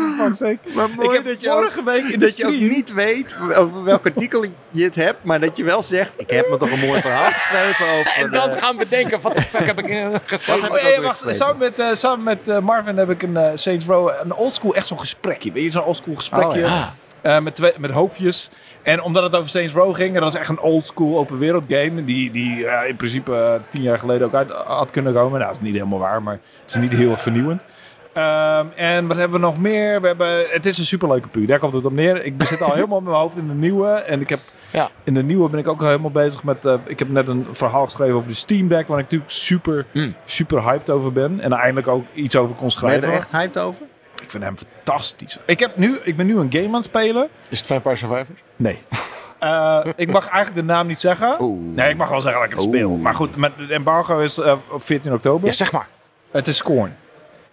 Maar 0.74 0.88
ik 0.88 1.10
heb 1.24 1.52
vorige 1.52 1.84
week 1.84 2.04
in 2.04 2.18
de 2.20 2.26
dat 2.26 2.36
je 2.36 2.46
ook 2.46 2.52
niet 2.52 2.92
weet 2.92 3.36
over 3.56 3.84
welk 3.84 4.04
artikel 4.06 4.44
je 4.70 4.84
het 4.84 4.94
hebt, 4.94 5.24
maar 5.24 5.40
dat 5.40 5.56
je 5.56 5.64
wel 5.64 5.82
zegt: 5.82 6.12
Ik 6.16 6.30
heb 6.30 6.48
me 6.50 6.56
toch 6.56 6.70
een 6.70 6.78
mooi 6.86 7.00
verhaal 7.00 7.30
geschreven 7.30 7.86
over. 7.86 8.12
En 8.16 8.30
dan 8.30 8.50
de- 8.50 8.56
gaan 8.56 8.76
we 8.76 8.88
denken, 8.88 9.20
wat 9.20 9.34
de 9.36 9.42
fuck 9.42 9.66
heb 9.66 9.78
ik 9.78 9.86
geschreven? 10.24 10.70
Oh, 10.70 10.76
ook 10.76 10.80
ja, 10.80 11.00
wacht, 11.00 11.24
samen 11.36 11.58
met, 11.58 11.78
eh, 11.78 11.86
samen 11.92 12.24
met 12.24 12.48
eh, 12.48 12.58
Marvin 12.58 12.96
heb 12.96 13.10
ik 13.10 13.22
een 13.22 13.32
uh, 13.34 13.50
Saints 13.54 13.86
Row, 13.86 14.10
een 14.22 14.34
oldschool, 14.34 14.74
echt 14.74 14.86
zo'n 14.86 15.00
gesprekje. 15.00 15.52
Weet 15.52 15.62
je, 15.64 15.70
zo'n 15.70 15.84
oldschool 15.84 16.14
gesprekje. 16.14 16.62
Oh, 16.62 16.68
ja. 16.68 16.94
Eh, 17.20 17.38
met, 17.40 17.54
twee, 17.54 17.72
met 17.78 17.90
hoofdjes. 17.90 18.50
En 18.82 19.02
omdat 19.02 19.22
het 19.22 19.34
over 19.36 19.48
Saints 19.50 19.72
Row 19.74 19.94
ging, 19.94 20.14
en 20.14 20.20
dat 20.20 20.34
is 20.34 20.40
echt 20.40 20.48
een 20.48 20.60
oldschool 20.60 21.18
open 21.18 21.38
wereld 21.38 21.64
game. 21.68 22.04
Die, 22.04 22.30
die 22.30 22.66
in 22.88 22.96
principe 22.96 23.34
eh, 23.34 23.54
tien 23.70 23.82
jaar 23.82 23.98
geleden 23.98 24.26
ook 24.26 24.34
uit 24.34 24.52
had 24.52 24.90
kunnen 24.90 25.12
komen. 25.12 25.32
Nou, 25.38 25.44
dat 25.52 25.60
is 25.60 25.66
niet 25.66 25.74
helemaal 25.74 25.98
waar, 25.98 26.22
maar 26.22 26.38
het 26.62 26.70
is 26.70 26.76
niet 26.76 26.92
heel 26.92 27.10
erg 27.10 27.20
vernieuwend. 27.20 27.64
Ehm, 28.12 28.66
en 28.76 29.06
wat 29.06 29.16
hebben 29.16 29.40
we 29.40 29.46
nog 29.46 29.58
meer? 29.58 30.00
We 30.00 30.06
hebben, 30.06 30.46
het 30.50 30.66
is 30.66 30.78
een 30.78 30.84
superleuke 30.84 31.28
puur. 31.28 31.46
Daar 31.46 31.58
komt 31.58 31.72
het 31.72 31.84
op 31.84 31.92
neer. 31.92 32.24
Ik 32.24 32.34
zit 32.38 32.62
al 32.62 32.72
helemaal 32.72 33.00
met 33.00 33.08
mijn 33.10 33.22
hoofd 33.22 33.36
in 33.36 33.46
de 33.48 33.54
nieuwe. 33.54 33.88
En 33.88 34.20
ik 34.20 34.28
heb 34.28 34.38
Ja. 34.70 34.90
in 35.04 35.14
de 35.14 35.22
nieuwe 35.22 35.48
ben 35.48 35.60
ik 35.60 35.68
ook 35.68 35.80
al 35.80 35.86
helemaal 35.86 36.10
bezig 36.10 36.44
met. 36.44 36.64
eh, 36.66 36.74
ik 36.86 36.98
heb 36.98 37.08
net 37.08 37.28
een 37.28 37.46
verhaal 37.50 37.84
geschreven 37.84 38.14
over 38.14 38.28
de 38.28 38.34
Steam 38.34 38.68
Deck, 38.68 38.86
waar 38.88 38.98
ik 38.98 39.04
natuurlijk 39.04 39.30
super, 39.30 39.86
Mm. 39.92 40.14
super 40.24 40.62
hyped 40.62 40.90
over 40.90 41.12
ben. 41.12 41.40
En 41.40 41.52
eindelijk 41.52 41.88
ook 41.88 42.04
iets 42.14 42.36
over 42.36 42.54
kon 42.56 42.58
Ben 42.58 42.66
je 42.66 42.72
schrijven. 42.78 43.08
er 43.08 43.14
echt 43.14 43.30
hyped 43.32 43.58
over? 43.58 43.82
Ik 44.22 44.30
vind 44.30 44.42
hem 44.44 44.54
fantastisch. 44.56 45.38
Ik, 45.44 45.58
heb 45.58 45.76
nu, 45.76 45.98
ik 46.02 46.16
ben 46.16 46.26
nu 46.26 46.38
een 46.38 46.52
game 46.52 46.66
aan 46.66 46.74
het 46.74 46.84
spelen. 46.84 47.28
Is 47.48 47.58
het 47.58 47.66
Vampire 47.66 47.96
Survivors? 47.96 48.40
Nee. 48.56 48.82
Eh, 49.38 49.80
ik 49.96 50.10
mag 50.10 50.28
eigenlijk 50.28 50.66
de 50.66 50.72
naam 50.72 50.86
niet 50.86 51.00
zeggen. 51.00 51.36
Oeh. 51.40 51.74
Nee, 51.76 51.90
ik 51.90 51.96
mag 51.96 52.08
wel 52.08 52.20
zeggen 52.20 52.40
dat 52.40 52.50
ik 52.50 52.56
het 52.56 52.66
Oeh. 52.66 52.76
speel. 52.76 52.90
Maar 52.90 53.14
goed, 53.14 53.36
met, 53.36 53.52
het 53.56 53.70
embargo 53.70 54.18
is 54.18 54.38
eh, 54.38 54.54
op 54.70 54.82
14 54.82 55.12
oktober. 55.12 55.46
Ja, 55.46 55.52
zeg 55.52 55.72
maar. 55.72 55.88
Het 56.30 56.48
is 56.48 56.56
Scorn. 56.56 56.96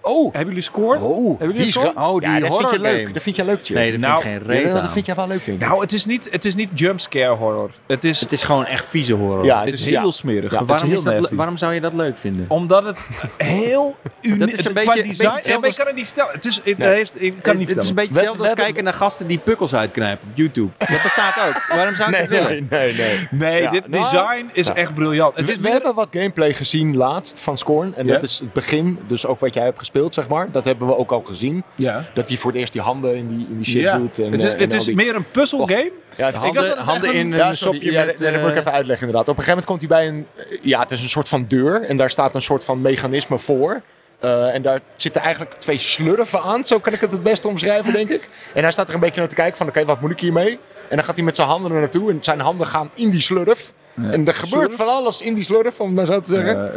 Oh. 0.07 0.23
Hebben 0.33 0.47
jullie 0.47 0.61
Scorn? 0.61 1.01
Oh, 1.01 1.39
Hebben 1.39 1.57
jullie 1.57 1.71
die 1.73 1.95
Oh, 1.95 2.19
die 2.19 2.29
ja, 2.29 2.39
dat 2.39 2.57
vind 2.57 2.71
je 2.71 2.79
leuk. 2.79 2.99
game. 3.01 3.13
Dat 3.13 3.23
vind 3.23 3.35
je 3.35 3.45
leuk. 3.45 3.69
Nee, 3.69 3.91
dat 3.91 3.99
Nou, 3.99 4.21
vind 4.21 4.41
ik 4.41 4.47
geen 4.51 4.67
Ja, 4.67 4.81
dat 4.81 4.91
vind 4.91 5.05
jij 5.05 5.15
wel 5.15 5.27
leuk, 5.27 5.45
denk 5.45 5.61
ik. 5.61 5.67
Nou, 5.67 5.81
het 5.81 5.93
is 5.93 6.05
niet, 6.05 6.27
het 6.31 6.45
is 6.45 6.55
niet 6.55 6.69
jumpscare 6.73 7.35
horror. 7.35 7.69
Het 7.87 8.03
is, 8.03 8.19
Het 8.19 8.31
is 8.31 8.43
gewoon 8.43 8.65
echt 8.65 8.85
vieze 8.85 9.13
horror. 9.13 9.45
Ja, 9.45 9.59
het 9.63 9.73
is 9.73 9.85
heel 9.89 10.11
smerig. 10.11 10.51
Ja, 10.51 10.65
waarom, 10.65 10.87
heel 10.87 10.97
is 10.97 11.03
dat, 11.03 11.13
le- 11.13 11.19
nasty. 11.19 11.35
waarom 11.35 11.57
zou 11.57 11.73
je 11.73 11.81
dat 11.81 11.93
leuk 11.93 12.17
vinden? 12.17 12.45
Omdat 12.47 12.83
het 12.85 13.05
heel 13.37 13.95
uniek 14.21 14.39
Dat 14.51 14.51
is 14.51 14.65
een 14.65 14.73
beetje- 14.73 14.91
design. 14.93 15.07
beetje 15.07 15.25
hetzelfde 15.25 15.49
ja, 15.51 15.59
maar 15.59 15.69
ik 15.69 15.75
kan 15.75 15.85
het 15.87 15.95
niet 15.95 16.05
vertellen. 16.05 16.31
Het 16.33 16.45
is, 16.45 16.61
het 16.63 16.77
Nee. 16.77 16.89
heeft, 16.93 17.21
ik 17.21 17.33
kan 17.41 17.49
het 17.51 17.57
niet 17.59 17.69
het 17.69 17.83
is 17.83 17.89
een 17.89 17.95
beetje 17.95 18.13
hetzelfde 18.13 18.43
als 18.43 18.53
kijken 18.53 18.83
naar 18.83 18.93
gasten 18.93 19.27
die 19.27 19.37
pukkels 19.37 19.75
uitknijpen 19.75 20.27
op 20.31 20.37
YouTube. 20.37 20.69
Dat 20.93 21.01
bestaat 21.03 21.35
ook. 21.47 21.75
Waarom 21.75 21.95
zou 21.95 22.09
ik 22.11 22.17
het 22.17 22.29
willen? 22.29 22.67
nee, 22.69 22.93
nee. 22.93 23.27
Nee, 23.31 23.69
dit 23.69 23.87
nou, 23.87 24.03
design 24.03 24.49
is 24.53 24.69
echt 24.69 24.93
briljant. 24.93 25.35
Het 25.35 25.45
We, 25.45 25.51
is 25.51 25.57
we 25.57 25.63
weer- 25.63 25.71
hebben 25.71 25.93
wat 25.95 26.07
gameplay 26.11 26.53
gezien 26.53 26.95
laatst 26.97 27.39
van 27.39 27.57
Scorn. 27.57 27.95
En 27.95 28.07
dat 28.07 28.23
is 28.23 28.39
het 28.39 28.53
begin, 28.53 28.99
dus 29.07 29.25
ook 29.25 29.39
wat 29.39 29.53
jij 29.53 29.63
hebt 29.63 29.79
gespeeld, 29.79 29.93
zeg 30.13 30.27
maar. 30.27 30.51
Dat 30.51 30.65
hebben 30.65 30.87
we 30.87 30.97
ook 30.97 31.11
al 31.11 31.21
gezien. 31.25 31.63
ja. 31.75 32.05
Dat 32.13 32.27
hij 32.27 32.37
voor 32.37 32.51
het 32.51 32.59
eerst 32.59 32.73
die 32.73 32.81
handen 32.81 33.15
in 33.15 33.27
die, 33.37 33.47
in 33.49 33.57
die 33.57 33.65
shit 33.65 33.81
Ja. 33.81 33.97
doet. 33.97 34.19
En, 34.19 34.31
het 34.31 34.41
is, 34.41 34.47
eh, 34.47 34.53
en 34.53 34.59
het 34.59 34.73
is 34.73 34.83
die- 34.83 34.95
meer 34.95 35.15
een 35.15 35.31
puzzelgame. 35.31 35.91
Ja, 36.17 36.25
het 36.25 36.35
Handen, 36.35 36.69
het 36.69 36.77
handen 36.77 37.09
echt 37.09 37.17
in 37.17 37.31
een- 37.31 37.37
Ja, 37.37 37.47
een 37.49 37.57
sopje 37.57 37.91
ja, 37.91 38.05
met... 38.05 38.17
dat 38.17 38.41
moet 38.41 38.49
ik 38.49 38.55
even 38.57 38.71
uitleggen 38.71 39.07
inderdaad. 39.07 39.29
Op 39.29 39.37
een 39.37 39.43
gegeven 39.43 39.63
moment 39.63 39.65
komt 39.65 39.79
hij 39.79 39.89
bij 39.89 40.07
een... 40.07 40.27
eh, 40.51 40.59
Ja, 40.61 40.79
het 40.79 40.91
is 40.91 41.01
een 41.03 41.09
soort 41.09 41.29
van 41.29 41.45
deur. 41.47 41.81
En 41.81 41.97
daar 41.97 42.09
staat 42.09 42.35
een 42.35 42.41
soort 42.41 42.63
van 42.63 42.81
mechanisme 42.81 43.39
voor. 43.39 43.81
Eh, 44.19 44.53
en 44.53 44.61
daar 44.61 44.79
zitten 44.97 45.21
eigenlijk 45.21 45.55
twee 45.59 45.77
slurven 45.79 46.41
aan. 46.41 46.63
Zo 46.65 46.79
kan 46.79 46.93
ik 46.93 47.01
het 47.01 47.11
het 47.11 47.23
beste 47.23 47.47
omschrijven, 47.47 47.93
denk 47.93 48.09
ik. 48.09 48.29
En 48.53 48.61
hij 48.63 48.71
staat 48.71 48.87
er 48.87 48.93
een 48.93 48.99
beetje 48.99 49.19
naar 49.19 49.29
te 49.29 49.35
kijken 49.35 49.57
van... 49.57 49.67
Oké, 49.67 49.85
wat 49.85 50.01
moet 50.01 50.11
ik 50.11 50.19
hiermee? 50.19 50.59
En 50.89 50.95
dan 50.95 51.03
gaat 51.05 51.15
hij 51.15 51.25
met 51.25 51.35
zijn 51.35 51.47
handen 51.47 51.71
er 51.71 51.79
naartoe. 51.79 52.11
En 52.11 52.17
zijn 52.21 52.39
handen 52.39 52.67
gaan 52.67 52.89
in 52.93 53.09
die 53.09 53.21
slurf. 53.21 53.73
En 53.95 54.27
er 54.27 54.33
gebeurt 54.33 54.73
van 54.73 54.87
alles 54.87 55.21
in 55.21 55.33
die 55.33 55.43
slurf, 55.43 55.79
om 55.79 55.87
het 55.87 55.95
maar 55.95 56.05
zo 56.05 56.21
te 56.21 56.29
zeggen. 56.29 56.71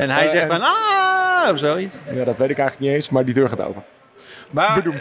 En 0.00 0.10
hij 0.10 0.24
Eh, 0.24 0.30
zegt 0.30 0.48
dan, 0.48 0.60
ah, 0.62 1.48
of 1.50 1.58
zoiets. 1.58 1.98
ja, 2.14 2.24
dat 2.24 2.36
weet 2.38 2.50
ik 2.50 2.58
eigenlijk 2.58 2.78
niet 2.78 2.90
eens. 2.90 3.08
Maar 3.10 3.24
die 3.24 3.34
deur 3.34 3.48
gaat 3.48 3.60
open. 3.62 3.84
maar. 4.50 4.82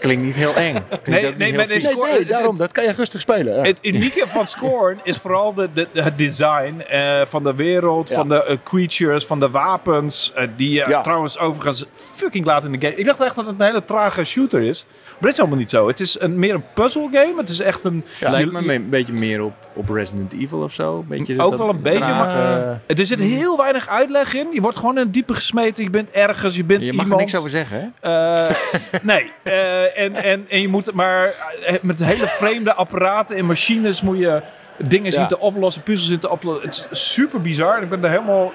Klinkt 0.00 0.24
niet 0.24 0.34
heel 0.34 0.54
eng. 0.54 0.76
Klinkt 1.02 1.38
Nee, 1.38 1.52
nee, 1.52 1.80
heel 1.80 2.26
daarom. 2.26 2.56
Dat 2.56 2.72
kan 2.72 2.84
je 2.84 2.92
rustig 2.92 3.20
spelen. 3.20 3.64
het 3.64 3.78
unieke 3.82 4.24
van 4.36 4.46
Scorn 4.46 5.00
is 5.02 5.16
vooral 5.16 5.54
de, 5.54 5.68
de, 5.72 5.86
het 5.92 6.18
design 6.18 6.80
eh, 6.88 7.20
van 7.24 7.42
de 7.42 7.54
wereld, 7.54 8.08
Ja. 8.08 8.14
van 8.14 8.28
de 8.28 8.44
eh, 8.44 8.56
creatures, 8.64 9.24
van 9.26 9.40
de 9.40 9.50
wapens. 9.50 10.32
die 10.56 10.70
je 10.70 10.84
Ja. 10.88 11.00
trouwens 11.00 11.38
overigens 11.38 11.84
fucking 11.94 12.46
laat 12.46 12.64
in 12.64 12.72
de 12.72 12.78
game. 12.86 12.94
Ik 12.98 13.04
dacht 13.04 13.20
echt 13.20 13.34
dat 13.34 13.46
het 13.46 13.54
een 13.60 13.66
hele 13.66 13.84
trage 13.84 14.24
shooter 14.24 14.62
is. 14.62 14.86
Maar 15.06 15.14
dat 15.20 15.30
is 15.30 15.36
helemaal 15.36 15.58
niet 15.58 15.70
zo. 15.70 15.88
Het 15.88 16.00
is 16.00 16.20
een, 16.20 16.38
meer 16.38 16.54
een 16.54 16.64
puzzle 16.74 17.08
game. 17.12 17.34
Het 17.36 17.48
is 17.48 17.60
echt 17.60 17.84
een... 17.84 18.04
Ja, 18.20 18.30
Lijkt 18.30 18.52
me- 18.52 18.74
een 18.74 18.88
beetje 18.90 19.12
meer 19.12 19.42
op, 19.42 19.52
op 19.76 19.88
Resident 19.88 20.32
Evil 20.32 20.62
of 20.62 20.72
zo. 20.72 21.04
Beetje 21.08 21.42
Ook 21.42 21.56
wel 21.56 21.68
een 21.68 21.82
beetje, 21.82 21.98
trage- 21.98 22.34
maar- 22.36 22.80
Er 22.86 23.06
zit 23.06 23.20
heel 23.20 23.56
weinig 23.56 23.88
uitleg 23.88 24.34
in. 24.34 24.46
Je 24.52 24.60
wordt 24.60 24.76
gewoon 24.78 24.94
in 24.98 25.02
het 25.02 25.12
diepe 25.12 25.34
gesmeten. 25.34 25.84
Je 25.84 25.90
bent 25.90 26.10
ergens, 26.10 26.56
je 26.56 26.64
bent 26.64 26.84
Je 26.84 26.92
mag 26.92 27.10
er 27.10 27.16
niks 27.16 27.36
over 27.36 27.50
zeggen, 27.50 27.92
hè? 28.00 28.10
Eh, 28.46 28.54
nee, 29.02 29.30
Eh, 29.42 29.98
en, 29.98 30.14
en, 30.14 30.46
en 30.48 30.60
je 30.60 30.68
moet 30.68 30.92
maar 30.94 31.34
eh, 31.66 31.74
met 31.82 32.04
hele 32.04 32.26
vreemde 32.26 32.74
apparaten 32.74 33.36
en 33.36 33.44
machines 33.44 34.00
moet 34.02 34.18
je 34.18 34.42
dingen 34.88 35.12
zien 35.12 35.20
Ja. 35.20 35.26
te 35.26 35.38
oplossen, 35.38 35.82
puzzels 35.82 36.08
zien 36.08 36.18
te 36.18 36.30
oplossen. 36.30 36.64
Het 36.64 36.88
is 36.90 37.12
super 37.12 37.40
bizar. 37.40 37.82
Ik 37.82 37.88
ben 37.88 38.04
er 38.04 38.10
helemaal 38.10 38.52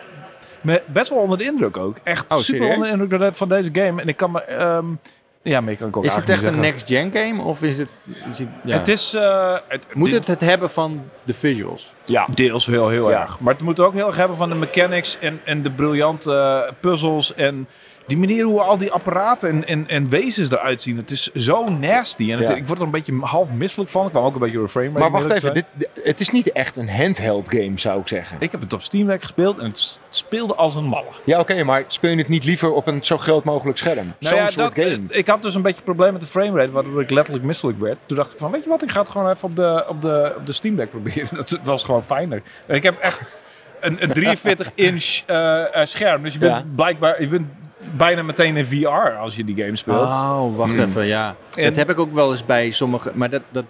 best 0.86 1.10
wel 1.10 1.20
onder 1.20 1.38
de 1.38 1.44
indruk 1.44 1.78
ook. 1.78 1.98
Echt 2.04 2.26
Oh, 2.32 2.38
super 2.38 2.44
serieus? 2.56 2.76
onder 2.76 3.10
de 3.10 3.16
indruk 3.16 3.36
van 3.36 3.50
deze 3.50 3.70
game. 3.74 4.02
En 4.02 4.08
ik 4.08 4.18
kan 4.18 4.32
me... 4.32 4.42
ehm, 4.42 4.86
ja, 5.44 5.62
maar 5.62 5.72
ik 5.72 5.78
kan 5.78 5.88
ik 5.88 5.98
ook 5.98 6.04
Is 6.06 6.16
het 6.16 6.30
echt 6.30 6.44
een 6.44 6.60
next-gen 6.60 7.12
game? 7.14 7.42
Of 7.42 7.62
is 7.64 7.78
het... 7.78 7.90
Is 8.32 8.40
het 8.40 8.48
ja. 8.64 8.78
Het 8.78 8.88
is... 8.88 9.14
eh, 9.14 9.58
het, 9.68 9.86
Moet 9.94 10.12
het 10.12 10.28
het 10.28 10.42
hebben 10.42 10.70
van 10.70 11.04
de 11.24 11.34
visuals? 11.34 11.94
Ja. 12.06 12.28
Deels 12.34 12.66
heel, 12.66 12.90
heel 12.90 13.10
Ja. 13.10 13.22
erg. 13.22 13.40
Maar 13.40 13.54
het 13.54 13.64
moet 13.64 13.80
ook 13.80 13.94
heel 13.94 14.08
erg 14.08 14.16
hebben 14.16 14.38
van 14.38 14.50
de 14.50 14.56
mechanics 14.56 15.18
en, 15.20 15.42
en 15.44 15.62
de 15.64 15.72
briljante 15.72 16.74
puzzels 16.80 17.34
en 17.36 17.68
die 18.12 18.20
manier 18.20 18.44
hoe 18.44 18.62
al 18.62 18.78
die 18.78 18.92
apparaten 18.92 19.50
en, 19.50 19.68
en, 19.68 19.88
en 19.88 20.10
wezens 20.10 20.52
eruit 20.52 20.82
zien. 20.82 20.98
Het 20.98 21.12
is 21.12 21.32
zo 21.34 21.64
nasty. 21.64 22.32
En 22.32 22.38
het- 22.40 22.48
Ja. 22.48 22.56
ik 22.56 22.68
word 22.68 22.80
er 22.80 22.86
een 22.86 22.92
beetje 22.92 23.18
half 23.20 23.52
misselijk 23.54 23.90
van. 23.90 24.06
Ik 24.06 24.12
kwam 24.12 24.24
ook 24.24 24.34
een 24.34 24.40
beetje 24.40 24.58
door 24.58 24.68
frame 24.68 24.88
rate, 24.88 25.00
Maar 25.00 25.12
wacht 25.12 25.30
even. 25.30 25.54
Dit, 25.54 25.66
het 26.04 26.20
is 26.20 26.30
niet 26.30 26.52
echt 26.52 26.78
een 26.78 26.90
handheld 26.90 27.50
game, 27.50 27.72
zou 27.76 28.02
ik 28.02 28.08
zeggen. 28.08 28.38
Ik 28.40 28.52
heb 28.52 28.62
het 28.62 28.74
op 28.74 28.82
Steam 28.82 29.08
Deck 29.08 29.22
gespeeld 29.22 29.58
en 29.60 29.66
het 29.66 30.00
speelde 30.10 30.56
als 30.56 30.76
een 30.76 30.84
malle. 30.84 31.08
Ja, 31.26 31.40
oké, 31.40 31.64
maar 31.64 31.84
speel 31.88 32.12
je 32.12 32.18
het 32.18 32.28
niet 32.28 32.46
liever 32.46 32.72
op 32.74 32.88
een 32.88 33.04
zo 33.04 33.18
groot 33.18 33.44
mogelijk 33.44 33.78
scherm? 33.78 34.14
Zo'n 34.20 34.38
ja, 34.38 34.50
soort 34.50 34.76
dat- 34.76 34.86
game. 34.86 35.02
eh, 35.10 35.18
ik 35.18 35.28
had 35.28 35.42
dus 35.42 35.56
een 35.56 35.62
beetje 35.62 35.82
probleem 35.84 36.12
met 36.12 36.22
de 36.22 36.28
framerate, 36.28 36.72
waardoor 36.72 37.02
ik 37.02 37.10
letterlijk 37.10 37.46
misselijk 37.46 37.80
werd. 37.80 37.98
Toen 38.06 38.18
dacht 38.18 38.32
ik 38.32 38.38
van, 38.40 38.52
weet 38.52 38.64
je 38.64 38.70
wat, 38.70 38.82
ik 38.84 38.92
ga 38.92 39.00
het 39.00 39.10
gewoon 39.10 39.30
even 39.30 39.50
op 39.50 39.56
de, 39.56 39.86
op 39.88 40.02
de, 40.02 40.34
op 40.38 40.46
de 40.46 40.54
Steam 40.54 40.76
Deck 40.76 40.90
proberen. 40.90 41.28
Dat 41.38 41.60
was 41.64 41.84
gewoon 41.84 42.04
fijner. 42.04 42.42
En 42.66 42.76
ik 42.76 42.84
heb 42.84 42.98
echt 43.00 43.20
een, 43.80 43.98
een 44.04 44.38
43-inch 44.38 45.22
eh, 45.26 45.84
scherm, 45.86 46.24
dus 46.24 46.34
je 46.34 46.40
bent 46.40 46.52
Ja. 46.56 46.64
blijkbaar, 46.76 47.22
je 47.22 47.28
bent 47.28 47.48
bijna 47.98 48.22
meteen 48.24 48.58
in 48.58 48.66
VR 48.66 48.88
als 49.20 49.36
je 49.36 49.44
die 49.44 49.56
game 49.64 49.76
speelt. 49.76 50.02
Oh, 50.08 50.56
wacht 50.58 50.72
Hmm. 50.74 50.82
even, 50.84 51.06
ja. 51.06 51.36
En- 51.56 51.64
dat 51.64 51.76
heb 51.76 51.90
ik 51.90 52.00
ook 52.00 52.14
wel 52.14 52.32
eens 52.32 52.46
bij 52.46 52.72
sommige... 52.72 53.12
Maar 53.16 53.30
dat, 53.30 53.42
dat, 53.50 53.64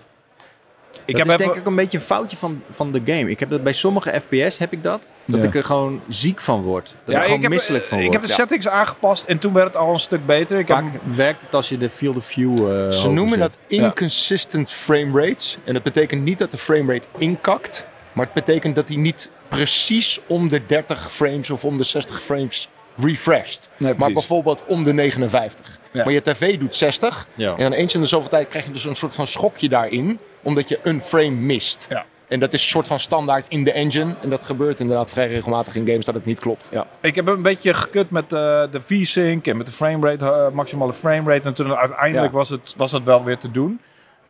ik 1.05 1.15
dat 1.17 1.17
heb 1.17 1.25
is 1.25 1.31
even, 1.33 1.37
denk 1.45 1.55
ik 1.55 1.65
een 1.65 1.75
beetje 1.75 1.97
een 1.97 2.03
foutje 2.03 2.37
van, 2.37 2.61
van 2.69 2.91
de 2.91 3.01
game. 3.05 3.29
Ik 3.29 3.39
heb 3.39 3.49
dat 3.49 3.63
bij 3.63 3.73
sommige 3.73 4.21
FPS 4.21 4.57
heb 4.57 4.73
ik 4.73 4.83
dat. 4.83 5.09
Dat 5.25 5.39
Ja. 5.41 5.47
ik 5.47 5.55
er 5.55 5.63
gewoon 5.63 6.01
ziek 6.07 6.41
van 6.41 6.61
word. 6.61 6.95
Dat 7.05 7.13
ja, 7.13 7.19
ik 7.19 7.25
gewoon 7.25 7.41
heb, 7.41 7.49
misselijk 7.49 7.83
van 7.83 7.97
ik 7.97 8.03
word. 8.03 8.15
heb 8.19 8.25
de 8.27 8.33
settings 8.33 8.67
aangepast 8.67 9.23
en 9.23 9.37
toen 9.39 9.53
werd 9.53 9.67
het 9.67 9.75
al 9.75 9.93
een 9.93 9.99
stuk 9.99 10.25
beter. 10.25 10.59
Ik 10.59 10.67
Vaak 10.67 10.83
heb, 10.91 11.01
werkt 11.15 11.41
het 11.41 11.53
als 11.55 11.69
je 11.69 11.77
de 11.77 11.89
field 11.89 12.15
of 12.15 12.25
view 12.25 12.51
eh, 12.51 12.91
Ze 12.91 13.09
noemen 13.09 13.37
zet. 13.39 13.39
dat 13.39 13.59
inconsistent 13.67 14.71
frame 14.71 15.21
rates. 15.27 15.57
En 15.63 15.73
dat 15.73 15.83
betekent 15.83 16.23
niet 16.23 16.39
dat 16.39 16.51
de 16.51 16.57
frame 16.57 16.93
rate 16.93 17.07
inkakt. 17.17 17.85
Maar 18.13 18.25
het 18.25 18.33
betekent 18.33 18.75
dat 18.75 18.87
hij 18.87 18.97
niet 18.97 19.29
precies 19.47 20.19
om 20.27 20.47
de 20.47 20.65
30 20.65 21.11
frames 21.11 21.49
of 21.49 21.63
om 21.65 21.77
de 21.77 21.83
60 21.83 22.21
frames 22.21 22.69
refreshed. 22.97 23.69
Nee, 23.77 23.93
maar 23.97 24.11
bijvoorbeeld 24.11 24.63
om 24.65 24.83
de 24.83 24.93
59. 24.93 25.79
Ja. 25.91 26.03
Maar 26.03 26.13
je 26.13 26.21
tv 26.21 26.59
doet 26.59 26.75
60. 26.75 27.27
Ja. 27.35 27.51
En 27.51 27.57
dan 27.63 27.71
eens 27.73 27.95
in 27.95 28.01
de 28.01 28.07
zoveel 28.07 28.29
tijd 28.29 28.47
krijg 28.47 28.65
je 28.65 28.71
dus 28.71 28.85
een 28.85 28.95
soort 28.95 29.15
van 29.15 29.27
schokje 29.27 29.69
daarin. 29.69 30.19
Omdat 30.41 30.69
je 30.69 30.79
een 30.83 31.01
frame 31.01 31.29
mist. 31.29 31.85
Ja. 31.89 32.05
En 32.27 32.39
dat 32.39 32.53
is 32.53 32.61
een 32.61 32.67
soort 32.69 32.87
van 32.87 32.99
standaard 32.99 33.45
in 33.49 33.63
de 33.63 33.71
engine. 33.71 34.15
En 34.21 34.29
dat 34.29 34.43
gebeurt 34.43 34.79
inderdaad 34.79 35.09
vrij 35.09 35.27
regelmatig 35.27 35.75
in 35.75 35.87
games 35.87 36.05
dat 36.05 36.15
het 36.15 36.25
niet 36.25 36.39
klopt. 36.39 36.69
Ja. 36.71 36.87
ik 37.01 37.15
heb 37.15 37.27
een 37.27 37.41
beetje 37.41 37.73
gekut 37.73 38.09
met 38.09 38.23
eh, 38.23 38.29
de 38.71 38.81
V-Sync 38.81 39.47
en 39.47 39.57
met 39.57 39.65
de 39.65 39.71
framerate, 39.71 40.25
eh, 40.25 40.49
maximale 40.49 40.93
framerate. 40.93 41.47
En 41.47 41.53
toen 41.53 41.75
uiteindelijk 41.75 42.31
Ja. 42.31 42.37
was, 42.37 42.49
het, 42.49 42.73
was 42.77 42.91
het 42.91 43.03
wel 43.03 43.23
weer 43.23 43.37
te 43.37 43.51
doen. 43.51 43.79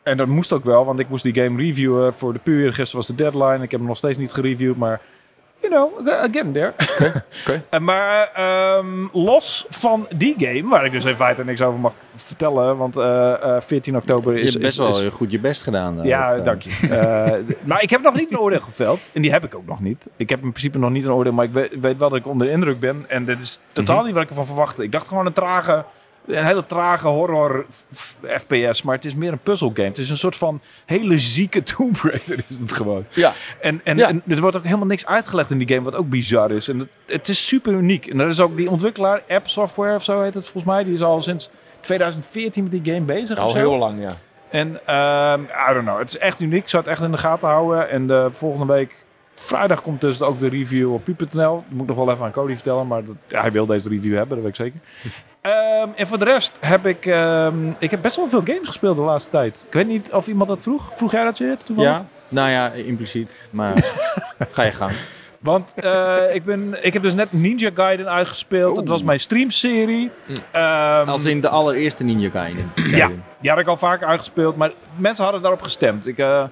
En 0.03 0.17
dat 0.17 0.27
moest 0.27 0.53
ook 0.53 0.63
wel, 0.63 0.85
want 0.85 0.99
ik 0.99 1.09
moest 1.09 1.23
die 1.23 1.33
game 1.33 1.61
reviewen 1.61 2.13
voor 2.13 2.33
de 2.33 2.39
puur. 2.39 2.67
Gisteren 2.73 2.95
was 2.95 3.07
de 3.07 3.15
deadline. 3.15 3.63
Ik 3.63 3.71
heb 3.71 3.79
hem 3.79 3.87
nog 3.89 3.97
steeds 3.97 4.17
niet 4.17 4.31
gereviewd, 4.31 4.77
maar 4.77 5.01
in 5.61 5.69
know, 5.69 6.07
again 6.07 6.51
there. 6.51 6.73
oké. 7.41 7.63
Eh, 7.69 7.79
maar 7.79 8.31
ehm, 8.33 9.07
los 9.11 9.65
van 9.69 10.07
die 10.15 10.35
game, 10.37 10.69
waar 10.69 10.85
ik 10.85 10.91
dus 10.91 11.05
in 11.05 11.15
feite 11.15 11.43
niks 11.43 11.61
over 11.61 11.79
mag 11.79 11.93
vertellen, 12.15 12.77
want 12.77 12.97
eh, 12.97 13.33
eh, 13.55 13.61
14 13.61 13.95
oktober 13.95 14.33
Je 14.33 14.41
is... 14.41 14.51
hebt 14.51 14.63
best 14.65 14.79
is- 14.79 14.85
wel 14.99 15.05
is- 15.07 15.13
goed 15.13 15.31
je 15.31 15.39
best 15.39 15.61
gedaan. 15.61 15.99
ja, 16.03 16.33
Eh, 16.33 16.43
dank 16.43 16.61
je. 16.61 16.87
Eh, 16.87 17.55
maar 17.63 17.83
ik 17.83 17.89
heb 17.89 18.01
nog 18.01 18.15
niet 18.15 18.31
een 18.31 18.39
oordeel 18.39 18.59
geveld. 18.59 19.09
En 19.13 19.21
die 19.21 19.31
heb 19.31 19.43
ik 19.43 19.55
ook 19.55 19.65
nog 19.67 19.79
niet. 19.79 20.03
Ik 20.15 20.29
heb 20.29 20.41
in 20.43 20.49
principe 20.51 20.77
nog 20.77 20.89
niet 20.89 21.03
een 21.05 21.11
oordeel, 21.11 21.33
maar 21.33 21.45
ik 21.45 21.53
weet, 21.53 21.79
weet 21.79 21.99
wel 21.99 22.09
dat 22.09 22.17
ik 22.19 22.27
onder 22.27 22.47
de 22.47 22.53
indruk 22.53 22.79
ben. 22.79 23.05
En 23.07 23.25
dit 23.25 23.41
is 23.41 23.59
totaal 23.71 23.95
Mhm. 23.95 24.05
niet 24.05 24.13
wat 24.13 24.23
ik 24.23 24.29
ervan 24.29 24.45
verwachtte. 24.45 24.83
Ik 24.83 24.91
dacht 24.91 25.07
gewoon 25.07 25.25
een 25.25 25.33
trage, 25.33 25.83
een 26.25 26.45
hele 26.45 26.65
trage 26.65 27.07
horror 27.07 27.65
FPS. 28.21 28.81
Maar 28.81 28.95
het 28.95 29.05
is 29.05 29.15
meer 29.15 29.31
een 29.31 29.39
puzzelgame. 29.39 29.87
Het 29.87 29.97
is 29.97 30.09
een 30.09 30.17
soort 30.17 30.35
van 30.35 30.61
hele 30.85 31.17
zieke 31.19 31.63
Tomb 31.75 31.97
Raider 31.97 32.43
is 32.49 32.57
het 32.57 32.71
gewoon. 32.71 33.05
Ja. 33.09 33.33
En, 33.61 33.81
en, 33.83 33.97
Ja. 33.97 34.07
en 34.07 34.23
er 34.27 34.41
wordt 34.41 34.57
ook 34.57 34.63
helemaal 34.65 34.85
niks 34.87 35.05
uitgelegd 35.05 35.49
in 35.51 35.57
die 35.57 35.67
game, 35.67 35.81
wat 35.81 35.95
ook 35.95 36.09
bizar 36.09 36.51
is. 36.51 36.67
En 36.67 36.79
het, 36.79 36.89
het 37.05 37.27
is 37.27 37.47
super 37.47 37.73
uniek. 37.73 38.07
En 38.07 38.19
er 38.19 38.27
is 38.27 38.39
ook 38.39 38.57
die 38.57 38.69
ontwikkelaar, 38.69 39.21
App 39.29 39.47
Software 39.49 39.95
of 39.95 40.03
zo 40.03 40.21
heet 40.21 40.33
het 40.33 40.43
volgens 40.43 40.73
mij. 40.73 40.83
Die 40.83 40.93
is 40.93 41.01
al 41.01 41.21
sinds 41.21 41.49
2014 41.81 42.63
met 42.63 42.71
die 42.83 42.93
game 42.93 43.05
bezig. 43.05 43.37
Al 43.37 43.55
heel 43.55 43.77
lang, 43.77 44.01
ja. 44.01 44.11
En 44.49 44.79
ehm 44.85 45.41
I 45.41 45.73
don't 45.73 45.85
know, 45.85 45.99
het 45.99 46.09
is 46.09 46.17
echt 46.17 46.41
uniek. 46.41 46.63
Ik 46.63 46.69
zou 46.69 46.83
het 46.83 46.91
echt 46.91 47.01
in 47.01 47.11
de 47.11 47.17
gaten 47.17 47.47
houden. 47.47 47.89
En 47.89 48.07
de 48.07 48.27
volgende 48.31 48.73
week, 48.73 49.05
vrijdag, 49.41 49.81
komt 49.81 50.01
dus 50.01 50.21
ook 50.21 50.39
de 50.39 50.49
review 50.49 50.93
op 50.93 51.03
pu.nl. 51.03 51.55
Dat 51.55 51.63
moet 51.69 51.81
ik 51.81 51.87
nog 51.87 52.05
wel 52.05 52.11
even 52.13 52.25
aan 52.25 52.31
Cody 52.31 52.53
vertellen, 52.53 52.87
maar 52.87 53.05
dat, 53.05 53.15
ja, 53.27 53.41
hij 53.41 53.51
wil 53.51 53.65
deze 53.65 53.89
review 53.89 54.15
hebben, 54.15 54.43
dat 54.43 54.45
weet 54.45 54.59
ik 54.59 54.73
zeker. 54.73 54.79
Ehm, 55.41 55.89
en 55.95 56.07
voor 56.07 56.19
de 56.19 56.25
rest 56.25 56.51
heb 56.59 56.85
ik, 56.85 57.05
ehm, 57.05 57.69
ik 57.79 57.91
heb 57.91 58.01
best 58.01 58.15
wel 58.15 58.27
veel 58.27 58.41
games 58.45 58.67
gespeeld 58.67 58.95
de 58.95 59.01
laatste 59.01 59.29
tijd. 59.29 59.63
Ik 59.67 59.73
weet 59.73 59.87
niet 59.87 60.11
of 60.13 60.27
iemand 60.27 60.49
dat 60.49 60.61
vroeg. 60.61 60.91
Vroeg 60.95 61.11
jij 61.11 61.23
dat 61.23 61.37
je 61.37 61.55
toevallig? 61.63 61.91
Ja, 61.91 62.05
nou 62.29 62.49
ja, 62.49 62.71
impliciet. 62.71 63.31
Maar 63.49 63.93
ga 64.51 64.63
je 64.63 64.71
gang. 64.71 64.91
Want 65.39 65.73
eh, 65.75 66.17
ik, 66.33 66.45
ben, 66.45 66.85
ik 66.85 66.93
heb 66.93 67.01
dus 67.03 67.13
net 67.13 67.33
Ninja 67.33 67.69
Gaiden 67.73 68.09
uitgespeeld. 68.09 68.75
Dat 68.75 68.87
was 68.87 69.03
mijn 69.03 69.19
streamserie. 69.19 70.11
Ehm, 70.51 71.09
Als 71.09 71.25
in 71.25 71.41
de 71.41 71.49
allereerste 71.49 72.03
Ninja 72.03 72.29
Gaiden. 72.29 72.71
Ja, 72.75 73.09
die 73.39 73.49
had 73.49 73.59
ik 73.59 73.67
al 73.67 73.77
vaker 73.77 74.07
uitgespeeld, 74.07 74.55
maar 74.55 74.71
mensen 74.95 75.23
hadden 75.23 75.41
daarop 75.41 75.61
gestemd. 75.61 76.07
Ik, 76.07 76.17
eh, 76.17 76.43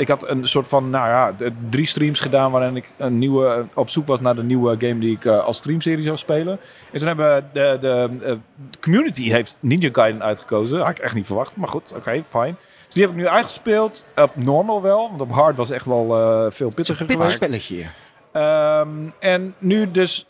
ik 0.00 0.08
had 0.08 0.28
een 0.28 0.44
soort 0.44 0.68
van, 0.68 0.90
nou 0.90 1.08
ja, 1.08 1.50
drie 1.68 1.86
streams 1.86 2.20
gedaan 2.20 2.50
waarin 2.50 2.76
ik 2.76 2.90
een 2.96 3.18
nieuwe, 3.18 3.66
op 3.74 3.90
zoek 3.90 4.06
was 4.06 4.20
naar 4.20 4.34
de 4.34 4.42
nieuwe 4.42 4.76
game 4.78 4.98
die 4.98 5.16
ik 5.16 5.24
eh, 5.24 5.44
als 5.44 5.56
streamserie 5.56 6.04
zou 6.04 6.16
spelen. 6.16 6.58
En 6.92 6.98
toen 6.98 7.06
hebben 7.06 7.50
de, 7.52 7.78
de, 7.80 8.10
eh, 8.22 8.28
de 8.70 8.78
community 8.80 9.30
heeft 9.30 9.56
Ninja 9.60 9.88
Gaiden 9.92 10.22
uitgekozen. 10.22 10.80
Had 10.80 10.90
ik 10.90 10.98
echt 10.98 11.14
niet 11.14 11.26
verwacht, 11.26 11.56
maar 11.56 11.68
goed, 11.68 11.92
oké, 11.96 12.24
fijn. 12.24 12.56
Dus 12.84 12.94
die 12.94 13.02
heb 13.02 13.12
ik 13.12 13.18
nu 13.18 13.28
uitgespeeld, 13.28 14.04
op 14.16 14.30
normal 14.34 14.82
wel, 14.82 15.08
want 15.08 15.20
op 15.20 15.32
hard 15.32 15.56
was 15.56 15.70
echt 15.70 15.86
wel 15.86 16.16
eh, 16.16 16.50
veel 16.50 16.72
pittiger 16.74 17.06
geweest. 17.06 17.36
spelletje. 17.36 17.84
Ehm, 18.32 18.88
en 19.18 19.54
nu 19.58 19.90
dus 19.90 20.24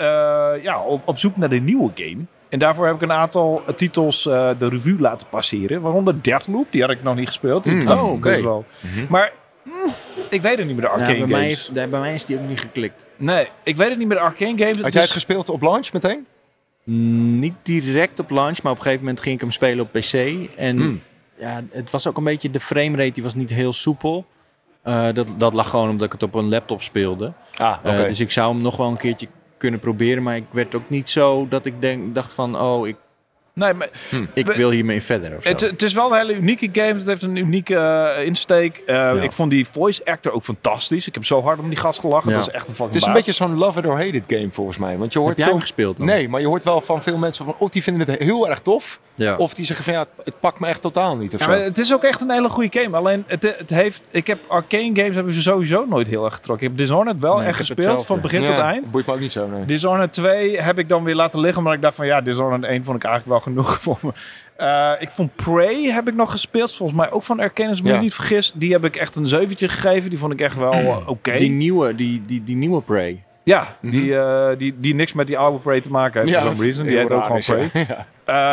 ja, 0.62 0.82
op, 0.86 1.02
op 1.04 1.18
zoek 1.18 1.36
naar 1.36 1.48
de 1.48 1.60
nieuwe 1.60 1.90
game. 1.94 2.24
En 2.48 2.58
daarvoor 2.58 2.86
heb 2.86 2.94
ik 2.94 3.02
een 3.02 3.12
aantal 3.12 3.62
titels 3.76 4.22
de 4.22 4.68
revue 4.68 5.00
laten 5.00 5.26
passeren. 5.26 5.80
Waaronder 5.80 6.22
Deathloop, 6.22 6.66
die 6.70 6.80
had 6.80 6.90
ik 6.90 7.02
nog 7.02 7.16
niet 7.16 7.26
gespeeld. 7.26 7.64
Mm. 7.64 7.84
kan 7.84 8.00
Oh, 8.00 8.22
dus 8.22 8.36
oké. 8.36 8.42
wel. 8.42 8.64
Maar 9.08 9.32
mm, 9.64 9.92
ik 10.30 10.42
weet 10.42 10.58
het 10.58 10.66
niet 10.66 10.76
meer 10.76 10.90
de 10.90 10.96
Ja, 10.98 11.02
arcane 11.02 11.18
bij, 11.18 11.26
mij 11.26 11.40
games. 11.40 11.68
is, 11.68 11.70
bij 11.70 11.86
mij 12.00 12.14
is 12.14 12.24
die 12.24 12.38
ook 12.38 12.48
niet 12.48 12.60
geklikt. 12.60 13.06
Nee, 13.16 13.48
ik 13.62 13.76
weet 13.76 13.88
het 13.88 13.98
niet 13.98 14.06
meer 14.08 14.16
de 14.16 14.22
arcane 14.22 14.58
games. 14.58 14.80
Had 14.82 14.92
jij 14.92 15.02
het 15.02 15.10
gespeeld 15.10 15.48
op 15.48 15.62
launch 15.62 15.92
meteen? 15.92 16.26
Mm, 16.84 17.38
niet 17.38 17.54
direct 17.62 18.18
op 18.20 18.30
launch, 18.30 18.62
maar 18.62 18.72
op 18.72 18.78
een 18.78 18.84
gegeven 18.84 19.04
moment 19.04 19.22
ging 19.22 19.34
ik 19.34 19.40
hem 19.40 19.50
spelen 19.50 19.84
op 19.84 19.92
PC. 19.92 20.12
En 20.56 20.76
Hmm. 20.76 21.02
ja, 21.38 21.62
het 21.70 21.90
was 21.90 22.06
ook 22.06 22.16
een 22.16 22.24
beetje, 22.24 22.50
de 22.50 22.60
framerate 22.60 23.10
die 23.12 23.22
was 23.22 23.34
niet 23.34 23.50
heel 23.50 23.72
soepel. 23.72 24.26
Eh, 24.82 25.08
dat, 25.12 25.34
dat 25.36 25.54
lag 25.54 25.70
gewoon 25.70 25.88
omdat 25.90 26.06
ik 26.06 26.12
het 26.12 26.22
op 26.22 26.34
een 26.34 26.48
laptop 26.48 26.82
speelde. 26.82 27.32
Ah, 27.54 27.76
Eh, 27.82 27.96
dus 28.08 28.20
ik 28.20 28.30
zou 28.30 28.52
hem 28.54 28.62
nog 28.62 28.76
wel 28.76 28.88
een 28.88 28.96
keertje 28.96 29.26
kunnen 29.56 29.80
proberen. 29.80 30.22
Maar 30.22 30.36
ik 30.36 30.44
werd 30.50 30.74
ook 30.74 30.88
niet 30.90 31.10
zo 31.10 31.46
dat 31.48 31.66
ik 31.66 31.80
denk, 31.80 32.14
dacht 32.14 32.32
van, 32.34 32.60
oh, 32.60 32.88
ik, 32.88 32.96
nee, 33.52 33.74
maar 33.74 33.88
ik 34.34 34.46
We- 34.46 34.56
wil 34.56 34.70
hiermee 34.70 35.02
verder 35.02 35.36
of 35.36 35.42
zo. 35.42 35.48
het, 35.48 35.60
het 35.60 35.82
is 35.82 35.92
wel 35.92 36.12
een 36.12 36.18
hele 36.18 36.34
unieke 36.34 36.68
game. 36.72 36.94
Het 36.94 37.06
heeft 37.06 37.22
een 37.22 37.36
unieke 37.36 37.76
eh, 37.76 38.24
insteek. 38.26 38.82
Eh, 38.86 39.22
Ik 39.22 39.32
vond 39.32 39.50
die 39.50 39.66
voice 39.70 40.04
actor 40.04 40.32
ook 40.32 40.42
fantastisch. 40.44 41.06
Ik 41.08 41.14
heb 41.14 41.24
zo 41.24 41.42
hard 41.42 41.58
om 41.58 41.68
die 41.68 41.78
gast 41.78 42.00
gelachen. 42.00 42.30
Ja. 42.30 42.36
Dat 42.36 42.46
is 42.48 42.54
echt 42.54 42.68
een 42.68 42.74
fucking 42.74 42.92
het 42.92 43.02
is 43.02 43.08
een 43.08 43.12
beetje 43.14 43.32
zo'n 43.32 43.54
love 43.56 43.78
it 43.78 43.86
or 43.86 43.92
hate 43.96 44.10
it 44.10 44.24
game 44.28 44.48
volgens 44.50 44.78
mij. 44.78 44.98
Want 44.98 45.12
je 45.12 45.18
hoort 45.18 45.30
Heb 45.30 45.38
jij 45.38 45.48
veel... 45.48 45.60
gespeeld 45.60 45.96
dan? 45.96 46.06
Nee, 46.06 46.28
maar 46.28 46.40
je 46.40 46.46
hoort 46.46 46.64
wel 46.64 46.80
van 46.80 47.02
veel 47.02 47.16
mensen 47.18 47.44
van 47.44 47.54
of 47.58 47.70
die 47.70 47.82
vinden 47.82 48.08
het 48.08 48.18
heel 48.22 48.48
erg 48.48 48.60
tof. 48.60 49.00
Ja. 49.14 49.36
Of 49.36 49.54
die 49.54 49.64
zeggen 49.64 49.84
van 49.84 49.94
ja, 49.94 50.06
het 50.24 50.40
pakt 50.40 50.60
me 50.60 50.66
echt 50.66 50.82
totaal 50.82 51.16
niet 51.16 51.34
of 51.34 51.38
Ja, 51.40 51.44
zo. 51.44 51.50
maar 51.50 51.60
het 51.60 51.78
is 51.78 51.92
ook 51.94 52.02
echt 52.04 52.20
een 52.20 52.30
hele 52.30 52.48
goede 52.48 52.80
game. 52.80 52.96
Alleen, 52.96 53.24
het, 53.26 53.42
het 53.58 53.70
heeft... 53.70 54.08
Ik 54.10 54.26
heb 54.26 54.38
arcane 54.48 54.90
games 54.94 55.14
hebben 55.14 55.32
ze 55.34 55.40
sowieso 55.42 55.84
nooit 55.88 56.06
heel 56.06 56.24
erg 56.24 56.34
getrokken. 56.34 56.66
Ik 56.66 56.72
heb 56.72 56.80
Dishonored 56.86 57.20
wel 57.20 57.36
Nee, 57.36 57.46
echt 57.46 57.60
ik 57.60 57.66
gespeeld, 57.66 58.06
van 58.06 58.20
begin 58.20 58.44
tot 58.44 58.58
eind. 58.58 58.90
boeit 58.90 59.06
me 59.06 59.12
ook 59.12 59.20
niet 59.20 59.32
zo, 59.32 59.46
nee. 59.46 59.64
Dishonored 59.64 60.12
2 60.12 60.60
heb 60.60 60.78
ik 60.78 60.88
dan 60.88 61.04
weer 61.04 61.14
laten 61.14 61.40
liggen, 61.40 61.58
omdat 61.58 61.74
ik 61.74 61.80
dacht 61.82 61.94
van 61.96 62.06
ja, 62.06 62.20
Dishonored 62.20 62.64
1 62.64 62.84
vond 62.84 62.96
ik 62.96 63.04
eigenlijk 63.04 63.26
wel 63.26 63.39
genoeg 63.40 63.78
voor 63.82 63.98
me. 64.02 64.12
Eh, 64.56 64.92
ik 64.98 65.10
vond 65.10 65.34
Prey 65.36 65.82
heb 65.82 66.08
ik 66.08 66.14
nog 66.14 66.30
gespeeld, 66.30 66.74
volgens 66.74 66.98
mij 66.98 67.10
ook 67.10 67.22
van 67.22 67.40
ik 67.40 67.58
me 67.58 67.88
Ja. 67.88 68.00
niet 68.00 68.14
vergis. 68.14 68.52
Die 68.54 68.72
heb 68.72 68.84
ik 68.84 68.96
echt 68.96 69.16
een 69.16 69.26
zeventje 69.26 69.68
gegeven, 69.68 70.10
die 70.10 70.18
vond 70.18 70.32
ik 70.32 70.40
echt 70.40 70.56
wel 70.56 70.72
eh, 70.72 71.08
oké. 71.08 71.34
Die 71.36 71.50
nieuwe, 71.50 71.94
die, 71.94 72.22
die, 72.26 72.42
die 72.44 72.56
nieuwe 72.56 72.80
Prey. 72.82 73.24
Ja, 73.44 73.76
Mhm. 73.80 73.92
die, 73.96 74.16
eh, 74.18 74.58
die, 74.58 74.74
die 74.78 74.94
niks 74.94 75.12
met 75.12 75.26
die 75.26 75.38
oude 75.38 75.58
Prey 75.58 75.80
te 75.80 75.90
maken 75.90 76.20
heeft, 76.24 76.38
for 76.42 76.50
some 76.50 76.62
reason. 76.64 76.86
Die 76.86 76.96
heet 76.96 77.10
ook 77.12 77.24
gewoon 77.24 77.40
Prey. 77.46 77.70
ja. 77.72 78.06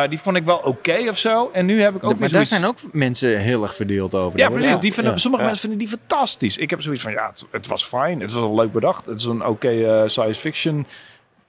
Eh, 0.03 0.09
die 0.09 0.19
vond 0.19 0.37
ik 0.37 0.43
wel 0.45 0.57
oké 0.57 0.97
of 1.09 1.17
zo. 1.17 1.49
En 1.53 1.65
nu 1.65 1.81
heb 1.81 1.89
ik 1.95 1.95
ook 1.95 2.01
maar 2.03 2.11
weer 2.11 2.19
daar 2.19 2.29
zoiets... 2.29 2.49
zijn 2.49 2.65
ook 2.65 2.93
mensen 2.93 3.39
heel 3.39 3.61
erg 3.63 3.75
verdeeld 3.75 4.15
over. 4.15 4.39
Ja, 4.39 4.47
hoor. 4.47 4.57
precies. 4.57 4.77
Die 4.79 4.93
vinden, 4.93 5.11
Ja. 5.13 5.17
Sommige 5.17 5.43
Ja. 5.43 5.49
mensen 5.49 5.69
vinden 5.69 5.87
die 5.87 5.97
fantastisch. 5.99 6.57
Ik 6.57 6.69
heb 6.69 6.81
zoiets 6.81 7.01
van, 7.01 7.11
ja, 7.11 7.27
het, 7.29 7.45
het 7.51 7.67
was 7.67 7.83
fijn. 7.85 8.19
Het 8.21 8.31
was 8.33 8.41
wel 8.43 8.55
leuk 8.55 8.71
bedacht. 8.71 9.05
Het 9.05 9.19
is 9.19 9.25
een 9.25 9.45
oké 9.45 10.03
science 10.09 10.39
fiction 10.41 10.85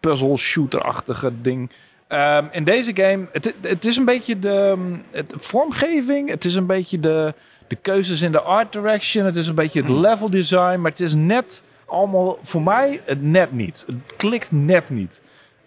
puzzle 0.01 0.37
shooter-achtige 0.37 1.33
ding. 1.41 1.71
Ehm, 2.09 2.45
in 2.51 2.65
deze 2.65 2.91
game, 2.95 3.27
het, 3.33 3.55
het 3.61 3.85
is 3.85 3.97
een 3.97 4.05
beetje 4.05 4.39
de 4.39 4.75
mm, 4.77 5.03
het, 5.11 5.33
vormgeving. 5.37 6.29
Het 6.29 6.45
is 6.45 6.55
een 6.55 6.67
beetje 6.67 7.01
de, 7.01 7.35
de 7.67 7.77
keuzes 7.77 8.23
in 8.23 8.33
de 8.33 8.41
art 8.41 8.73
direction. 8.73 9.25
Het 9.25 9.37
is 9.37 9.49
een 9.49 9.55
beetje 9.55 9.81
het 9.81 9.91
level 9.91 10.31
design. 10.31 10.81
Maar 10.81 10.91
het 10.91 11.01
is 11.01 11.15
net 11.15 11.63
allemaal, 11.87 12.39
voor 12.43 12.63
mij, 12.63 13.01
het 13.05 13.23
net 13.23 13.53
niet. 13.53 13.85
Het 13.87 14.17
klikt 14.17 14.53
net 14.53 14.91
niet. 14.91 15.21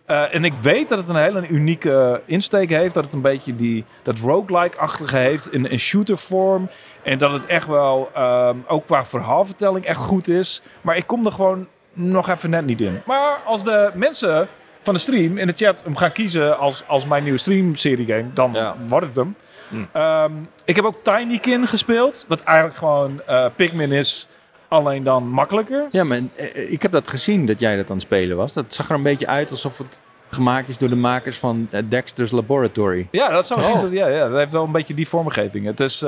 Eh, 0.05 0.35
en 0.35 0.45
ik 0.45 0.53
weet 0.53 0.89
dat 0.89 0.97
het 0.97 1.09
een 1.09 1.15
hele 1.15 1.47
unieke 1.47 2.21
insteek 2.25 2.69
heeft. 2.69 2.93
Dat 2.93 3.03
het 3.03 3.13
een 3.13 3.21
beetje 3.21 3.55
die, 3.55 3.85
dat 4.03 4.19
roguelike-achtige 4.19 5.17
heeft 5.17 5.53
in 5.53 5.65
een 5.65 5.79
shooter-vorm. 5.79 6.69
En 7.03 7.17
dat 7.17 7.31
het 7.31 7.45
echt 7.45 7.67
wel, 7.67 8.09
ehm, 8.13 8.57
ook 8.67 8.85
qua 8.85 9.05
verhaalvertelling, 9.05 9.85
echt 9.85 9.99
goed 9.99 10.27
is. 10.27 10.61
Maar 10.81 10.97
ik 10.97 11.07
kom 11.07 11.25
er 11.25 11.31
gewoon 11.31 11.67
nog 11.93 12.29
even 12.29 12.49
net 12.49 12.65
niet 12.65 12.81
in. 12.81 13.01
Maar 13.05 13.41
als 13.45 13.63
de 13.63 13.91
mensen 13.93 14.47
van 14.83 14.93
de 14.93 14.99
stream 14.99 15.37
in 15.37 15.47
de 15.47 15.53
chat 15.55 15.83
hem 15.83 15.95
gaan 15.95 16.11
kiezen 16.11 16.57
als, 16.57 16.83
als 16.87 17.05
mijn 17.05 17.23
nieuwe 17.23 17.37
stream-serie 17.37 18.05
game, 18.05 18.25
dan 18.33 18.51
Ja. 18.53 18.75
wordt 18.87 19.05
het 19.07 19.15
hem. 19.15 19.35
Hmm. 19.69 19.87
Ehm, 19.91 20.31
ik 20.65 20.75
heb 20.75 20.85
ook 20.85 21.03
Tinykin 21.03 21.67
gespeeld. 21.67 22.25
Wat 22.27 22.41
eigenlijk 22.41 22.77
gewoon 22.77 23.21
eh, 23.25 23.45
Pikmin 23.55 23.91
is, 23.91 24.27
alleen 24.67 25.03
dan 25.03 25.27
makkelijker. 25.29 25.87
Ja, 25.91 26.03
maar 26.03 26.19
eh, 26.35 26.71
ik 26.71 26.81
heb 26.81 26.91
dat 26.91 27.07
gezien 27.07 27.45
dat 27.45 27.59
jij 27.59 27.75
dat 27.75 27.89
aan 27.89 27.95
het 27.95 28.05
spelen 28.05 28.37
was. 28.37 28.53
Dat 28.53 28.73
zag 28.73 28.89
er 28.89 28.95
een 28.95 29.03
beetje 29.03 29.27
uit 29.27 29.51
alsof 29.51 29.77
het 29.77 29.99
gemaakt 30.29 30.69
is 30.69 30.77
door 30.77 30.89
de 30.89 30.95
makers 30.95 31.37
van 31.37 31.67
eh, 31.71 31.81
Dexter's 31.89 32.31
Laboratory. 32.31 33.07
Ja, 33.11 33.29
dat 33.29 33.47
zou 33.47 33.61
Oh. 33.61 33.93
ja, 33.93 34.07
ja, 34.07 34.27
dat 34.29 34.37
heeft 34.37 34.51
wel 34.51 34.63
een 34.63 34.71
beetje 34.71 34.93
die 34.93 35.07
vormgeving. 35.07 35.65
Het 35.65 35.79
is, 35.79 36.03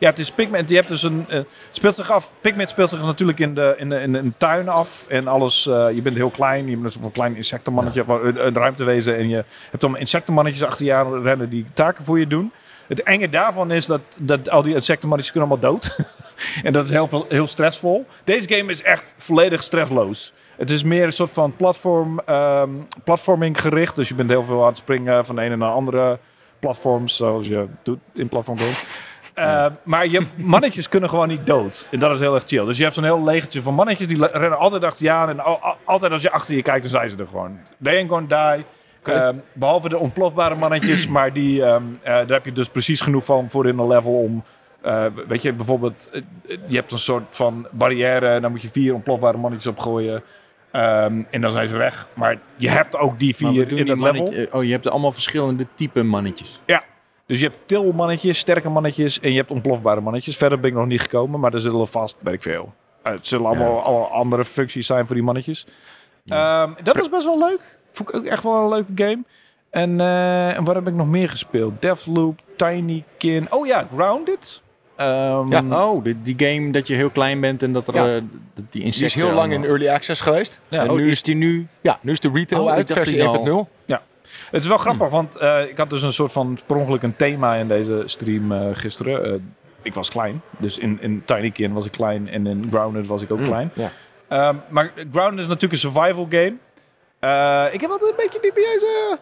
ja, 0.00 0.08
het 0.08 0.18
is 0.18 0.30
Pikmin. 0.30 0.64
Je 0.66 0.74
hebt 0.74 0.88
dus 0.88 1.02
een, 1.02 1.24
eh, 1.28 1.36
het 1.36 1.46
speelt 1.70 1.94
zich 1.94 2.10
af. 2.10 2.34
Pikmin 2.40 2.68
speelt 2.68 2.90
zich 2.90 3.02
natuurlijk 3.02 3.38
in 3.38 3.54
de, 3.54 3.74
in 3.78 3.88
de, 3.88 4.00
in 4.00 4.12
de, 4.12 4.32
tuin 4.36 4.68
af 4.68 5.06
en 5.08 5.28
alles. 5.28 5.66
eh, 5.66 5.86
je 5.94 6.02
bent 6.02 6.16
heel 6.16 6.30
klein. 6.30 6.68
Je 6.68 6.76
bent 6.76 6.94
een 6.94 7.12
klein 7.12 7.36
insectenmannetje, 7.36 8.04
een, 8.06 8.46
een 8.46 8.54
ruimtewezen 8.54 9.16
en 9.16 9.28
je 9.28 9.44
hebt 9.70 9.80
dan 9.80 9.96
insectenmannetjes 9.96 10.64
achter 10.64 10.86
je 10.86 10.94
aan 10.94 11.22
rennen 11.22 11.50
die 11.50 11.66
taken 11.74 12.04
voor 12.04 12.18
je 12.18 12.26
doen. 12.26 12.52
Het 12.86 13.02
enge 13.02 13.28
daarvan 13.28 13.70
is 13.70 13.86
dat, 13.86 14.00
dat 14.18 14.50
al 14.50 14.62
die 14.62 14.74
insectenmannetjes 14.74 15.32
kunnen 15.32 15.50
allemaal 15.50 15.72
dood. 15.72 15.98
en 16.66 16.72
dat 16.72 16.84
is 16.84 16.90
heel, 16.90 17.08
veel, 17.08 17.26
heel 17.28 17.46
stressvol. 17.46 18.06
Deze 18.24 18.48
game 18.54 18.70
is 18.70 18.82
echt 18.82 19.14
volledig 19.16 19.62
stressloos. 19.62 20.32
Het 20.56 20.70
is 20.70 20.82
meer 20.82 21.04
een 21.04 21.12
soort 21.12 21.30
van 21.30 21.56
platform, 21.56 22.20
ehm, 22.20 22.70
platforming 23.04 23.60
gericht. 23.60 23.96
Dus 23.96 24.08
je 24.08 24.14
bent 24.14 24.30
heel 24.30 24.44
veel 24.44 24.60
aan 24.60 24.68
het 24.68 24.76
springen 24.76 25.24
van 25.24 25.36
de 25.36 25.42
ene 25.42 25.56
naar 25.56 25.68
de 25.68 25.74
andere 25.74 26.18
platforms, 26.58 27.16
zoals 27.16 27.46
je 27.46 27.66
doet 27.82 27.98
in 28.14 28.28
platform 28.28 28.58
Eh, 29.34 29.66
maar 29.82 30.06
je 30.06 30.26
mannetjes 30.36 30.88
kunnen 30.88 31.08
gewoon 31.08 31.28
niet 31.28 31.46
dood. 31.46 31.88
En 31.90 31.98
dat 31.98 32.14
is 32.14 32.20
heel 32.20 32.34
erg 32.34 32.44
chill. 32.46 32.64
Dus 32.64 32.76
je 32.76 32.82
hebt 32.82 32.94
zo'n 32.94 33.04
heel 33.04 33.24
legertje 33.24 33.62
van 33.62 33.74
mannetjes 33.74 34.06
die 34.06 34.26
rennen 34.26 34.58
altijd 34.58 34.84
achter 34.84 35.04
je 35.04 35.10
aan. 35.10 35.28
En 35.28 35.40
al- 35.40 35.58
al- 35.62 35.76
altijd 35.84 36.12
als 36.12 36.22
je 36.22 36.30
achter 36.30 36.54
je 36.54 36.62
kijkt, 36.62 36.80
dan 36.82 36.90
zijn 36.90 37.10
ze 37.10 37.16
er 37.16 37.26
gewoon. 37.26 37.58
They 37.82 37.96
ain't 37.96 38.10
gonna 38.10 38.54
die. 38.56 38.64
Ehm, 39.02 39.34
behalve 39.52 39.88
de 39.88 39.98
ontplofbare 39.98 40.54
mannetjes. 40.54 41.06
maar 41.16 41.32
die, 41.32 41.64
ehm, 41.64 41.82
eh, 42.02 42.12
daar 42.12 42.26
heb 42.26 42.44
je 42.44 42.52
dus 42.52 42.68
precies 42.68 43.00
genoeg 43.00 43.24
van 43.24 43.50
voor 43.50 43.66
in 43.66 43.78
een 43.78 43.86
level 43.86 44.12
om... 44.12 44.44
eh, 44.82 45.04
weet 45.28 45.42
je, 45.42 45.52
bijvoorbeeld, 45.52 46.10
je 46.66 46.76
hebt 46.76 46.92
een 46.92 46.98
soort 46.98 47.24
van 47.30 47.66
barrière. 47.70 48.28
En 48.28 48.42
dan 48.42 48.50
moet 48.50 48.62
je 48.62 48.68
vier 48.68 48.94
ontplofbare 48.94 49.36
mannetjes 49.38 49.72
opgooien. 49.72 50.22
Ehm, 50.70 51.22
en 51.30 51.40
dan 51.40 51.52
zijn 51.52 51.68
ze 51.68 51.76
weg. 51.76 52.06
Maar 52.14 52.38
je 52.56 52.68
hebt 52.70 52.96
ook 52.96 53.18
die 53.18 53.36
vier 53.36 53.66
in 53.78 53.86
dat 53.86 53.96
level. 54.00 54.26
Oh, 54.52 54.64
je 54.64 54.70
hebt 54.72 54.88
allemaal 54.88 55.12
verschillende 55.12 55.66
type 55.74 56.02
mannetjes. 56.02 56.60
Dus 57.30 57.38
je 57.40 57.44
hebt 57.44 57.58
tilmannetjes, 57.66 58.38
sterke 58.38 58.68
mannetjes 58.68 59.20
en 59.20 59.30
je 59.30 59.36
hebt 59.36 59.50
ontplofbare 59.50 60.00
mannetjes. 60.00 60.36
Verder 60.36 60.60
ben 60.60 60.70
ik 60.70 60.76
nog 60.76 60.86
niet 60.86 61.00
gekomen, 61.00 61.40
maar 61.40 61.54
er 61.54 61.60
zullen 61.60 61.88
vast, 61.88 62.16
weet 62.20 62.34
ik 62.34 62.42
veel, 62.42 62.72
Eh, 63.02 63.12
het 63.12 63.26
zullen 63.26 63.46
allemaal, 63.46 63.82
allemaal 63.82 64.10
andere 64.10 64.44
functies 64.44 64.86
zijn 64.86 65.06
voor 65.06 65.14
die 65.14 65.24
mannetjes. 65.24 65.66
Ehm, 66.26 66.70
dat 66.82 66.96
was 66.96 67.08
best 67.08 67.24
wel 67.24 67.38
leuk. 67.38 67.78
Vond 67.92 68.08
ik 68.08 68.14
ook 68.14 68.24
echt 68.24 68.42
wel 68.42 68.62
een 68.62 68.68
leuke 68.68 68.92
game. 68.94 69.18
En, 69.70 70.00
eh, 70.00 70.56
en 70.56 70.64
wat 70.64 70.74
heb 70.74 70.86
ik 70.88 70.94
nog 70.94 71.06
meer 71.06 71.28
gespeeld? 71.28 71.82
Deathloop, 71.82 72.40
Tinykin. 72.56 73.46
Oh 73.52 73.66
ja, 73.66 73.86
Grounded. 73.94 74.62
Ehm, 74.96 75.52
Ja, 75.52 75.84
oh, 75.88 76.04
die, 76.04 76.22
die 76.22 76.34
game 76.48 76.70
dat 76.70 76.86
je 76.88 76.94
heel 76.94 77.10
klein 77.10 77.40
bent 77.40 77.62
en 77.62 77.72
dat 77.72 77.88
er 77.88 77.94
Ja. 77.94 78.14
eh, 78.16 78.22
die 78.54 78.64
Die 78.70 78.82
insecten... 78.82 79.06
is 79.06 79.14
heel 79.26 79.32
lang 79.34 79.52
in 79.52 79.64
early 79.64 79.88
access 79.88 80.20
geweest. 80.20 80.60
Ja, 80.68 80.80
en 80.82 80.90
oh, 80.90 80.96
nu 80.96 81.10
is 81.10 81.22
die 81.22 81.34
nu... 81.34 81.66
Ja, 81.80 81.98
nu 82.02 82.12
is 82.12 82.20
de 82.20 82.30
retail 82.34 82.62
Oh, 82.62 82.68
ik 82.68 82.74
uit, 82.74 82.88
dacht 82.88 83.00
versie 83.00 83.16
die 83.18 83.26
al. 83.26 83.68
1.0. 84.44 84.50
Het 84.50 84.62
is 84.62 84.68
wel 84.68 84.78
grappig, 84.78 85.08
want 85.08 85.36
eh, 85.36 85.68
ik 85.68 85.76
had 85.76 85.90
dus 85.90 86.02
een 86.02 86.12
soort 86.12 86.32
van 86.32 86.58
per 86.66 86.76
ongeluk 86.76 87.02
een 87.02 87.16
thema 87.16 87.54
in 87.54 87.68
deze 87.68 88.02
stream 88.04 88.52
eh, 88.52 88.66
gisteren. 88.72 89.24
Eh, 89.24 89.32
ik 89.82 89.94
was 89.94 90.10
klein, 90.10 90.42
dus 90.58 90.78
in, 90.78 90.98
in 91.00 91.22
Tinykin 91.24 91.72
was 91.72 91.86
ik 91.86 91.92
klein 91.92 92.28
en 92.28 92.46
in 92.46 92.66
Grounded 92.70 93.06
was 93.06 93.22
ik 93.22 93.30
ook 93.30 93.38
Mm, 93.38 93.44
klein. 93.44 93.70
ja. 93.74 93.90
Ehm, 94.28 94.54
maar 94.68 94.92
Grounded 95.12 95.40
is 95.40 95.46
natuurlijk 95.46 95.72
een 95.72 95.90
survival 95.90 96.26
game. 96.30 96.54
Ik 97.72 97.80
heb 97.80 97.90
altijd 97.90 98.10
een 98.10 98.16
beetje 98.16 98.38
dubieuze 98.42 99.18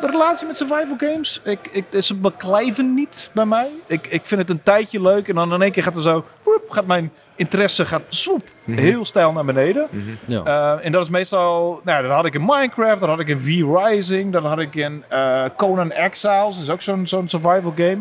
relatie 0.00 0.46
met 0.46 0.56
survival 0.56 0.96
games. 0.98 1.40
Ik, 1.44 1.58
ik, 1.70 2.02
ze 2.02 2.14
beklijven 2.14 2.94
niet 2.94 3.30
bij 3.34 3.44
mij. 3.44 3.70
Ik, 3.86 4.06
ik 4.06 4.24
vind 4.26 4.40
het 4.40 4.50
een 4.50 4.62
tijdje 4.62 5.00
leuk 5.00 5.28
en 5.28 5.34
dan 5.34 5.52
in 5.52 5.62
één 5.62 5.72
keer 5.72 5.82
gaat 5.82 5.96
er 5.96 6.02
zo... 6.02 6.24
gaat 6.68 6.86
mijn 6.86 7.12
interesse 7.36 7.84
gaat 7.84 8.02
swoep, 8.08 8.42
Mhm. 8.64 8.78
heel 8.78 9.04
stijl 9.04 9.32
naar 9.32 9.44
beneden. 9.44 9.88
Ja. 10.26 10.42
Uh, 10.78 10.84
en 10.86 10.92
dat 10.92 11.02
is 11.02 11.08
meestal, 11.08 11.80
nou, 11.84 12.02
dat 12.02 12.12
had 12.12 12.24
ik 12.24 12.34
in 12.34 12.44
Minecraft, 12.44 13.00
dat 13.00 13.08
had 13.08 13.20
ik 13.20 13.28
in 13.28 13.40
V-Rising, 13.40 14.32
dat 14.32 14.42
had 14.42 14.58
ik 14.58 14.74
in 14.74 15.04
uh, 15.12 15.44
Conan 15.56 15.90
Exiles, 15.92 16.54
dat 16.54 16.62
is 16.62 16.70
ook 16.70 16.82
zo'n 16.82 17.06
zo'n 17.06 17.28
survival 17.28 17.72
game. 17.76 17.98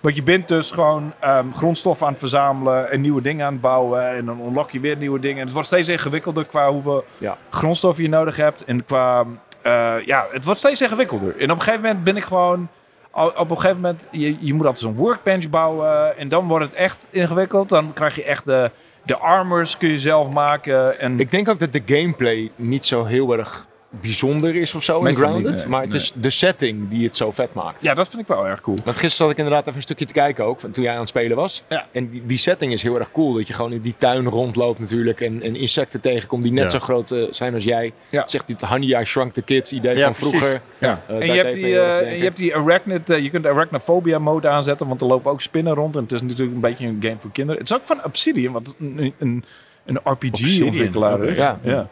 Want 0.00 0.16
je 0.16 0.22
bent 0.22 0.48
dus 0.48 0.70
gewoon 0.70 1.12
um, 1.24 1.54
grondstoffen 1.54 2.06
aan 2.06 2.12
het 2.12 2.20
verzamelen 2.20 2.90
en 2.90 3.00
nieuwe 3.00 3.22
dingen 3.22 3.46
aan 3.46 3.52
het 3.52 3.60
bouwen. 3.60 4.08
En 4.16 4.24
dan 4.24 4.40
unlock 4.46 4.70
je 4.70 4.80
weer 4.80 4.96
nieuwe 4.96 5.18
dingen. 5.18 5.36
En 5.38 5.44
het 5.44 5.52
wordt 5.52 5.66
steeds 5.68 5.88
ingewikkelder 5.88 6.44
qua 6.46 6.70
hoeveel 6.70 7.04
Ja. 7.18 7.36
grondstoffen 7.50 8.02
je 8.02 8.08
nodig 8.08 8.36
hebt. 8.36 8.64
En 8.64 8.84
qua, 8.84 9.24
uh, 9.66 9.94
ja, 10.04 10.26
het 10.30 10.44
wordt 10.44 10.58
steeds 10.60 10.80
ingewikkelder. 10.80 11.34
En 11.38 11.50
op 11.50 11.56
een 11.56 11.62
gegeven 11.62 11.82
moment 11.86 12.04
ben 12.04 12.16
ik 12.16 12.22
gewoon, 12.22 12.68
op 13.12 13.50
een 13.50 13.60
gegeven 13.60 13.80
moment, 13.80 14.06
je, 14.10 14.36
je 14.40 14.54
moet 14.54 14.66
altijd 14.66 14.84
zo'n 14.84 14.94
workbench 14.94 15.48
bouwen. 15.50 16.16
En 16.16 16.28
dan 16.28 16.48
wordt 16.48 16.64
het 16.64 16.74
echt 16.74 17.06
ingewikkeld. 17.10 17.68
Dan 17.68 17.92
krijg 17.92 18.14
je 18.14 18.24
echt 18.24 18.44
de, 18.44 18.70
de 19.04 19.16
armors 19.16 19.76
kun 19.76 19.88
je 19.88 19.98
zelf 19.98 20.30
maken. 20.30 21.00
En 21.00 21.20
Ik 21.20 21.30
denk 21.30 21.48
ook 21.48 21.58
dat 21.58 21.72
de 21.72 21.82
gameplay 21.86 22.50
niet 22.56 22.86
zo 22.86 23.04
heel 23.04 23.36
erg 23.36 23.68
bijzonder 23.90 24.56
is 24.56 24.74
of 24.74 24.84
zo 24.84 25.04
in 25.04 25.14
Grounded. 25.14 25.50
niet, 25.50 25.58
nee. 25.60 25.68
maar 25.68 25.82
het 25.82 25.94
is 25.94 26.12
de 26.14 26.30
setting 26.30 26.88
die 26.88 27.04
het 27.06 27.16
zo 27.16 27.30
vet 27.30 27.54
maakt. 27.54 27.82
ja, 27.82 27.94
dat 27.94 28.08
vind 28.08 28.22
ik 28.22 28.28
wel 28.28 28.46
erg 28.46 28.60
cool. 28.60 28.76
Want 28.84 28.96
gisteren 28.96 29.16
zat 29.16 29.30
ik 29.30 29.36
inderdaad 29.36 29.62
even 29.62 29.76
een 29.76 29.82
stukje 29.82 30.06
te 30.06 30.12
kijken 30.12 30.44
ook, 30.44 30.60
van 30.60 30.70
toen 30.70 30.84
jij 30.84 30.92
aan 30.92 31.00
het 31.00 31.08
spelen 31.08 31.36
was. 31.36 31.62
Ja. 31.68 31.86
En 31.92 32.08
die, 32.08 32.22
die 32.26 32.38
setting 32.38 32.72
is 32.72 32.82
heel 32.82 32.98
erg 32.98 33.12
cool. 33.12 33.32
Dat 33.32 33.46
je 33.46 33.52
gewoon 33.54 33.72
in 33.72 33.80
die 33.80 33.94
tuin 33.98 34.26
rondloopt 34.26 34.78
natuurlijk. 34.78 35.20
En, 35.20 35.42
en 35.42 35.56
insecten 35.56 36.00
tegenkomt 36.00 36.42
die 36.42 36.52
net 36.52 36.64
Ja. 36.64 36.70
zo 36.70 36.78
groot 36.78 37.10
eh, 37.10 37.22
zijn 37.30 37.54
als 37.54 37.64
jij. 37.64 37.92
Ja. 38.08 38.20
Het 38.20 38.30
zegt 38.30 38.46
dit 38.46 38.60
Honey, 38.60 39.00
I 39.00 39.04
Shrunk 39.04 39.32
the 39.32 39.42
Kids 39.42 39.72
idee 39.72 39.96
Ja, 39.96 40.04
van 40.04 40.12
precies. 40.12 40.38
vroeger. 40.38 40.60
Ja. 40.78 41.02
Eh, 41.08 41.14
en 41.20 41.26
je 41.26 41.32
hebt, 41.42 41.54
die, 41.54 41.78
eh, 41.80 41.96
denken. 41.98 42.16
je 42.16 42.22
hebt 42.24 42.36
die 42.36 42.56
arachnid, 42.56 43.08
je 43.08 43.30
kunt 43.30 43.42
de 43.42 43.48
arachnophobia 43.48 44.18
mode 44.18 44.48
aanzetten, 44.48 44.88
want 44.88 45.00
er 45.00 45.06
lopen 45.06 45.30
ook 45.30 45.40
spinnen 45.40 45.74
rond. 45.74 45.96
En 45.96 46.02
het 46.02 46.12
is 46.12 46.22
natuurlijk 46.22 46.52
een 46.54 46.60
beetje 46.60 46.86
een 46.86 46.98
game 47.00 47.18
voor 47.18 47.32
kinderen. 47.32 47.60
Het 47.60 47.70
is 47.70 47.76
ook 47.76 47.84
van 47.84 48.04
Obsidian, 48.04 48.52
wat 48.52 48.74
een, 48.80 49.14
een, 49.18 49.44
een 49.84 49.98
RPG-ontwikkelaar 50.04 51.14
Obsidian, 51.20 51.58
is. 51.62 51.70
Ja. 51.70 51.88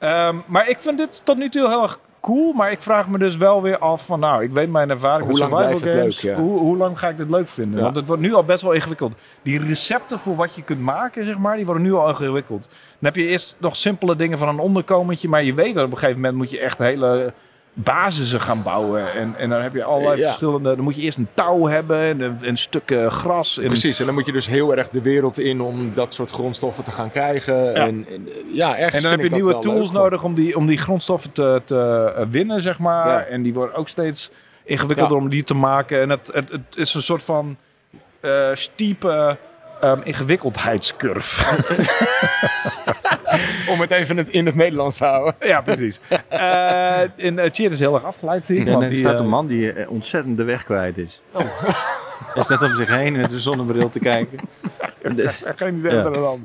Ehm, 0.00 0.36
maar 0.46 0.68
ik 0.68 0.76
vind 0.80 0.98
dit 0.98 1.20
tot 1.24 1.36
nu 1.36 1.48
toe 1.48 1.68
heel 1.68 1.82
erg 1.82 1.98
cool. 2.20 2.52
Maar 2.52 2.70
ik 2.70 2.82
vraag 2.82 3.08
me 3.08 3.18
dus 3.18 3.36
wel 3.36 3.62
weer 3.62 3.78
af 3.78 4.06
van, 4.06 4.20
nou, 4.20 4.42
ik 4.42 4.50
weet 4.50 4.70
mijn 4.70 4.90
ervaring 4.90 5.30
Hoe 5.30 5.38
met 5.38 5.48
survival 5.48 5.92
games. 5.92 6.22
leuk, 6.22 6.34
ja. 6.34 6.42
hoe, 6.42 6.58
hoe 6.58 6.76
lang 6.76 6.98
ga 6.98 7.08
ik 7.08 7.16
dit 7.16 7.30
leuk 7.30 7.48
vinden? 7.48 7.76
Ja. 7.78 7.84
Want 7.84 7.96
het 7.96 8.06
wordt 8.06 8.22
nu 8.22 8.34
al 8.34 8.44
best 8.44 8.62
wel 8.62 8.72
ingewikkeld. 8.72 9.12
Die 9.42 9.58
recepten 9.66 10.18
voor 10.18 10.36
wat 10.36 10.54
je 10.54 10.62
kunt 10.62 10.80
maken, 10.80 11.24
zeg 11.24 11.38
maar, 11.38 11.56
die 11.56 11.64
worden 11.64 11.82
nu 11.82 11.92
al 11.92 12.08
ingewikkeld. 12.08 12.62
Dan 12.62 13.12
heb 13.12 13.16
je 13.16 13.26
eerst 13.26 13.56
nog 13.58 13.76
simpele 13.76 14.16
dingen 14.16 14.38
van 14.38 14.48
een 14.48 14.58
onderkomentje. 14.58 15.28
Maar 15.28 15.42
je 15.42 15.54
weet 15.54 15.74
dat 15.74 15.84
op 15.84 15.92
een 15.92 15.98
gegeven 15.98 16.20
moment 16.20 16.36
moet 16.38 16.50
je 16.50 16.58
echt 16.60 16.78
hele 16.78 17.32
basissen 17.72 18.40
gaan 18.40 18.62
bouwen. 18.62 19.12
En, 19.12 19.34
en 19.36 19.48
dan 19.50 19.60
heb 19.60 19.74
je 19.74 19.84
allerlei 19.84 20.18
Ja. 20.18 20.26
verschillende... 20.26 20.74
Dan 20.74 20.84
moet 20.84 20.96
je 20.96 21.02
eerst 21.02 21.18
een 21.18 21.28
touw 21.34 21.66
hebben 21.66 21.98
en 21.98 22.20
een, 22.20 22.38
een 22.42 22.56
stuk 22.56 22.90
eh, 22.90 23.06
gras. 23.06 23.58
En, 23.58 23.66
Precies, 23.66 24.00
en 24.00 24.06
dan 24.06 24.14
moet 24.14 24.26
je 24.26 24.32
dus 24.32 24.46
heel 24.46 24.76
erg 24.76 24.88
de 24.88 25.02
wereld 25.02 25.38
in 25.38 25.60
om 25.60 25.90
dat 25.94 26.14
soort 26.14 26.30
grondstoffen 26.30 26.84
te 26.84 26.90
gaan 26.90 27.10
krijgen. 27.10 27.74
En, 27.74 28.06
en, 28.10 28.28
eh, 28.28 28.54
ja, 28.54 28.76
ergens 28.76 28.94
En 28.94 29.10
dan 29.10 29.20
heb 29.20 29.30
je 29.30 29.34
nieuwe 29.34 29.58
tools 29.58 29.92
leuk, 29.92 30.02
nodig 30.02 30.24
om 30.24 30.34
die, 30.34 30.56
om 30.56 30.66
die 30.66 30.78
grondstoffen 30.78 31.32
te, 31.32 31.62
te 31.64 32.12
eh, 32.16 32.26
winnen, 32.30 32.62
zeg 32.62 32.78
maar. 32.78 33.08
Ja. 33.08 33.24
En 33.24 33.42
die 33.42 33.54
worden 33.54 33.74
ook 33.74 33.88
steeds 33.88 34.30
ingewikkelder 34.64 35.16
om 35.16 35.28
die 35.28 35.44
te 35.44 35.54
maken. 35.54 36.00
En 36.00 36.10
het, 36.10 36.30
het, 36.32 36.50
het 36.50 36.76
is 36.76 36.94
een 36.94 37.02
soort 37.02 37.22
van 37.22 37.56
eh 38.20 38.50
stiepe 38.54 39.36
ehm, 39.80 40.00
ingewikkeldheidscurve. 40.04 41.44
Om 43.68 43.80
het 43.80 43.90
even 43.90 44.32
in 44.32 44.46
het 44.46 44.54
Nederlands 44.54 44.96
te 44.96 45.04
houden. 45.04 45.34
ja, 45.40 45.60
precies. 45.60 46.00
Eh 46.28 47.00
en 47.00 47.38
uh, 47.38 47.44
Cheer 47.52 47.70
is 47.70 47.78
heel 47.78 47.94
erg 47.94 48.04
afgeleid, 48.04 48.46
zie 48.46 48.58
ik. 48.60 48.68
Er 48.68 48.88
die, 48.88 48.98
staat 48.98 49.14
eh, 49.14 49.20
een 49.20 49.28
man 49.28 49.46
die 49.46 49.72
eh, 49.72 49.90
ontzettend 49.90 50.36
de 50.36 50.44
weg 50.44 50.64
kwijt 50.64 50.98
is. 50.98 51.20
Hij 51.32 52.42
is 52.42 52.46
net 52.48 52.62
om 52.62 52.74
zich 52.74 52.88
heen 52.88 53.16
met 53.16 53.30
zijn 53.30 53.42
zonnebril 53.42 53.90
te 53.90 53.98
kijken. 53.98 54.38
Geen 55.56 55.78
idee 55.78 55.92
Ja. 55.92 56.04
er 56.04 56.12
is. 56.12 56.38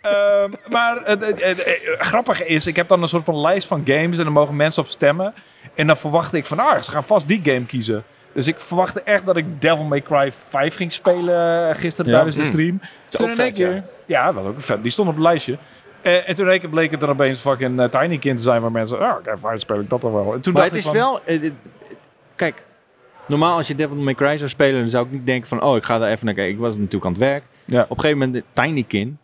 Ehm, 0.00 0.50
maar 0.68 1.00
het, 1.04 1.24
het, 1.26 1.44
het- 1.44 1.64
het 1.64 1.80
grappige 1.98 2.46
is, 2.46 2.66
ik 2.66 2.76
heb 2.76 2.88
dan 2.88 3.02
een 3.02 3.08
soort 3.08 3.24
van 3.24 3.40
lijst 3.40 3.68
van 3.68 3.82
games 3.84 4.18
en 4.18 4.24
dan 4.24 4.32
mogen 4.32 4.56
mensen 4.56 4.82
op 4.82 4.88
stemmen. 4.88 5.34
En 5.74 5.86
dan 5.86 5.96
verwacht 5.96 6.34
ik 6.34 6.46
van, 6.46 6.58
ah, 6.58 6.82
ze 6.82 6.90
gaan 6.90 7.04
vast 7.04 7.28
die 7.28 7.40
game 7.42 7.66
kiezen. 7.66 8.04
Dus 8.38 8.46
ik 8.46 8.58
verwachtte 8.60 9.02
echt 9.02 9.26
dat 9.26 9.36
ik 9.36 9.60
Devil 9.60 9.84
May 9.84 10.02
Cry 10.02 10.32
5 10.48 10.74
ging 10.74 10.92
spelen 10.92 11.68
eh, 11.68 11.74
gisteren 11.76 12.10
Ja. 12.10 12.16
tijdens 12.16 12.36
de 12.36 12.42
Mm. 12.42 12.48
stream. 12.48 12.80
is 12.82 13.16
Toen 13.18 13.30
in 13.30 13.38
één 13.38 13.52
keer, 13.52 13.84
ja. 14.06 14.24
dat 14.32 14.34
was 14.34 14.44
ook 14.52 14.60
vet. 14.60 14.82
Die 14.82 14.92
stond 14.92 15.08
op 15.08 15.14
het 15.14 15.22
lijstje. 15.22 15.58
Eh, 16.02 16.28
en 16.28 16.34
toen 16.34 16.48
één 16.48 16.60
keer 16.60 16.68
bleek 16.68 16.90
het 16.90 17.00
dan 17.00 17.08
opeens 17.10 17.40
fucking 17.40 17.80
uh, 17.80 17.84
Tiny 17.86 18.18
Kind 18.18 18.36
te 18.36 18.42
zijn 18.42 18.62
waar 18.62 18.72
mensen, 18.72 18.98
ah, 19.00 19.16
oké, 19.18 19.38
fijn, 19.38 19.58
speel 19.58 19.80
ik 19.80 19.90
dat 19.90 20.00
dan 20.00 20.12
wel. 20.12 20.34
En 20.34 20.40
toen 20.40 20.52
Maar 20.52 20.62
dacht 20.62 20.74
het 20.74 20.84
is 20.84 20.92
ik 20.92 20.98
van, 21.00 21.20
wel... 21.40 21.50
Kijk, 22.36 22.64
normaal 23.26 23.56
als 23.56 23.66
je 23.68 23.74
Devil 23.74 23.96
May 23.96 24.14
Cry 24.14 24.36
zou 24.36 24.48
spelen... 24.48 24.80
dan 24.80 24.88
zou 24.88 25.06
ik 25.06 25.12
niet 25.12 25.26
denken 25.26 25.48
van... 25.48 25.62
oh, 25.62 25.76
ik 25.76 25.82
ga 25.84 25.98
daar 25.98 26.10
even 26.10 26.24
naar 26.26 26.34
kijken. 26.34 26.54
Ik 26.54 26.60
was 26.60 26.74
natuurlijk 26.76 27.04
aan 27.04 27.10
het 27.12 27.20
werk. 27.20 27.42
Ja. 27.64 27.82
Op 27.82 27.90
een 27.90 28.00
gegeven 28.00 28.18
moment, 28.18 28.44
de 28.54 28.62
Tinykin... 28.62 29.18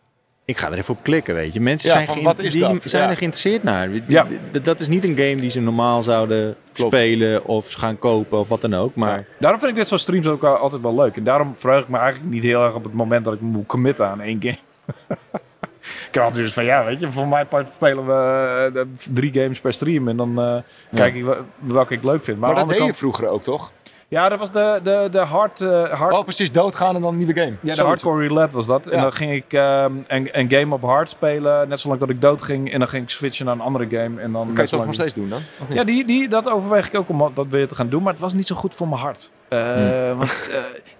Ik 0.47 0.57
ga 0.59 0.71
er 0.73 0.79
even 0.79 0.95
op 0.95 1.03
klikken, 1.03 1.35
weet 1.35 1.53
je. 1.55 1.61
Mensen 1.61 1.89
Ja, 1.89 1.95
zijn, 1.95 2.07
van 2.07 2.15
geïn- 2.15 2.27
wat 2.27 2.39
is 2.39 2.53
die 2.53 2.63
dat? 2.63 2.83
zijn 2.83 3.03
Ja. 3.03 3.11
er 3.11 3.17
geïnteresseerd 3.17 3.63
naar. 3.63 3.91
Die- 3.91 4.03
Ja. 4.07 4.27
Dat 4.63 4.81
is 4.81 4.89
niet 4.89 5.05
een 5.05 5.17
game 5.17 5.35
die 5.35 5.51
ze 5.51 5.61
normaal 5.61 6.03
zouden 6.03 6.57
Klopt. 6.73 6.95
spelen... 6.95 7.45
of 7.45 7.73
gaan 7.73 7.99
kopen 7.99 8.39
of 8.39 8.49
wat 8.49 8.61
dan 8.61 8.75
ook. 8.75 8.95
Maar 8.95 9.19
Ja. 9.19 9.25
Daarom 9.39 9.59
vind 9.61 9.73
ik 9.73 9.77
dit 9.79 9.87
soort 9.89 10.01
streams 10.01 10.27
ook 10.27 10.45
al- 10.45 10.57
altijd 10.57 10.83
wel 10.83 10.95
leuk. 10.95 11.17
En 11.17 11.25
daarom 11.25 11.55
verheug 11.55 11.83
ik 11.83 11.89
me 11.89 11.99
eigenlijk 11.99 12.33
niet 12.35 12.43
heel 12.43 12.65
erg 12.65 12.75
op 12.75 12.85
het 12.85 12.93
moment 12.95 13.25
dat 13.25 13.35
ik 13.35 13.41
me 13.41 13.47
moet 13.47 13.67
committen 13.67 14.07
aan 14.09 14.21
één 14.21 14.39
game. 14.43 14.59
ik 16.09 16.11
heb 16.15 16.23
altijd 16.23 16.43
dus 16.45 16.53
van, 16.53 16.65
ja, 16.65 16.85
weet 16.85 17.01
je, 17.01 17.13
voor 17.13 17.29
mijn 17.29 17.47
part 17.49 17.69
spelen 17.75 18.07
we 18.07 18.71
eh, 18.75 18.81
drie 19.13 19.33
games 19.33 19.61
per 19.61 19.73
stream. 19.73 20.09
En 20.09 20.17
dan 20.17 20.39
eh, 20.41 20.57
kijk 20.95 21.15
ik 21.15 21.25
wel- 21.25 21.45
welke 21.59 21.95
ik 21.95 22.05
leuk 22.05 22.25
vind. 22.25 22.39
Maar, 22.39 22.55
dat 22.55 22.69
deed 22.69 22.85
je 22.85 22.95
vroeger 22.95 23.29
ook, 23.29 23.43
toch? 23.43 23.73
Ja, 24.15 24.29
dat 24.29 24.39
was 24.39 24.51
de, 24.51 24.81
de, 24.83 25.09
de 25.11 25.19
hard, 25.19 25.61
eh, 25.61 25.83
hard 25.91 26.17
Oh, 26.17 26.23
precies, 26.25 26.53
doodgaan 26.53 26.95
en 26.95 27.01
dan 27.01 27.11
een 27.13 27.17
nieuwe 27.17 27.35
game. 27.35 27.47
ja, 27.47 27.57
de 27.61 27.75
Zoiets. 27.75 27.81
hardcore 27.81 28.27
roulette 28.27 28.57
was 28.57 28.67
dat. 28.67 28.87
En 28.87 29.01
dan 29.01 29.13
ging 29.13 29.33
ik 29.33 29.53
ehm, 29.53 29.93
een, 30.07 30.29
een 30.33 30.51
game 30.51 30.75
op 30.75 30.83
hard 30.83 31.09
spelen, 31.09 31.69
net 31.69 31.81
zolang 31.81 32.01
dat 32.01 32.11
ik 32.11 32.21
dood 32.21 32.43
ging. 32.43 32.73
En 32.73 32.79
dan 32.79 32.89
ging 32.89 33.03
ik 33.03 33.11
switchen 33.11 33.45
naar 33.47 33.55
een 33.55 33.61
andere 33.61 33.87
game. 33.91 34.21
En 34.21 34.33
dan 34.33 34.45
Kan 34.45 34.55
je 34.55 34.61
het 34.61 34.69
zolang 34.69 34.87
nog 34.87 34.97
steeds 34.97 35.15
doen 35.15 35.29
dan? 35.29 35.41
Ja, 35.69 35.85
die, 35.85 36.05
die, 36.05 36.29
dat 36.29 36.51
overweeg 36.51 36.87
ik 36.87 36.95
ook 36.99 37.09
om 37.09 37.31
dat 37.35 37.47
weer 37.49 37.69
te 37.69 37.75
gaan 37.75 37.89
doen. 37.89 38.03
Maar 38.03 38.13
het 38.13 38.23
was 38.23 38.33
niet 38.35 38.47
zo 38.47 38.55
goed 38.55 38.75
voor 38.75 38.89
mijn 38.89 39.01
hart. 39.01 39.31
Eh, 39.49 39.59
want, 40.17 40.31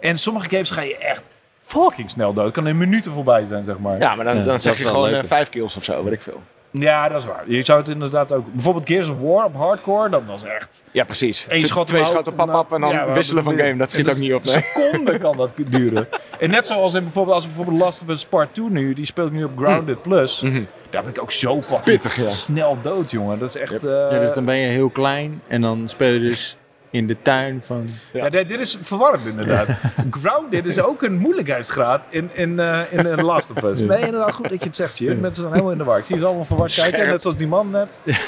eh, 0.01 0.09
en 0.11 0.19
sommige 0.19 0.49
games 0.51 0.71
ga 0.71 0.83
je 0.83 0.97
echt 0.99 1.23
fucking 1.61 2.11
snel 2.11 2.33
dood. 2.33 2.45
Het 2.45 2.55
kan 2.55 2.67
in 2.67 2.77
minuten 2.79 3.13
voorbij 3.13 3.45
zijn, 3.49 3.65
zeg 3.65 3.79
maar. 3.79 3.99
Ja, 3.99 4.15
maar 4.15 4.25
dan, 4.25 4.35
Ja, 4.37 4.41
dan 4.43 4.53
dat 4.53 4.63
zeg 4.63 4.79
je 4.79 4.85
gewoon 4.87 5.11
leuker. 5.11 5.29
vijf 5.29 5.49
kills 5.49 5.77
of 5.77 5.85
zo, 5.85 6.05
weet 6.05 6.13
ik 6.13 6.23
veel. 6.23 6.43
Dat 6.81 7.21
is 7.21 7.27
waar. 7.27 7.43
Je 7.47 7.63
zou 7.63 7.79
het 7.79 7.89
inderdaad 7.89 8.33
ook... 8.33 8.53
Bijvoorbeeld 8.53 8.87
Gears 8.87 9.09
of 9.09 9.19
War 9.21 9.45
op 9.45 9.55
hardcore, 9.57 10.09
dat 10.09 10.23
was 10.27 10.43
echt... 10.43 10.83
Ja, 10.91 11.05
precies. 11.05 11.47
Eén 11.49 11.63
schot 11.63 11.87
Twee 11.87 12.05
schoten, 12.05 12.35
pap, 12.35 12.47
pap, 12.47 12.73
en 12.73 12.81
dan 12.81 12.91
Ja, 12.93 13.13
wisselen 13.13 13.45
van 13.45 13.59
game. 13.59 13.77
Dat 13.77 13.91
schiet 13.91 14.07
in 14.07 14.13
ook 14.13 14.19
niet 14.19 14.35
op, 14.35 14.45
nee. 14.45 14.55
Seconden 14.55 15.19
kan 15.19 15.37
dat 15.37 15.51
duren. 15.57 16.09
En 16.39 16.51
net 16.51 16.67
zoals 16.67 16.95
in 16.95 17.03
bijvoorbeeld, 17.03 17.35
als 17.35 17.45
ik 17.45 17.51
bijvoorbeeld 17.51 17.85
Last 17.85 18.03
of 18.03 18.09
Us 18.09 18.25
Part 18.25 18.55
2 18.55 18.71
nu, 18.71 18.95
die 18.95 19.07
speel 19.07 19.27
ik 19.27 19.33
nu 19.33 19.45
op 19.45 19.59
Grounded 19.59 20.03
Plus. 20.03 20.41
Mhm. 20.41 20.63
Daar 20.91 21.03
ben 21.03 21.11
ik 21.11 21.23
ook 21.23 21.33
zo 21.33 21.63
fucking 21.63 21.83
Pittig, 21.85 22.17
ja. 22.17 22.29
snel 22.29 22.79
dood, 22.83 23.11
jongen. 23.11 23.39
Dat 23.39 23.49
is 23.49 23.57
echt... 23.57 23.85
eh, 23.85 23.91
ja, 23.91 24.19
dus 24.19 24.33
dan 24.33 24.45
ben 24.45 24.57
je 24.57 24.67
heel 24.67 24.91
klein... 24.91 25.43
en 25.47 25.61
dan 25.61 25.89
speel 25.89 26.13
je 26.13 26.21
dus 26.21 26.57
in 26.95 27.07
de 27.07 27.17
tuin 27.23 27.63
van... 27.65 27.89
Ja, 28.13 28.31
dit, 28.31 28.49
dit 28.49 28.61
is 28.61 28.79
verwarrend 28.81 29.27
inderdaad. 29.27 29.69
Grounded 30.21 30.65
is 30.65 30.81
ook 30.81 31.03
een 31.03 31.17
moeilijkheidsgraad 31.17 32.03
in, 32.09 32.31
in, 32.33 32.61
eh 32.61 32.81
in 32.91 32.99
The 32.99 33.25
Last 33.25 33.51
of 33.51 33.63
Us. 33.63 33.81
Nee, 33.81 34.05
inderdaad, 34.05 34.33
goed 34.33 34.49
dat 34.49 34.59
je 34.59 34.65
het 34.65 34.77
zegt, 34.77 34.99
Jim. 34.99 35.21
Mensen 35.21 35.43
zijn 35.43 35.53
helemaal 35.53 35.73
in 35.73 35.79
de 35.79 35.85
war. 35.85 35.99
Ik 35.99 36.05
zie 36.05 36.19
ze 36.19 36.25
allemaal 36.25 36.45
verward 36.45 36.75
kijken, 36.75 36.93
Scherp. 36.93 37.11
net 37.11 37.21
zoals 37.23 37.37
die 37.37 37.47
man 37.47 37.71
net. 37.71 37.89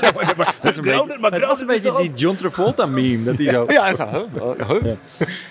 Maar, 0.00 0.34
maar, 0.36 0.54
Dat 0.60 0.70
is 0.70 0.76
een 0.76 0.84
Grounded, 0.84 1.20
maar 1.20 1.30
beetje, 1.30 1.46
het 1.46 1.58
was 1.58 1.58
Grounded 1.58 1.84
een 1.84 1.90
is 1.90 1.92
beetje 1.92 2.12
die 2.12 2.20
John 2.20 2.36
Travolta 2.36 2.86
meme. 2.86 3.24
Dat 3.24 3.36
die 3.36 3.50
zo... 3.50 3.64
Ja, 3.68 3.94
zo. 3.94 4.28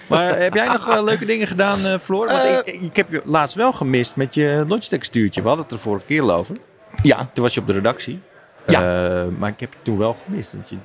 Maar 0.07 0.39
heb 0.39 0.53
jij 0.53 0.65
nog 0.67 0.89
eh, 0.89 1.03
leuke 1.03 1.25
dingen 1.25 1.47
gedaan, 1.47 1.85
eh, 1.85 1.99
Floor? 1.99 2.27
Want 2.27 2.67
ik, 2.67 2.81
ik 2.81 2.95
heb 2.95 3.11
je 3.11 3.21
laatst 3.23 3.55
wel 3.55 3.73
gemist 3.73 4.15
met 4.15 4.33
je 4.33 4.65
Logitech 4.67 5.03
stuurtje. 5.03 5.41
We 5.41 5.47
hadden 5.47 5.65
het 5.65 5.73
er 5.73 5.79
vorige 5.79 6.05
keer 6.05 6.33
over. 6.33 6.55
Ja. 7.01 7.29
Toen 7.33 7.43
was 7.43 7.53
je 7.53 7.59
op 7.59 7.67
de 7.67 7.73
redactie. 7.73 8.21
Ja. 8.65 8.79
Eh, 8.79 9.27
maar 9.37 9.49
ik 9.49 9.59
heb 9.59 9.73
je 9.73 9.79
toen 9.81 9.97
wel 9.97 10.15
gemist. 10.25 10.53
Want 10.53 10.69
je, 10.69 10.75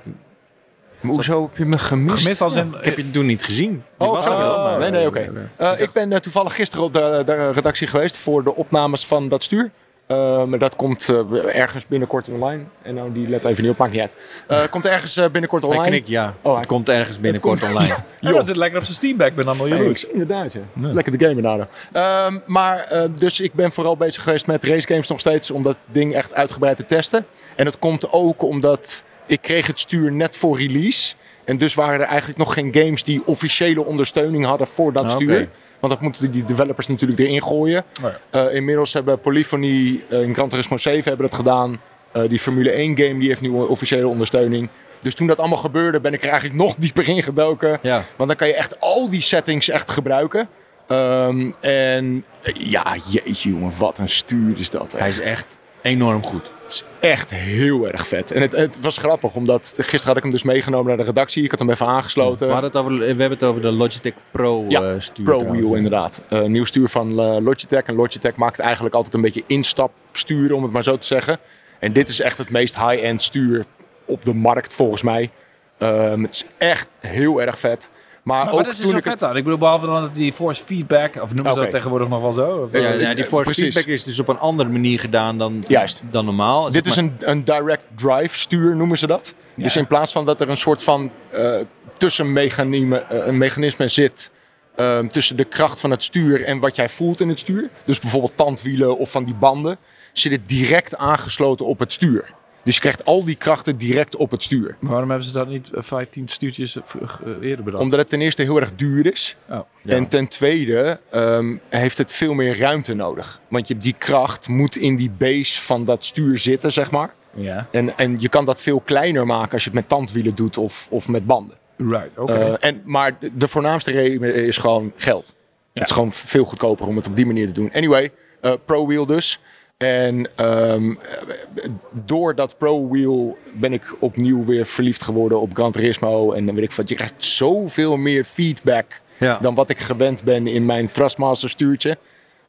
Maar 1.00 1.12
hoezo 1.12 1.42
heb 1.42 1.56
je 1.56 1.64
me 1.64 1.78
gemist? 1.78 2.22
Gemist 2.22 2.40
als 2.40 2.54
een... 2.54 2.74
Ik 2.78 2.84
heb 2.84 2.96
je 2.96 3.10
toen 3.10 3.26
niet 3.26 3.44
gezien. 3.44 3.82
Je 3.98 4.04
Oh, 4.04 4.12
was 4.12 4.24
er 4.24 4.32
oh, 4.32 4.38
wel, 4.38 4.62
maar... 4.62 4.78
nee, 4.78 4.90
nee, 4.90 5.06
oké. 5.06 5.48
Eh, 5.56 5.70
ik 5.76 5.92
ben 5.92 6.12
eh, 6.12 6.18
toevallig 6.18 6.54
gisteren 6.54 6.84
op 6.84 6.92
de, 6.92 7.22
de 7.24 7.50
redactie 7.50 7.86
geweest 7.86 8.18
voor 8.18 8.44
de 8.44 8.54
opnames 8.54 9.06
van 9.06 9.28
dat 9.28 9.44
stuur. 9.44 9.70
Eh, 10.10 10.44
maar 10.44 10.58
dat 10.58 10.76
komt 10.76 11.08
eh, 11.08 11.56
ergens 11.60 11.86
binnenkort 11.86 12.28
online. 12.28 12.62
En 12.82 12.94
nou, 12.94 13.12
die 13.12 13.28
let 13.28 13.44
even 13.44 13.62
niet 13.62 13.72
op, 13.72 13.78
maakt 13.78 13.92
niet 13.92 14.00
uit. 14.00 14.14
Eh, 14.46 14.62
komt 14.70 14.86
ergens 14.86 15.14
binnenkort 15.14 15.62
Hij 15.62 15.70
online. 15.72 15.90
knikt 15.90 16.08
ja. 16.08 16.34
Oh, 16.42 16.50
hij- 16.50 16.60
het 16.60 16.68
komt 16.68 16.88
ergens 16.88 17.20
binnenkort 17.20 17.62
online. 17.62 17.94
Ja, 18.20 18.32
dat 18.32 18.46
zit 18.46 18.56
lekker 18.56 18.78
op 18.78 18.84
zijn 18.84 18.96
Steamback. 18.96 19.28
Ik 19.28 19.34
ben 19.34 19.44
dan 19.44 19.68
jaloers. 19.68 20.06
inderdaad, 20.06 20.52
ja. 20.52 20.60
Lekker 20.74 21.18
de 21.18 21.24
game 21.24 21.38
inhouden. 21.40 21.68
Ehm 21.92 22.38
maar, 22.46 23.08
dus 23.18 23.40
ik 23.40 23.54
ben 23.54 23.72
vooral 23.72 23.96
bezig 23.96 24.22
geweest 24.22 24.46
met 24.46 24.64
race 24.64 24.86
games 24.86 25.08
nog 25.08 25.20
steeds. 25.20 25.50
Om 25.50 25.62
dat 25.62 25.76
ding 25.86 26.14
echt 26.14 26.34
uitgebreid 26.34 26.76
te 26.76 26.84
testen. 26.84 27.26
En 27.56 27.64
dat 27.64 27.78
komt 27.78 28.12
ook 28.12 28.42
omdat 28.42 29.02
ik 29.30 29.42
kreeg 29.42 29.66
het 29.66 29.80
stuur 29.80 30.12
net 30.12 30.36
voor 30.36 30.58
release. 30.58 31.14
En 31.44 31.56
dus 31.56 31.74
waren 31.74 32.00
er 32.00 32.06
eigenlijk 32.06 32.38
nog 32.38 32.52
geen 32.52 32.74
games 32.74 33.02
die 33.02 33.22
officiële 33.26 33.84
ondersteuning 33.84 34.44
hadden 34.44 34.66
voor 34.66 34.92
dat 34.92 35.04
Ah, 35.04 35.10
stuur. 35.10 35.48
Want 35.80 35.92
dat 35.92 36.02
moeten 36.02 36.30
die 36.30 36.44
developers 36.44 36.86
natuurlijk 36.86 37.20
erin 37.20 37.42
gooien. 37.42 37.84
Oh 38.02 38.10
ja. 38.30 38.46
Eh, 38.46 38.54
inmiddels 38.54 38.92
hebben 38.92 39.20
Polyphony 39.20 40.00
eh, 40.08 40.22
in 40.22 40.34
Gran 40.34 40.48
Turismo 40.48 40.76
7 40.76 41.08
hebben 41.08 41.28
dat 41.28 41.38
gedaan. 41.38 41.80
Eh, 42.12 42.22
die 42.28 42.38
Formule 42.38 42.70
1 42.70 42.96
game 42.96 43.18
die 43.18 43.28
heeft 43.28 43.40
nu 43.40 43.50
officiële 43.50 44.06
ondersteuning. 44.06 44.68
Dus 45.00 45.14
toen 45.14 45.26
dat 45.26 45.38
allemaal 45.38 45.58
gebeurde 45.58 46.00
ben 46.00 46.12
ik 46.12 46.22
er 46.22 46.28
eigenlijk 46.28 46.58
nog 46.62 46.74
dieper 46.84 47.08
in 47.08 47.22
gedoken. 47.22 47.78
Ja. 47.82 48.04
Want 48.16 48.28
dan 48.28 48.38
kan 48.38 48.48
je 48.48 48.54
echt 48.54 48.80
al 48.80 49.10
die 49.10 49.22
settings 49.22 49.68
echt 49.68 49.90
gebruiken. 49.90 50.48
Ehm, 50.86 51.50
en 51.60 52.24
ja, 52.54 52.96
jeetje 53.10 53.48
jongen, 53.48 53.72
wat 53.78 53.98
een 53.98 54.08
stuur 54.08 54.60
is 54.60 54.70
dat. 54.70 54.92
Hij 54.92 55.08
is 55.08 55.20
echt 55.20 55.58
enorm 55.82 56.24
goed. 56.24 56.50
Het 56.62 56.72
is 56.72 56.84
echt 57.00 57.30
heel 57.30 57.88
erg 57.88 58.06
vet. 58.06 58.30
En 58.30 58.40
het, 58.40 58.52
het 58.52 58.80
was 58.80 58.98
grappig, 58.98 59.34
omdat 59.34 59.72
gisteren 59.76 60.06
had 60.06 60.16
ik 60.16 60.22
hem 60.22 60.32
dus 60.32 60.42
meegenomen 60.42 60.86
naar 60.86 60.96
de 60.96 61.02
redactie. 61.02 61.44
Ik 61.44 61.50
had 61.50 61.58
hem 61.58 61.70
even 61.70 61.86
aangesloten. 61.86 62.48
We, 62.48 62.54
het 62.54 62.76
over, 62.76 62.98
we 62.98 63.04
hebben 63.04 63.30
het 63.30 63.42
over 63.42 63.62
de 63.62 63.70
Logitech 63.70 64.12
Pro 64.30 64.64
Ja, 64.68 64.82
eh, 64.82 64.94
stuur. 64.98 65.24
Pro 65.24 65.38
trouwens. 65.38 65.62
Wheel 65.62 65.74
inderdaad. 65.74 66.22
Eh, 66.28 66.42
nieuw 66.42 66.64
stuur 66.64 66.88
van 66.88 67.10
eh, 67.10 67.36
Logitech. 67.40 67.82
En 67.82 67.94
Logitech 67.94 68.36
maakt 68.36 68.58
eigenlijk 68.58 68.94
altijd 68.94 69.14
een 69.14 69.20
beetje 69.20 69.44
instapsturen, 69.46 70.56
om 70.56 70.62
het 70.62 70.72
maar 70.72 70.82
zo 70.82 70.96
te 70.96 71.06
zeggen. 71.06 71.38
En 71.78 71.92
dit 71.92 72.08
is 72.08 72.20
echt 72.20 72.38
het 72.38 72.50
meest 72.50 72.76
high-end 72.76 73.22
stuur 73.22 73.64
op 74.04 74.24
de 74.24 74.34
markt 74.34 74.74
volgens 74.74 75.02
mij. 75.02 75.30
Ehm, 75.78 76.22
het 76.22 76.34
is 76.34 76.44
echt 76.58 76.88
heel 77.00 77.42
erg 77.42 77.58
vet. 77.58 77.88
Maar, 78.22 78.44
Maar 78.44 78.52
ook 78.54 78.60
wat 78.60 78.70
is 78.72 78.76
toen 78.80 78.90
zo 78.90 78.96
ik 78.96 79.02
vet 79.02 79.12
het... 79.12 79.22
aan? 79.22 79.36
Ik 79.36 79.44
bedoel, 79.44 79.58
behalve 79.58 79.86
dan 79.86 80.00
dat 80.00 80.14
die 80.14 80.32
force 80.32 80.62
feedback, 80.64 81.14
of 81.22 81.34
noemen 81.34 81.54
ze 81.54 81.60
dat 81.60 81.70
tegenwoordig 81.70 82.08
nog 82.08 82.20
wel 82.20 82.32
zo? 82.32 82.56
Of, 82.56 82.72
Ja, 82.72 82.92
ja, 82.92 83.14
die 83.14 83.24
force 83.24 83.44
precies. 83.44 83.74
feedback 83.74 83.94
is 83.94 84.04
dus 84.04 84.18
op 84.18 84.28
een 84.28 84.38
andere 84.38 84.68
manier 84.68 85.00
gedaan 85.00 85.38
dan, 85.38 85.64
Juist. 85.68 86.02
dan 86.10 86.24
normaal. 86.24 86.70
Dit 86.70 86.86
is 86.86 86.96
een, 86.96 87.16
een 87.20 87.44
direct 87.44 87.82
drive 87.96 88.38
stuur, 88.38 88.76
noemen 88.76 88.98
ze 88.98 89.06
dat. 89.06 89.34
Dus 89.54 89.76
in 89.76 89.86
plaats 89.86 90.12
van 90.12 90.24
dat 90.26 90.40
er 90.40 90.48
een 90.48 90.56
soort 90.56 90.82
van 90.82 91.10
eh 91.30 91.60
tussenmechanisme 91.98 92.98
eh, 92.98 93.26
een 93.26 93.38
mechanisme 93.38 93.88
zit 93.88 94.30
ehm, 94.76 95.06
tussen 95.06 95.36
de 95.36 95.44
kracht 95.44 95.80
van 95.80 95.90
het 95.90 96.02
stuur 96.02 96.44
en 96.44 96.58
wat 96.58 96.76
jij 96.76 96.88
voelt 96.88 97.20
in 97.20 97.28
het 97.28 97.38
stuur. 97.38 97.70
Dus 97.84 97.98
bijvoorbeeld 97.98 98.36
tandwielen 98.36 98.96
of 98.98 99.10
van 99.10 99.24
die 99.24 99.34
banden, 99.34 99.78
zit 100.12 100.32
het 100.32 100.48
direct 100.48 100.96
aangesloten 100.96 101.66
op 101.66 101.78
het 101.78 101.92
stuur. 101.92 102.34
Dus 102.62 102.74
je 102.74 102.80
krijgt 102.80 103.04
al 103.04 103.24
die 103.24 103.34
krachten 103.34 103.76
direct 103.76 104.16
op 104.16 104.30
het 104.30 104.42
stuur. 104.42 104.76
Maar 104.78 104.90
waarom 104.90 105.08
hebben 105.08 105.26
ze 105.26 105.32
dat 105.32 105.48
niet 105.48 105.72
eh, 105.72 105.82
15 105.82 106.28
stuurtjes 106.28 106.76
eh, 106.76 106.82
eh, 107.02 107.32
eerder 107.40 107.64
bedacht? 107.64 107.82
Omdat 107.82 107.98
het 107.98 108.08
ten 108.08 108.20
eerste 108.20 108.42
heel 108.42 108.60
erg 108.60 108.74
duur 108.76 109.12
is. 109.12 109.36
Oh. 109.48 109.58
Ja. 109.82 109.94
En 109.94 110.08
ten 110.08 110.28
tweede 110.28 111.00
ehm, 111.10 111.56
heeft 111.68 111.98
het 111.98 112.14
veel 112.14 112.34
meer 112.34 112.58
ruimte 112.58 112.94
nodig. 112.94 113.40
Want 113.48 113.68
je, 113.68 113.76
die 113.76 113.94
kracht 113.98 114.48
moet 114.48 114.76
in 114.76 114.96
die 114.96 115.10
base 115.10 115.60
van 115.60 115.84
dat 115.84 116.04
stuur 116.04 116.38
zitten, 116.38 116.72
zeg 116.72 116.90
maar. 116.90 117.10
Ja, 117.34 117.66
En, 117.70 117.98
en 117.98 118.16
je 118.18 118.28
kan 118.28 118.44
dat 118.44 118.60
veel 118.60 118.80
kleiner 118.80 119.26
maken 119.26 119.52
als 119.52 119.64
je 119.64 119.70
het 119.70 119.78
met 119.78 119.88
tandwielen 119.88 120.34
doet 120.34 120.56
of, 120.58 120.86
of 120.90 121.08
met 121.08 121.26
banden. 121.26 121.56
right, 121.76 122.18
oké. 122.18 122.32
Eh, 122.32 122.54
en, 122.60 122.82
maar 122.84 123.16
de, 123.18 123.30
de 123.36 123.48
voornaamste 123.48 123.90
reden 123.90 124.34
is 124.34 124.56
gewoon 124.56 124.92
geld. 124.96 125.34
Het 125.72 125.84
is 125.84 125.90
gewoon 125.90 126.12
veel 126.12 126.44
goedkoper 126.44 126.86
om 126.86 126.96
het 126.96 127.06
op 127.06 127.16
die 127.16 127.26
manier 127.26 127.46
te 127.46 127.52
doen. 127.52 127.72
Anyway, 127.72 128.10
eh, 128.40 128.52
Pro 128.64 128.86
Wheel 128.86 129.06
dus. 129.06 129.40
En 129.84 130.28
ehm, 130.36 130.90
eh, 130.90 131.70
door 131.92 132.34
dat 132.34 132.58
Pro 132.58 132.88
Wheel 132.88 133.38
ben 133.52 133.72
ik 133.72 133.82
opnieuw 133.98 134.44
weer 134.44 134.66
verliefd 134.66 135.02
geworden 135.02 135.40
op 135.40 135.54
Gran 135.54 135.72
Turismo. 135.72 136.32
En 136.32 136.46
dan 136.46 136.54
weet 136.54 136.64
ik 136.64 136.72
van, 136.72 136.84
je 136.86 136.94
krijgt 136.94 137.24
zoveel 137.24 137.96
meer 137.96 138.24
feedback 138.24 139.00
Ja. 139.18 139.38
dan 139.40 139.54
wat 139.54 139.70
ik 139.70 139.78
gewend 139.78 140.24
ben 140.24 140.46
in 140.46 140.66
mijn 140.66 140.86
Thrustmaster 140.86 141.50
stuurtje. 141.50 141.98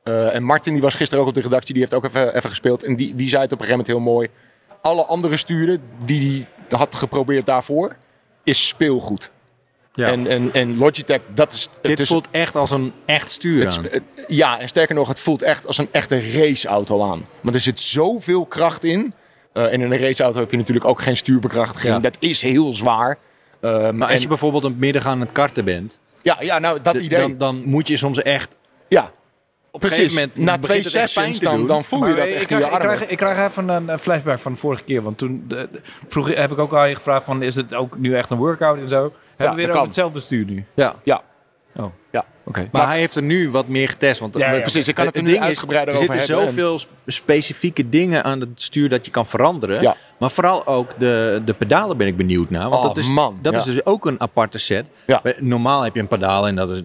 Eh, 0.03 0.35
en 0.35 0.43
Martin, 0.43 0.73
die 0.73 0.81
was 0.81 0.95
gisteren 0.95 1.23
ook 1.23 1.29
op 1.29 1.35
de 1.35 1.41
redactie, 1.41 1.73
die 1.73 1.81
heeft 1.83 1.93
ook 1.95 2.05
even, 2.05 2.35
even 2.35 2.49
gespeeld. 2.49 2.83
En 2.83 2.95
die, 2.95 3.15
die 3.15 3.29
zei 3.29 3.41
het 3.41 3.51
op 3.51 3.59
een 3.59 3.65
gegeven 3.65 3.85
moment 3.87 4.05
heel 4.05 4.13
mooi. 4.13 4.27
Alle 4.81 5.05
andere 5.05 5.37
sturen 5.37 5.81
die 6.05 6.45
hij 6.69 6.77
had 6.79 6.95
geprobeerd 6.95 7.45
daarvoor, 7.45 7.95
is 8.43 8.67
speelgoed. 8.67 9.31
Ja. 9.93 10.07
En, 10.07 10.27
en, 10.27 10.53
en 10.53 10.77
Logitech, 10.77 11.19
dat 11.33 11.53
is... 11.53 11.69
Dit 11.81 11.91
het 11.91 11.99
is 11.99 12.07
voelt 12.07 12.27
echt 12.31 12.55
als 12.55 12.71
een 12.71 12.93
echt 13.05 13.31
stuur 13.31 13.67
aan. 13.69 13.83
het- 13.83 14.01
ja, 14.27 14.59
en 14.59 14.67
sterker 14.67 14.95
nog, 14.95 15.07
het 15.07 15.19
voelt 15.19 15.41
echt 15.41 15.67
als 15.67 15.77
een 15.77 15.89
echte 15.91 16.31
raceauto 16.33 17.03
aan. 17.11 17.25
Maar 17.41 17.53
er 17.53 17.59
zit 17.59 17.79
zoveel 17.79 18.45
kracht 18.45 18.83
in. 18.83 19.13
Eh, 19.53 19.63
en 19.63 19.71
in 19.81 19.91
een 19.91 19.97
raceauto 19.97 20.39
heb 20.39 20.51
je 20.51 20.57
natuurlijk 20.57 20.85
ook 20.85 21.01
geen 21.01 21.17
stuurbekrachtiging. 21.17 21.93
Ja. 21.93 21.99
Dat 21.99 22.15
is 22.19 22.41
heel 22.41 22.73
zwaar. 22.73 23.17
Eh, 23.59 23.71
Maar 23.71 23.89
en- 23.89 24.01
als 24.01 24.21
je 24.21 24.27
bijvoorbeeld 24.27 24.63
het 24.63 24.77
midden 24.79 25.03
aan 25.03 25.19
het 25.19 25.31
karten 25.31 25.65
bent, 25.65 25.99
ja, 26.21 26.37
ja, 26.39 26.59
nou, 26.59 26.79
dat 26.81 26.95
idee. 26.95 27.19
dan, 27.19 27.37
dan 27.37 27.61
moet 27.65 27.87
je 27.87 27.97
soms 27.97 28.21
echt... 28.21 28.55
ja, 28.87 29.11
Op 29.71 29.79
precies. 29.79 29.97
een 29.97 30.03
gegeven 30.09 30.29
moment 30.35 30.47
Na 30.49 30.57
twee 30.67 30.81
te 30.81 31.39
dan, 31.43 31.67
dan 31.67 31.83
voel 31.83 31.99
je 31.99 32.05
Maar 32.05 32.15
dat 32.15 32.27
ik, 32.27 32.33
echt 32.33 32.49
in 32.49 32.57
je 32.57 32.63
ik, 32.65 32.71
armen. 32.71 32.87
krijg, 32.95 33.09
ik 33.11 33.17
krijg 33.17 33.49
even 33.49 33.69
een 33.69 33.89
eh, 33.89 33.97
flashback 33.97 34.39
van 34.39 34.51
de 34.51 34.57
vorige 34.57 34.83
keer. 34.83 35.01
Want 35.01 35.17
toen 35.17 35.43
de, 35.47 35.67
de- 35.71 35.81
vroeg, 36.07 36.27
heb 36.35 36.51
ik 36.51 36.57
ook 36.57 36.73
al 36.73 36.85
je 36.85 36.95
gevraagd 36.95 37.25
van, 37.25 37.41
is 37.41 37.55
het 37.55 37.73
ook 37.73 37.97
nu 37.97 38.15
echt 38.15 38.29
een 38.29 38.37
workout 38.37 38.77
en 38.79 38.89
zo? 38.89 39.13
Hebben 39.41 39.59
we 39.59 39.65
weer 39.65 39.71
over 39.75 39.85
hetzelfde 39.87 40.19
stuur 40.19 40.45
nu? 40.45 40.65
Ja. 40.73 40.95
Ja, 41.03 41.21
Oh, 41.75 41.91
ja. 42.11 42.25
oké. 42.43 42.69
Maar 42.71 42.87
hij 42.87 42.99
heeft 42.99 43.15
er 43.15 43.23
nu 43.23 43.49
wat 43.51 43.67
meer 43.67 43.89
getest. 43.89 44.19
Want 44.19 44.37
Ja, 44.37 44.51
ja, 44.53 44.59
precies. 44.59 44.87
Ik 44.87 44.95
kan 44.95 45.05
het 45.05 45.15
er 45.15 45.21
nu 45.23 45.29
ding 45.29 45.41
is, 45.41 45.47
uitgebreider 45.47 45.93
Er 45.93 45.99
zitten 45.99 46.21
zoveel 46.21 46.79
sp- 46.79 46.89
specifieke 47.05 47.89
dingen 47.89 48.23
aan 48.23 48.39
het 48.39 48.49
stuur 48.61 48.89
dat 48.89 49.05
je 49.05 49.11
kan 49.11 49.25
veranderen. 49.25 49.81
Ja. 49.81 49.95
Maar 50.19 50.31
vooral 50.31 50.67
ook 50.67 50.99
de, 50.99 51.41
de 51.45 51.53
pedalen 51.53 51.97
ben 51.97 52.07
ik 52.07 52.17
benieuwd 52.17 52.49
naar. 52.49 52.69
Want 52.69 52.73
Oh, 52.81 52.83
dat, 52.87 52.97
is, 52.97 53.07
man, 53.07 53.39
dat 53.41 53.53
ja. 53.53 53.59
is 53.59 53.65
dus 53.65 53.85
ook 53.85 54.05
een 54.05 54.21
aparte 54.21 54.57
set. 54.57 54.87
Ja. 55.07 55.19
Bij- 55.23 55.35
Normaal 55.39 55.81
heb 55.81 55.93
je 55.95 55.99
een 56.01 56.07
pedaal 56.07 56.47
en 56.47 56.55
dat 56.55 56.69
is 56.69 56.81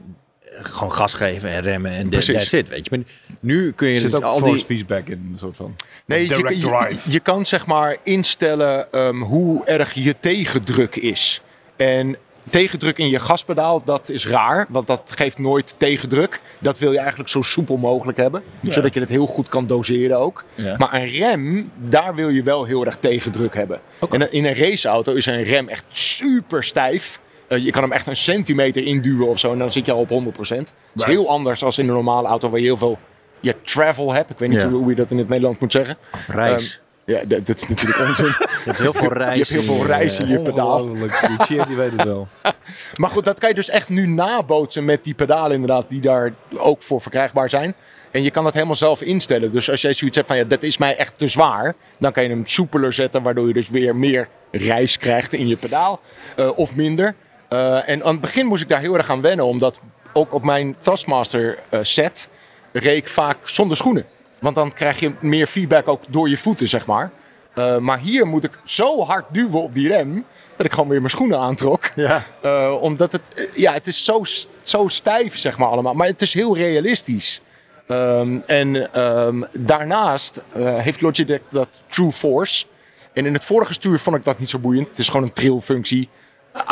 gewoon 0.63 0.93
gas 0.93 1.15
geven 1.15 1.51
en 1.51 1.61
remmen 1.63 1.91
en 1.93 2.09
Precies. 2.09 2.35
that's 2.35 2.53
it. 2.53 2.69
Weet 2.69 2.85
je. 2.91 2.97
Maar 2.97 3.07
nu 3.41 3.73
kun 3.73 3.89
je 3.89 3.95
Er 3.95 4.01
zit 4.01 4.11
dus 4.11 4.21
ook 4.21 4.27
al 4.27 4.39
force 4.39 4.55
die... 4.55 4.65
feedback 4.65 5.07
in, 5.09 5.29
een 5.33 5.39
soort 5.39 5.57
van. 5.57 5.75
Nee, 6.07 6.21
je, 6.29 6.29
Direct 6.37 6.61
je, 6.61 6.67
drive. 6.67 7.11
je 7.11 7.21
kan 7.21 7.47
zeg 7.47 7.67
maar 7.67 7.97
instellen 8.03 8.93
ehm, 8.93 9.21
hoe 9.21 9.65
erg 9.65 9.93
je 9.93 10.15
tegendruk 10.21 10.97
is. 10.97 11.41
En 11.77 12.17
tegendruk 12.51 12.99
in 12.99 13.09
je 13.09 13.19
gaspedaal, 13.19 13.85
dat 13.85 14.09
is 14.09 14.27
raar, 14.27 14.67
want 14.69 14.87
dat 14.87 15.13
geeft 15.15 15.39
nooit 15.39 15.75
tegendruk. 15.77 16.41
Dat 16.59 16.79
wil 16.79 16.93
je 16.93 16.99
eigenlijk 16.99 17.29
zo 17.29 17.43
soepel 17.43 17.77
mogelijk 17.77 18.19
hebben, 18.19 18.43
zodat 18.69 18.95
je 18.95 19.01
het 19.01 19.09
heel 19.09 19.27
goed 19.27 19.49
kan 19.49 19.67
doseren 19.67 20.19
ook. 20.19 20.45
Ja. 20.55 20.75
Maar 20.79 20.95
een 20.95 21.07
rem, 21.07 21.71
daar 21.77 22.15
wil 22.15 22.29
je 22.29 22.43
wel 22.43 22.65
heel 22.65 22.85
erg 22.87 22.97
tegendruk 23.01 23.55
hebben. 23.55 23.81
En 24.11 24.33
in 24.33 24.45
een 24.45 24.55
raceauto 24.55 25.13
is 25.15 25.27
een 25.27 25.43
rem 25.43 25.69
echt 25.69 25.85
super 25.93 26.65
stijf. 26.65 27.19
Eh, 27.49 27.65
je 27.65 27.71
kan 27.71 27.83
hem 27.83 27.93
echt 27.93 28.07
een 28.07 28.17
centimeter 28.17 28.83
induwen 28.83 29.29
of 29.29 29.39
zo 29.39 29.53
en 29.53 29.59
dan 29.59 29.73
zit 29.73 29.87
je 29.87 29.93
al 29.93 29.99
op 30.01 30.09
100%. 30.09 30.11
Het 30.49 30.71
is 30.95 31.05
heel 31.05 31.29
anders 31.29 31.65
als 31.65 31.79
in 31.79 31.89
een 31.89 31.95
normale 31.95 32.29
auto 32.29 32.51
waar 32.51 32.59
je 32.61 32.65
heel 32.67 32.77
veel 32.77 32.99
je 33.41 33.55
travel 33.63 34.13
hebt. 34.13 34.31
Ik 34.31 34.39
weet 34.39 34.49
niet 34.49 34.61
Ja. 34.61 34.69
hoe 34.69 34.89
je 34.89 34.95
dat 34.95 35.11
in 35.11 35.19
het 35.19 35.29
Nederlands 35.29 35.61
moet 35.61 35.73
zeggen. 35.73 35.97
Reis. 36.27 36.81
Ja, 37.07 37.25
dat, 37.25 37.47
dat 37.47 37.57
is 37.57 37.69
natuurlijk 37.69 38.09
onzin. 38.09 38.27
je 38.39 38.61
hebt 38.65 38.79
heel 38.79 38.93
veel 38.93 39.13
reis. 39.13 39.49
je 39.49 39.55
hebt 39.55 39.67
heel 39.67 39.85
veel 39.85 40.27
in, 40.27 40.29
je 40.29 40.41
pedaal. 40.41 40.83
Ongelooflijk. 40.83 41.27
Die 41.27 41.47
cheer, 41.47 41.67
die 41.67 41.77
weet 41.77 41.93
het 41.93 42.05
wel. 42.05 42.29
Maar 42.95 43.11
goed, 43.11 43.25
dat 43.25 43.39
kan 43.39 43.49
je 43.49 43.55
dus 43.55 43.69
echt 43.69 43.89
nu 43.89 44.07
nabootsen 44.07 44.85
met 44.85 45.05
die 45.05 45.15
pedalen 45.15 45.53
inderdaad, 45.53 45.85
die 45.89 46.01
daar 46.01 46.33
ook 46.57 46.83
voor 46.83 47.01
verkrijgbaar 47.01 47.51
zijn. 47.51 47.75
En 48.11 48.23
je 48.23 48.31
kan 48.31 48.45
dat 48.45 48.55
helemaal 48.55 48.75
zelf 48.75 49.03
instellen. 49.03 49.53
Dus 49.53 49.71
als 49.71 49.81
jij 49.81 49.93
zoiets 49.93 50.17
hebt 50.17 50.29
van, 50.29 50.37
ja, 50.37 50.45
dat 50.45 50.63
is 50.63 50.77
mij 50.77 50.97
echt 50.97 51.19
te 51.19 51.29
zwaar, 51.29 51.75
dan 51.99 52.13
kan 52.13 52.23
je 52.23 52.29
hem 52.29 52.47
soepeler 52.47 52.93
zetten, 52.93 53.23
waardoor 53.23 53.47
je 53.49 53.53
dus 53.53 53.69
weer 53.69 53.97
meer 53.97 54.29
reis 54.51 54.99
krijgt 54.99 55.33
in 55.33 55.49
je 55.49 55.57
pedaal. 55.57 56.01
eh, 56.37 56.59
of 56.59 56.77
minder. 56.77 57.15
Eh, 57.49 57.89
en 57.89 58.05
aan 58.05 58.13
het 58.13 58.21
begin 58.21 58.47
moest 58.47 58.63
ik 58.63 58.69
daar 58.69 58.81
heel 58.81 58.97
erg 58.97 59.11
aan 59.11 59.21
wennen, 59.21 59.45
omdat 59.45 59.81
ook 60.13 60.35
op 60.35 60.45
mijn 60.45 60.77
Thrustmaster 60.79 61.59
eh, 61.69 61.79
set 61.83 62.29
reed 62.73 62.97
ik 62.97 63.09
vaak 63.09 63.37
zonder 63.45 63.77
schoenen. 63.77 64.07
Want 64.39 64.55
dan 64.55 64.73
krijg 64.73 65.01
je 65.01 65.13
meer 65.21 65.47
feedback 65.47 65.89
ook 65.89 66.03
door 66.09 66.29
je 66.29 66.37
voeten, 66.37 66.69
zeg 66.69 66.87
maar. 66.87 67.11
Eh, 67.57 67.79
maar 67.79 67.99
hier 67.99 68.27
moet 68.27 68.45
ik 68.45 68.59
zo 68.65 69.05
hard 69.05 69.25
duwen 69.31 69.63
op 69.63 69.75
die 69.75 69.89
rem, 69.89 70.25
dat 70.57 70.67
ik 70.67 70.73
gewoon 70.73 70.89
weer 70.89 70.99
mijn 70.99 71.11
schoenen 71.11 71.39
aantrok. 71.39 71.91
Ja. 71.95 72.25
Eh, 72.43 72.77
omdat 72.81 73.13
het, 73.13 73.35
eh, 73.35 73.45
ja, 73.55 73.73
het 73.73 73.87
is 73.87 74.05
zo, 74.05 74.23
zo 74.63 74.89
stijf, 74.89 75.37
zeg 75.37 75.59
maar 75.59 75.69
allemaal. 75.69 75.95
Maar 75.95 76.07
het 76.07 76.23
is 76.23 76.35
heel 76.35 76.57
realistisch. 76.57 77.41
Ehm, 77.87 78.39
en 78.47 78.93
ehm, 78.93 79.43
daarnaast 79.53 80.43
heeft 80.59 81.01
Logitech 81.01 81.41
dat 81.51 81.69
True 81.87 82.13
Force. 82.13 82.67
En 83.13 83.27
in 83.27 83.33
het 83.33 83.45
vorige 83.45 83.73
stuur 83.73 83.99
vond 83.99 84.17
ik 84.17 84.25
dat 84.25 84.39
niet 84.39 84.51
zo 84.51 84.59
boeiend. 84.59 84.89
Het 84.89 84.99
is 84.99 85.09
gewoon 85.09 85.23
een 85.23 85.33
trillfunctie. 85.33 86.09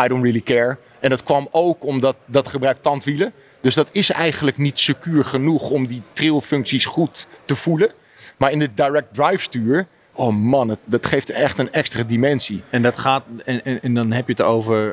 I 0.04 0.08
don't 0.08 0.22
really 0.22 0.40
care. 0.40 0.76
En 1.00 1.10
dat 1.10 1.22
kwam 1.22 1.48
ook 1.50 1.84
omdat 1.84 2.16
dat 2.24 2.48
gebruikt 2.48 2.82
tandwielen. 2.82 3.32
Dus 3.60 3.74
dat 3.74 3.88
is 3.92 4.10
eigenlijk 4.10 4.58
niet 4.58 4.78
secuur 4.80 5.24
genoeg 5.24 5.70
om 5.70 5.86
die 5.86 6.02
trillfuncties 6.12 6.84
goed 6.86 7.26
te 7.44 7.56
voelen. 7.56 7.90
Maar 8.36 8.50
in 8.50 8.60
het 8.60 8.76
direct 8.76 9.14
drive 9.14 9.42
stuur 9.42 9.86
Oh 10.16 10.34
man, 10.34 10.68
het, 10.68 10.78
dat 10.84 11.06
geeft 11.06 11.30
echt 11.30 11.58
een 11.58 11.72
extra 11.72 12.02
dimensie. 12.02 12.62
En, 12.70 12.82
dat 12.82 12.98
gaat, 12.98 13.22
en, 13.44 13.64
en, 13.64 13.82
en 13.82 13.94
dan 13.94 14.12
heb 14.12 14.26
je 14.26 14.32
het 14.32 14.42
over... 14.42 14.88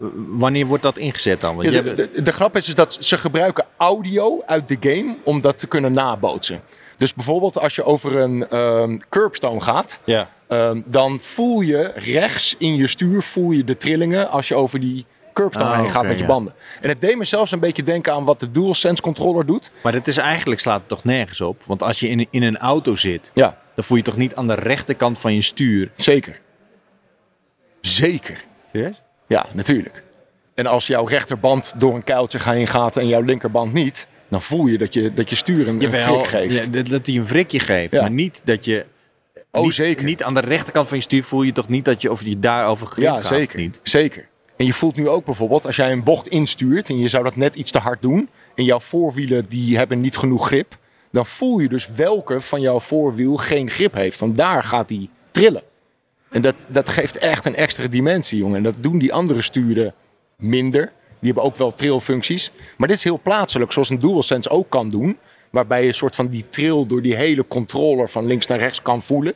eh, 0.00 0.06
Wanneer 0.28 0.66
wordt 0.66 0.82
dat 0.82 0.96
ingezet 0.98 1.40
dan? 1.40 1.56
Want 1.56 1.70
Ja, 1.70 1.82
de, 1.82 1.94
de, 1.94 2.22
de 2.22 2.32
grap 2.32 2.56
is, 2.56 2.68
is 2.68 2.74
dat 2.74 2.96
ze 3.00 3.18
gebruiken 3.18 3.64
audio 3.76 4.42
uit 4.46 4.68
de 4.68 4.76
game 4.80 5.16
om 5.24 5.40
dat 5.40 5.58
te 5.58 5.66
kunnen 5.66 5.92
nabootsen. 5.92 6.60
Dus 6.98 7.14
bijvoorbeeld 7.14 7.58
als 7.58 7.74
je 7.74 7.84
over 7.84 8.16
een 8.16 8.48
ehm 8.48 8.98
curbstone 9.08 9.60
gaat, 9.60 9.98
ja. 10.04 10.28
Ehm, 10.54 10.80
dan 10.86 11.18
voel 11.20 11.60
je 11.60 11.92
rechts 11.94 12.54
in 12.58 12.76
je 12.76 12.86
stuur 12.86 13.22
voel 13.22 13.50
je 13.50 13.64
de 13.64 13.76
trillingen 13.76 14.30
als 14.30 14.48
je 14.48 14.54
over 14.54 14.80
die 14.80 15.06
curbstone 15.32 15.70
Ah, 15.70 15.78
heen 15.80 15.90
gaat 15.90 16.02
met 16.06 16.14
je 16.14 16.20
ja. 16.20 16.26
banden. 16.26 16.54
En 16.80 16.88
het 16.88 17.00
deed 17.00 17.16
me 17.16 17.24
zelfs 17.24 17.50
een 17.52 17.58
beetje 17.58 17.82
denken 17.82 18.12
aan 18.12 18.24
wat 18.24 18.40
de 18.40 18.50
DualSense 18.52 19.02
controller 19.02 19.46
doet. 19.46 19.70
Maar 19.82 19.92
het 19.92 20.08
is 20.08 20.16
eigenlijk 20.16 20.60
slaat 20.60 20.78
het 20.78 20.88
toch 20.88 21.04
nergens 21.04 21.40
op? 21.40 21.62
Want 21.66 21.82
als 21.82 22.00
je 22.00 22.08
in, 22.08 22.26
in 22.30 22.42
een 22.42 22.58
auto 22.58 22.94
zit, 22.94 23.30
Ja, 23.34 23.58
dan 23.74 23.84
voel 23.84 23.96
je 23.96 24.02
toch 24.02 24.16
niet 24.16 24.34
aan 24.34 24.46
de 24.46 24.54
rechterkant 24.54 25.18
van 25.18 25.34
je 25.34 25.40
stuur. 25.42 25.90
zeker. 25.96 26.40
Zeker. 27.80 28.44
Serieus? 28.72 29.02
Ja, 29.26 29.46
natuurlijk. 29.52 30.02
En 30.54 30.66
als 30.66 30.86
jouw 30.86 31.04
rechterband 31.04 31.72
door 31.76 31.94
een 31.94 32.02
kuiltje 32.04 32.38
heen 32.44 32.66
gaat 32.66 32.96
en 32.96 33.06
jouw 33.08 33.20
linkerband 33.20 33.72
niet, 33.72 34.06
dan 34.28 34.42
voel 34.42 34.66
je 34.66 34.78
dat 34.78 34.94
je, 34.94 35.12
dat 35.14 35.30
je 35.30 35.36
stuur 35.36 35.68
een, 35.68 35.82
een 35.84 35.92
flik 35.92 36.26
geeft. 36.26 36.64
ja, 36.64 36.70
dat, 36.70 36.86
dat 36.86 37.06
hij 37.06 37.16
een 37.16 37.26
frikje 37.26 37.60
geeft. 37.60 37.92
Ja. 37.92 38.00
Maar 38.00 38.10
niet 38.10 38.40
dat 38.44 38.64
je... 38.64 38.84
Oh, 39.54 39.62
niet, 39.62 39.74
zeker. 39.74 40.04
Niet 40.04 40.22
aan 40.22 40.34
de 40.34 40.40
rechterkant 40.40 40.88
van 40.88 40.96
je 40.96 41.02
stuur 41.02 41.24
voel 41.24 41.42
je 41.42 41.52
toch 41.52 41.68
niet 41.68 41.84
dat 41.84 42.02
je 42.02 42.10
of 42.10 42.24
je 42.24 42.38
daarover 42.38 42.86
grip 42.86 43.04
Ja, 43.04 43.12
gaat 43.12 43.20
of 43.22 43.26
zeker. 43.26 43.58
niet. 43.58 43.80
Zeker. 43.82 44.28
En 44.56 44.66
je 44.66 44.72
voelt 44.72 44.96
nu 44.96 45.08
ook 45.08 45.24
bijvoorbeeld, 45.24 45.66
als 45.66 45.76
jij 45.76 45.92
een 45.92 46.02
bocht 46.02 46.28
instuurt 46.28 46.88
en 46.88 46.98
je 46.98 47.08
zou 47.08 47.24
dat 47.24 47.36
net 47.36 47.54
iets 47.54 47.70
te 47.70 47.78
hard 47.78 48.02
doen, 48.02 48.28
en 48.54 48.64
jouw 48.64 48.80
voorwielen 48.80 49.44
die 49.48 49.76
hebben 49.76 50.00
niet 50.00 50.16
genoeg 50.16 50.46
grip, 50.46 50.78
dan 51.10 51.26
voel 51.26 51.58
je 51.58 51.68
dus 51.68 51.88
welke 51.94 52.40
van 52.40 52.60
jouw 52.60 52.80
voorwiel 52.80 53.36
geen 53.36 53.70
grip 53.70 53.94
heeft. 53.94 54.20
Want 54.20 54.36
daar 54.36 54.62
gaat 54.62 54.88
die 54.88 55.10
trillen. 55.30 55.62
En 56.30 56.42
dat, 56.42 56.54
dat 56.66 56.88
geeft 56.88 57.18
echt 57.18 57.44
een 57.46 57.56
extra 57.56 57.86
dimensie, 57.86 58.38
jongen. 58.38 58.56
En 58.56 58.62
dat 58.62 58.74
doen 58.80 58.98
die 58.98 59.12
andere 59.12 59.42
sturen 59.42 59.94
minder. 60.36 60.92
Die 61.18 61.32
hebben 61.32 61.42
ook 61.42 61.56
wel 61.56 61.74
trilfuncties. 61.74 62.50
Maar 62.76 62.88
dit 62.88 62.96
is 62.96 63.04
heel 63.04 63.20
plaatselijk, 63.22 63.72
zoals 63.72 63.90
een 63.90 63.98
DualSense 63.98 64.50
ook 64.50 64.70
kan 64.70 64.88
doen. 64.88 65.18
Waarbij 65.54 65.80
je 65.80 65.88
een 65.88 65.94
soort 65.94 66.14
van 66.14 66.28
die 66.28 66.44
trill 66.50 66.86
door 66.86 67.02
die 67.02 67.14
hele 67.14 67.46
controller 67.46 68.08
van 68.08 68.26
links 68.26 68.46
naar 68.46 68.58
rechts 68.58 68.82
kan 68.82 69.02
voelen. 69.02 69.34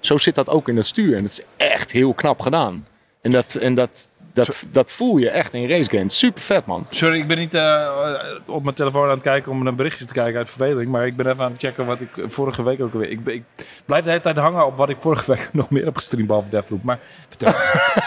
Zo 0.00 0.18
zit 0.18 0.34
dat 0.34 0.48
ook 0.48 0.68
in 0.68 0.76
het 0.76 0.86
stuur. 0.86 1.16
En 1.16 1.22
dat 1.22 1.30
is 1.30 1.42
echt 1.56 1.90
heel 1.90 2.14
knap 2.14 2.40
gedaan. 2.40 2.86
En 3.20 3.30
dat, 3.30 3.54
en 3.54 3.74
dat, 3.74 4.08
dat, 4.32 4.64
dat 4.70 4.90
voel 4.90 5.16
je 5.16 5.30
echt 5.30 5.54
in 5.54 5.68
race 5.68 5.90
games. 5.90 6.18
Super 6.18 6.42
vet, 6.42 6.66
man. 6.66 6.86
Sorry, 6.90 7.18
ik 7.18 7.26
ben 7.26 7.38
niet 7.38 7.54
eh, 7.54 7.88
op 8.46 8.62
mijn 8.62 8.74
telefoon 8.74 9.04
aan 9.04 9.10
het 9.10 9.22
kijken 9.22 9.52
om 9.52 9.62
naar 9.62 9.74
berichtjes 9.74 10.06
te 10.06 10.12
kijken 10.12 10.38
uit 10.38 10.50
verveling. 10.50 10.90
Maar 10.90 11.06
ik 11.06 11.16
ben 11.16 11.26
even 11.26 11.44
aan 11.44 11.52
het 11.52 11.60
checken 11.60 11.86
wat 11.86 12.00
ik 12.00 12.10
vorige 12.26 12.62
week 12.62 12.80
ook 12.80 12.92
alweer... 12.92 13.10
Ik, 13.10 13.42
blijf 13.84 14.04
de 14.04 14.10
hele 14.10 14.22
tijd 14.22 14.36
hangen 14.36 14.66
op 14.66 14.76
wat 14.76 14.88
ik 14.88 14.96
vorige 15.00 15.32
week 15.32 15.48
nog 15.52 15.70
meer 15.70 15.84
heb 15.84 15.96
gestreamd 15.96 16.26
behalve 16.26 16.48
Deathloop. 16.48 16.82
Maar 16.82 16.98
vertel. 17.28 17.52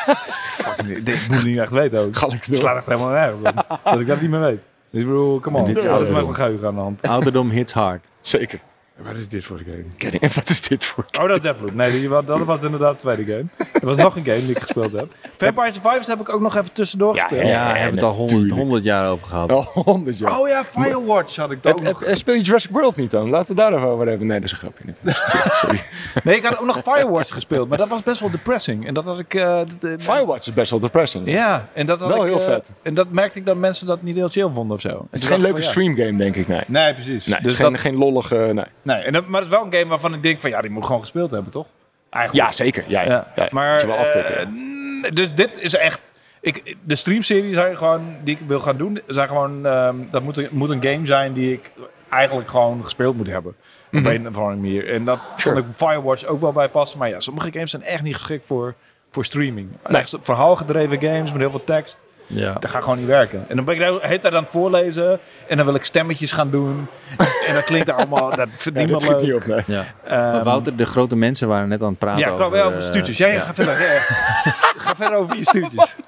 Fucking, 0.64 0.90
ik 0.90 1.28
moet 1.28 1.36
het 1.36 1.46
niet 1.46 1.58
echt 1.58 1.72
weten 1.72 2.00
ook. 2.00 2.16
Ga 2.16 2.28
ik 2.28 2.44
Het 2.44 2.58
slaat 2.58 2.76
echt 2.76 2.86
helemaal 2.86 3.10
nergens 3.10 3.40
op. 3.40 3.80
Dat 3.84 4.00
ik 4.00 4.08
dat 4.08 4.22
niet 4.22 4.30
meer 4.30 4.40
weet. 4.40 4.60
Dus 4.94 5.02
ik 5.02 5.08
bedoel, 5.08 5.40
come 5.40 5.58
on. 5.58 5.66
Dit 5.66 5.78
is 5.78 5.86
alles 5.86 6.08
met 6.08 6.18
ouderdom. 6.18 6.24
mijn 6.24 6.36
geheugen 6.36 6.68
aan 6.68 6.76
de 6.76 6.82
hand. 6.82 7.02
Ouderdom 7.02 7.50
hits 7.50 7.74
hard. 7.74 8.06
Zeker. 8.22 8.60
Wat 9.06 9.16
is 9.16 9.28
dit 9.28 9.44
voor 9.44 9.58
een 9.58 9.66
game? 9.66 9.84
Kenny, 9.98 10.18
En 10.22 10.30
wat 10.36 10.50
is 10.50 10.62
dit 10.62 10.84
voor... 10.86 11.06
Oh, 11.20 11.28
dat 11.28 11.36
is 11.36 11.42
Deathloop. 11.42 11.74
Nee, 11.74 11.92
die, 12.00 12.10
dat 12.10 12.26
was 12.46 12.62
inderdaad 12.62 12.94
de 12.94 13.00
tweede 13.00 13.26
game. 13.26 13.46
Er 13.74 13.86
was 13.86 13.98
nog 13.98 14.16
een 14.16 14.24
game 14.26 14.40
die 14.40 14.50
ik 14.50 14.60
gespeeld 14.60 14.92
heb. 14.92 15.08
Vampire 15.38 15.72
Survivors 15.72 16.08
heb 16.08 16.20
ik 16.20 16.30
ook 16.30 16.42
nog 16.42 16.56
even 16.56 16.74
tussendoor 16.74 17.16
Ja, 17.16 17.22
gespeeld. 17.28 17.48
ja. 17.48 17.72
We 17.72 17.78
hebben 17.78 17.96
het 17.96 18.04
al 18.08 18.14
honderd, 18.14 18.50
honderd 18.52 18.84
jaar 18.84 19.10
over 19.10 19.28
gehad. 19.28 19.52
Al 19.52 19.62
honderd 19.74 20.18
jaar. 20.18 20.40
Oh 20.40 20.48
ja, 20.48 20.64
Firewatch 20.64 21.36
had 21.36 21.52
ik 21.52 21.58
Heb- 21.64 21.74
ook 21.74 21.84
heb- 21.86 22.00
nog. 22.08 22.18
speel 22.18 22.36
je 22.36 22.42
Jurassic 22.42 22.72
World 22.72 22.96
niet 22.96 23.12
dan? 23.12 23.30
Laten 23.30 23.56
we 23.56 23.62
daar 23.62 23.74
even 23.74 23.88
over 23.88 24.08
hebben. 24.08 24.28
Nee, 24.28 24.40
dat 24.40 24.46
is 24.46 24.52
een 24.52 24.58
grapje. 24.58 24.84
Sorry. 25.62 25.82
Nee, 26.24 26.36
ik 26.36 26.46
had 26.46 26.60
ook 26.60 26.66
nog 26.66 26.82
Firewatch 26.84 27.34
gespeeld, 27.34 27.70
maar 27.70 27.78
dat 27.78 27.88
was 27.88 28.04
best 28.04 28.20
wel 28.20 28.30
depressing. 28.32 28.88
En 28.88 28.94
dat 28.94 29.04
had 29.06 29.20
ik... 29.20 29.34
eh, 29.34 29.62
Firewatch 30.00 30.48
is 30.48 30.54
best 30.54 30.72
wel 30.72 30.80
depressing. 30.80 31.32
Ja, 31.32 31.68
en 31.74 31.86
dat 31.86 32.00
had 32.00 32.08
Wel 32.10 32.22
ik, 32.24 32.30
heel 32.30 32.40
eh, 32.40 32.46
vet. 32.46 32.70
En 32.82 32.94
dat 32.94 33.10
merkte 33.10 33.40
ik 33.40 33.46
dat 33.46 33.56
mensen 33.58 33.88
dat 33.88 34.02
niet 34.02 34.16
heel 34.16 34.30
chill 34.30 34.50
vonden 34.52 34.76
of 34.76 34.82
zo. 34.82 35.08
Het 35.12 35.20
is 35.22 35.26
geen 35.28 35.38
ik 35.38 35.42
leuke 35.44 35.56
van, 35.58 35.66
ja. 35.66 35.70
stream 35.72 35.96
game, 35.96 36.18
denk 36.18 36.36
ik. 36.36 36.48
Nee. 36.48 36.62
Nee, 36.68 36.94
precies. 36.94 37.26
Nee, 37.26 37.36
het 37.36 37.44
dus 37.44 37.54
is 37.54 37.60
geen, 37.60 37.72
dat, 37.72 37.82
geen 37.82 37.96
lollige... 37.98 38.52
Nee. 38.54 38.66
Nee 38.96 39.04
en 39.04 39.14
dat, 39.14 39.28
maar 39.28 39.42
het 39.42 39.50
is 39.50 39.56
wel 39.56 39.66
een 39.66 39.74
game 39.74 39.88
waarvan 39.88 40.14
ik 40.14 40.24
denk 40.24 40.42
van 40.42 40.50
ja, 40.50 40.62
die 40.62 40.70
moet 40.70 40.86
gewoon 40.86 41.02
gespeeld 41.02 41.32
hebben, 41.32 41.52
toch? 41.52 41.68
Eigenlijk. 42.10 42.48
Ja, 42.48 42.56
zeker. 42.56 42.84
Ja, 42.88 43.02
ja. 43.36 43.48
Maar 43.52 43.80
je 43.80 43.88
wel 43.88 43.96
eh, 43.96 45.14
dus 45.14 45.34
dit 45.34 45.60
is 45.60 45.76
echt. 45.76 46.12
Ik, 46.42 46.76
de 46.84 46.96
streamserie 46.96 47.54
zijn 47.54 47.78
gewoon 47.78 48.16
die 48.24 48.38
ik 48.40 48.48
wil 48.48 48.60
gaan 48.60 48.78
doen, 48.78 49.02
zijn 49.08 49.28
gewoon 49.28 49.66
ehm, 49.66 49.96
dat 50.12 50.24
moet 50.24 50.38
een, 50.38 50.48
moet 50.52 50.70
een 50.70 50.84
game 50.84 51.06
zijn 51.06 51.34
die 51.34 51.54
ik 51.54 51.72
eigenlijk 52.10 52.50
gewoon 52.50 52.84
gespeeld 52.84 53.18
moet 53.18 53.28
hebben. 53.28 53.56
Op 53.92 54.06
een 54.06 54.28
of 54.28 54.38
andere 54.38 54.56
manier. 54.56 54.94
En 54.94 55.06
dat. 55.06 55.20
Sure. 55.36 55.56
vond 55.56 55.70
ik 55.70 55.76
Firewatch 55.76 56.26
ook 56.26 56.40
wel 56.42 56.52
bij 56.52 56.70
passen. 56.70 57.00
Maar 57.00 57.10
ja, 57.10 57.20
sommige 57.20 57.52
games 57.52 57.72
zijn 57.72 57.84
echt 57.84 58.02
niet 58.04 58.16
geschikt 58.16 58.46
voor, 58.46 58.74
voor 59.10 59.26
streaming. 59.26 59.70
Nee. 59.88 60.02
Echt 60.02 60.18
verhaalgedreven 60.22 61.02
games 61.02 61.32
met 61.32 61.42
heel 61.42 61.50
veel 61.50 61.64
tekst. 61.64 61.98
Ja. 62.28 62.54
Dat 62.54 62.70
gaat 62.70 62.84
gewoon 62.84 62.98
niet 62.98 63.08
werken. 63.08 63.46
En 63.48 63.56
dan 63.56 63.66
ben 63.66 63.76
ik 63.76 63.82
hele 63.82 64.20
tijd 64.20 64.34
aan 64.34 64.44
het 64.44 64.52
voorlezen. 64.52 65.20
En 65.48 65.58
dan 65.58 65.66
wil 65.66 65.76
ik 65.76 65.86
stemmetjes 65.86 66.32
gaan 66.32 66.50
doen. 66.50 66.88
en 67.48 67.54
dat 67.54 67.64
klinkt 67.64 67.90
allemaal... 67.90 68.36
Dat 68.36 68.48
vindt 68.56 68.80
Ja, 68.80 68.84
niemand 68.84 69.08
leuk. 69.08 69.22
niet 69.22 69.34
op, 69.34 69.46
nee. 69.46 69.62
Ja. 69.68 69.86
Ehm, 70.04 70.32
Maar 70.32 70.44
Wouter, 70.44 70.76
de 70.76 70.86
grote 70.86 71.16
mensen 71.16 71.48
waren 71.48 71.68
net 71.68 71.82
aan 71.82 71.90
het 71.90 72.00
praten 72.00 72.22
ja, 72.22 72.30
over... 72.30 72.50
wel 72.52 72.66
over 72.66 72.78
eh, 72.78 72.84
stuurtjes. 72.86 73.18
Jij 73.18 73.34
ja. 73.34 73.42
ga 73.42 73.54
verder. 73.54 73.82
Ja. 73.82 74.00
ga 74.86 74.96
verder 74.96 75.18
over 75.18 75.38
je 75.38 75.44
stuurtjes. 75.44 75.96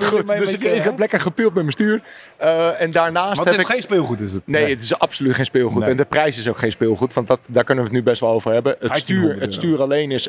Goed, 0.00 0.38
dus 0.38 0.52
ik, 0.52 0.62
je, 0.62 0.68
ik 0.68 0.82
heb 0.82 0.98
lekker 0.98 1.20
gepild 1.20 1.54
met 1.54 1.62
mijn 1.62 1.72
stuur. 1.72 2.02
Eh, 2.36 2.80
en 2.80 2.90
daarnaast 2.90 3.36
Want 3.36 3.48
het 3.48 3.58
is 3.58 3.64
ik... 3.64 3.70
geen 3.70 3.82
speelgoed, 3.82 4.20
is 4.20 4.32
het? 4.32 4.46
Nee, 4.46 4.70
het 4.70 4.82
is 4.82 4.98
absoluut 4.98 5.34
geen 5.34 5.44
speelgoed. 5.44 5.80
Nee. 5.80 5.90
En 5.90 5.96
de 5.96 6.04
prijs 6.04 6.38
is 6.38 6.48
ook 6.48 6.58
geen 6.58 6.70
speelgoed, 6.70 7.14
want 7.14 7.26
dat, 7.26 7.38
daar 7.50 7.64
kunnen 7.64 7.84
we 7.84 7.90
het 7.90 7.98
nu 7.98 8.04
best 8.04 8.20
wel 8.20 8.30
over 8.30 8.52
hebben. 8.52 8.76
Het 8.78 8.98
stuur, 8.98 9.38
1500 9.38 9.40
het 9.40 9.54
stuur 9.54 9.82
alleen 9.82 10.10
is 10.10 10.28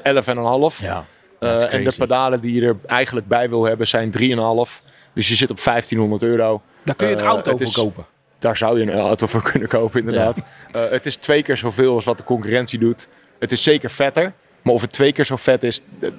11,5. 0.80 0.86
Ja. 0.86 1.06
Eh, 1.40 1.74
en 1.74 1.84
de 1.84 1.94
pedalen 1.98 2.40
die 2.40 2.62
je 2.62 2.68
er 2.68 2.76
eigenlijk 2.86 3.28
bij 3.28 3.50
wil 3.50 3.64
hebben 3.64 3.88
zijn 3.88 4.12
3,5. 4.12 4.82
Dus 5.14 5.28
je 5.28 5.36
zit 5.36 5.50
op 5.52 5.60
1500 5.60 6.24
euro. 6.24 6.62
Daar 6.84 6.96
kun 6.96 7.08
je 7.08 7.14
een 7.14 7.20
Eh, 7.20 7.26
auto 7.26 7.52
voor 7.52 7.62
is- 7.62 7.74
kopen. 7.76 8.06
Daar 8.40 8.58
zou 8.58 8.80
je 8.80 8.92
een 8.92 9.00
auto 9.00 9.28
voor 9.28 9.42
kunnen 9.52 9.68
kopen, 9.70 10.00
inderdaad. 10.00 10.38
Eh, 10.72 10.90
het 10.90 11.06
is 11.06 11.16
twee 11.16 11.44
keer 11.44 11.58
zoveel 11.58 11.96
als 11.96 12.06
wat 12.06 12.18
de 12.18 12.24
concurrentie 12.24 12.80
doet. 12.80 13.08
Het 13.40 13.52
is 13.52 13.64
zeker 13.64 13.90
vetter. 13.90 14.34
Maar 14.62 14.74
of 14.74 14.82
het 14.82 14.92
twee 14.92 15.12
keer 15.14 15.26
zo 15.26 15.36
vet 15.36 15.64
is, 15.64 15.82
dat, 16.00 16.14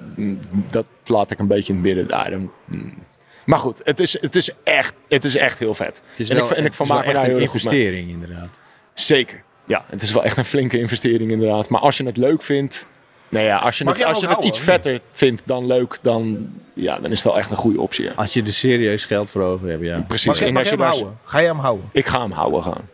dat 0.69 0.85
laat 1.05 1.31
ik 1.31 1.39
een 1.39 1.47
beetje 1.47 1.73
in 1.73 1.79
het 1.79 1.95
midden. 1.95 2.17
Ah, 2.17 2.35
mm. 2.65 2.93
Maar 3.45 3.59
goed, 3.59 3.81
het 3.83 3.99
is, 3.99 4.21
het, 4.21 4.35
is 4.35 4.49
echt, 4.63 4.93
het 5.09 5.25
is 5.25 5.35
echt 5.35 5.59
heel 5.59 5.73
vet. 5.73 6.01
Het 6.11 6.19
is 6.19 6.29
en 6.29 6.35
wel, 6.35 6.45
ik, 6.45 6.51
en 6.51 6.65
ik 6.65 6.73
vermaak 6.73 7.05
me 7.05 7.13
daar 7.13 7.23
een 7.23 7.29
heel 7.29 7.39
investering, 7.39 8.09
inderdaad. 8.09 8.59
Zeker. 8.93 9.43
Ja, 9.65 9.83
het 9.87 10.01
is 10.01 10.11
wel 10.11 10.23
echt 10.23 10.37
een 10.37 10.45
flinke 10.45 10.79
investering 10.79 11.31
inderdaad. 11.31 11.69
Maar 11.69 11.81
als 11.81 11.97
je 11.97 12.03
het 12.05 12.17
leuk 12.17 12.41
vindt... 12.41 12.85
Nou 13.29 13.45
ja, 13.45 13.57
als 13.57 13.77
je 13.77 13.83
Mag 13.83 13.97
het, 13.97 14.05
als 14.05 14.19
je 14.19 14.27
het 14.27 14.41
iets 14.41 14.59
vetter 14.59 14.99
vindt 15.11 15.41
dan 15.45 15.65
leuk, 15.65 15.97
dan, 16.01 16.49
ja, 16.73 16.99
dan 16.99 17.11
is 17.11 17.17
het 17.23 17.27
wel 17.27 17.37
echt 17.37 17.51
een 17.51 17.57
goede 17.57 17.81
optie. 17.81 18.05
ja. 18.05 18.11
Als 18.15 18.33
je 18.33 18.43
er 18.43 18.53
serieus 18.53 19.05
geld 19.05 19.29
voor 19.31 19.41
over 19.41 19.69
hebt, 19.69 19.83
ja. 19.83 20.03
Precies. 20.07 20.25
Mag 20.25 20.39
je, 20.39 20.45
En 20.45 20.53
mag 20.53 20.61
als 20.61 20.69
je 20.71 20.75
je 20.77 20.81
hem 20.83 20.91
houden? 20.91 21.17
Ga 21.23 21.39
je 21.39 21.47
hem 21.47 21.59
houden? 21.59 21.89
Ik 21.91 22.05
ga 22.05 22.21
hem 22.21 22.31
houden 22.31 22.63
gaan. 22.63 22.89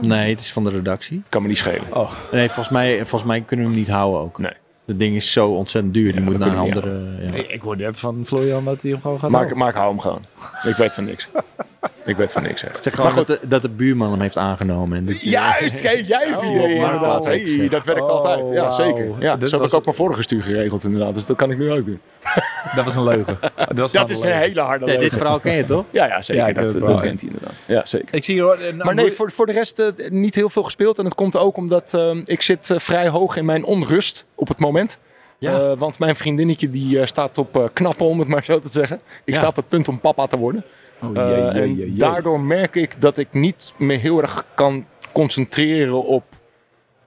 Nee, 0.00 0.30
het 0.30 0.40
is 0.40 0.52
van 0.52 0.64
de 0.64 0.70
redactie. 0.70 1.22
Kan 1.28 1.42
me 1.42 1.48
niet 1.48 1.58
schelen. 1.58 1.82
Oh. 1.92 2.12
Nee, 2.32 2.46
volgens 2.46 2.68
mij, 2.68 2.96
volgens 2.96 3.24
mij 3.24 3.40
kunnen 3.40 3.66
we 3.66 3.72
hem 3.72 3.80
niet 3.80 3.90
houden 3.90 4.20
ook. 4.20 4.38
Nee. 4.38 4.52
Dat 4.86 4.98
ding 4.98 5.16
is 5.16 5.32
zo 5.32 5.48
ontzettend 5.50 5.94
duur. 5.94 6.12
Die 6.12 6.20
Ja, 6.20 6.20
moet 6.30 6.38
dat 6.38 6.48
naar 6.48 6.56
een 6.56 6.62
andere... 6.62 7.16
Ja. 7.20 7.32
Ik, 7.32 7.48
ik 7.48 7.60
hoorde 7.60 7.84
net 7.84 7.98
van 7.98 8.22
Florian 8.26 8.64
dat 8.64 8.82
hij 8.82 8.90
hem 8.90 9.00
gewoon 9.00 9.18
gaat 9.18 9.42
ik 9.68 9.74
hou 9.74 9.88
hem 9.88 10.00
gewoon. 10.00 10.24
Ik 10.62 10.76
weet 10.76 10.92
van 10.92 11.04
niks. 11.04 11.28
ik 12.04 12.16
weet 12.16 12.32
van 12.32 12.42
niks. 12.42 12.60
Zeg. 12.60 12.76
Zeg 12.80 12.94
gewoon 12.94 13.14
dat 13.14 13.26
de, 13.26 13.38
dat 13.48 13.62
de 13.62 13.68
buurman 13.68 14.10
hem 14.10 14.20
heeft 14.20 14.36
aangenomen. 14.38 14.98
En 14.98 15.04
dit- 15.04 15.20
Juist, 15.22 15.80
kijk, 15.80 16.06
jij 16.06 16.26
hebt 16.28 16.42
Oh, 16.42 16.70
inderdaad. 16.70 17.24
Hey, 17.24 17.68
dat 17.70 17.84
werkt 17.84 18.00
Oh, 18.00 18.08
altijd. 18.08 18.48
Ja, 18.50 18.70
zeker. 18.70 19.06
Ja, 19.18 19.36
zo 19.36 19.44
heb 19.50 19.50
was- 19.60 19.70
ik 19.72 19.78
ook 19.78 19.84
mijn 19.84 19.96
vorige 19.96 20.22
stuur 20.22 20.42
geregeld 20.42 20.84
inderdaad. 20.84 21.14
Dus 21.14 21.26
dat 21.26 21.36
kan 21.36 21.50
ik 21.50 21.58
nu 21.58 21.72
ook 21.72 21.84
doen. 21.86 22.00
Dat 22.76 22.84
was 22.84 22.94
een 22.94 23.04
leugen. 23.04 23.38
Dat, 23.56 23.78
was 23.78 23.92
Dat 23.92 24.10
is 24.10 24.16
een 24.18 24.24
leugen. 24.24 24.40
hele 24.42 24.60
harde 24.60 24.84
Nee, 24.84 24.92
dit 24.92 25.00
leugen. 25.00 25.18
verhaal 25.18 25.40
ken 25.40 25.52
je 25.52 25.64
toch? 25.64 25.84
Ja, 25.90 26.06
ja, 26.06 26.22
zeker. 26.22 26.46
Ja, 26.46 26.52
dat, 26.52 26.72
dat 26.72 26.80
wel, 26.82 26.96
kent 27.00 27.20
hij 27.20 27.28
inderdaad. 27.30 27.54
Ja, 27.66 27.86
zeker. 27.86 28.14
Ik 28.14 28.24
zie 28.24 28.40
eh, 28.40 28.58
nou, 28.58 28.76
Maar 28.76 28.94
nee, 28.94 29.12
voor, 29.12 29.30
voor 29.32 29.46
de 29.46 29.52
rest 29.52 29.78
eh, 29.78 29.86
niet 30.10 30.34
heel 30.34 30.50
veel 30.50 30.62
gespeeld. 30.62 30.98
En 30.98 31.04
dat 31.04 31.14
komt 31.14 31.36
ook 31.36 31.56
omdat 31.56 31.94
eh, 31.94 32.16
ik 32.24 32.42
zit 32.42 32.70
eh, 32.70 32.78
vrij 32.78 33.08
hoog 33.08 33.36
in 33.36 33.44
mijn 33.44 33.64
onrust 33.64 34.26
op 34.34 34.48
het 34.48 34.58
moment. 34.58 34.98
Ja. 35.38 35.52
Eh, 35.60 35.72
want 35.78 35.98
mijn 35.98 36.16
vriendinnetje 36.16 36.70
die 36.70 37.00
eh, 37.00 37.06
staat 37.06 37.38
op 37.38 37.56
eh, 37.56 37.62
knappen, 37.72 38.06
om 38.06 38.18
het 38.18 38.28
maar 38.28 38.44
zo 38.44 38.60
te 38.60 38.70
zeggen. 38.70 39.00
Ik 39.24 39.34
Ja. 39.34 39.40
sta 39.40 39.48
op 39.48 39.56
het 39.56 39.68
punt 39.68 39.88
om 39.88 40.00
papa 40.00 40.26
te 40.26 40.36
worden. 40.38 40.64
Oh, 41.02 41.16
Eh, 41.18 41.28
jee, 41.28 41.36
jee, 41.52 41.62
en 41.62 41.74
jee, 41.74 41.94
daardoor 41.94 42.40
merk 42.40 42.74
ik 42.74 43.00
dat 43.00 43.18
ik 43.18 43.28
niet 43.30 43.72
me 43.76 43.94
heel 43.94 44.22
erg 44.22 44.44
kan 44.54 44.86
concentreren 45.12 46.02
op 46.04 46.24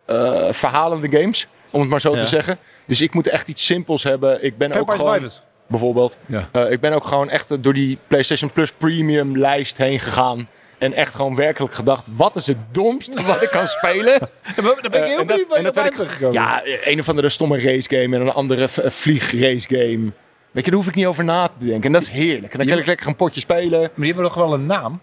eh, 0.06 0.48
verhalende 0.52 1.18
games. 1.20 1.48
Om 1.72 1.80
het 1.82 1.90
maar 1.90 2.02
zo 2.02 2.16
Ja. 2.16 2.22
te 2.22 2.28
zeggen. 2.28 2.58
Dus 2.86 3.02
ik 3.02 3.14
moet 3.14 3.28
echt 3.28 3.48
iets 3.48 3.66
simpels 3.66 4.04
hebben. 4.04 4.44
Ik 4.44 4.58
ben 4.58 4.74
ook 4.74 4.94
gewoon, 4.94 5.30
bijvoorbeeld, 5.68 6.18
Ja. 6.26 6.50
eh, 6.52 6.72
ik 6.72 6.80
ben 6.80 6.94
ook 6.94 7.06
gewoon 7.06 7.30
echt 7.30 7.64
door 7.64 7.74
die 7.74 7.98
PlayStation 8.08 8.52
Plus 8.52 8.72
Premium 8.72 9.38
lijst 9.38 9.78
heen 9.78 10.00
gegaan. 10.00 10.48
En 10.78 10.94
echt 10.94 11.16
gewoon 11.16 11.36
werkelijk 11.36 11.74
gedacht, 11.74 12.06
wat 12.16 12.36
is 12.36 12.48
het 12.48 12.58
domst 12.72 13.24
wat 13.26 13.42
ik 13.42 13.50
kan 13.50 13.68
spelen? 13.68 14.20
Daar 14.56 14.66
ben 14.82 14.84
ik 14.84 14.94
heel 14.94 15.04
en 15.04 15.16
dat- 15.18 15.28
benieuwd 15.28 15.48
waar 15.48 15.58
en 15.58 15.64
je 15.64 15.72
dat 15.72 15.76
werd 15.84 16.00
ik- 16.00 16.08
gekomen. 16.12 16.34
Ja, 16.34 16.62
een 16.84 17.00
of 17.00 17.10
andere 17.10 17.30
stomme 17.30 17.60
race 17.60 17.90
game 17.90 18.16
en 18.16 18.22
een 18.22 18.32
andere 18.34 18.70
v- 18.70 18.80
vlieg 18.94 19.32
race 19.32 19.68
game. 19.76 20.12
Weet 20.58 20.66
je, 20.66 20.72
daar 20.72 20.82
hoef 20.82 20.90
ik 20.90 20.96
niet 20.96 21.06
over 21.06 21.24
na 21.24 21.48
te 21.48 21.66
denken. 21.66 21.84
En 21.84 21.92
dat 21.92 22.02
is 22.02 22.10
heerlijk. 22.10 22.52
En 22.54 22.60
dan 22.60 22.68
kan 22.68 22.78
ik 22.78 22.86
lekker 22.86 23.08
een 23.08 23.16
potje 23.16 23.40
spelen. 23.42 23.80
Maar 23.80 23.90
die 23.96 24.06
hebben 24.06 24.24
nog 24.24 24.34
wel 24.34 24.54
een 24.54 24.66
naam. 24.66 25.02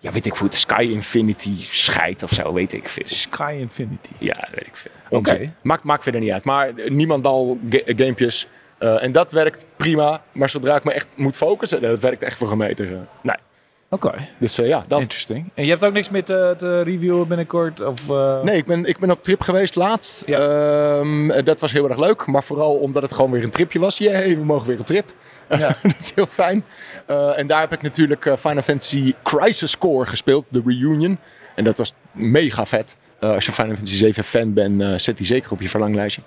ja, 0.00 0.12
weet 0.12 0.26
ik 0.26 0.36
veel, 0.36 0.46
Sky 0.50 0.88
Infinity 0.92 1.54
scheidt 1.60 2.22
of 2.22 2.30
zo, 2.32 2.52
weet 2.52 2.72
ik 2.72 2.88
veel. 2.88 3.02
Sky 3.06 3.56
Infinity. 3.58 4.10
Ja, 4.18 4.48
weet 4.54 4.66
ik 4.66 4.76
veel. 4.76 4.90
Oké. 5.10 5.30
Onzin. 5.30 5.54
Maakt, 5.62 5.84
maakt 5.84 6.02
verder 6.02 6.20
niet 6.20 6.30
uit. 6.30 6.44
Maar 6.44 6.72
niemand 6.88 7.26
al 7.26 7.58
ga- 7.70 7.82
gamepjes. 7.86 8.46
Eh, 8.78 9.02
en 9.02 9.12
dat 9.12 9.32
werkt 9.32 9.66
prima. 9.76 10.22
Maar 10.32 10.50
zodra 10.50 10.76
ik 10.76 10.84
me 10.84 10.92
echt 10.92 11.08
moet 11.14 11.36
focussen, 11.36 11.82
dat 11.82 12.00
werkt 12.00 12.22
echt 12.22 12.36
voor 12.38 12.48
gemeten. 12.48 13.08
nee. 13.22 13.36
Oké, 13.94 14.28
Dus 14.38 14.58
eh, 14.58 14.66
ja, 14.66 14.84
dat. 14.88 15.00
interesting. 15.00 15.50
En 15.54 15.64
je 15.64 15.70
hebt 15.70 15.84
ook 15.84 15.92
niks 15.92 16.10
meer 16.10 16.24
te, 16.24 16.54
te 16.58 16.82
reviewen 16.82 17.28
binnenkort? 17.28 17.80
Of, 17.80 18.10
eh, 18.10 18.42
Nee, 18.42 18.56
ik 18.56 18.64
ben, 18.64 18.84
ik 18.84 18.98
ben 18.98 19.10
op 19.10 19.22
trip 19.22 19.40
geweest 19.40 19.74
laatst. 19.74 20.22
Ja. 20.26 20.38
Ehm, 20.38 21.30
eh, 21.30 21.44
dat 21.44 21.60
was 21.60 21.72
heel 21.72 21.88
erg 21.88 21.98
leuk. 21.98 22.26
Maar 22.26 22.44
vooral 22.44 22.74
omdat 22.74 23.02
het 23.02 23.12
gewoon 23.12 23.30
weer 23.30 23.42
een 23.42 23.50
tripje 23.50 23.78
was. 23.78 23.98
Jee, 23.98 24.36
we 24.36 24.44
mogen 24.44 24.66
weer 24.66 24.80
op 24.80 24.86
trip. 24.86 25.10
Ja. 25.48 25.58
dat 25.82 25.94
is 26.00 26.12
heel 26.14 26.26
fijn. 26.26 26.64
Eh, 27.06 27.38
en 27.38 27.46
daar 27.46 27.60
heb 27.60 27.72
ik 27.72 27.82
natuurlijk 27.82 28.32
Final 28.38 28.62
Fantasy 28.62 29.14
Crisis 29.22 29.78
Core 29.78 30.06
gespeeld. 30.06 30.44
De 30.48 30.62
reunion. 30.66 31.18
En 31.54 31.64
dat 31.64 31.78
was 31.78 31.94
mega 32.12 32.66
vet. 32.66 32.96
Als 33.20 33.46
je 33.46 33.52
Final 33.52 33.74
Fantasy 33.74 33.96
7 33.96 34.24
fan 34.24 34.52
bent, 34.52 35.02
zet 35.02 35.16
die 35.16 35.26
zeker 35.26 35.50
op 35.50 35.60
je 35.60 35.68
verlanglijstje. 35.68 36.22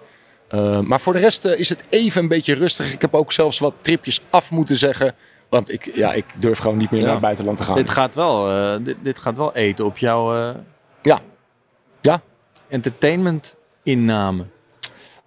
Maar 0.82 1.00
voor 1.00 1.14
de 1.14 1.20
rest 1.20 1.46
is 1.46 1.70
het 1.70 1.84
even 1.90 2.22
een 2.22 2.28
beetje 2.28 2.54
rustig. 2.54 2.94
Ik 2.94 3.02
heb 3.02 3.14
ook 3.14 3.32
zelfs 3.32 3.60
wat 3.60 3.74
tripjes 3.82 4.22
af 4.30 4.52
moeten 4.52 4.76
zeggen. 4.76 5.16
Want 5.56 5.72
ik, 5.72 5.96
ja, 5.96 6.14
ik 6.14 6.26
durf 6.36 6.60
gewoon 6.60 6.78
niet 6.78 6.92
meer 6.92 7.00
Ja. 7.00 7.06
naar 7.06 7.16
het 7.16 7.24
buitenland 7.24 7.58
te 7.58 7.64
gaan. 7.64 7.76
Dit 7.76 7.90
gaat 7.90 8.16
wel, 8.16 8.50
eh, 8.52 8.76
dit, 8.84 8.96
dit 9.02 9.20
gaat 9.20 9.38
wel 9.38 9.54
eten 9.56 9.86
op 9.86 9.98
jouw 9.98 10.36
eh, 10.36 10.56
Ja. 11.02 11.20
Ja. 12.02 12.22
entertainment 12.68 13.56
inname. 13.84 14.46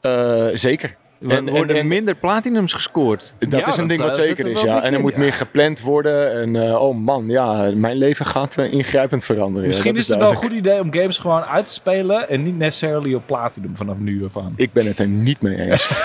Eh, 0.01 0.47
zeker. 0.53 0.97
Er 1.21 1.31
En- 1.31 1.51
worden 1.51 1.77
en- 1.77 1.81
en- 1.83 1.89
minder 1.89 2.15
platinums 2.15 2.73
gescoord. 2.73 3.35
Dat 3.39 3.61
Ja, 3.61 3.67
is 3.67 3.77
een 3.77 3.87
ding 3.87 4.01
wat 4.01 4.19
eh, 4.19 4.23
zeker 4.23 4.37
zit 4.37 4.45
er 4.45 4.51
is, 4.51 4.61
ja. 4.61 4.83
En 4.83 4.95
er 4.95 5.01
moet 5.01 5.13
ja. 5.13 5.19
meer 5.19 5.33
gepland 5.33 5.81
worden. 5.81 6.33
En 6.41 6.69
eh, 6.69 6.83
oh 6.83 6.97
man, 6.97 7.29
ja, 7.29 7.71
mijn 7.75 7.97
leven 7.97 8.27
gaat 8.27 8.57
eh, 8.59 8.73
ingrijpend 8.73 9.25
veranderen. 9.25 9.67
Misschien 9.69 9.97
is 9.97 10.09
het 10.09 10.19
wel 10.19 10.31
een 10.31 10.37
goed 10.37 10.53
idee 10.53 10.81
om 10.81 10.93
games 10.93 11.19
gewoon 11.19 11.43
uit 11.43 11.67
te 11.67 11.73
spelen 11.73 12.29
en 12.29 12.43
niet 12.43 12.59
necessarily 12.59 13.15
op 13.15 13.23
platinum 13.27 13.77
vanaf 13.77 13.97
nu 13.99 14.25
af 14.25 14.37
aan. 14.37 14.53
Ik 14.57 14.73
ben 14.73 14.87
het 14.87 14.99
er 14.99 15.09
niet 15.09 15.41
mee 15.43 15.57
eens. 15.71 15.89